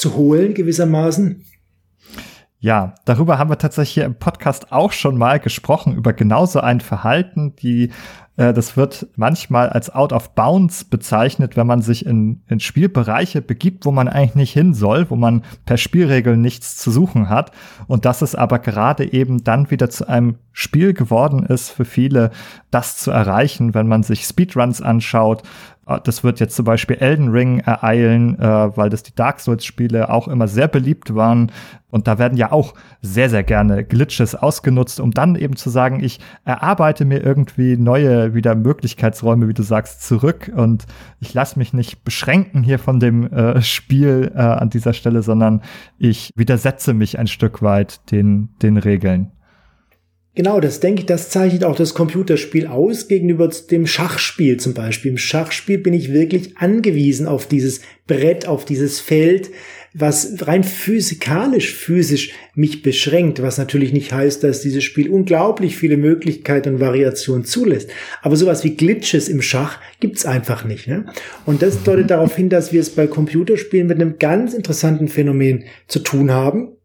zu 0.00 0.14
holen, 0.14 0.54
gewissermaßen? 0.54 1.44
Ja, 2.58 2.94
darüber 3.06 3.38
haben 3.38 3.48
wir 3.48 3.56
tatsächlich 3.56 3.94
hier 3.94 4.04
im 4.04 4.16
Podcast 4.16 4.70
auch 4.70 4.92
schon 4.92 5.16
mal 5.16 5.40
gesprochen, 5.40 5.96
über 5.96 6.12
genauso 6.12 6.60
ein 6.60 6.80
Verhalten, 6.80 7.54
die 7.56 7.90
äh, 8.40 8.54
das 8.54 8.76
wird 8.76 9.06
manchmal 9.16 9.68
als 9.68 9.90
out 9.90 10.12
of 10.12 10.34
bounds 10.34 10.84
bezeichnet, 10.84 11.56
wenn 11.56 11.66
man 11.66 11.82
sich 11.82 12.06
in, 12.06 12.42
in 12.48 12.58
Spielbereiche 12.58 13.42
begibt, 13.42 13.84
wo 13.84 13.92
man 13.92 14.08
eigentlich 14.08 14.34
nicht 14.34 14.52
hin 14.52 14.72
soll, 14.72 15.10
wo 15.10 15.16
man 15.16 15.42
per 15.66 15.76
Spielregeln 15.76 16.40
nichts 16.40 16.76
zu 16.76 16.90
suchen 16.90 17.28
hat. 17.28 17.52
Und 17.86 18.06
dass 18.06 18.22
es 18.22 18.34
aber 18.34 18.58
gerade 18.58 19.12
eben 19.12 19.44
dann 19.44 19.70
wieder 19.70 19.90
zu 19.90 20.08
einem 20.08 20.36
Spiel 20.52 20.94
geworden 20.94 21.44
ist 21.44 21.70
für 21.70 21.84
viele, 21.84 22.30
das 22.70 22.96
zu 22.96 23.10
erreichen, 23.10 23.74
wenn 23.74 23.88
man 23.88 24.02
sich 24.02 24.24
Speedruns 24.24 24.80
anschaut, 24.80 25.42
das 25.98 26.22
wird 26.22 26.40
jetzt 26.40 26.54
zum 26.54 26.64
Beispiel 26.64 26.96
Elden 26.96 27.28
Ring 27.28 27.60
ereilen, 27.60 28.38
äh, 28.38 28.76
weil 28.76 28.90
das 28.90 29.02
die 29.02 29.14
Dark 29.14 29.40
Souls-Spiele 29.40 30.10
auch 30.10 30.28
immer 30.28 30.46
sehr 30.46 30.68
beliebt 30.68 31.14
waren. 31.14 31.50
Und 31.90 32.06
da 32.06 32.18
werden 32.18 32.38
ja 32.38 32.52
auch 32.52 32.74
sehr, 33.02 33.28
sehr 33.28 33.42
gerne 33.42 33.84
Glitches 33.84 34.36
ausgenutzt, 34.36 35.00
um 35.00 35.10
dann 35.10 35.34
eben 35.34 35.56
zu 35.56 35.70
sagen, 35.70 36.02
ich 36.04 36.20
erarbeite 36.44 37.04
mir 37.04 37.22
irgendwie 37.24 37.76
neue 37.76 38.32
wieder 38.34 38.54
Möglichkeitsräume, 38.54 39.48
wie 39.48 39.54
du 39.54 39.64
sagst, 39.64 40.06
zurück 40.06 40.52
und 40.54 40.86
ich 41.18 41.34
lasse 41.34 41.58
mich 41.58 41.72
nicht 41.72 42.04
beschränken 42.04 42.62
hier 42.62 42.78
von 42.78 43.00
dem 43.00 43.32
äh, 43.32 43.60
Spiel 43.60 44.30
äh, 44.34 44.38
an 44.38 44.70
dieser 44.70 44.92
Stelle, 44.92 45.22
sondern 45.22 45.62
ich 45.98 46.32
widersetze 46.36 46.94
mich 46.94 47.18
ein 47.18 47.26
Stück 47.26 47.60
weit 47.62 48.10
den, 48.12 48.50
den 48.62 48.76
Regeln. 48.76 49.32
Genau, 50.36 50.60
das 50.60 50.78
denke 50.78 51.00
ich, 51.00 51.06
das 51.06 51.28
zeichnet 51.28 51.64
auch 51.64 51.74
das 51.74 51.92
Computerspiel 51.92 52.68
aus 52.68 53.08
gegenüber 53.08 53.48
dem 53.48 53.86
Schachspiel 53.86 54.58
zum 54.58 54.74
Beispiel. 54.74 55.10
Im 55.10 55.18
Schachspiel 55.18 55.78
bin 55.78 55.92
ich 55.92 56.12
wirklich 56.12 56.56
angewiesen 56.56 57.26
auf 57.26 57.46
dieses 57.46 57.80
Brett, 58.06 58.46
auf 58.46 58.64
dieses 58.64 59.00
Feld, 59.00 59.50
was 59.92 60.46
rein 60.46 60.62
physikalisch, 60.62 61.74
physisch 61.74 62.30
mich 62.54 62.82
beschränkt, 62.82 63.42
was 63.42 63.58
natürlich 63.58 63.92
nicht 63.92 64.12
heißt, 64.12 64.44
dass 64.44 64.60
dieses 64.60 64.84
Spiel 64.84 65.10
unglaublich 65.10 65.76
viele 65.76 65.96
Möglichkeiten 65.96 66.74
und 66.74 66.80
Variationen 66.80 67.44
zulässt. 67.44 67.90
Aber 68.22 68.36
sowas 68.36 68.62
wie 68.62 68.76
Glitches 68.76 69.28
im 69.28 69.42
Schach 69.42 69.78
gibt's 69.98 70.26
einfach 70.26 70.64
nicht. 70.64 70.86
Ne? 70.86 71.06
Und 71.44 71.60
das 71.60 71.82
deutet 71.82 72.10
darauf 72.10 72.36
hin, 72.36 72.48
dass 72.48 72.72
wir 72.72 72.80
es 72.80 72.90
bei 72.90 73.08
Computerspielen 73.08 73.88
mit 73.88 74.00
einem 74.00 74.20
ganz 74.20 74.54
interessanten 74.54 75.08
Phänomen 75.08 75.64
zu 75.88 75.98
tun 75.98 76.30
haben 76.30 76.76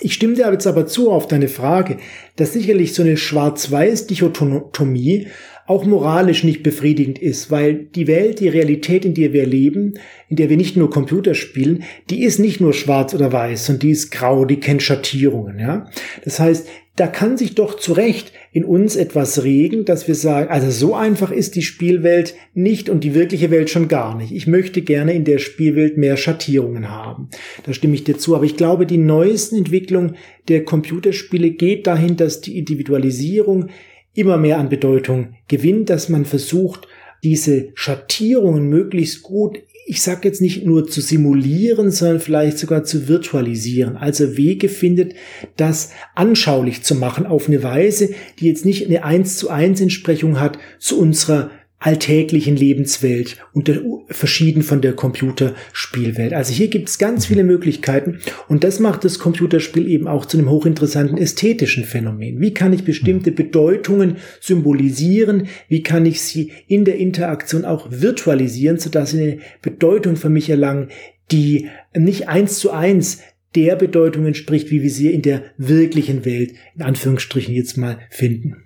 ich 0.00 0.14
stimme 0.14 0.34
dir 0.34 0.50
jetzt 0.52 0.66
aber 0.66 0.86
zu 0.86 1.10
auf 1.10 1.28
deine 1.28 1.48
Frage, 1.48 1.96
dass 2.36 2.52
sicherlich 2.52 2.92
so 2.94 3.02
eine 3.02 3.16
Schwarz-Weiß-Dichotomie 3.16 5.28
auch 5.66 5.86
moralisch 5.86 6.44
nicht 6.44 6.62
befriedigend 6.62 7.18
ist, 7.18 7.50
weil 7.50 7.74
die 7.74 8.06
Welt, 8.06 8.40
die 8.40 8.48
Realität, 8.48 9.06
in 9.06 9.14
der 9.14 9.32
wir 9.32 9.46
leben, 9.46 9.94
in 10.28 10.36
der 10.36 10.50
wir 10.50 10.58
nicht 10.58 10.76
nur 10.76 10.90
Computer 10.90 11.34
spielen, 11.34 11.84
die 12.10 12.22
ist 12.22 12.38
nicht 12.38 12.60
nur 12.60 12.74
schwarz 12.74 13.14
oder 13.14 13.32
weiß, 13.32 13.64
sondern 13.66 13.80
die 13.80 13.92
ist 13.92 14.10
grau, 14.10 14.44
die 14.44 14.60
kennt 14.60 14.82
Schattierungen, 14.82 15.58
ja. 15.58 15.88
Das 16.22 16.38
heißt, 16.38 16.68
da 16.96 17.06
kann 17.06 17.38
sich 17.38 17.54
doch 17.54 17.78
zu 17.78 17.94
Recht 17.94 18.33
in 18.54 18.64
uns 18.64 18.94
etwas 18.94 19.42
regen, 19.42 19.84
dass 19.84 20.06
wir 20.06 20.14
sagen, 20.14 20.48
also 20.48 20.70
so 20.70 20.94
einfach 20.94 21.32
ist 21.32 21.56
die 21.56 21.62
Spielwelt 21.62 22.36
nicht 22.54 22.88
und 22.88 23.02
die 23.02 23.12
wirkliche 23.12 23.50
Welt 23.50 23.68
schon 23.68 23.88
gar 23.88 24.16
nicht. 24.16 24.30
Ich 24.30 24.46
möchte 24.46 24.80
gerne 24.82 25.12
in 25.12 25.24
der 25.24 25.38
Spielwelt 25.38 25.98
mehr 25.98 26.16
Schattierungen 26.16 26.88
haben. 26.88 27.30
Da 27.64 27.72
stimme 27.72 27.94
ich 27.94 28.04
dir 28.04 28.16
zu. 28.16 28.36
Aber 28.36 28.44
ich 28.44 28.56
glaube, 28.56 28.86
die 28.86 28.96
neuesten 28.96 29.56
Entwicklungen 29.56 30.14
der 30.46 30.64
Computerspiele 30.64 31.50
geht 31.50 31.88
dahin, 31.88 32.16
dass 32.16 32.42
die 32.42 32.56
Individualisierung 32.56 33.70
immer 34.14 34.36
mehr 34.36 34.58
an 34.58 34.68
Bedeutung 34.68 35.34
gewinnt, 35.48 35.90
dass 35.90 36.08
man 36.08 36.24
versucht, 36.24 36.86
diese 37.24 37.70
Schattierungen 37.74 38.68
möglichst 38.68 39.24
gut 39.24 39.58
ich 39.86 40.02
sage 40.02 40.26
jetzt 40.28 40.40
nicht 40.40 40.64
nur 40.64 40.88
zu 40.88 41.00
simulieren, 41.00 41.90
sondern 41.90 42.20
vielleicht 42.20 42.58
sogar 42.58 42.84
zu 42.84 43.06
virtualisieren. 43.06 43.96
Also 43.96 44.36
Wege 44.36 44.68
findet, 44.68 45.14
das 45.56 45.90
anschaulich 46.14 46.82
zu 46.82 46.94
machen 46.94 47.26
auf 47.26 47.48
eine 47.48 47.62
Weise, 47.62 48.10
die 48.38 48.46
jetzt 48.46 48.64
nicht 48.64 48.86
eine 48.86 49.04
eins 49.04 49.36
zu 49.36 49.50
eins 49.50 49.80
Entsprechung 49.80 50.40
hat 50.40 50.58
zu 50.78 50.98
unserer 50.98 51.50
alltäglichen 51.84 52.56
Lebenswelt 52.56 53.36
und 53.52 53.68
der, 53.68 53.82
verschieden 54.08 54.62
von 54.62 54.80
der 54.80 54.94
Computerspielwelt. 54.94 56.32
Also 56.32 56.54
hier 56.54 56.68
gibt 56.68 56.88
es 56.88 56.96
ganz 56.96 57.26
viele 57.26 57.44
Möglichkeiten 57.44 58.20
und 58.48 58.64
das 58.64 58.80
macht 58.80 59.04
das 59.04 59.18
Computerspiel 59.18 59.86
eben 59.86 60.08
auch 60.08 60.24
zu 60.24 60.38
einem 60.38 60.48
hochinteressanten 60.48 61.18
ästhetischen 61.18 61.84
Phänomen. 61.84 62.40
Wie 62.40 62.54
kann 62.54 62.72
ich 62.72 62.84
bestimmte 62.84 63.32
Bedeutungen 63.32 64.16
symbolisieren? 64.40 65.48
Wie 65.68 65.82
kann 65.82 66.06
ich 66.06 66.22
sie 66.22 66.52
in 66.68 66.86
der 66.86 66.96
Interaktion 66.96 67.66
auch 67.66 67.88
virtualisieren, 67.90 68.78
sodass 68.78 69.10
sie 69.10 69.20
eine 69.20 69.38
Bedeutung 69.60 70.16
für 70.16 70.30
mich 70.30 70.48
erlangen, 70.48 70.88
die 71.30 71.68
nicht 71.94 72.28
eins 72.28 72.60
zu 72.60 72.70
eins 72.70 73.20
der 73.54 73.76
Bedeutung 73.76 74.24
entspricht, 74.24 74.70
wie 74.70 74.82
wir 74.82 74.90
sie 74.90 75.12
in 75.12 75.20
der 75.20 75.42
wirklichen 75.58 76.24
Welt 76.24 76.54
in 76.76 76.80
Anführungsstrichen 76.82 77.54
jetzt 77.54 77.76
mal 77.76 77.98
finden. 78.08 78.63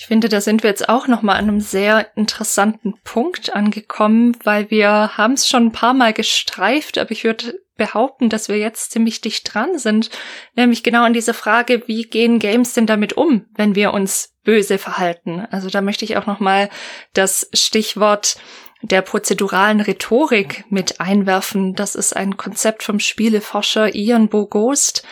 Ich 0.00 0.06
finde, 0.06 0.30
da 0.30 0.40
sind 0.40 0.62
wir 0.62 0.70
jetzt 0.70 0.88
auch 0.88 1.08
noch 1.08 1.20
mal 1.20 1.34
an 1.34 1.50
einem 1.50 1.60
sehr 1.60 2.16
interessanten 2.16 2.94
Punkt 3.04 3.54
angekommen, 3.54 4.34
weil 4.44 4.70
wir 4.70 5.18
haben 5.18 5.34
es 5.34 5.46
schon 5.46 5.66
ein 5.66 5.72
paar 5.72 5.92
Mal 5.92 6.14
gestreift, 6.14 6.96
aber 6.96 7.10
ich 7.10 7.22
würde 7.22 7.60
behaupten, 7.76 8.30
dass 8.30 8.48
wir 8.48 8.56
jetzt 8.56 8.92
ziemlich 8.92 9.20
dicht 9.20 9.52
dran 9.52 9.78
sind, 9.78 10.08
nämlich 10.56 10.82
genau 10.82 11.04
an 11.04 11.12
diese 11.12 11.34
Frage, 11.34 11.82
wie 11.86 12.04
gehen 12.04 12.38
Games 12.38 12.72
denn 12.72 12.86
damit 12.86 13.18
um, 13.18 13.44
wenn 13.56 13.74
wir 13.74 13.92
uns 13.92 14.32
böse 14.42 14.78
verhalten? 14.78 15.46
Also 15.50 15.68
da 15.68 15.82
möchte 15.82 16.06
ich 16.06 16.16
auch 16.16 16.24
noch 16.24 16.40
mal 16.40 16.70
das 17.12 17.50
Stichwort 17.52 18.38
der 18.82 19.02
prozeduralen 19.02 19.82
Rhetorik 19.82 20.64
mit 20.70 20.98
einwerfen. 20.98 21.74
Das 21.74 21.94
ist 21.94 22.16
ein 22.16 22.38
Konzept 22.38 22.82
vom 22.82 23.00
Spieleforscher 23.00 23.94
Ian 23.94 24.28
Bogost, 24.28 25.04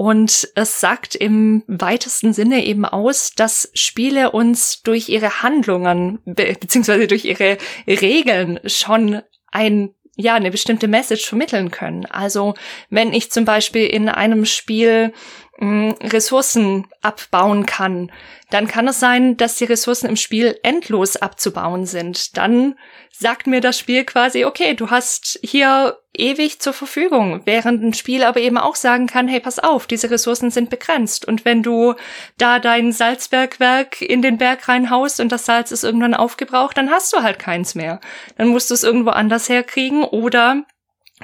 und 0.00 0.48
es 0.54 0.80
sagt 0.80 1.14
im 1.14 1.62
weitesten 1.66 2.32
Sinne 2.32 2.64
eben 2.64 2.86
aus, 2.86 3.34
dass 3.36 3.70
Spiele 3.74 4.30
uns 4.30 4.80
durch 4.80 5.10
ihre 5.10 5.42
Handlungen 5.42 6.20
be 6.24 6.56
beziehungsweise 6.58 7.06
durch 7.06 7.26
ihre 7.26 7.58
Regeln 7.86 8.60
schon 8.64 9.20
ein 9.52 9.90
ja, 10.16 10.34
eine 10.34 10.50
bestimmte 10.50 10.88
Message 10.88 11.26
vermitteln 11.26 11.70
können. 11.70 12.06
Also, 12.06 12.54
wenn 12.88 13.12
ich 13.12 13.30
zum 13.30 13.44
Beispiel 13.44 13.84
in 13.86 14.08
einem 14.08 14.46
Spiel 14.46 15.12
Ressourcen 15.60 16.86
abbauen 17.02 17.66
kann, 17.66 18.10
dann 18.48 18.66
kann 18.66 18.88
es 18.88 18.98
sein, 18.98 19.36
dass 19.36 19.56
die 19.56 19.64
Ressourcen 19.64 20.08
im 20.08 20.16
Spiel 20.16 20.58
endlos 20.62 21.16
abzubauen 21.16 21.84
sind. 21.84 22.36
Dann 22.38 22.76
sagt 23.12 23.46
mir 23.46 23.60
das 23.60 23.78
Spiel 23.78 24.04
quasi, 24.04 24.46
okay, 24.46 24.74
du 24.74 24.88
hast 24.88 25.38
hier 25.42 25.98
ewig 26.14 26.60
zur 26.60 26.72
Verfügung, 26.72 27.42
während 27.44 27.82
ein 27.82 27.94
Spiel 27.94 28.24
aber 28.24 28.40
eben 28.40 28.56
auch 28.56 28.74
sagen 28.74 29.06
kann, 29.06 29.28
hey, 29.28 29.38
pass 29.38 29.58
auf, 29.58 29.86
diese 29.86 30.10
Ressourcen 30.10 30.50
sind 30.50 30.70
begrenzt. 30.70 31.28
Und 31.28 31.44
wenn 31.44 31.62
du 31.62 31.94
da 32.38 32.58
dein 32.58 32.90
Salzbergwerk 32.90 34.00
in 34.00 34.22
den 34.22 34.38
Berg 34.38 34.66
reinhaust 34.66 35.20
und 35.20 35.30
das 35.30 35.44
Salz 35.44 35.72
ist 35.72 35.84
irgendwann 35.84 36.14
aufgebraucht, 36.14 36.78
dann 36.78 36.90
hast 36.90 37.12
du 37.12 37.22
halt 37.22 37.38
keins 37.38 37.74
mehr. 37.74 38.00
Dann 38.38 38.48
musst 38.48 38.70
du 38.70 38.74
es 38.74 38.82
irgendwo 38.82 39.10
anders 39.10 39.48
herkriegen 39.48 40.04
oder 40.04 40.64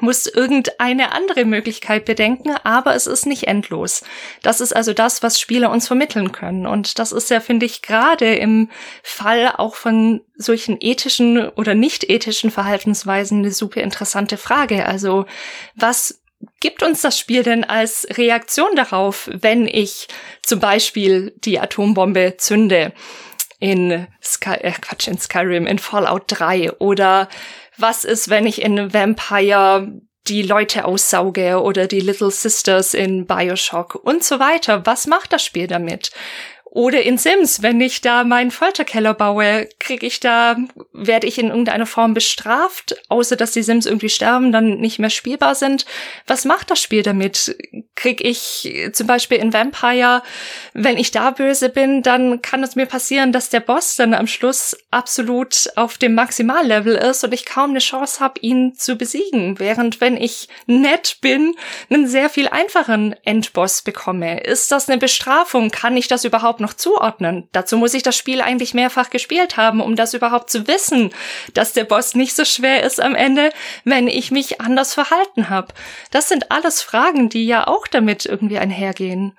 muss 0.00 0.26
irgendeine 0.26 1.12
andere 1.12 1.44
Möglichkeit 1.44 2.04
bedenken, 2.04 2.54
aber 2.64 2.94
es 2.94 3.06
ist 3.06 3.26
nicht 3.26 3.46
endlos. 3.46 4.02
Das 4.42 4.60
ist 4.60 4.74
also 4.74 4.92
das, 4.92 5.22
was 5.22 5.40
Spieler 5.40 5.70
uns 5.70 5.86
vermitteln 5.86 6.32
können. 6.32 6.66
Und 6.66 6.98
das 6.98 7.12
ist 7.12 7.30
ja, 7.30 7.40
finde 7.40 7.66
ich, 7.66 7.82
gerade 7.82 8.34
im 8.34 8.68
Fall 9.02 9.52
auch 9.56 9.74
von 9.74 10.20
solchen 10.36 10.76
ethischen 10.80 11.48
oder 11.48 11.74
nicht 11.74 12.10
ethischen 12.10 12.50
Verhaltensweisen 12.50 13.38
eine 13.38 13.52
super 13.52 13.80
interessante 13.80 14.36
Frage. 14.36 14.86
Also 14.86 15.24
was 15.74 16.20
gibt 16.60 16.82
uns 16.82 17.00
das 17.00 17.18
Spiel 17.18 17.42
denn 17.42 17.64
als 17.64 18.06
Reaktion 18.10 18.76
darauf, 18.76 19.30
wenn 19.32 19.66
ich 19.66 20.08
zum 20.42 20.60
Beispiel 20.60 21.32
die 21.38 21.58
Atombombe 21.58 22.36
zünde? 22.36 22.92
In 23.58 24.06
Sky, 24.22 24.56
äh 24.60 24.72
Quatsch, 24.72 25.08
in 25.08 25.16
Skyrim, 25.16 25.66
in 25.66 25.78
Fallout 25.78 26.24
3 26.26 26.72
oder 26.72 27.30
was 27.76 28.04
ist, 28.04 28.28
wenn 28.28 28.46
ich 28.46 28.62
in 28.62 28.92
Vampire 28.92 29.92
die 30.28 30.42
Leute 30.42 30.84
aussauge 30.84 31.60
oder 31.60 31.86
die 31.86 32.00
Little 32.00 32.30
Sisters 32.30 32.94
in 32.94 33.26
Bioshock 33.26 33.94
und 33.94 34.24
so 34.24 34.40
weiter. 34.40 34.84
Was 34.84 35.06
macht 35.06 35.32
das 35.32 35.44
Spiel 35.44 35.66
damit? 35.66 36.10
Oder 36.76 37.04
in 37.04 37.16
Sims, 37.16 37.62
wenn 37.62 37.80
ich 37.80 38.02
da 38.02 38.22
meinen 38.22 38.50
Folterkeller 38.50 39.14
baue, 39.14 39.66
kriege 39.80 40.04
ich 40.04 40.20
da, 40.20 40.58
werde 40.92 41.26
ich 41.26 41.38
in 41.38 41.48
irgendeiner 41.48 41.86
Form 41.86 42.12
bestraft, 42.12 42.94
außer 43.08 43.34
dass 43.34 43.52
die 43.52 43.62
Sims 43.62 43.86
irgendwie 43.86 44.10
sterben, 44.10 44.52
dann 44.52 44.76
nicht 44.76 44.98
mehr 44.98 45.08
spielbar 45.08 45.54
sind. 45.54 45.86
Was 46.26 46.44
macht 46.44 46.70
das 46.70 46.82
Spiel 46.82 47.02
damit? 47.02 47.56
Krieg 47.94 48.22
ich 48.22 48.90
zum 48.92 49.06
Beispiel 49.06 49.38
in 49.38 49.54
Vampire, 49.54 50.22
wenn 50.74 50.98
ich 50.98 51.12
da 51.12 51.30
böse 51.30 51.70
bin, 51.70 52.02
dann 52.02 52.42
kann 52.42 52.62
es 52.62 52.76
mir 52.76 52.84
passieren, 52.84 53.32
dass 53.32 53.48
der 53.48 53.60
Boss 53.60 53.96
dann 53.96 54.12
am 54.12 54.26
Schluss 54.26 54.76
absolut 54.90 55.70
auf 55.76 55.96
dem 55.96 56.14
Maximallevel 56.14 56.94
ist 56.94 57.24
und 57.24 57.32
ich 57.32 57.46
kaum 57.46 57.70
eine 57.70 57.78
Chance 57.78 58.20
habe, 58.20 58.38
ihn 58.42 58.74
zu 58.74 58.96
besiegen. 58.96 59.58
Während 59.58 60.02
wenn 60.02 60.18
ich 60.18 60.48
nett 60.66 61.20
bin, 61.22 61.54
einen 61.88 62.06
sehr 62.06 62.28
viel 62.28 62.48
einfachen 62.48 63.14
Endboss 63.24 63.80
bekomme. 63.80 64.40
Ist 64.40 64.70
das 64.72 64.90
eine 64.90 64.98
Bestrafung? 64.98 65.70
Kann 65.70 65.96
ich 65.96 66.06
das 66.06 66.26
überhaupt 66.26 66.60
noch 66.66 66.74
zuordnen. 66.74 67.48
Dazu 67.52 67.76
muss 67.76 67.94
ich 67.94 68.02
das 68.02 68.16
Spiel 68.16 68.40
eigentlich 68.40 68.74
mehrfach 68.74 69.10
gespielt 69.10 69.56
haben, 69.56 69.80
um 69.80 69.94
das 69.94 70.14
überhaupt 70.14 70.50
zu 70.50 70.66
wissen, 70.66 71.10
dass 71.54 71.72
der 71.72 71.84
Boss 71.84 72.16
nicht 72.16 72.34
so 72.34 72.44
schwer 72.44 72.82
ist 72.82 73.00
am 73.00 73.14
Ende, 73.14 73.50
wenn 73.84 74.08
ich 74.08 74.32
mich 74.32 74.60
anders 74.60 74.92
verhalten 74.92 75.48
habe. 75.48 75.68
Das 76.10 76.28
sind 76.28 76.50
alles 76.50 76.82
Fragen, 76.82 77.28
die 77.28 77.46
ja 77.46 77.68
auch 77.68 77.86
damit 77.86 78.26
irgendwie 78.26 78.58
einhergehen. 78.58 79.34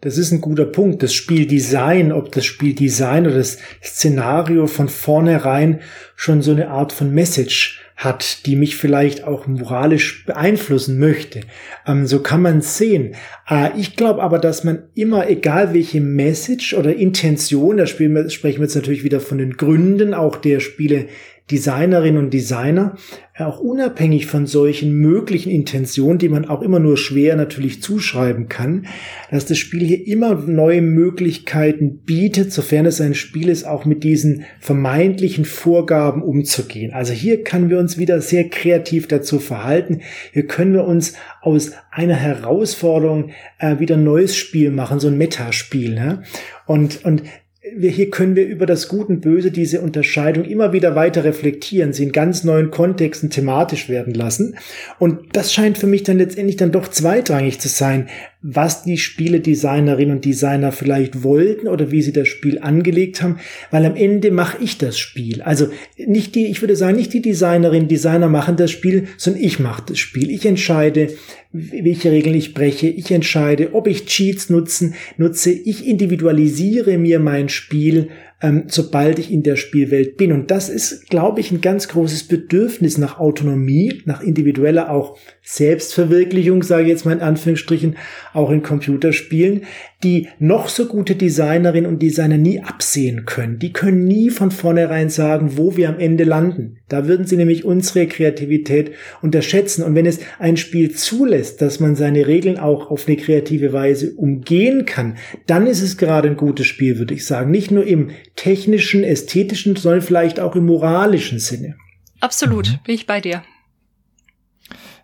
Das 0.00 0.16
ist 0.16 0.32
ein 0.32 0.40
guter 0.40 0.64
Punkt. 0.64 1.02
Das 1.02 1.12
Spieldesign, 1.12 2.12
ob 2.12 2.32
das 2.32 2.46
Spieldesign 2.46 3.26
oder 3.26 3.36
das 3.36 3.58
Szenario 3.84 4.66
von 4.66 4.88
vornherein 4.88 5.82
schon 6.16 6.40
so 6.40 6.52
eine 6.52 6.70
Art 6.70 6.94
von 6.94 7.12
Message 7.12 7.89
hat, 8.00 8.46
die 8.46 8.56
mich 8.56 8.76
vielleicht 8.76 9.24
auch 9.24 9.46
moralisch 9.46 10.24
beeinflussen 10.24 10.98
möchte. 10.98 11.42
Ähm, 11.86 12.06
so 12.06 12.20
kann 12.20 12.40
man 12.40 12.62
sehen. 12.62 13.14
Äh, 13.48 13.78
ich 13.78 13.94
glaube 13.94 14.22
aber, 14.22 14.38
dass 14.38 14.64
man 14.64 14.84
immer, 14.94 15.28
egal 15.28 15.74
welche 15.74 16.00
Message 16.00 16.72
oder 16.72 16.96
Intention, 16.96 17.76
da 17.76 17.86
sprechen 17.86 18.14
wir 18.14 18.52
jetzt 18.62 18.74
natürlich 18.74 19.04
wieder 19.04 19.20
von 19.20 19.36
den 19.36 19.58
Gründen 19.58 20.14
auch 20.14 20.36
der 20.36 20.60
Spiele, 20.60 21.08
Designerinnen 21.50 22.22
und 22.22 22.32
Designer, 22.32 22.96
äh, 23.34 23.44
auch 23.44 23.60
unabhängig 23.60 24.26
von 24.26 24.46
solchen 24.46 24.92
möglichen 24.94 25.50
Intentionen, 25.50 26.18
die 26.18 26.28
man 26.28 26.44
auch 26.44 26.62
immer 26.62 26.78
nur 26.78 26.96
schwer 26.96 27.36
natürlich 27.36 27.82
zuschreiben 27.82 28.48
kann, 28.48 28.86
dass 29.30 29.46
das 29.46 29.58
Spiel 29.58 29.84
hier 29.86 30.06
immer 30.06 30.34
neue 30.34 30.82
Möglichkeiten 30.82 31.98
bietet, 31.98 32.52
sofern 32.52 32.86
es 32.86 33.00
ein 33.00 33.14
Spiel 33.14 33.48
ist, 33.48 33.64
auch 33.64 33.84
mit 33.84 34.04
diesen 34.04 34.44
vermeintlichen 34.60 35.44
Vorgaben 35.44 36.22
umzugehen. 36.22 36.92
Also 36.92 37.12
hier 37.12 37.42
können 37.42 37.70
wir 37.70 37.78
uns 37.78 37.98
wieder 37.98 38.20
sehr 38.20 38.48
kreativ 38.48 39.08
dazu 39.08 39.38
verhalten. 39.38 40.00
Hier 40.32 40.46
können 40.46 40.74
wir 40.74 40.84
uns 40.84 41.14
aus 41.40 41.72
einer 41.90 42.14
Herausforderung 42.14 43.30
äh, 43.58 43.78
wieder 43.78 43.96
ein 43.96 44.04
neues 44.04 44.36
Spiel 44.36 44.70
machen, 44.70 45.00
so 45.00 45.08
ein 45.08 45.18
Metaspiel. 45.18 45.94
Ne? 45.94 46.22
Und, 46.66 47.04
und 47.04 47.22
wir, 47.62 47.90
hier 47.90 48.10
können 48.10 48.36
wir 48.36 48.46
über 48.46 48.64
das 48.64 48.88
Gut 48.88 49.08
und 49.08 49.20
Böse 49.20 49.50
diese 49.50 49.82
Unterscheidung 49.82 50.44
immer 50.44 50.72
wieder 50.72 50.94
weiter 50.94 51.24
reflektieren, 51.24 51.92
sie 51.92 52.04
in 52.04 52.12
ganz 52.12 52.42
neuen 52.42 52.70
Kontexten 52.70 53.28
thematisch 53.28 53.88
werden 53.88 54.14
lassen. 54.14 54.56
Und 54.98 55.36
das 55.36 55.52
scheint 55.52 55.76
für 55.76 55.86
mich 55.86 56.02
dann 56.02 56.18
letztendlich 56.18 56.56
dann 56.56 56.72
doch 56.72 56.88
zweitrangig 56.88 57.60
zu 57.60 57.68
sein, 57.68 58.08
was 58.42 58.84
die 58.84 58.96
Spieledesignerinnen 58.96 60.16
und 60.16 60.24
Designer 60.24 60.72
vielleicht 60.72 61.22
wollten 61.22 61.68
oder 61.68 61.90
wie 61.90 62.00
sie 62.00 62.12
das 62.12 62.28
Spiel 62.28 62.58
angelegt 62.58 63.22
haben, 63.22 63.38
weil 63.70 63.84
am 63.84 63.96
Ende 63.96 64.30
mache 64.30 64.62
ich 64.62 64.78
das 64.78 64.98
Spiel. 64.98 65.42
Also 65.42 65.68
nicht 65.98 66.34
die, 66.34 66.46
ich 66.46 66.62
würde 66.62 66.74
sagen, 66.74 66.96
nicht 66.96 67.12
die 67.12 67.20
Designerinnen, 67.20 67.88
Designer 67.88 68.28
machen 68.28 68.56
das 68.56 68.70
Spiel, 68.70 69.08
sondern 69.18 69.42
ich 69.42 69.58
mache 69.58 69.82
das 69.88 69.98
Spiel. 69.98 70.30
Ich 70.30 70.46
entscheide, 70.46 71.10
welche 71.52 72.10
Regeln 72.10 72.34
ich 72.34 72.54
breche. 72.54 72.88
Ich 72.88 73.10
entscheide, 73.10 73.74
ob 73.74 73.86
ich 73.86 74.06
Cheats 74.06 74.48
nutzen, 74.48 74.94
nutze. 75.18 75.50
Ich 75.50 75.86
individualisiere 75.86 76.96
mir 76.96 77.20
mein 77.20 77.50
Spiel 77.50 78.08
ähm, 78.42 78.64
sobald 78.68 79.18
ich 79.18 79.30
in 79.30 79.42
der 79.42 79.56
Spielwelt 79.56 80.16
bin. 80.16 80.32
Und 80.32 80.50
das 80.50 80.68
ist, 80.68 81.10
glaube 81.10 81.40
ich, 81.40 81.50
ein 81.50 81.60
ganz 81.60 81.88
großes 81.88 82.24
Bedürfnis 82.24 82.96
nach 82.98 83.18
Autonomie, 83.18 84.02
nach 84.06 84.22
individueller 84.22 84.90
auch 84.90 85.18
Selbstverwirklichung, 85.42 86.62
sage 86.62 86.84
ich 86.84 86.88
jetzt 86.88 87.04
mal 87.04 87.12
in 87.12 87.20
Anführungsstrichen, 87.20 87.96
auch 88.32 88.50
in 88.50 88.62
Computerspielen, 88.62 89.64
die 90.02 90.28
noch 90.38 90.68
so 90.68 90.86
gute 90.86 91.14
Designerinnen 91.14 91.90
und 91.90 92.00
Designer 92.00 92.38
nie 92.38 92.60
absehen 92.60 93.26
können. 93.26 93.58
Die 93.58 93.72
können 93.72 94.04
nie 94.04 94.30
von 94.30 94.50
vornherein 94.50 95.10
sagen, 95.10 95.58
wo 95.58 95.76
wir 95.76 95.90
am 95.90 95.98
Ende 95.98 96.24
landen. 96.24 96.78
Da 96.88 97.06
würden 97.06 97.26
sie 97.26 97.36
nämlich 97.36 97.64
unsere 97.64 98.06
Kreativität 98.06 98.92
unterschätzen. 99.20 99.82
Und 99.82 99.94
wenn 99.94 100.06
es 100.06 100.20
ein 100.38 100.56
Spiel 100.56 100.92
zulässt, 100.92 101.60
dass 101.60 101.80
man 101.80 101.96
seine 101.96 102.26
Regeln 102.26 102.58
auch 102.58 102.90
auf 102.90 103.06
eine 103.06 103.18
kreative 103.18 103.74
Weise 103.74 104.12
umgehen 104.14 104.86
kann, 104.86 105.18
dann 105.46 105.66
ist 105.66 105.82
es 105.82 105.98
gerade 105.98 106.28
ein 106.28 106.36
gutes 106.36 106.66
Spiel, 106.66 106.98
würde 106.98 107.12
ich 107.12 107.26
sagen. 107.26 107.50
Nicht 107.50 107.70
nur 107.70 107.84
im 107.84 108.10
technischen, 108.36 109.04
ästhetischen, 109.04 109.76
sondern 109.76 110.02
vielleicht 110.02 110.40
auch 110.40 110.56
im 110.56 110.64
moralischen 110.64 111.38
Sinne. 111.38 111.76
Absolut, 112.20 112.70
mhm. 112.70 112.78
bin 112.86 112.94
ich 112.94 113.06
bei 113.06 113.20
dir. 113.20 113.42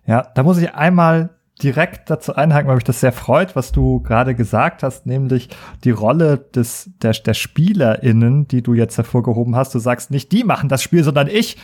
Ja, 0.07 0.31
da 0.35 0.43
muss 0.43 0.59
ich 0.59 0.73
einmal 0.73 1.36
direkt 1.63 2.11
dazu 2.11 2.35
einhaken, 2.35 2.69
weil 2.69 2.75
mich 2.75 2.85
das 2.85 3.01
sehr 3.01 3.13
freut, 3.13 3.57
was 3.57 3.73
du 3.73 4.01
gerade 4.01 4.35
gesagt 4.35 4.83
hast, 4.83 5.07
nämlich 5.07 5.49
die 5.85 5.91
Rolle 5.91 6.37
des, 6.37 6.91
der, 7.01 7.13
der 7.13 7.33
SpielerInnen, 7.33 8.47
die 8.47 8.63
du 8.63 8.75
jetzt 8.75 8.99
hervorgehoben 8.99 9.57
hast. 9.57 9.75
Du 9.75 9.79
sagst 9.79 10.11
nicht, 10.11 10.33
die 10.33 10.45
machen 10.45 10.69
das 10.69 10.83
Spiel, 10.83 11.03
sondern 11.03 11.29
ich. 11.29 11.57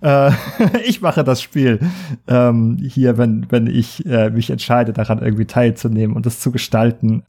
Äh, 0.00 0.30
ich 0.86 1.02
mache 1.02 1.24
das 1.24 1.42
Spiel 1.42 1.78
ähm, 2.26 2.78
hier, 2.80 3.18
wenn, 3.18 3.46
wenn 3.50 3.66
ich 3.66 4.06
äh, 4.06 4.30
mich 4.30 4.48
entscheide, 4.48 4.94
daran 4.94 5.18
irgendwie 5.18 5.46
teilzunehmen 5.46 6.16
und 6.16 6.24
das 6.24 6.40
zu 6.40 6.50
gestalten. 6.50 7.24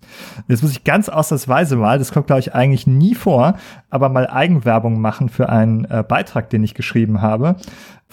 Jetzt 0.47 0.63
muss 0.63 0.71
ich 0.71 0.85
ganz 0.85 1.09
ausnahmsweise 1.09 1.75
mal, 1.75 1.99
das 1.99 2.13
kommt, 2.13 2.27
glaube 2.27 2.39
ich, 2.39 2.55
eigentlich 2.55 2.87
nie 2.87 3.15
vor, 3.15 3.55
aber 3.89 4.07
mal 4.07 4.27
Eigenwerbung 4.27 5.01
machen 5.01 5.27
für 5.27 5.49
einen 5.49 5.83
äh, 5.85 6.03
Beitrag, 6.07 6.49
den 6.49 6.63
ich 6.63 6.75
geschrieben 6.75 7.21
habe 7.21 7.57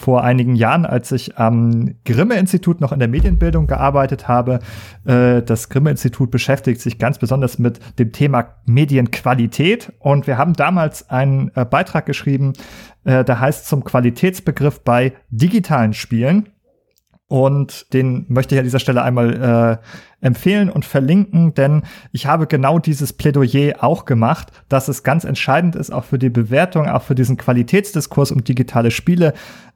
vor 0.02 0.24
einigen 0.24 0.56
Jahren, 0.56 0.84
als 0.84 1.12
ich 1.12 1.38
am 1.38 1.94
Grimme-Institut 2.04 2.80
noch 2.80 2.90
in 2.90 2.98
der 2.98 3.06
Medienbildung 3.06 3.68
gearbeitet 3.68 4.26
habe. 4.26 4.58
Äh, 5.04 5.42
das 5.42 5.68
Grimme-Institut 5.68 6.32
beschäftigt 6.32 6.80
sich 6.80 6.98
ganz 6.98 7.18
besonders 7.18 7.60
mit 7.60 7.78
dem 8.00 8.10
Thema 8.10 8.56
Medienqualität. 8.66 9.92
Und 10.00 10.26
wir 10.26 10.38
haben 10.38 10.54
damals 10.54 11.08
einen 11.08 11.52
äh, 11.54 11.64
Beitrag 11.64 12.04
geschrieben, 12.04 12.52
äh, 13.04 13.24
der 13.24 13.38
heißt 13.38 13.68
zum 13.68 13.84
Qualitätsbegriff 13.84 14.80
bei 14.80 15.12
digitalen 15.30 15.92
Spielen. 15.92 16.48
Und 17.32 17.94
den 17.94 18.26
möchte 18.28 18.54
ich 18.54 18.58
an 18.58 18.64
dieser 18.64 18.78
Stelle 18.78 19.02
einmal 19.02 19.80
äh, 20.20 20.26
empfehlen 20.26 20.68
und 20.68 20.84
verlinken, 20.84 21.54
denn 21.54 21.80
ich 22.12 22.26
habe 22.26 22.46
genau 22.46 22.78
dieses 22.78 23.14
Plädoyer 23.14 23.82
auch 23.82 24.04
gemacht, 24.04 24.52
dass 24.68 24.88
es 24.88 25.02
ganz 25.02 25.24
entscheidend 25.24 25.74
ist, 25.74 25.90
auch 25.90 26.04
für 26.04 26.18
die 26.18 26.28
Bewertung, 26.28 26.90
auch 26.90 27.00
für 27.00 27.14
diesen 27.14 27.38
Qualitätsdiskurs 27.38 28.32
um 28.32 28.44
digitale 28.44 28.90
Spiele, 28.90 29.32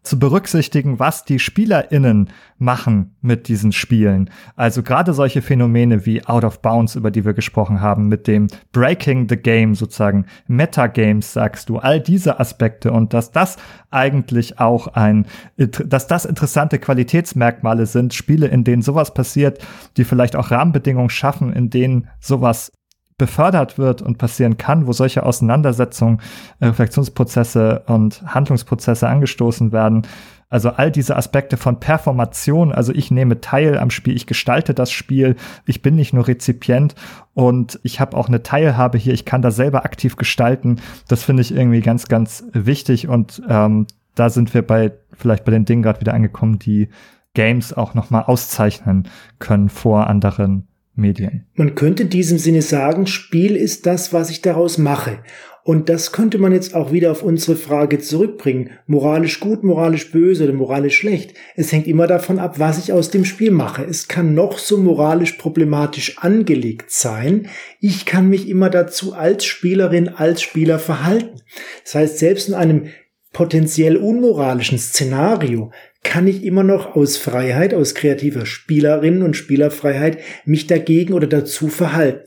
zu 0.06 0.18
berücksichtigen, 0.18 0.98
was 0.98 1.24
die 1.24 1.38
SpielerInnen 1.38 2.30
machen 2.58 3.16
mit 3.20 3.48
diesen 3.48 3.72
Spielen. 3.72 4.30
Also 4.54 4.82
gerade 4.82 5.12
solche 5.12 5.42
Phänomene 5.42 6.06
wie 6.06 6.24
Out 6.24 6.44
of 6.44 6.62
Bounds, 6.62 6.94
über 6.94 7.10
die 7.10 7.24
wir 7.24 7.34
gesprochen 7.34 7.80
haben, 7.80 8.08
mit 8.08 8.26
dem 8.26 8.46
Breaking 8.72 9.28
the 9.28 9.36
Game 9.36 9.74
sozusagen, 9.74 10.26
Metagames 10.46 11.32
sagst 11.32 11.68
du, 11.68 11.78
all 11.78 12.00
diese 12.00 12.40
Aspekte 12.40 12.92
und 12.92 13.12
dass 13.12 13.32
das 13.32 13.56
eigentlich 13.90 14.58
auch 14.60 14.88
ein, 14.88 15.26
dass 15.56 16.06
das 16.06 16.24
interessante 16.24 16.78
Qualitätsmerkmale 16.78 17.86
sind, 17.86 18.14
Spiele, 18.14 18.46
in 18.46 18.64
denen 18.64 18.82
sowas 18.82 19.12
passiert, 19.12 19.58
die 19.96 20.04
vielleicht 20.04 20.36
auch 20.36 20.50
Rahmenbedingungen 20.50 21.10
schaffen, 21.10 21.52
in 21.52 21.70
denen 21.70 22.08
sowas 22.20 22.72
befördert 23.18 23.78
wird 23.78 24.02
und 24.02 24.18
passieren 24.18 24.58
kann, 24.58 24.86
wo 24.86 24.92
solche 24.92 25.24
Auseinandersetzungen, 25.24 26.20
Reflexionsprozesse 26.60 27.84
und 27.86 28.22
Handlungsprozesse 28.26 29.08
angestoßen 29.08 29.72
werden. 29.72 30.06
Also 30.48 30.70
all 30.70 30.92
diese 30.92 31.16
Aspekte 31.16 31.56
von 31.56 31.80
Performation, 31.80 32.72
also 32.72 32.92
ich 32.92 33.10
nehme 33.10 33.40
teil 33.40 33.78
am 33.78 33.90
Spiel, 33.90 34.14
ich 34.14 34.26
gestalte 34.26 34.74
das 34.74 34.92
Spiel, 34.92 35.34
ich 35.64 35.82
bin 35.82 35.96
nicht 35.96 36.12
nur 36.12 36.28
Rezipient 36.28 36.94
und 37.34 37.80
ich 37.82 37.98
habe 37.98 38.16
auch 38.16 38.28
eine 38.28 38.42
Teilhabe 38.44 38.96
hier, 38.96 39.12
ich 39.12 39.24
kann 39.24 39.42
da 39.42 39.50
selber 39.50 39.84
aktiv 39.84 40.16
gestalten. 40.16 40.80
Das 41.08 41.24
finde 41.24 41.42
ich 41.42 41.52
irgendwie 41.52 41.80
ganz, 41.80 42.06
ganz 42.06 42.44
wichtig 42.52 43.08
und 43.08 43.42
ähm, 43.48 43.86
da 44.14 44.30
sind 44.30 44.54
wir 44.54 44.64
bei 44.64 44.92
vielleicht 45.12 45.44
bei 45.44 45.50
den 45.50 45.64
Dingen 45.64 45.82
gerade 45.82 46.00
wieder 46.00 46.14
angekommen, 46.14 46.58
die 46.58 46.90
Games 47.34 47.72
auch 47.72 47.94
noch 47.94 48.10
mal 48.10 48.22
auszeichnen 48.22 49.08
können 49.38 49.68
vor 49.68 50.06
anderen 50.06 50.68
Medien. 50.96 51.46
Man 51.54 51.74
könnte 51.74 52.04
in 52.04 52.10
diesem 52.10 52.38
Sinne 52.38 52.62
sagen, 52.62 53.06
Spiel 53.06 53.54
ist 53.54 53.86
das, 53.86 54.12
was 54.12 54.30
ich 54.30 54.42
daraus 54.42 54.78
mache. 54.78 55.18
Und 55.66 55.88
das 55.88 56.12
könnte 56.12 56.38
man 56.38 56.52
jetzt 56.52 56.76
auch 56.76 56.92
wieder 56.92 57.10
auf 57.10 57.24
unsere 57.24 57.56
Frage 57.56 57.98
zurückbringen. 57.98 58.70
Moralisch 58.86 59.40
gut, 59.40 59.64
moralisch 59.64 60.12
böse 60.12 60.44
oder 60.44 60.52
moralisch 60.52 60.96
schlecht. 60.96 61.34
Es 61.56 61.72
hängt 61.72 61.88
immer 61.88 62.06
davon 62.06 62.38
ab, 62.38 62.60
was 62.60 62.78
ich 62.78 62.92
aus 62.92 63.10
dem 63.10 63.24
Spiel 63.24 63.50
mache. 63.50 63.82
Es 63.84 64.06
kann 64.06 64.32
noch 64.32 64.58
so 64.58 64.78
moralisch 64.78 65.32
problematisch 65.32 66.18
angelegt 66.18 66.92
sein. 66.92 67.48
Ich 67.80 68.06
kann 68.06 68.28
mich 68.28 68.48
immer 68.48 68.70
dazu 68.70 69.14
als 69.14 69.44
Spielerin, 69.44 70.08
als 70.08 70.40
Spieler 70.40 70.78
verhalten. 70.78 71.40
Das 71.82 71.96
heißt, 71.96 72.18
selbst 72.18 72.48
in 72.48 72.54
einem 72.54 72.86
potenziell 73.32 73.96
unmoralischen 73.96 74.78
Szenario 74.78 75.72
kann 76.06 76.28
ich 76.28 76.44
immer 76.44 76.62
noch 76.62 76.94
aus 76.94 77.16
Freiheit, 77.16 77.74
aus 77.74 77.94
kreativer 77.94 78.46
Spielerinnen 78.46 79.22
und 79.22 79.36
Spielerfreiheit 79.36 80.18
mich 80.44 80.66
dagegen 80.66 81.12
oder 81.12 81.26
dazu 81.26 81.68
verhalten. 81.68 82.24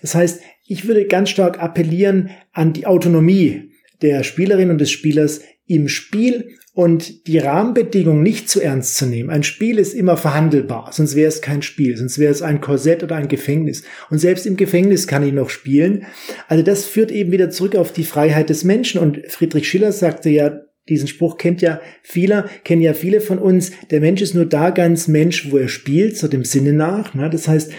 Das 0.00 0.14
heißt, 0.14 0.40
ich 0.66 0.86
würde 0.86 1.06
ganz 1.06 1.30
stark 1.30 1.62
appellieren 1.62 2.30
an 2.52 2.72
die 2.72 2.86
Autonomie 2.86 3.72
der 4.00 4.22
Spielerin 4.22 4.70
und 4.70 4.80
des 4.80 4.90
Spielers 4.90 5.40
im 5.66 5.88
Spiel 5.88 6.56
und 6.72 7.26
die 7.26 7.38
Rahmenbedingungen 7.38 8.22
nicht 8.22 8.48
zu 8.48 8.60
ernst 8.60 8.96
zu 8.96 9.06
nehmen. 9.06 9.30
Ein 9.30 9.42
Spiel 9.42 9.78
ist 9.78 9.94
immer 9.94 10.16
verhandelbar, 10.16 10.90
sonst 10.92 11.16
wäre 11.16 11.28
es 11.28 11.40
kein 11.40 11.62
Spiel, 11.62 11.96
sonst 11.96 12.18
wäre 12.18 12.30
es 12.30 12.42
ein 12.42 12.60
Korsett 12.60 13.02
oder 13.02 13.16
ein 13.16 13.28
Gefängnis. 13.28 13.82
Und 14.10 14.18
selbst 14.18 14.46
im 14.46 14.56
Gefängnis 14.56 15.06
kann 15.06 15.26
ich 15.26 15.32
noch 15.32 15.50
spielen. 15.50 16.06
Also 16.48 16.62
das 16.62 16.84
führt 16.84 17.10
eben 17.10 17.32
wieder 17.32 17.50
zurück 17.50 17.74
auf 17.76 17.92
die 17.92 18.04
Freiheit 18.04 18.50
des 18.50 18.62
Menschen. 18.62 19.00
Und 19.00 19.20
Friedrich 19.28 19.68
Schiller 19.68 19.90
sagte 19.90 20.28
ja, 20.30 20.65
diesen 20.88 21.08
Spruch 21.08 21.36
kennt 21.36 21.62
ja 21.62 21.80
viele, 22.02 22.46
kennen 22.64 22.82
ja 22.82 22.94
viele 22.94 23.20
von 23.20 23.38
uns. 23.38 23.72
Der 23.90 24.00
Mensch 24.00 24.22
ist 24.22 24.34
nur 24.34 24.46
da 24.46 24.70
ganz 24.70 25.08
Mensch, 25.08 25.50
wo 25.50 25.58
er 25.58 25.68
spielt, 25.68 26.16
so 26.16 26.28
dem 26.28 26.44
Sinne 26.44 26.72
nach. 26.72 27.14
Ne? 27.14 27.28
Das 27.28 27.48
heißt, 27.48 27.72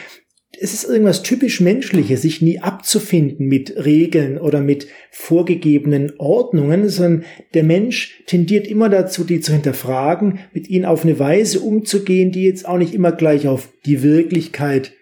es 0.60 0.74
ist 0.74 0.86
irgendwas 0.86 1.22
typisch 1.22 1.62
Menschliches, 1.62 2.24
sich 2.24 2.42
nie 2.42 2.60
abzufinden 2.60 3.48
mit 3.48 3.86
Regeln 3.86 4.38
oder 4.38 4.62
mit 4.62 4.88
vorgegebenen 5.12 6.14
Ordnungen, 6.18 6.90
sondern 6.90 7.26
der 7.54 7.64
Mensch 7.64 8.24
tendiert 8.26 8.68
immer 8.68 8.90
dazu, 8.90 9.24
die 9.24 9.40
zu 9.40 9.54
hinterfragen, 9.54 10.40
mit 10.54 10.68
ihnen 10.68 10.86
auf 10.86 11.04
eine 11.04 11.20
Weise 11.20 11.60
umzugehen, 11.60 12.32
die 12.32 12.44
jetzt 12.44 12.68
auch 12.68 12.78
nicht 12.78 12.96
immer 12.96 13.12
gleich 13.12 13.48
auf 13.48 13.70
die 13.86 14.02
Wirklichkeit 14.02 14.94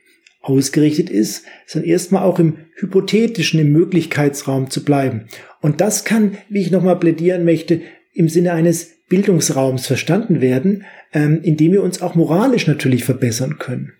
ausgerichtet 0.41 1.09
ist, 1.09 1.45
sondern 1.65 1.89
erstmal 1.89 2.23
auch 2.23 2.37
im 2.37 2.57
hypothetischen, 2.75 3.59
im 3.59 3.71
Möglichkeitsraum 3.71 4.69
zu 4.69 4.83
bleiben. 4.83 5.27
Und 5.61 5.81
das 5.81 6.03
kann, 6.03 6.37
wie 6.49 6.61
ich 6.61 6.69
nochmal 6.69 6.99
plädieren 6.99 7.45
möchte, 7.45 7.81
im 8.15 8.29
Sinne 8.29 8.53
eines 8.53 8.95
Bildungsraums 9.07 9.85
verstanden 9.85 10.41
werden, 10.41 10.85
ähm, 11.13 11.41
indem 11.43 11.73
wir 11.73 11.83
uns 11.83 12.01
auch 12.01 12.15
moralisch 12.15 12.65
natürlich 12.65 13.03
verbessern 13.03 13.59
können. 13.59 13.93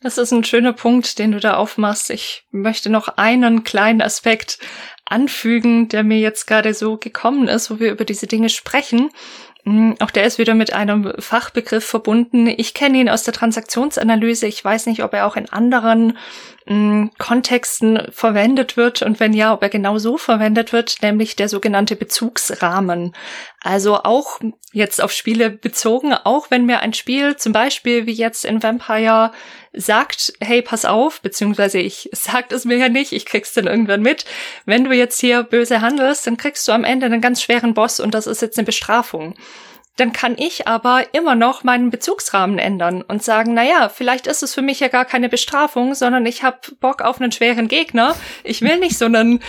Das 0.00 0.18
ist 0.18 0.32
ein 0.32 0.44
schöner 0.44 0.74
Punkt, 0.74 1.18
den 1.18 1.32
du 1.32 1.40
da 1.40 1.56
aufmachst. 1.56 2.10
Ich 2.10 2.44
möchte 2.50 2.90
noch 2.90 3.08
einen 3.16 3.64
kleinen 3.64 4.02
Aspekt 4.02 4.58
anfügen, 5.06 5.88
der 5.88 6.04
mir 6.04 6.18
jetzt 6.18 6.46
gerade 6.46 6.74
so 6.74 6.98
gekommen 6.98 7.48
ist, 7.48 7.70
wo 7.70 7.80
wir 7.80 7.90
über 7.90 8.04
diese 8.04 8.26
Dinge 8.26 8.50
sprechen. 8.50 9.10
Hm, 9.64 9.96
auch 10.00 10.10
der 10.10 10.24
ist 10.24 10.38
wieder 10.38 10.54
mit 10.54 10.74
einem 10.74 11.14
Fachbegriff 11.18 11.84
verbunden. 11.84 12.46
Ich 12.46 12.74
kenne 12.74 12.98
ihn 12.98 13.08
aus 13.08 13.22
der 13.22 13.32
Transaktionsanalyse. 13.32 14.46
Ich 14.46 14.62
weiß 14.62 14.86
nicht, 14.86 15.02
ob 15.02 15.14
er 15.14 15.26
auch 15.26 15.36
in 15.36 15.48
anderen 15.50 16.18
mh, 16.66 17.10
Kontexten 17.18 18.08
verwendet 18.10 18.76
wird 18.76 19.00
und 19.00 19.20
wenn 19.20 19.32
ja, 19.32 19.54
ob 19.54 19.62
er 19.62 19.70
genau 19.70 19.96
so 19.96 20.18
verwendet 20.18 20.74
wird, 20.74 20.98
nämlich 21.00 21.34
der 21.36 21.48
sogenannte 21.48 21.96
Bezugsrahmen. 21.96 23.14
Also 23.62 24.02
auch 24.02 24.38
jetzt 24.72 25.02
auf 25.02 25.12
Spiele 25.12 25.48
bezogen, 25.48 26.12
auch 26.12 26.50
wenn 26.50 26.66
mir 26.66 26.80
ein 26.80 26.92
Spiel 26.92 27.36
zum 27.36 27.54
Beispiel 27.54 28.04
wie 28.04 28.12
jetzt 28.12 28.44
in 28.44 28.62
Vampire 28.62 29.32
sagt, 29.74 30.32
hey, 30.40 30.62
pass 30.62 30.84
auf, 30.84 31.20
beziehungsweise 31.20 31.78
ich 31.78 32.08
sagt 32.12 32.52
es 32.52 32.64
mir 32.64 32.76
ja 32.76 32.88
nicht, 32.88 33.12
ich 33.12 33.26
krieg's 33.26 33.52
dann 33.52 33.66
irgendwann 33.66 34.02
mit. 34.02 34.24
Wenn 34.64 34.84
du 34.84 34.92
jetzt 34.92 35.20
hier 35.20 35.42
böse 35.42 35.80
handelst, 35.80 36.26
dann 36.26 36.36
kriegst 36.36 36.66
du 36.66 36.72
am 36.72 36.84
Ende 36.84 37.06
einen 37.06 37.20
ganz 37.20 37.42
schweren 37.42 37.74
Boss 37.74 38.00
und 38.00 38.14
das 38.14 38.26
ist 38.26 38.42
jetzt 38.42 38.58
eine 38.58 38.66
Bestrafung 38.66 39.34
dann 39.96 40.12
kann 40.12 40.36
ich 40.36 40.66
aber 40.66 41.04
immer 41.12 41.36
noch 41.36 41.62
meinen 41.62 41.90
Bezugsrahmen 41.90 42.58
ändern 42.58 43.02
und 43.02 43.22
sagen, 43.22 43.54
na 43.54 43.62
ja, 43.62 43.88
vielleicht 43.88 44.26
ist 44.26 44.42
es 44.42 44.52
für 44.52 44.62
mich 44.62 44.80
ja 44.80 44.88
gar 44.88 45.04
keine 45.04 45.28
Bestrafung, 45.28 45.94
sondern 45.94 46.26
ich 46.26 46.42
habe 46.42 46.58
Bock 46.80 47.00
auf 47.00 47.20
einen 47.20 47.30
schweren 47.30 47.68
Gegner. 47.68 48.16
Ich 48.42 48.60
will 48.60 48.78
nicht 48.78 48.98
so 48.98 49.04
einen 49.04 49.40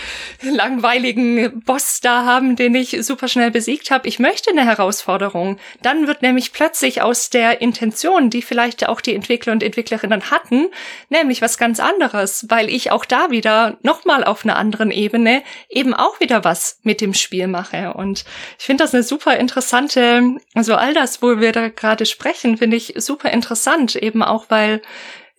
langweiligen 0.42 1.62
Boss 1.62 2.00
da 2.00 2.24
haben, 2.24 2.54
den 2.54 2.76
ich 2.76 2.96
super 3.04 3.26
schnell 3.26 3.50
besiegt 3.50 3.90
habe. 3.90 4.06
Ich 4.06 4.20
möchte 4.20 4.50
eine 4.50 4.64
Herausforderung. 4.64 5.58
Dann 5.82 6.06
wird 6.06 6.22
nämlich 6.22 6.52
plötzlich 6.52 7.02
aus 7.02 7.28
der 7.30 7.60
Intention, 7.60 8.30
die 8.30 8.42
vielleicht 8.42 8.88
auch 8.88 9.00
die 9.00 9.16
Entwickler 9.16 9.52
und 9.52 9.64
Entwicklerinnen 9.64 10.30
hatten, 10.30 10.68
nämlich 11.08 11.42
was 11.42 11.58
ganz 11.58 11.80
anderes, 11.80 12.46
weil 12.48 12.68
ich 12.70 12.92
auch 12.92 13.04
da 13.04 13.30
wieder 13.30 13.78
nochmal 13.82 14.22
auf 14.22 14.44
einer 14.44 14.56
anderen 14.56 14.92
Ebene 14.92 15.42
eben 15.68 15.92
auch 15.92 16.20
wieder 16.20 16.44
was 16.44 16.78
mit 16.84 17.00
dem 17.00 17.14
Spiel 17.14 17.48
mache. 17.48 17.94
Und 17.94 18.24
ich 18.60 18.64
finde 18.64 18.84
das 18.84 18.94
eine 18.94 19.02
super 19.02 19.36
interessante 19.36 20.35
also 20.54 20.74
all 20.74 20.94
das, 20.94 21.22
wo 21.22 21.40
wir 21.40 21.52
da 21.52 21.68
gerade 21.68 22.06
sprechen, 22.06 22.58
finde 22.58 22.76
ich 22.76 22.94
super 22.96 23.30
interessant, 23.30 23.96
eben 23.96 24.22
auch 24.22 24.46
weil 24.48 24.82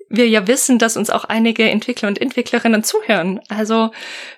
wir 0.10 0.28
ja 0.28 0.48
wissen, 0.48 0.80
dass 0.80 0.98
uns 0.98 1.10
auch 1.10 1.26
einige 1.26 1.70
Entwickler 1.70 2.08
und 2.08 2.22
Entwicklerinnen 2.22 2.84
zuhören. 2.84 3.42
Also, 3.50 3.92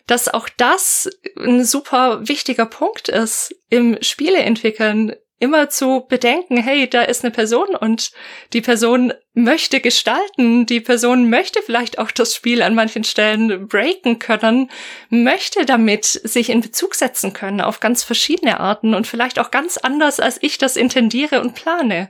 dass 0.08 0.28
auch 0.28 0.50
das 0.58 1.10
ein 1.38 1.64
super 1.64 2.28
wichtiger 2.28 2.66
Punkt 2.66 3.10
ist 3.10 3.56
im 3.70 3.98
Spieleentwickeln, 4.02 5.16
immer 5.40 5.70
zu 5.70 6.06
bedenken, 6.08 6.58
hey, 6.58 6.90
da 6.90 7.02
ist 7.02 7.24
eine 7.24 7.32
Person 7.32 7.76
und 7.80 8.12
die 8.54 8.62
Person 8.62 9.14
möchte 9.34 9.80
gestalten, 9.80 10.66
die 10.66 10.82
Person 10.82 11.30
möchte 11.30 11.62
vielleicht 11.66 11.98
auch 11.98 12.12
das 12.12 12.36
Spiel 12.36 12.62
an 12.62 12.76
manchen 12.76 13.06
Stellen 13.06 13.68
breaken 13.68 14.20
können, 14.20 14.70
möchte 15.10 15.66
damit 15.66 16.06
sich 16.06 16.50
in 16.50 16.62
Bezug 16.62 16.96
setzen 16.96 17.34
können 17.34 17.62
auf 17.62 17.80
ganz 17.80 18.04
verschiedene 18.04 18.60
Arten 18.60 18.94
und 18.94 19.08
vielleicht 19.08 19.40
auch 19.40 19.50
ganz 19.50 19.78
anders, 19.78 20.20
als 20.20 20.38
ich 20.42 20.58
das 20.58 20.76
intendiere 20.76 21.42
und 21.42 21.56
plane. 21.56 22.10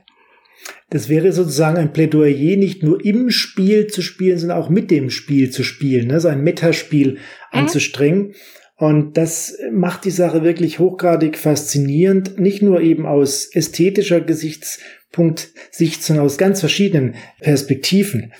Das 0.90 1.08
wäre 1.08 1.32
sozusagen 1.32 1.78
ein 1.78 1.92
Plädoyer, 1.92 2.56
nicht 2.56 2.82
nur 2.82 3.04
im 3.04 3.30
Spiel 3.30 3.86
zu 3.86 4.02
spielen, 4.02 4.38
sondern 4.38 4.58
auch 4.58 4.68
mit 4.68 4.90
dem 4.90 5.08
Spiel 5.10 5.50
zu 5.50 5.62
spielen, 5.62 6.08
ne? 6.08 6.20
so 6.20 6.28
ein 6.28 6.42
Metaspiel 6.42 7.12
mhm. 7.12 7.18
anzustrengen. 7.52 8.34
Und 8.80 9.18
das 9.18 9.58
macht 9.70 10.06
die 10.06 10.10
Sache 10.10 10.42
wirklich 10.42 10.78
hochgradig 10.78 11.36
faszinierend, 11.36 12.40
nicht 12.40 12.62
nur 12.62 12.80
eben 12.80 13.04
aus 13.04 13.44
ästhetischer 13.54 14.22
Gesichtspunkt 14.22 15.50
Sicht, 15.70 16.02
sondern 16.02 16.24
aus 16.24 16.38
ganz 16.38 16.60
verschiedenen 16.60 17.14
Perspektiven. 17.42 18.32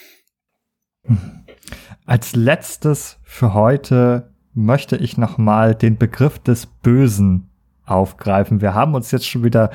Als 2.07 2.35
letztes 2.35 3.19
für 3.23 3.53
heute 3.53 4.33
möchte 4.55 4.97
ich 4.97 5.19
nochmal 5.19 5.75
den 5.75 5.99
Begriff 5.99 6.39
des 6.39 6.65
Bösen 6.65 7.51
aufgreifen. 7.85 8.63
Wir 8.63 8.73
haben 8.73 8.95
uns 8.95 9.11
jetzt 9.11 9.29
schon 9.29 9.45
wieder 9.45 9.71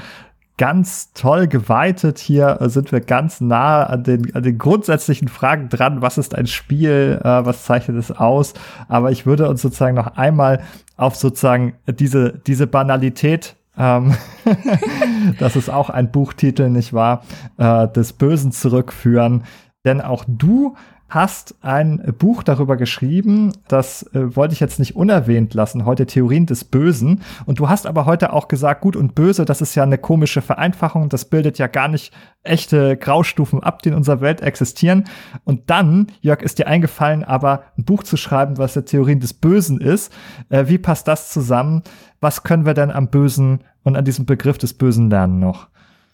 ganz 0.57 1.11
toll 1.13 1.47
geweitet. 1.47 2.19
Hier 2.19 2.57
sind 2.61 2.91
wir 2.91 3.01
ganz 3.01 3.41
nah 3.41 3.83
an 3.83 4.03
den, 4.03 4.33
an 4.35 4.43
den 4.43 4.57
grundsätzlichen 4.57 5.27
Fragen 5.27 5.69
dran. 5.69 6.01
Was 6.01 6.17
ist 6.17 6.35
ein 6.35 6.47
Spiel? 6.47 7.19
Äh, 7.21 7.45
was 7.45 7.65
zeichnet 7.65 7.97
es 7.97 8.11
aus? 8.11 8.53
Aber 8.87 9.11
ich 9.11 9.25
würde 9.25 9.49
uns 9.49 9.61
sozusagen 9.61 9.95
noch 9.95 10.15
einmal 10.15 10.61
auf 10.97 11.15
sozusagen 11.15 11.73
diese, 11.87 12.39
diese 12.45 12.67
Banalität 12.67 13.55
ähm, 13.77 14.15
das 15.39 15.55
ist 15.55 15.69
auch 15.69 15.89
ein 15.89 16.11
Buchtitel, 16.11 16.69
nicht 16.69 16.93
wahr? 16.93 17.23
Äh, 17.57 17.87
des 17.89 18.13
Bösen 18.13 18.51
zurückführen. 18.51 19.43
Denn 19.83 20.01
auch 20.01 20.25
du 20.27 20.75
hast 21.07 21.55
ein 21.61 22.13
Buch 22.17 22.41
darüber 22.41 22.77
geschrieben, 22.77 23.51
das 23.67 24.03
äh, 24.13 24.35
wollte 24.35 24.53
ich 24.53 24.59
jetzt 24.59 24.79
nicht 24.79 24.95
unerwähnt 24.95 25.53
lassen, 25.53 25.85
heute 25.85 26.05
Theorien 26.05 26.45
des 26.45 26.63
Bösen. 26.63 27.21
Und 27.45 27.59
du 27.59 27.69
hast 27.69 27.85
aber 27.85 28.05
heute 28.05 28.33
auch 28.33 28.47
gesagt, 28.47 28.81
gut 28.81 28.95
und 28.95 29.13
böse, 29.13 29.45
das 29.45 29.61
ist 29.61 29.75
ja 29.75 29.83
eine 29.83 29.97
komische 29.97 30.41
Vereinfachung, 30.41 31.09
das 31.09 31.25
bildet 31.25 31.59
ja 31.59 31.67
gar 31.67 31.87
nicht 31.87 32.11
echte 32.43 32.97
Graustufen 32.97 33.61
ab, 33.61 33.81
die 33.81 33.89
in 33.89 33.95
unserer 33.95 34.21
Welt 34.21 34.41
existieren. 34.41 35.05
Und 35.43 35.69
dann, 35.69 36.07
Jörg, 36.21 36.41
ist 36.41 36.59
dir 36.59 36.67
eingefallen, 36.67 37.23
aber 37.23 37.63
ein 37.77 37.85
Buch 37.85 38.03
zu 38.03 38.17
schreiben, 38.17 38.57
was 38.57 38.73
der 38.73 38.85
Theorien 38.85 39.19
des 39.19 39.33
Bösen 39.33 39.79
ist. 39.79 40.11
Äh, 40.49 40.65
wie 40.67 40.79
passt 40.79 41.07
das 41.07 41.31
zusammen? 41.31 41.83
Was 42.19 42.43
können 42.43 42.65
wir 42.65 42.73
denn 42.73 42.91
am 42.91 43.09
Bösen 43.09 43.63
und 43.83 43.95
an 43.95 44.05
diesem 44.05 44.25
Begriff 44.25 44.57
des 44.57 44.73
Bösen 44.73 45.09
lernen 45.09 45.39
noch? 45.39 45.69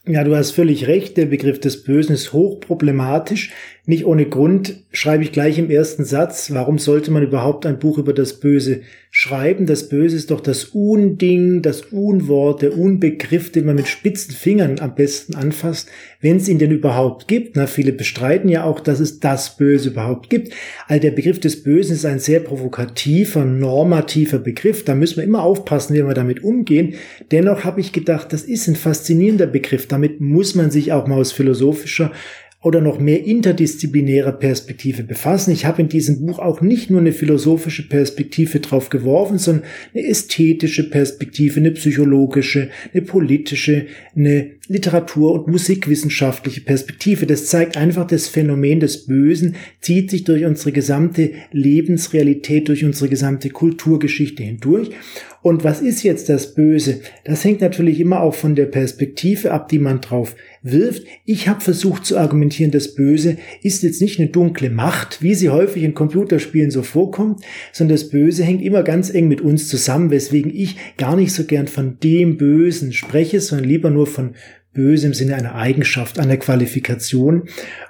Ja, 0.08 0.24
du 0.24 0.36
hast 0.36 0.52
völlig 0.52 0.88
recht. 0.88 1.16
Der 1.18 1.28
Begriff 1.28 1.60
des 1.60 1.84
Bösen 1.84 2.16
ist 2.16 2.34
hochproblematisch. 2.34 3.52
Nicht 3.86 4.06
ohne 4.06 4.26
Grund 4.26 4.84
schreibe 4.92 5.24
ich 5.24 5.32
gleich 5.32 5.60
im 5.60 5.70
ersten 5.70 6.06
Satz, 6.06 6.52
warum 6.52 6.80
sollte 6.80 7.12
man 7.12 7.22
überhaupt 7.22 7.68
ein 7.68 7.78
Buch 7.78 8.00
über 8.00 8.14
das 8.14 8.40
Böse 8.40 8.82
schreiben? 9.14 9.66
Das 9.66 9.90
Böse 9.90 10.16
ist 10.16 10.32
doch 10.32 10.40
das 10.40 10.64
Unding, 10.64 11.62
das 11.62 11.82
Unwort, 11.82 12.62
der 12.62 12.78
Unbegriff, 12.78 13.52
den 13.52 13.66
man 13.66 13.76
mit 13.76 13.90
spitzen 13.90 14.34
Fingern 14.34 14.80
am 14.80 14.96
besten 14.96 15.36
anfasst, 15.36 15.90
wenn 16.22 16.38
es 16.38 16.48
ihn 16.48 16.60
denn 16.60 16.72
überhaupt 16.72 17.28
gibt. 17.28 17.58
Na, 17.58 17.68
viele 17.68 17.92
bestreiten 17.92 18.48
ja 18.50 18.64
auch, 18.64 18.80
dass 18.80 19.02
es 19.02 19.20
das 19.20 19.58
Böse 19.58 19.90
überhaupt 19.90 20.30
gibt. 20.30 20.54
Also 20.88 21.02
der 21.02 21.12
Begriff 21.12 21.42
des 21.42 21.62
Bösen 21.62 21.94
ist 21.94 22.06
ein 22.06 22.20
sehr 22.20 22.40
provokativer, 22.40 23.44
normativer 23.44 24.40
Begriff. 24.40 24.86
Da 24.86 24.96
müssen 24.96 25.18
wir 25.18 25.26
immer 25.26 25.44
aufpassen, 25.44 25.94
wie 25.94 26.06
wir 26.06 26.14
damit 26.14 26.44
umgehen. 26.44 26.94
Dennoch 27.32 27.66
habe 27.66 27.82
ich 27.82 27.92
gedacht, 27.92 28.32
das 28.32 28.44
ist 28.44 28.68
ein 28.68 28.78
faszinierender 28.78 29.48
Begriff. 29.48 29.88
Damit 29.88 30.22
muss 30.22 30.56
man 30.56 30.72
sich 30.72 30.94
auch 30.94 31.06
mal 31.06 31.20
aus 31.20 31.34
philosophischer 31.34 32.14
oder 32.64 32.80
noch 32.80 33.00
mehr 33.00 33.26
interdisziplinärer 33.26 34.34
Perspektive 34.34 35.02
befassen. 35.02 35.52
Ich 35.52 35.66
habe 35.66 35.82
in 35.82 35.90
diesem 35.90 36.24
Buch 36.24 36.38
auch 36.38 36.62
nicht 36.62 36.92
nur 36.92 37.00
eine 37.00 37.12
philosophische 37.12 37.90
Perspektive 37.90 38.60
drauf 38.60 38.90
geworfen, 38.90 39.40
sondern 39.40 39.66
eine 39.96 40.06
ästhetische 40.06 40.88
Perspektive, 40.90 41.60
eine 41.60 41.72
psychologische, 41.72 42.70
eine 42.94 43.02
politische, 43.02 43.88
eine 44.16 44.52
Literatur- 44.68 45.34
und 45.34 45.48
musikwissenschaftliche 45.48 46.62
Perspektive. 46.62 47.26
Das 47.26 47.48
zeigt 47.48 47.78
einfach, 47.78 48.06
das 48.06 48.28
Phänomen 48.28 48.80
des 48.80 49.08
Bösen 49.08 49.56
zieht 49.82 50.12
sich 50.12 50.24
durch 50.24 50.46
unsere 50.46 50.72
gesamte 50.72 51.32
Lebensrealität, 51.52 52.68
durch 52.68 52.86
unsere 52.86 53.10
gesamte 53.10 53.50
Kulturgeschichte 53.50 54.44
hindurch. 54.44 54.92
Und 55.42 55.64
was 55.64 55.82
ist 55.82 56.04
jetzt 56.04 56.30
das 56.30 56.54
Böse? 56.54 57.02
Das 57.24 57.44
hängt 57.44 57.62
natürlich 57.62 58.00
immer 58.00 58.22
auch 58.22 58.36
von 58.36 58.54
der 58.54 58.68
Perspektive 58.68 59.52
ab, 59.52 59.68
die 59.70 59.80
man 59.80 60.00
drauf 60.00 60.36
wirft. 60.64 61.04
Ich 61.26 61.48
habe 61.48 61.62
versucht 61.62 62.06
zu 62.06 62.18
argumentieren, 62.18 62.72
das 62.72 62.94
Böse 62.94 63.38
ist 63.64 63.84
jetzt 63.84 64.02
nicht 64.02 64.20
eine 64.20 64.30
dunkle 64.30 64.70
Macht, 64.70 65.22
wie 65.22 65.34
sie 65.34 65.50
häufig 65.50 65.84
in 65.84 65.94
Computerspielen 65.94 66.72
so 66.72 66.84
vorkommt, 66.84 67.42
sondern 67.72 67.96
das 67.96 68.10
Böse 68.10 68.44
hängt 68.44 68.62
immer 68.62 68.84
ganz 68.84 69.14
eng 69.14 69.28
mit 69.28 69.42
uns 69.42 69.68
zusammen, 69.68 70.12
weswegen 70.12 70.54
ich 70.54 70.78
gar 70.98 71.16
nicht 71.16 71.34
so 71.34 71.46
gern 71.46 71.68
von 71.68 71.98
dem 72.00 72.38
Bösen 72.38 72.94
spreche, 72.94 73.42
sondern 73.42 73.68
lieber 73.68 73.90
nur 73.90 74.08
von 74.08 74.36
böse 74.74 75.08
im 75.08 75.14
Sinne 75.14 75.36
einer 75.36 75.56
Eigenschaft, 75.56 76.18
einer 76.18 76.38
Qualifikation. 76.38 77.44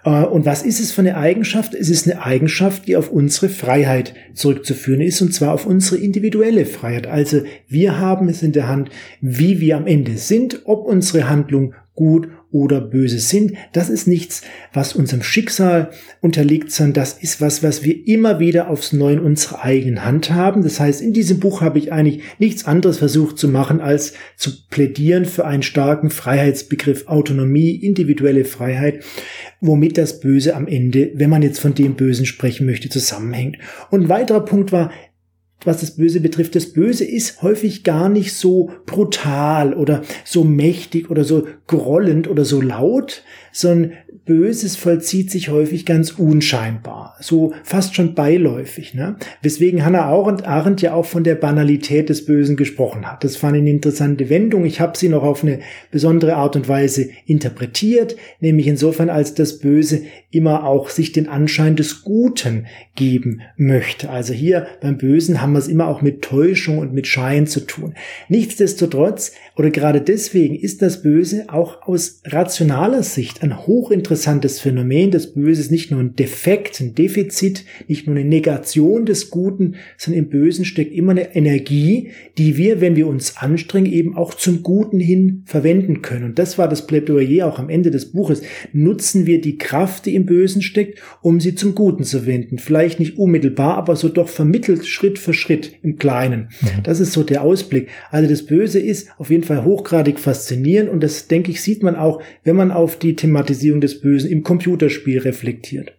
Äh, 0.04 0.24
und 0.24 0.46
was 0.46 0.64
ist 0.64 0.80
es 0.80 0.92
für 0.92 1.02
eine 1.02 1.18
Eigenschaft? 1.18 1.76
Es 1.76 1.90
ist 1.90 2.10
eine 2.10 2.24
Eigenschaft, 2.24 2.88
die 2.88 2.96
auf 2.96 3.12
unsere 3.12 3.50
Freiheit 3.50 4.16
zurückzuführen 4.34 5.02
ist, 5.02 5.22
und 5.22 5.34
zwar 5.34 5.54
auf 5.54 5.66
unsere 5.66 6.02
individuelle 6.02 6.66
Freiheit. 6.66 7.06
Also 7.06 7.44
wir 7.68 8.00
haben 8.00 8.30
es 8.30 8.42
in 8.42 8.52
der 8.52 8.68
Hand, 8.68 8.90
wie 9.22 9.60
wir 9.60 9.78
am 9.78 9.86
Ende 9.86 10.18
sind, 10.18 10.62
ob 10.66 10.86
unsere 10.86 11.30
Handlung 11.30 11.76
gut 11.94 12.30
oder 12.52 12.82
böse 12.82 13.20
sind. 13.20 13.54
Das 13.74 13.90
ist 13.90 14.08
nichts, 14.08 14.42
was 14.74 14.94
unserem 14.94 15.24
Schicksal 15.24 15.92
unterliegt, 16.20 16.72
sondern 16.72 16.94
das 16.94 17.14
ist 17.14 17.42
was, 17.42 17.64
was 17.64 17.84
wir 17.84 18.08
immer 18.08 18.40
wieder 18.40 18.70
aufs 18.70 18.94
Neue 18.94 19.14
in 19.14 19.20
unserer 19.20 19.64
eigenen 19.64 20.06
Hand 20.06 20.32
haben. 20.32 20.64
Das 20.64 20.80
heißt, 20.80 21.02
in 21.02 21.14
diesem 21.14 21.40
Buch 21.40 21.62
habe 21.62 21.80
ich 21.80 21.92
eigentlich 21.92 22.24
nichts 22.40 22.66
anderes 22.66 22.98
versucht 22.98 23.38
zu 23.38 23.48
machen, 23.48 23.80
als 23.80 24.14
zu 24.36 24.52
plädieren 24.70 25.26
für 25.26 25.46
einen 25.46 25.64
starken 25.64 26.10
Freiheitsbegriff 26.10 27.08
Autonomie, 27.08 27.76
individuelle 27.76 28.46
Freiheit, 28.46 29.04
womit 29.62 29.98
das 29.98 30.20
Böse 30.20 30.56
am 30.56 30.68
Ende, 30.68 31.12
wenn 31.16 31.30
man 31.30 31.42
jetzt 31.42 31.60
von 31.60 31.74
dem 31.74 31.96
Bösen 31.96 32.26
sprechen 32.26 32.66
möchte, 32.66 32.90
zusammenhängt. 32.90 33.58
Und 33.90 34.04
ein 34.04 34.10
weiterer 34.10 34.44
Punkt 34.46 34.72
war, 34.72 34.92
was 35.66 35.82
das 35.82 35.92
Böse 35.92 36.20
betrifft. 36.20 36.56
Das 36.56 36.74
Böse 36.74 37.06
ist 37.06 37.42
häufig 37.42 37.84
gar 37.84 38.10
nicht 38.10 38.34
so 38.34 38.72
brutal 38.86 39.74
oder 39.74 40.02
so 40.24 40.44
mächtig 40.44 41.10
oder 41.10 41.24
so 41.24 41.48
grollend 41.68 42.28
oder 42.28 42.46
so 42.46 42.62
laut, 42.62 43.24
sondern 43.52 43.94
Böses 44.26 44.76
vollzieht 44.76 45.32
sich 45.32 45.50
häufig 45.50 45.86
ganz 45.86 46.12
unscheinbar, 46.12 47.16
so 47.20 47.54
fast 47.64 47.96
schon 47.96 48.14
beiläufig. 48.14 48.94
Ne? 48.94 49.16
Weswegen 49.42 49.84
Hannah 49.84 50.06
Arendt, 50.06 50.82
ja 50.82 50.94
auch 50.94 51.06
von 51.06 51.24
der 51.24 51.36
Banalität 51.36 52.08
des 52.08 52.26
Bösen 52.26 52.56
gesprochen 52.56 53.12
hat. 53.12 53.24
Das 53.24 53.36
fand 53.36 53.56
ich 53.56 53.62
eine 53.62 53.72
interessante 53.72 54.30
Wendung. 54.30 54.64
Ich 54.64 54.80
habe 54.80 54.98
sie 54.98 55.10
noch 55.10 55.24
auf 55.24 55.44
eine 55.44 55.60
besondere 55.90 56.36
Art 56.36 56.56
und 56.56 56.70
Weise 56.70 57.10
interpretiert, 57.26 58.16
nämlich 58.40 58.68
insofern, 58.68 59.10
als 59.10 59.34
das 59.34 59.58
Böse 59.58 60.04
immer 60.30 60.66
auch 60.66 60.90
sich 60.90 61.12
den 61.12 61.28
Anschein 61.28 61.76
des 61.76 62.04
Guten 62.04 62.68
geben 62.96 63.42
möchte. 63.58 64.12
Also 64.12 64.34
hier 64.34 64.68
beim 64.82 64.98
Bösen 64.98 65.42
haben 65.42 65.51
wir 65.54 65.60
es 65.60 65.68
immer 65.68 65.88
auch 65.88 66.02
mit 66.02 66.22
Täuschung 66.22 66.80
und 66.80 66.94
mit 66.94 67.08
Schein 67.08 67.48
zu 67.48 67.62
tun. 67.62 67.94
Nichtsdestotrotz 68.30 69.34
oder 69.56 69.70
gerade 69.70 70.02
deswegen 70.02 70.56
ist 70.56 70.82
das 70.82 71.02
Böse 71.04 71.46
auch 71.50 71.84
aus 71.84 72.22
rationaler 72.26 73.04
Sicht 73.04 73.44
ein 73.44 73.68
hochinteressantes 73.68 74.60
Phänomen. 74.60 75.12
Das 75.12 75.34
Böse 75.34 75.62
ist 75.62 75.72
nicht 75.72 75.92
nur 75.92 76.00
ein 76.00 76.16
Defekt, 76.16 76.80
ein 76.80 76.96
Defizit, 76.96 77.66
nicht 77.88 78.08
nur 78.08 78.16
eine 78.16 78.28
Negation 78.28 79.06
des 79.06 79.30
Guten, 79.30 79.76
sondern 79.98 80.24
im 80.24 80.30
Bösen 80.30 80.66
steckt 80.66 80.94
immer 80.94 81.12
eine 81.12 81.36
Energie, 81.36 82.10
die 82.38 82.58
wir, 82.58 82.82
wenn 82.82 82.96
wir 82.96 83.08
uns 83.08 83.38
anstrengen, 83.38 83.92
eben 83.92 84.16
auch 84.16 84.34
zum 84.34 84.64
Guten 84.64 85.00
hin 85.00 85.44
verwenden 85.46 86.02
können. 86.02 86.26
Und 86.26 86.40
das 86.40 86.58
war 86.58 86.68
das 86.68 86.88
Plädoyer 86.88 87.48
auch 87.48 87.60
am 87.60 87.70
Ende 87.70 87.92
des 87.92 88.12
Buches. 88.12 88.42
Nutzen 88.74 89.26
wir 89.26 89.42
die 89.42 89.58
Kraft, 89.58 90.06
die 90.06 90.16
im 90.16 90.26
Bösen 90.26 90.62
steckt, 90.62 91.00
um 91.22 91.40
sie 91.40 91.56
zum 91.56 91.76
Guten 91.76 92.04
zu 92.04 92.26
wenden. 92.26 92.58
Vielleicht 92.58 93.00
nicht 93.00 93.18
unmittelbar, 93.18 93.78
aber 93.78 93.96
so 93.96 94.10
doch 94.10 94.30
vermittelt 94.30 94.88
Schritt 94.88 95.20
für 95.20 95.34
Schritt 95.34 95.41
im 95.50 95.98
Kleinen. 95.98 96.50
Mhm. 96.62 96.84
Das 96.84 97.00
ist 97.00 97.14
so 97.14 97.24
der 97.24 97.42
Ausblick. 97.42 97.90
Also 98.10 98.30
das 98.30 98.46
Böse 98.46 98.80
ist 98.80 99.10
auf 99.18 99.30
jeden 99.30 99.44
Fall 99.44 99.64
hochgradig 99.64 100.20
faszinierend 100.20 100.90
und 100.90 101.02
das, 101.02 101.28
denke 101.28 101.52
ich, 101.52 101.62
sieht 101.62 101.84
man 101.84 101.96
auch, 101.96 102.22
wenn 102.44 102.56
man 102.56 102.72
auf 102.72 102.98
die 102.98 103.16
Thematisierung 103.16 103.82
des 103.82 104.02
Bösen 104.02 104.30
im 104.32 104.44
Computerspiel 104.44 105.20
reflektiert. 105.20 105.94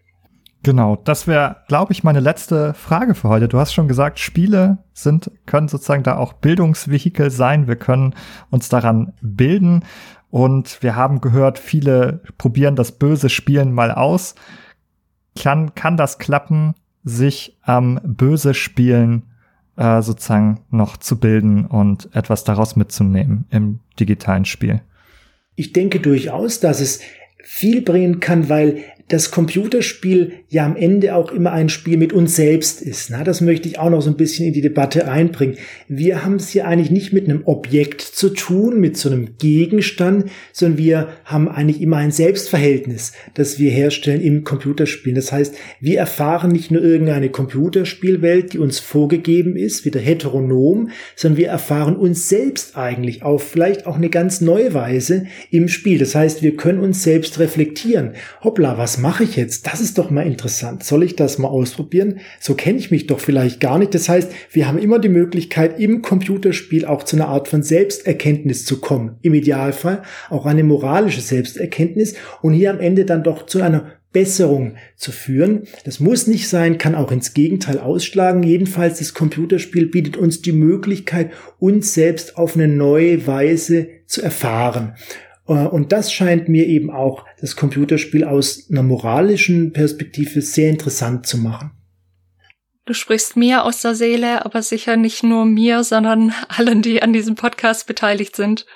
Genau, 0.65 0.95
das 0.95 1.27
wäre, 1.27 1.57
glaube 1.67 1.93
ich, 1.93 2.05
meine 2.05 2.21
letzte 2.21 2.73
Frage 2.75 3.17
für 3.17 3.29
heute. 3.29 3.49
Du 3.49 3.59
hast 3.59 3.73
schon 3.73 3.89
gesagt, 3.89 4.21
Spiele 4.21 4.79
sind, 4.93 5.31
können 5.45 5.67
sozusagen 5.67 6.05
da 6.05 6.17
auch 6.17 6.35
Bildungsvehikel 6.35 7.31
sein. 7.31 7.67
Wir 7.67 7.75
können 7.75 8.15
uns 8.51 8.69
daran 8.69 9.13
bilden. 9.21 9.85
Und 10.31 10.81
wir 10.81 10.95
haben 10.95 11.21
gehört, 11.21 11.59
viele 11.59 12.23
probieren 12.39 12.77
das 12.77 12.93
böse 12.93 13.29
Spielen 13.29 13.73
mal 13.73 13.91
aus. 13.91 14.37
Kann, 15.37 15.75
kann 15.75 15.97
das 15.97 16.19
klappen, 16.19 16.75
sich 17.05 17.59
am 17.63 18.01
ähm, 18.03 18.15
böse 18.17 18.55
Spielen 18.55 19.25
äh, 19.77 20.03
sozusagen 20.03 20.61
noch 20.71 20.97
zu 20.97 21.19
bilden 21.19 21.67
und 21.67 22.09
etwas 22.15 22.45
daraus 22.45 22.77
mitzunehmen 22.77 23.47
im 23.51 23.81
digitalen 23.99 24.45
Spiel? 24.45 24.83
Ich 25.55 25.73
denke 25.73 26.01
durchaus, 26.01 26.61
dass 26.61 26.81
es 26.81 27.01
viel 27.43 27.83
bringen 27.83 28.21
kann, 28.21 28.49
weil 28.49 28.79
das 29.09 29.31
Computerspiel 29.31 30.33
ja 30.49 30.65
am 30.65 30.77
Ende 30.77 31.15
auch 31.15 31.33
immer 31.33 31.53
ein 31.53 31.69
Spiel 31.69 31.97
mit 31.97 32.13
uns 32.13 32.37
selbst 32.37 32.81
ist. 32.81 33.11
Na, 33.11 33.25
das 33.25 33.41
möchte 33.41 33.69
ich 33.69 33.79
auch 33.79 33.91
noch 33.91 34.01
so 34.01 34.11
ein 34.11 34.17
bisschen 34.17 34.47
in 34.47 34.53
die 34.53 34.61
Debatte 34.61 35.09
einbringen. 35.09 35.57
Wir 35.89 36.25
haben 36.25 36.37
es 36.37 36.49
hier 36.49 36.67
eigentlich 36.67 36.91
nicht 36.91 37.13
mit 37.13 37.29
einem 37.29 37.43
Objekt 37.45 38.01
zu 38.01 38.31
tun, 38.31 38.81
mit 38.81 38.97
so 38.97 39.11
einem 39.11 39.37
Gegenstand, 39.39 40.31
sondern 40.53 40.79
wir 40.79 41.09
haben 41.25 41.49
eigentlich 41.49 41.81
immer 41.83 41.99
ein 41.99 42.11
Selbstverhältnis, 42.11 43.13
das 43.35 43.59
wir 43.59 43.71
herstellen 43.71 44.21
im 44.21 44.45
Computerspiel. 44.45 45.15
Das 45.15 45.33
heißt, 45.33 45.55
wir 45.81 45.99
erfahren 45.99 46.51
nicht 46.51 46.71
nur 46.71 46.83
irgendeine 46.83 47.29
Computerspielwelt, 47.29 48.53
die 48.53 48.59
uns 48.59 48.79
vorgegeben 48.79 49.57
ist, 49.57 49.85
wieder 49.85 50.01
heteronom, 50.01 50.91
sondern 51.17 51.39
wir 51.39 51.49
erfahren 51.49 51.97
uns 51.97 52.29
selbst 52.29 52.77
eigentlich 52.77 53.23
auf 53.23 53.43
vielleicht 53.43 53.87
auch 53.87 53.97
eine 53.97 54.11
ganz 54.11 54.41
neue 54.41 54.75
Weise 54.75 55.27
im 55.51 55.69
Spiel. 55.69 55.99
Das 55.99 56.15
heißt, 56.15 56.43
wir 56.43 56.57
können 56.57 56.81
uns 56.81 57.03
selbst 57.03 57.39
reflektieren. 57.39 58.13
Hoppla, 58.43 58.79
was 58.79 58.92
mache 58.99 59.25
ich 59.25 59.37
jetzt? 59.37 59.67
Das 59.67 59.81
ist 59.81 59.99
doch 59.99 60.11
mal 60.11 60.27
interessant. 60.27 60.85
Soll 60.85 61.03
ich 61.03 61.17
das 61.17 61.39
mal 61.39 61.49
ausprobieren? 61.49 62.21
So 62.41 62.55
kenne 62.55 62.79
ich 62.79 62.91
mich 62.91 63.07
doch 63.07 63.21
vielleicht 63.21 63.61
gar 63.61 63.79
nicht. 63.79 63.95
Das 63.95 64.09
heißt, 64.09 64.31
wir 64.51 64.67
haben 64.67 64.79
immer 64.79 64.99
die 64.99 65.09
Möglichkeit, 65.09 65.79
im 65.79 66.03
Computerspiel 66.03 66.85
auch 66.85 67.03
zu 67.03 67.17
einer 67.17 67.29
Art 67.29 67.49
von 67.49 67.63
Selbsterkenntnis 67.63 68.65
zu 68.65 68.81
kommen. 68.81 69.17
Im 69.23 69.35
Idealfall 69.35 70.03
auch 70.31 70.47
eine 70.47 70.65
moralische 70.65 71.21
Selbsterkenntnis 71.21 72.15
und 72.41 72.53
hier 72.53 72.71
am 72.71 72.81
Ende 72.81 73.05
dann 73.05 73.23
doch 73.23 73.47
zu 73.47 73.63
einer 73.63 73.93
Besserung 74.13 74.75
zu 74.97 75.11
führen. 75.11 75.67
Das 75.85 76.01
muss 76.01 76.27
nicht 76.27 76.49
sein, 76.49 76.79
kann 76.79 76.95
auch 76.95 77.11
ins 77.11 77.35
Gegenteil 77.35 77.79
ausschlagen. 77.79 78.43
Jedenfalls, 78.43 78.99
das 78.99 79.15
Computerspiel 79.15 79.87
bietet 79.87 80.17
uns 80.17 80.43
die 80.43 80.53
Möglichkeit, 80.53 81.31
uns 81.59 81.95
selbst 81.95 82.37
auf 82.37 82.55
eine 82.55 82.69
neue 82.69 83.27
Weise 83.27 83.89
zu 84.07 84.23
erfahren. 84.23 84.95
Äh, 85.47 85.53
und 85.53 85.93
das 85.93 86.13
scheint 86.13 86.49
mir 86.49 86.67
eben 86.67 86.91
auch 86.91 87.25
das 87.41 87.57
Computerspiel 87.57 88.25
aus 88.25 88.69
einer 88.71 88.83
moralischen 88.83 89.73
Perspektive 89.73 90.41
sehr 90.43 90.71
interessant 90.71 91.27
zu 91.27 91.39
machen. 91.39 91.73
Du 92.85 92.95
sprichst 92.95 93.37
mir 93.37 93.65
aus 93.65 93.81
der 93.81 93.95
Seele, 93.95 94.45
aber 94.45 94.61
sicher 94.61 94.97
nicht 94.97 95.23
nur 95.23 95.45
mir, 95.45 95.85
sondern 95.85 96.33
allen, 96.49 96.83
die 96.83 97.03
an 97.03 97.13
diesem 97.13 97.37
Podcast 97.37 97.87
beteiligt 97.87 98.37
sind. 98.37 98.67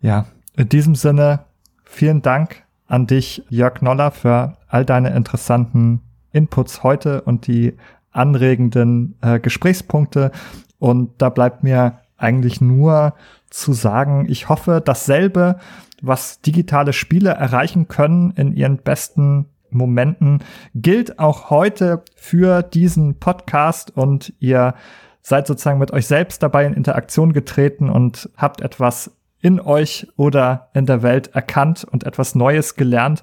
Ja, 0.00 0.26
in 0.56 0.68
diesem 0.68 0.94
Sinne, 0.94 1.46
vielen 1.84 2.22
Dank 2.22 2.64
an 2.86 3.06
dich, 3.06 3.42
Jörg 3.48 3.80
Noller, 3.82 4.10
für 4.10 4.58
all 4.68 4.84
deine 4.84 5.14
interessanten 5.14 6.00
Inputs 6.32 6.82
heute 6.82 7.22
und 7.22 7.46
die 7.46 7.74
anregenden 8.12 9.16
äh, 9.22 9.40
Gesprächspunkte. 9.40 10.30
Und 10.78 11.20
da 11.20 11.30
bleibt 11.30 11.64
mir 11.64 12.00
eigentlich 12.16 12.60
nur 12.60 13.14
zu 13.50 13.72
sagen, 13.72 14.26
ich 14.28 14.48
hoffe, 14.48 14.82
dasselbe, 14.84 15.58
was 16.02 16.40
digitale 16.40 16.92
Spiele 16.92 17.30
erreichen 17.30 17.88
können 17.88 18.32
in 18.32 18.52
ihren 18.52 18.78
besten 18.78 19.46
Momenten, 19.70 20.42
gilt 20.74 21.18
auch 21.18 21.50
heute 21.50 22.02
für 22.14 22.62
diesen 22.62 23.18
Podcast 23.18 23.96
und 23.96 24.32
ihr 24.38 24.74
seid 25.22 25.46
sozusagen 25.46 25.78
mit 25.78 25.92
euch 25.92 26.06
selbst 26.06 26.42
dabei 26.42 26.64
in 26.66 26.74
Interaktion 26.74 27.32
getreten 27.32 27.90
und 27.90 28.30
habt 28.36 28.60
etwas 28.60 29.10
in 29.40 29.60
euch 29.60 30.06
oder 30.16 30.70
in 30.74 30.86
der 30.86 31.02
Welt 31.02 31.34
erkannt 31.34 31.84
und 31.84 32.04
etwas 32.04 32.34
Neues 32.34 32.74
gelernt 32.74 33.22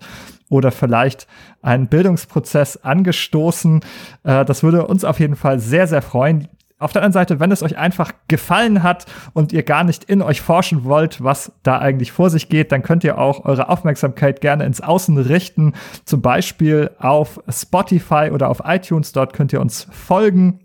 oder 0.49 0.71
vielleicht 0.71 1.27
einen 1.61 1.87
Bildungsprozess 1.87 2.77
angestoßen. 2.77 3.81
Äh, 4.23 4.45
das 4.45 4.63
würde 4.63 4.85
uns 4.87 5.03
auf 5.03 5.19
jeden 5.19 5.35
Fall 5.35 5.59
sehr, 5.59 5.87
sehr 5.87 6.01
freuen. 6.01 6.47
Auf 6.83 6.91
der 6.91 7.01
anderen 7.01 7.13
Seite, 7.13 7.39
wenn 7.39 7.51
es 7.51 7.63
euch 7.63 7.77
einfach 7.77 8.11
gefallen 8.27 8.83
hat 8.83 9.05
und 9.33 9.53
ihr 9.53 9.63
gar 9.63 9.83
nicht 9.83 10.03
in 10.03 10.21
euch 10.21 10.41
forschen 10.41 10.83
wollt, 10.83 11.23
was 11.23 11.53
da 11.63 11.79
eigentlich 11.79 12.11
vor 12.11 12.29
sich 12.29 12.49
geht, 12.49 12.71
dann 12.71 12.83
könnt 12.83 13.03
ihr 13.03 13.17
auch 13.17 13.45
eure 13.45 13.69
Aufmerksamkeit 13.69 14.41
gerne 14.41 14.65
ins 14.65 14.81
Außen 14.81 15.17
richten. 15.17 15.73
Zum 16.03 16.21
Beispiel 16.21 16.91
auf 16.99 17.39
Spotify 17.49 18.31
oder 18.33 18.49
auf 18.49 18.61
iTunes. 18.65 19.13
Dort 19.13 19.33
könnt 19.33 19.53
ihr 19.53 19.61
uns 19.61 19.87
folgen 19.91 20.59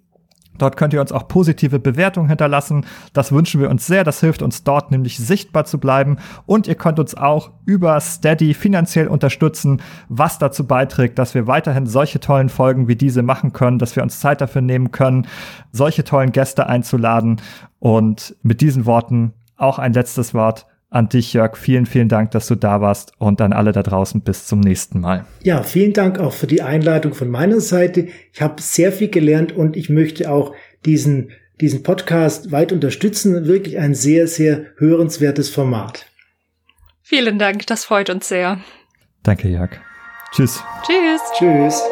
Dort 0.59 0.77
könnt 0.77 0.93
ihr 0.93 1.01
uns 1.01 1.13
auch 1.13 1.29
positive 1.29 1.79
Bewertungen 1.79 2.29
hinterlassen. 2.29 2.85
Das 3.13 3.33
wünschen 3.33 3.61
wir 3.61 3.71
uns 3.71 3.87
sehr. 3.87 4.05
Das 4.05 4.21
hilft 4.21 4.43
uns 4.43 4.65
dort 4.65 4.91
nämlich 4.91 5.19
sichtbar 5.19 5.65
zu 5.65 5.79
bleiben. 5.79 6.19
Und 6.47 6.67
ihr 6.67 6.75
könnt 6.75 6.99
uns 6.99 7.15
auch 7.15 7.51
über 7.65 7.99
Steady 8.01 8.55
finanziell 8.55 9.09
unterstützen, 9.09 9.81
was 10.09 10.39
dazu 10.39 10.67
beiträgt, 10.67 11.19
dass 11.19 11.35
wir 11.35 11.47
weiterhin 11.47 11.87
solche 11.87 12.21
tollen 12.21 12.49
Folgen 12.49 12.89
wie 12.89 12.97
diese 12.97 13.23
machen 13.23 13.53
können, 13.53 13.79
dass 13.79 13.97
wir 13.97 14.03
uns 14.03 14.21
Zeit 14.21 14.41
dafür 14.41 14.63
nehmen 14.63 14.91
können, 14.91 15.27
solche 15.73 16.05
tollen 16.05 16.33
Gäste 16.33 16.67
einzuladen. 16.67 17.41
Und 17.79 18.37
mit 18.43 18.61
diesen 18.61 18.87
Worten 18.87 19.33
auch 19.57 19.79
ein 19.79 19.93
letztes 19.93 20.35
Wort 20.35 20.67
an 20.91 21.09
dich, 21.09 21.33
Jörg. 21.33 21.57
Vielen, 21.57 21.87
vielen 21.87 22.09
Dank, 22.09 22.31
dass 22.31 22.47
du 22.47 22.55
da 22.55 22.81
warst 22.81 23.13
und 23.19 23.41
an 23.41 23.53
alle 23.53 23.73
da 23.73 23.83
draußen 23.83 24.23
bis 24.23 24.47
zum 24.47 24.61
nächsten 24.61 25.01
Mal. 25.01 25.25
Ja, 25.43 25.63
vielen 25.63 25.93
Dank 25.93 26.19
auch 26.19 26.33
für 26.33 26.47
die 26.47 26.63
Einladung 26.63 27.15
von 27.15 27.29
meiner 27.29 27.61
Seite. 27.61 28.09
Ich 28.33 28.41
habe 28.41 28.63
sehr 28.63 28.93
viel 28.93 29.09
gelernt 29.09 29.53
und 29.53 29.77
ich 29.77 29.91
möchte 29.91 30.31
auch 30.31 30.55
diesen, 30.85 31.31
diesen 31.61 31.83
Podcast 31.83 32.53
weit 32.53 32.73
unterstützen. 32.73 33.47
Wirklich 33.47 33.79
ein 33.79 33.95
sehr, 33.95 34.27
sehr 34.27 34.67
hörenswertes 34.77 35.51
Format. 35.51 36.07
Vielen 37.03 37.39
Dank, 37.39 37.67
das 37.67 37.85
freut 37.85 38.11
uns 38.11 38.29
sehr. 38.29 38.61
Danke, 39.23 39.49
Jörg. 39.49 39.71
Tschüss. 40.33 40.63
Tschüss. 40.87 41.21
Tschüss. 41.39 41.83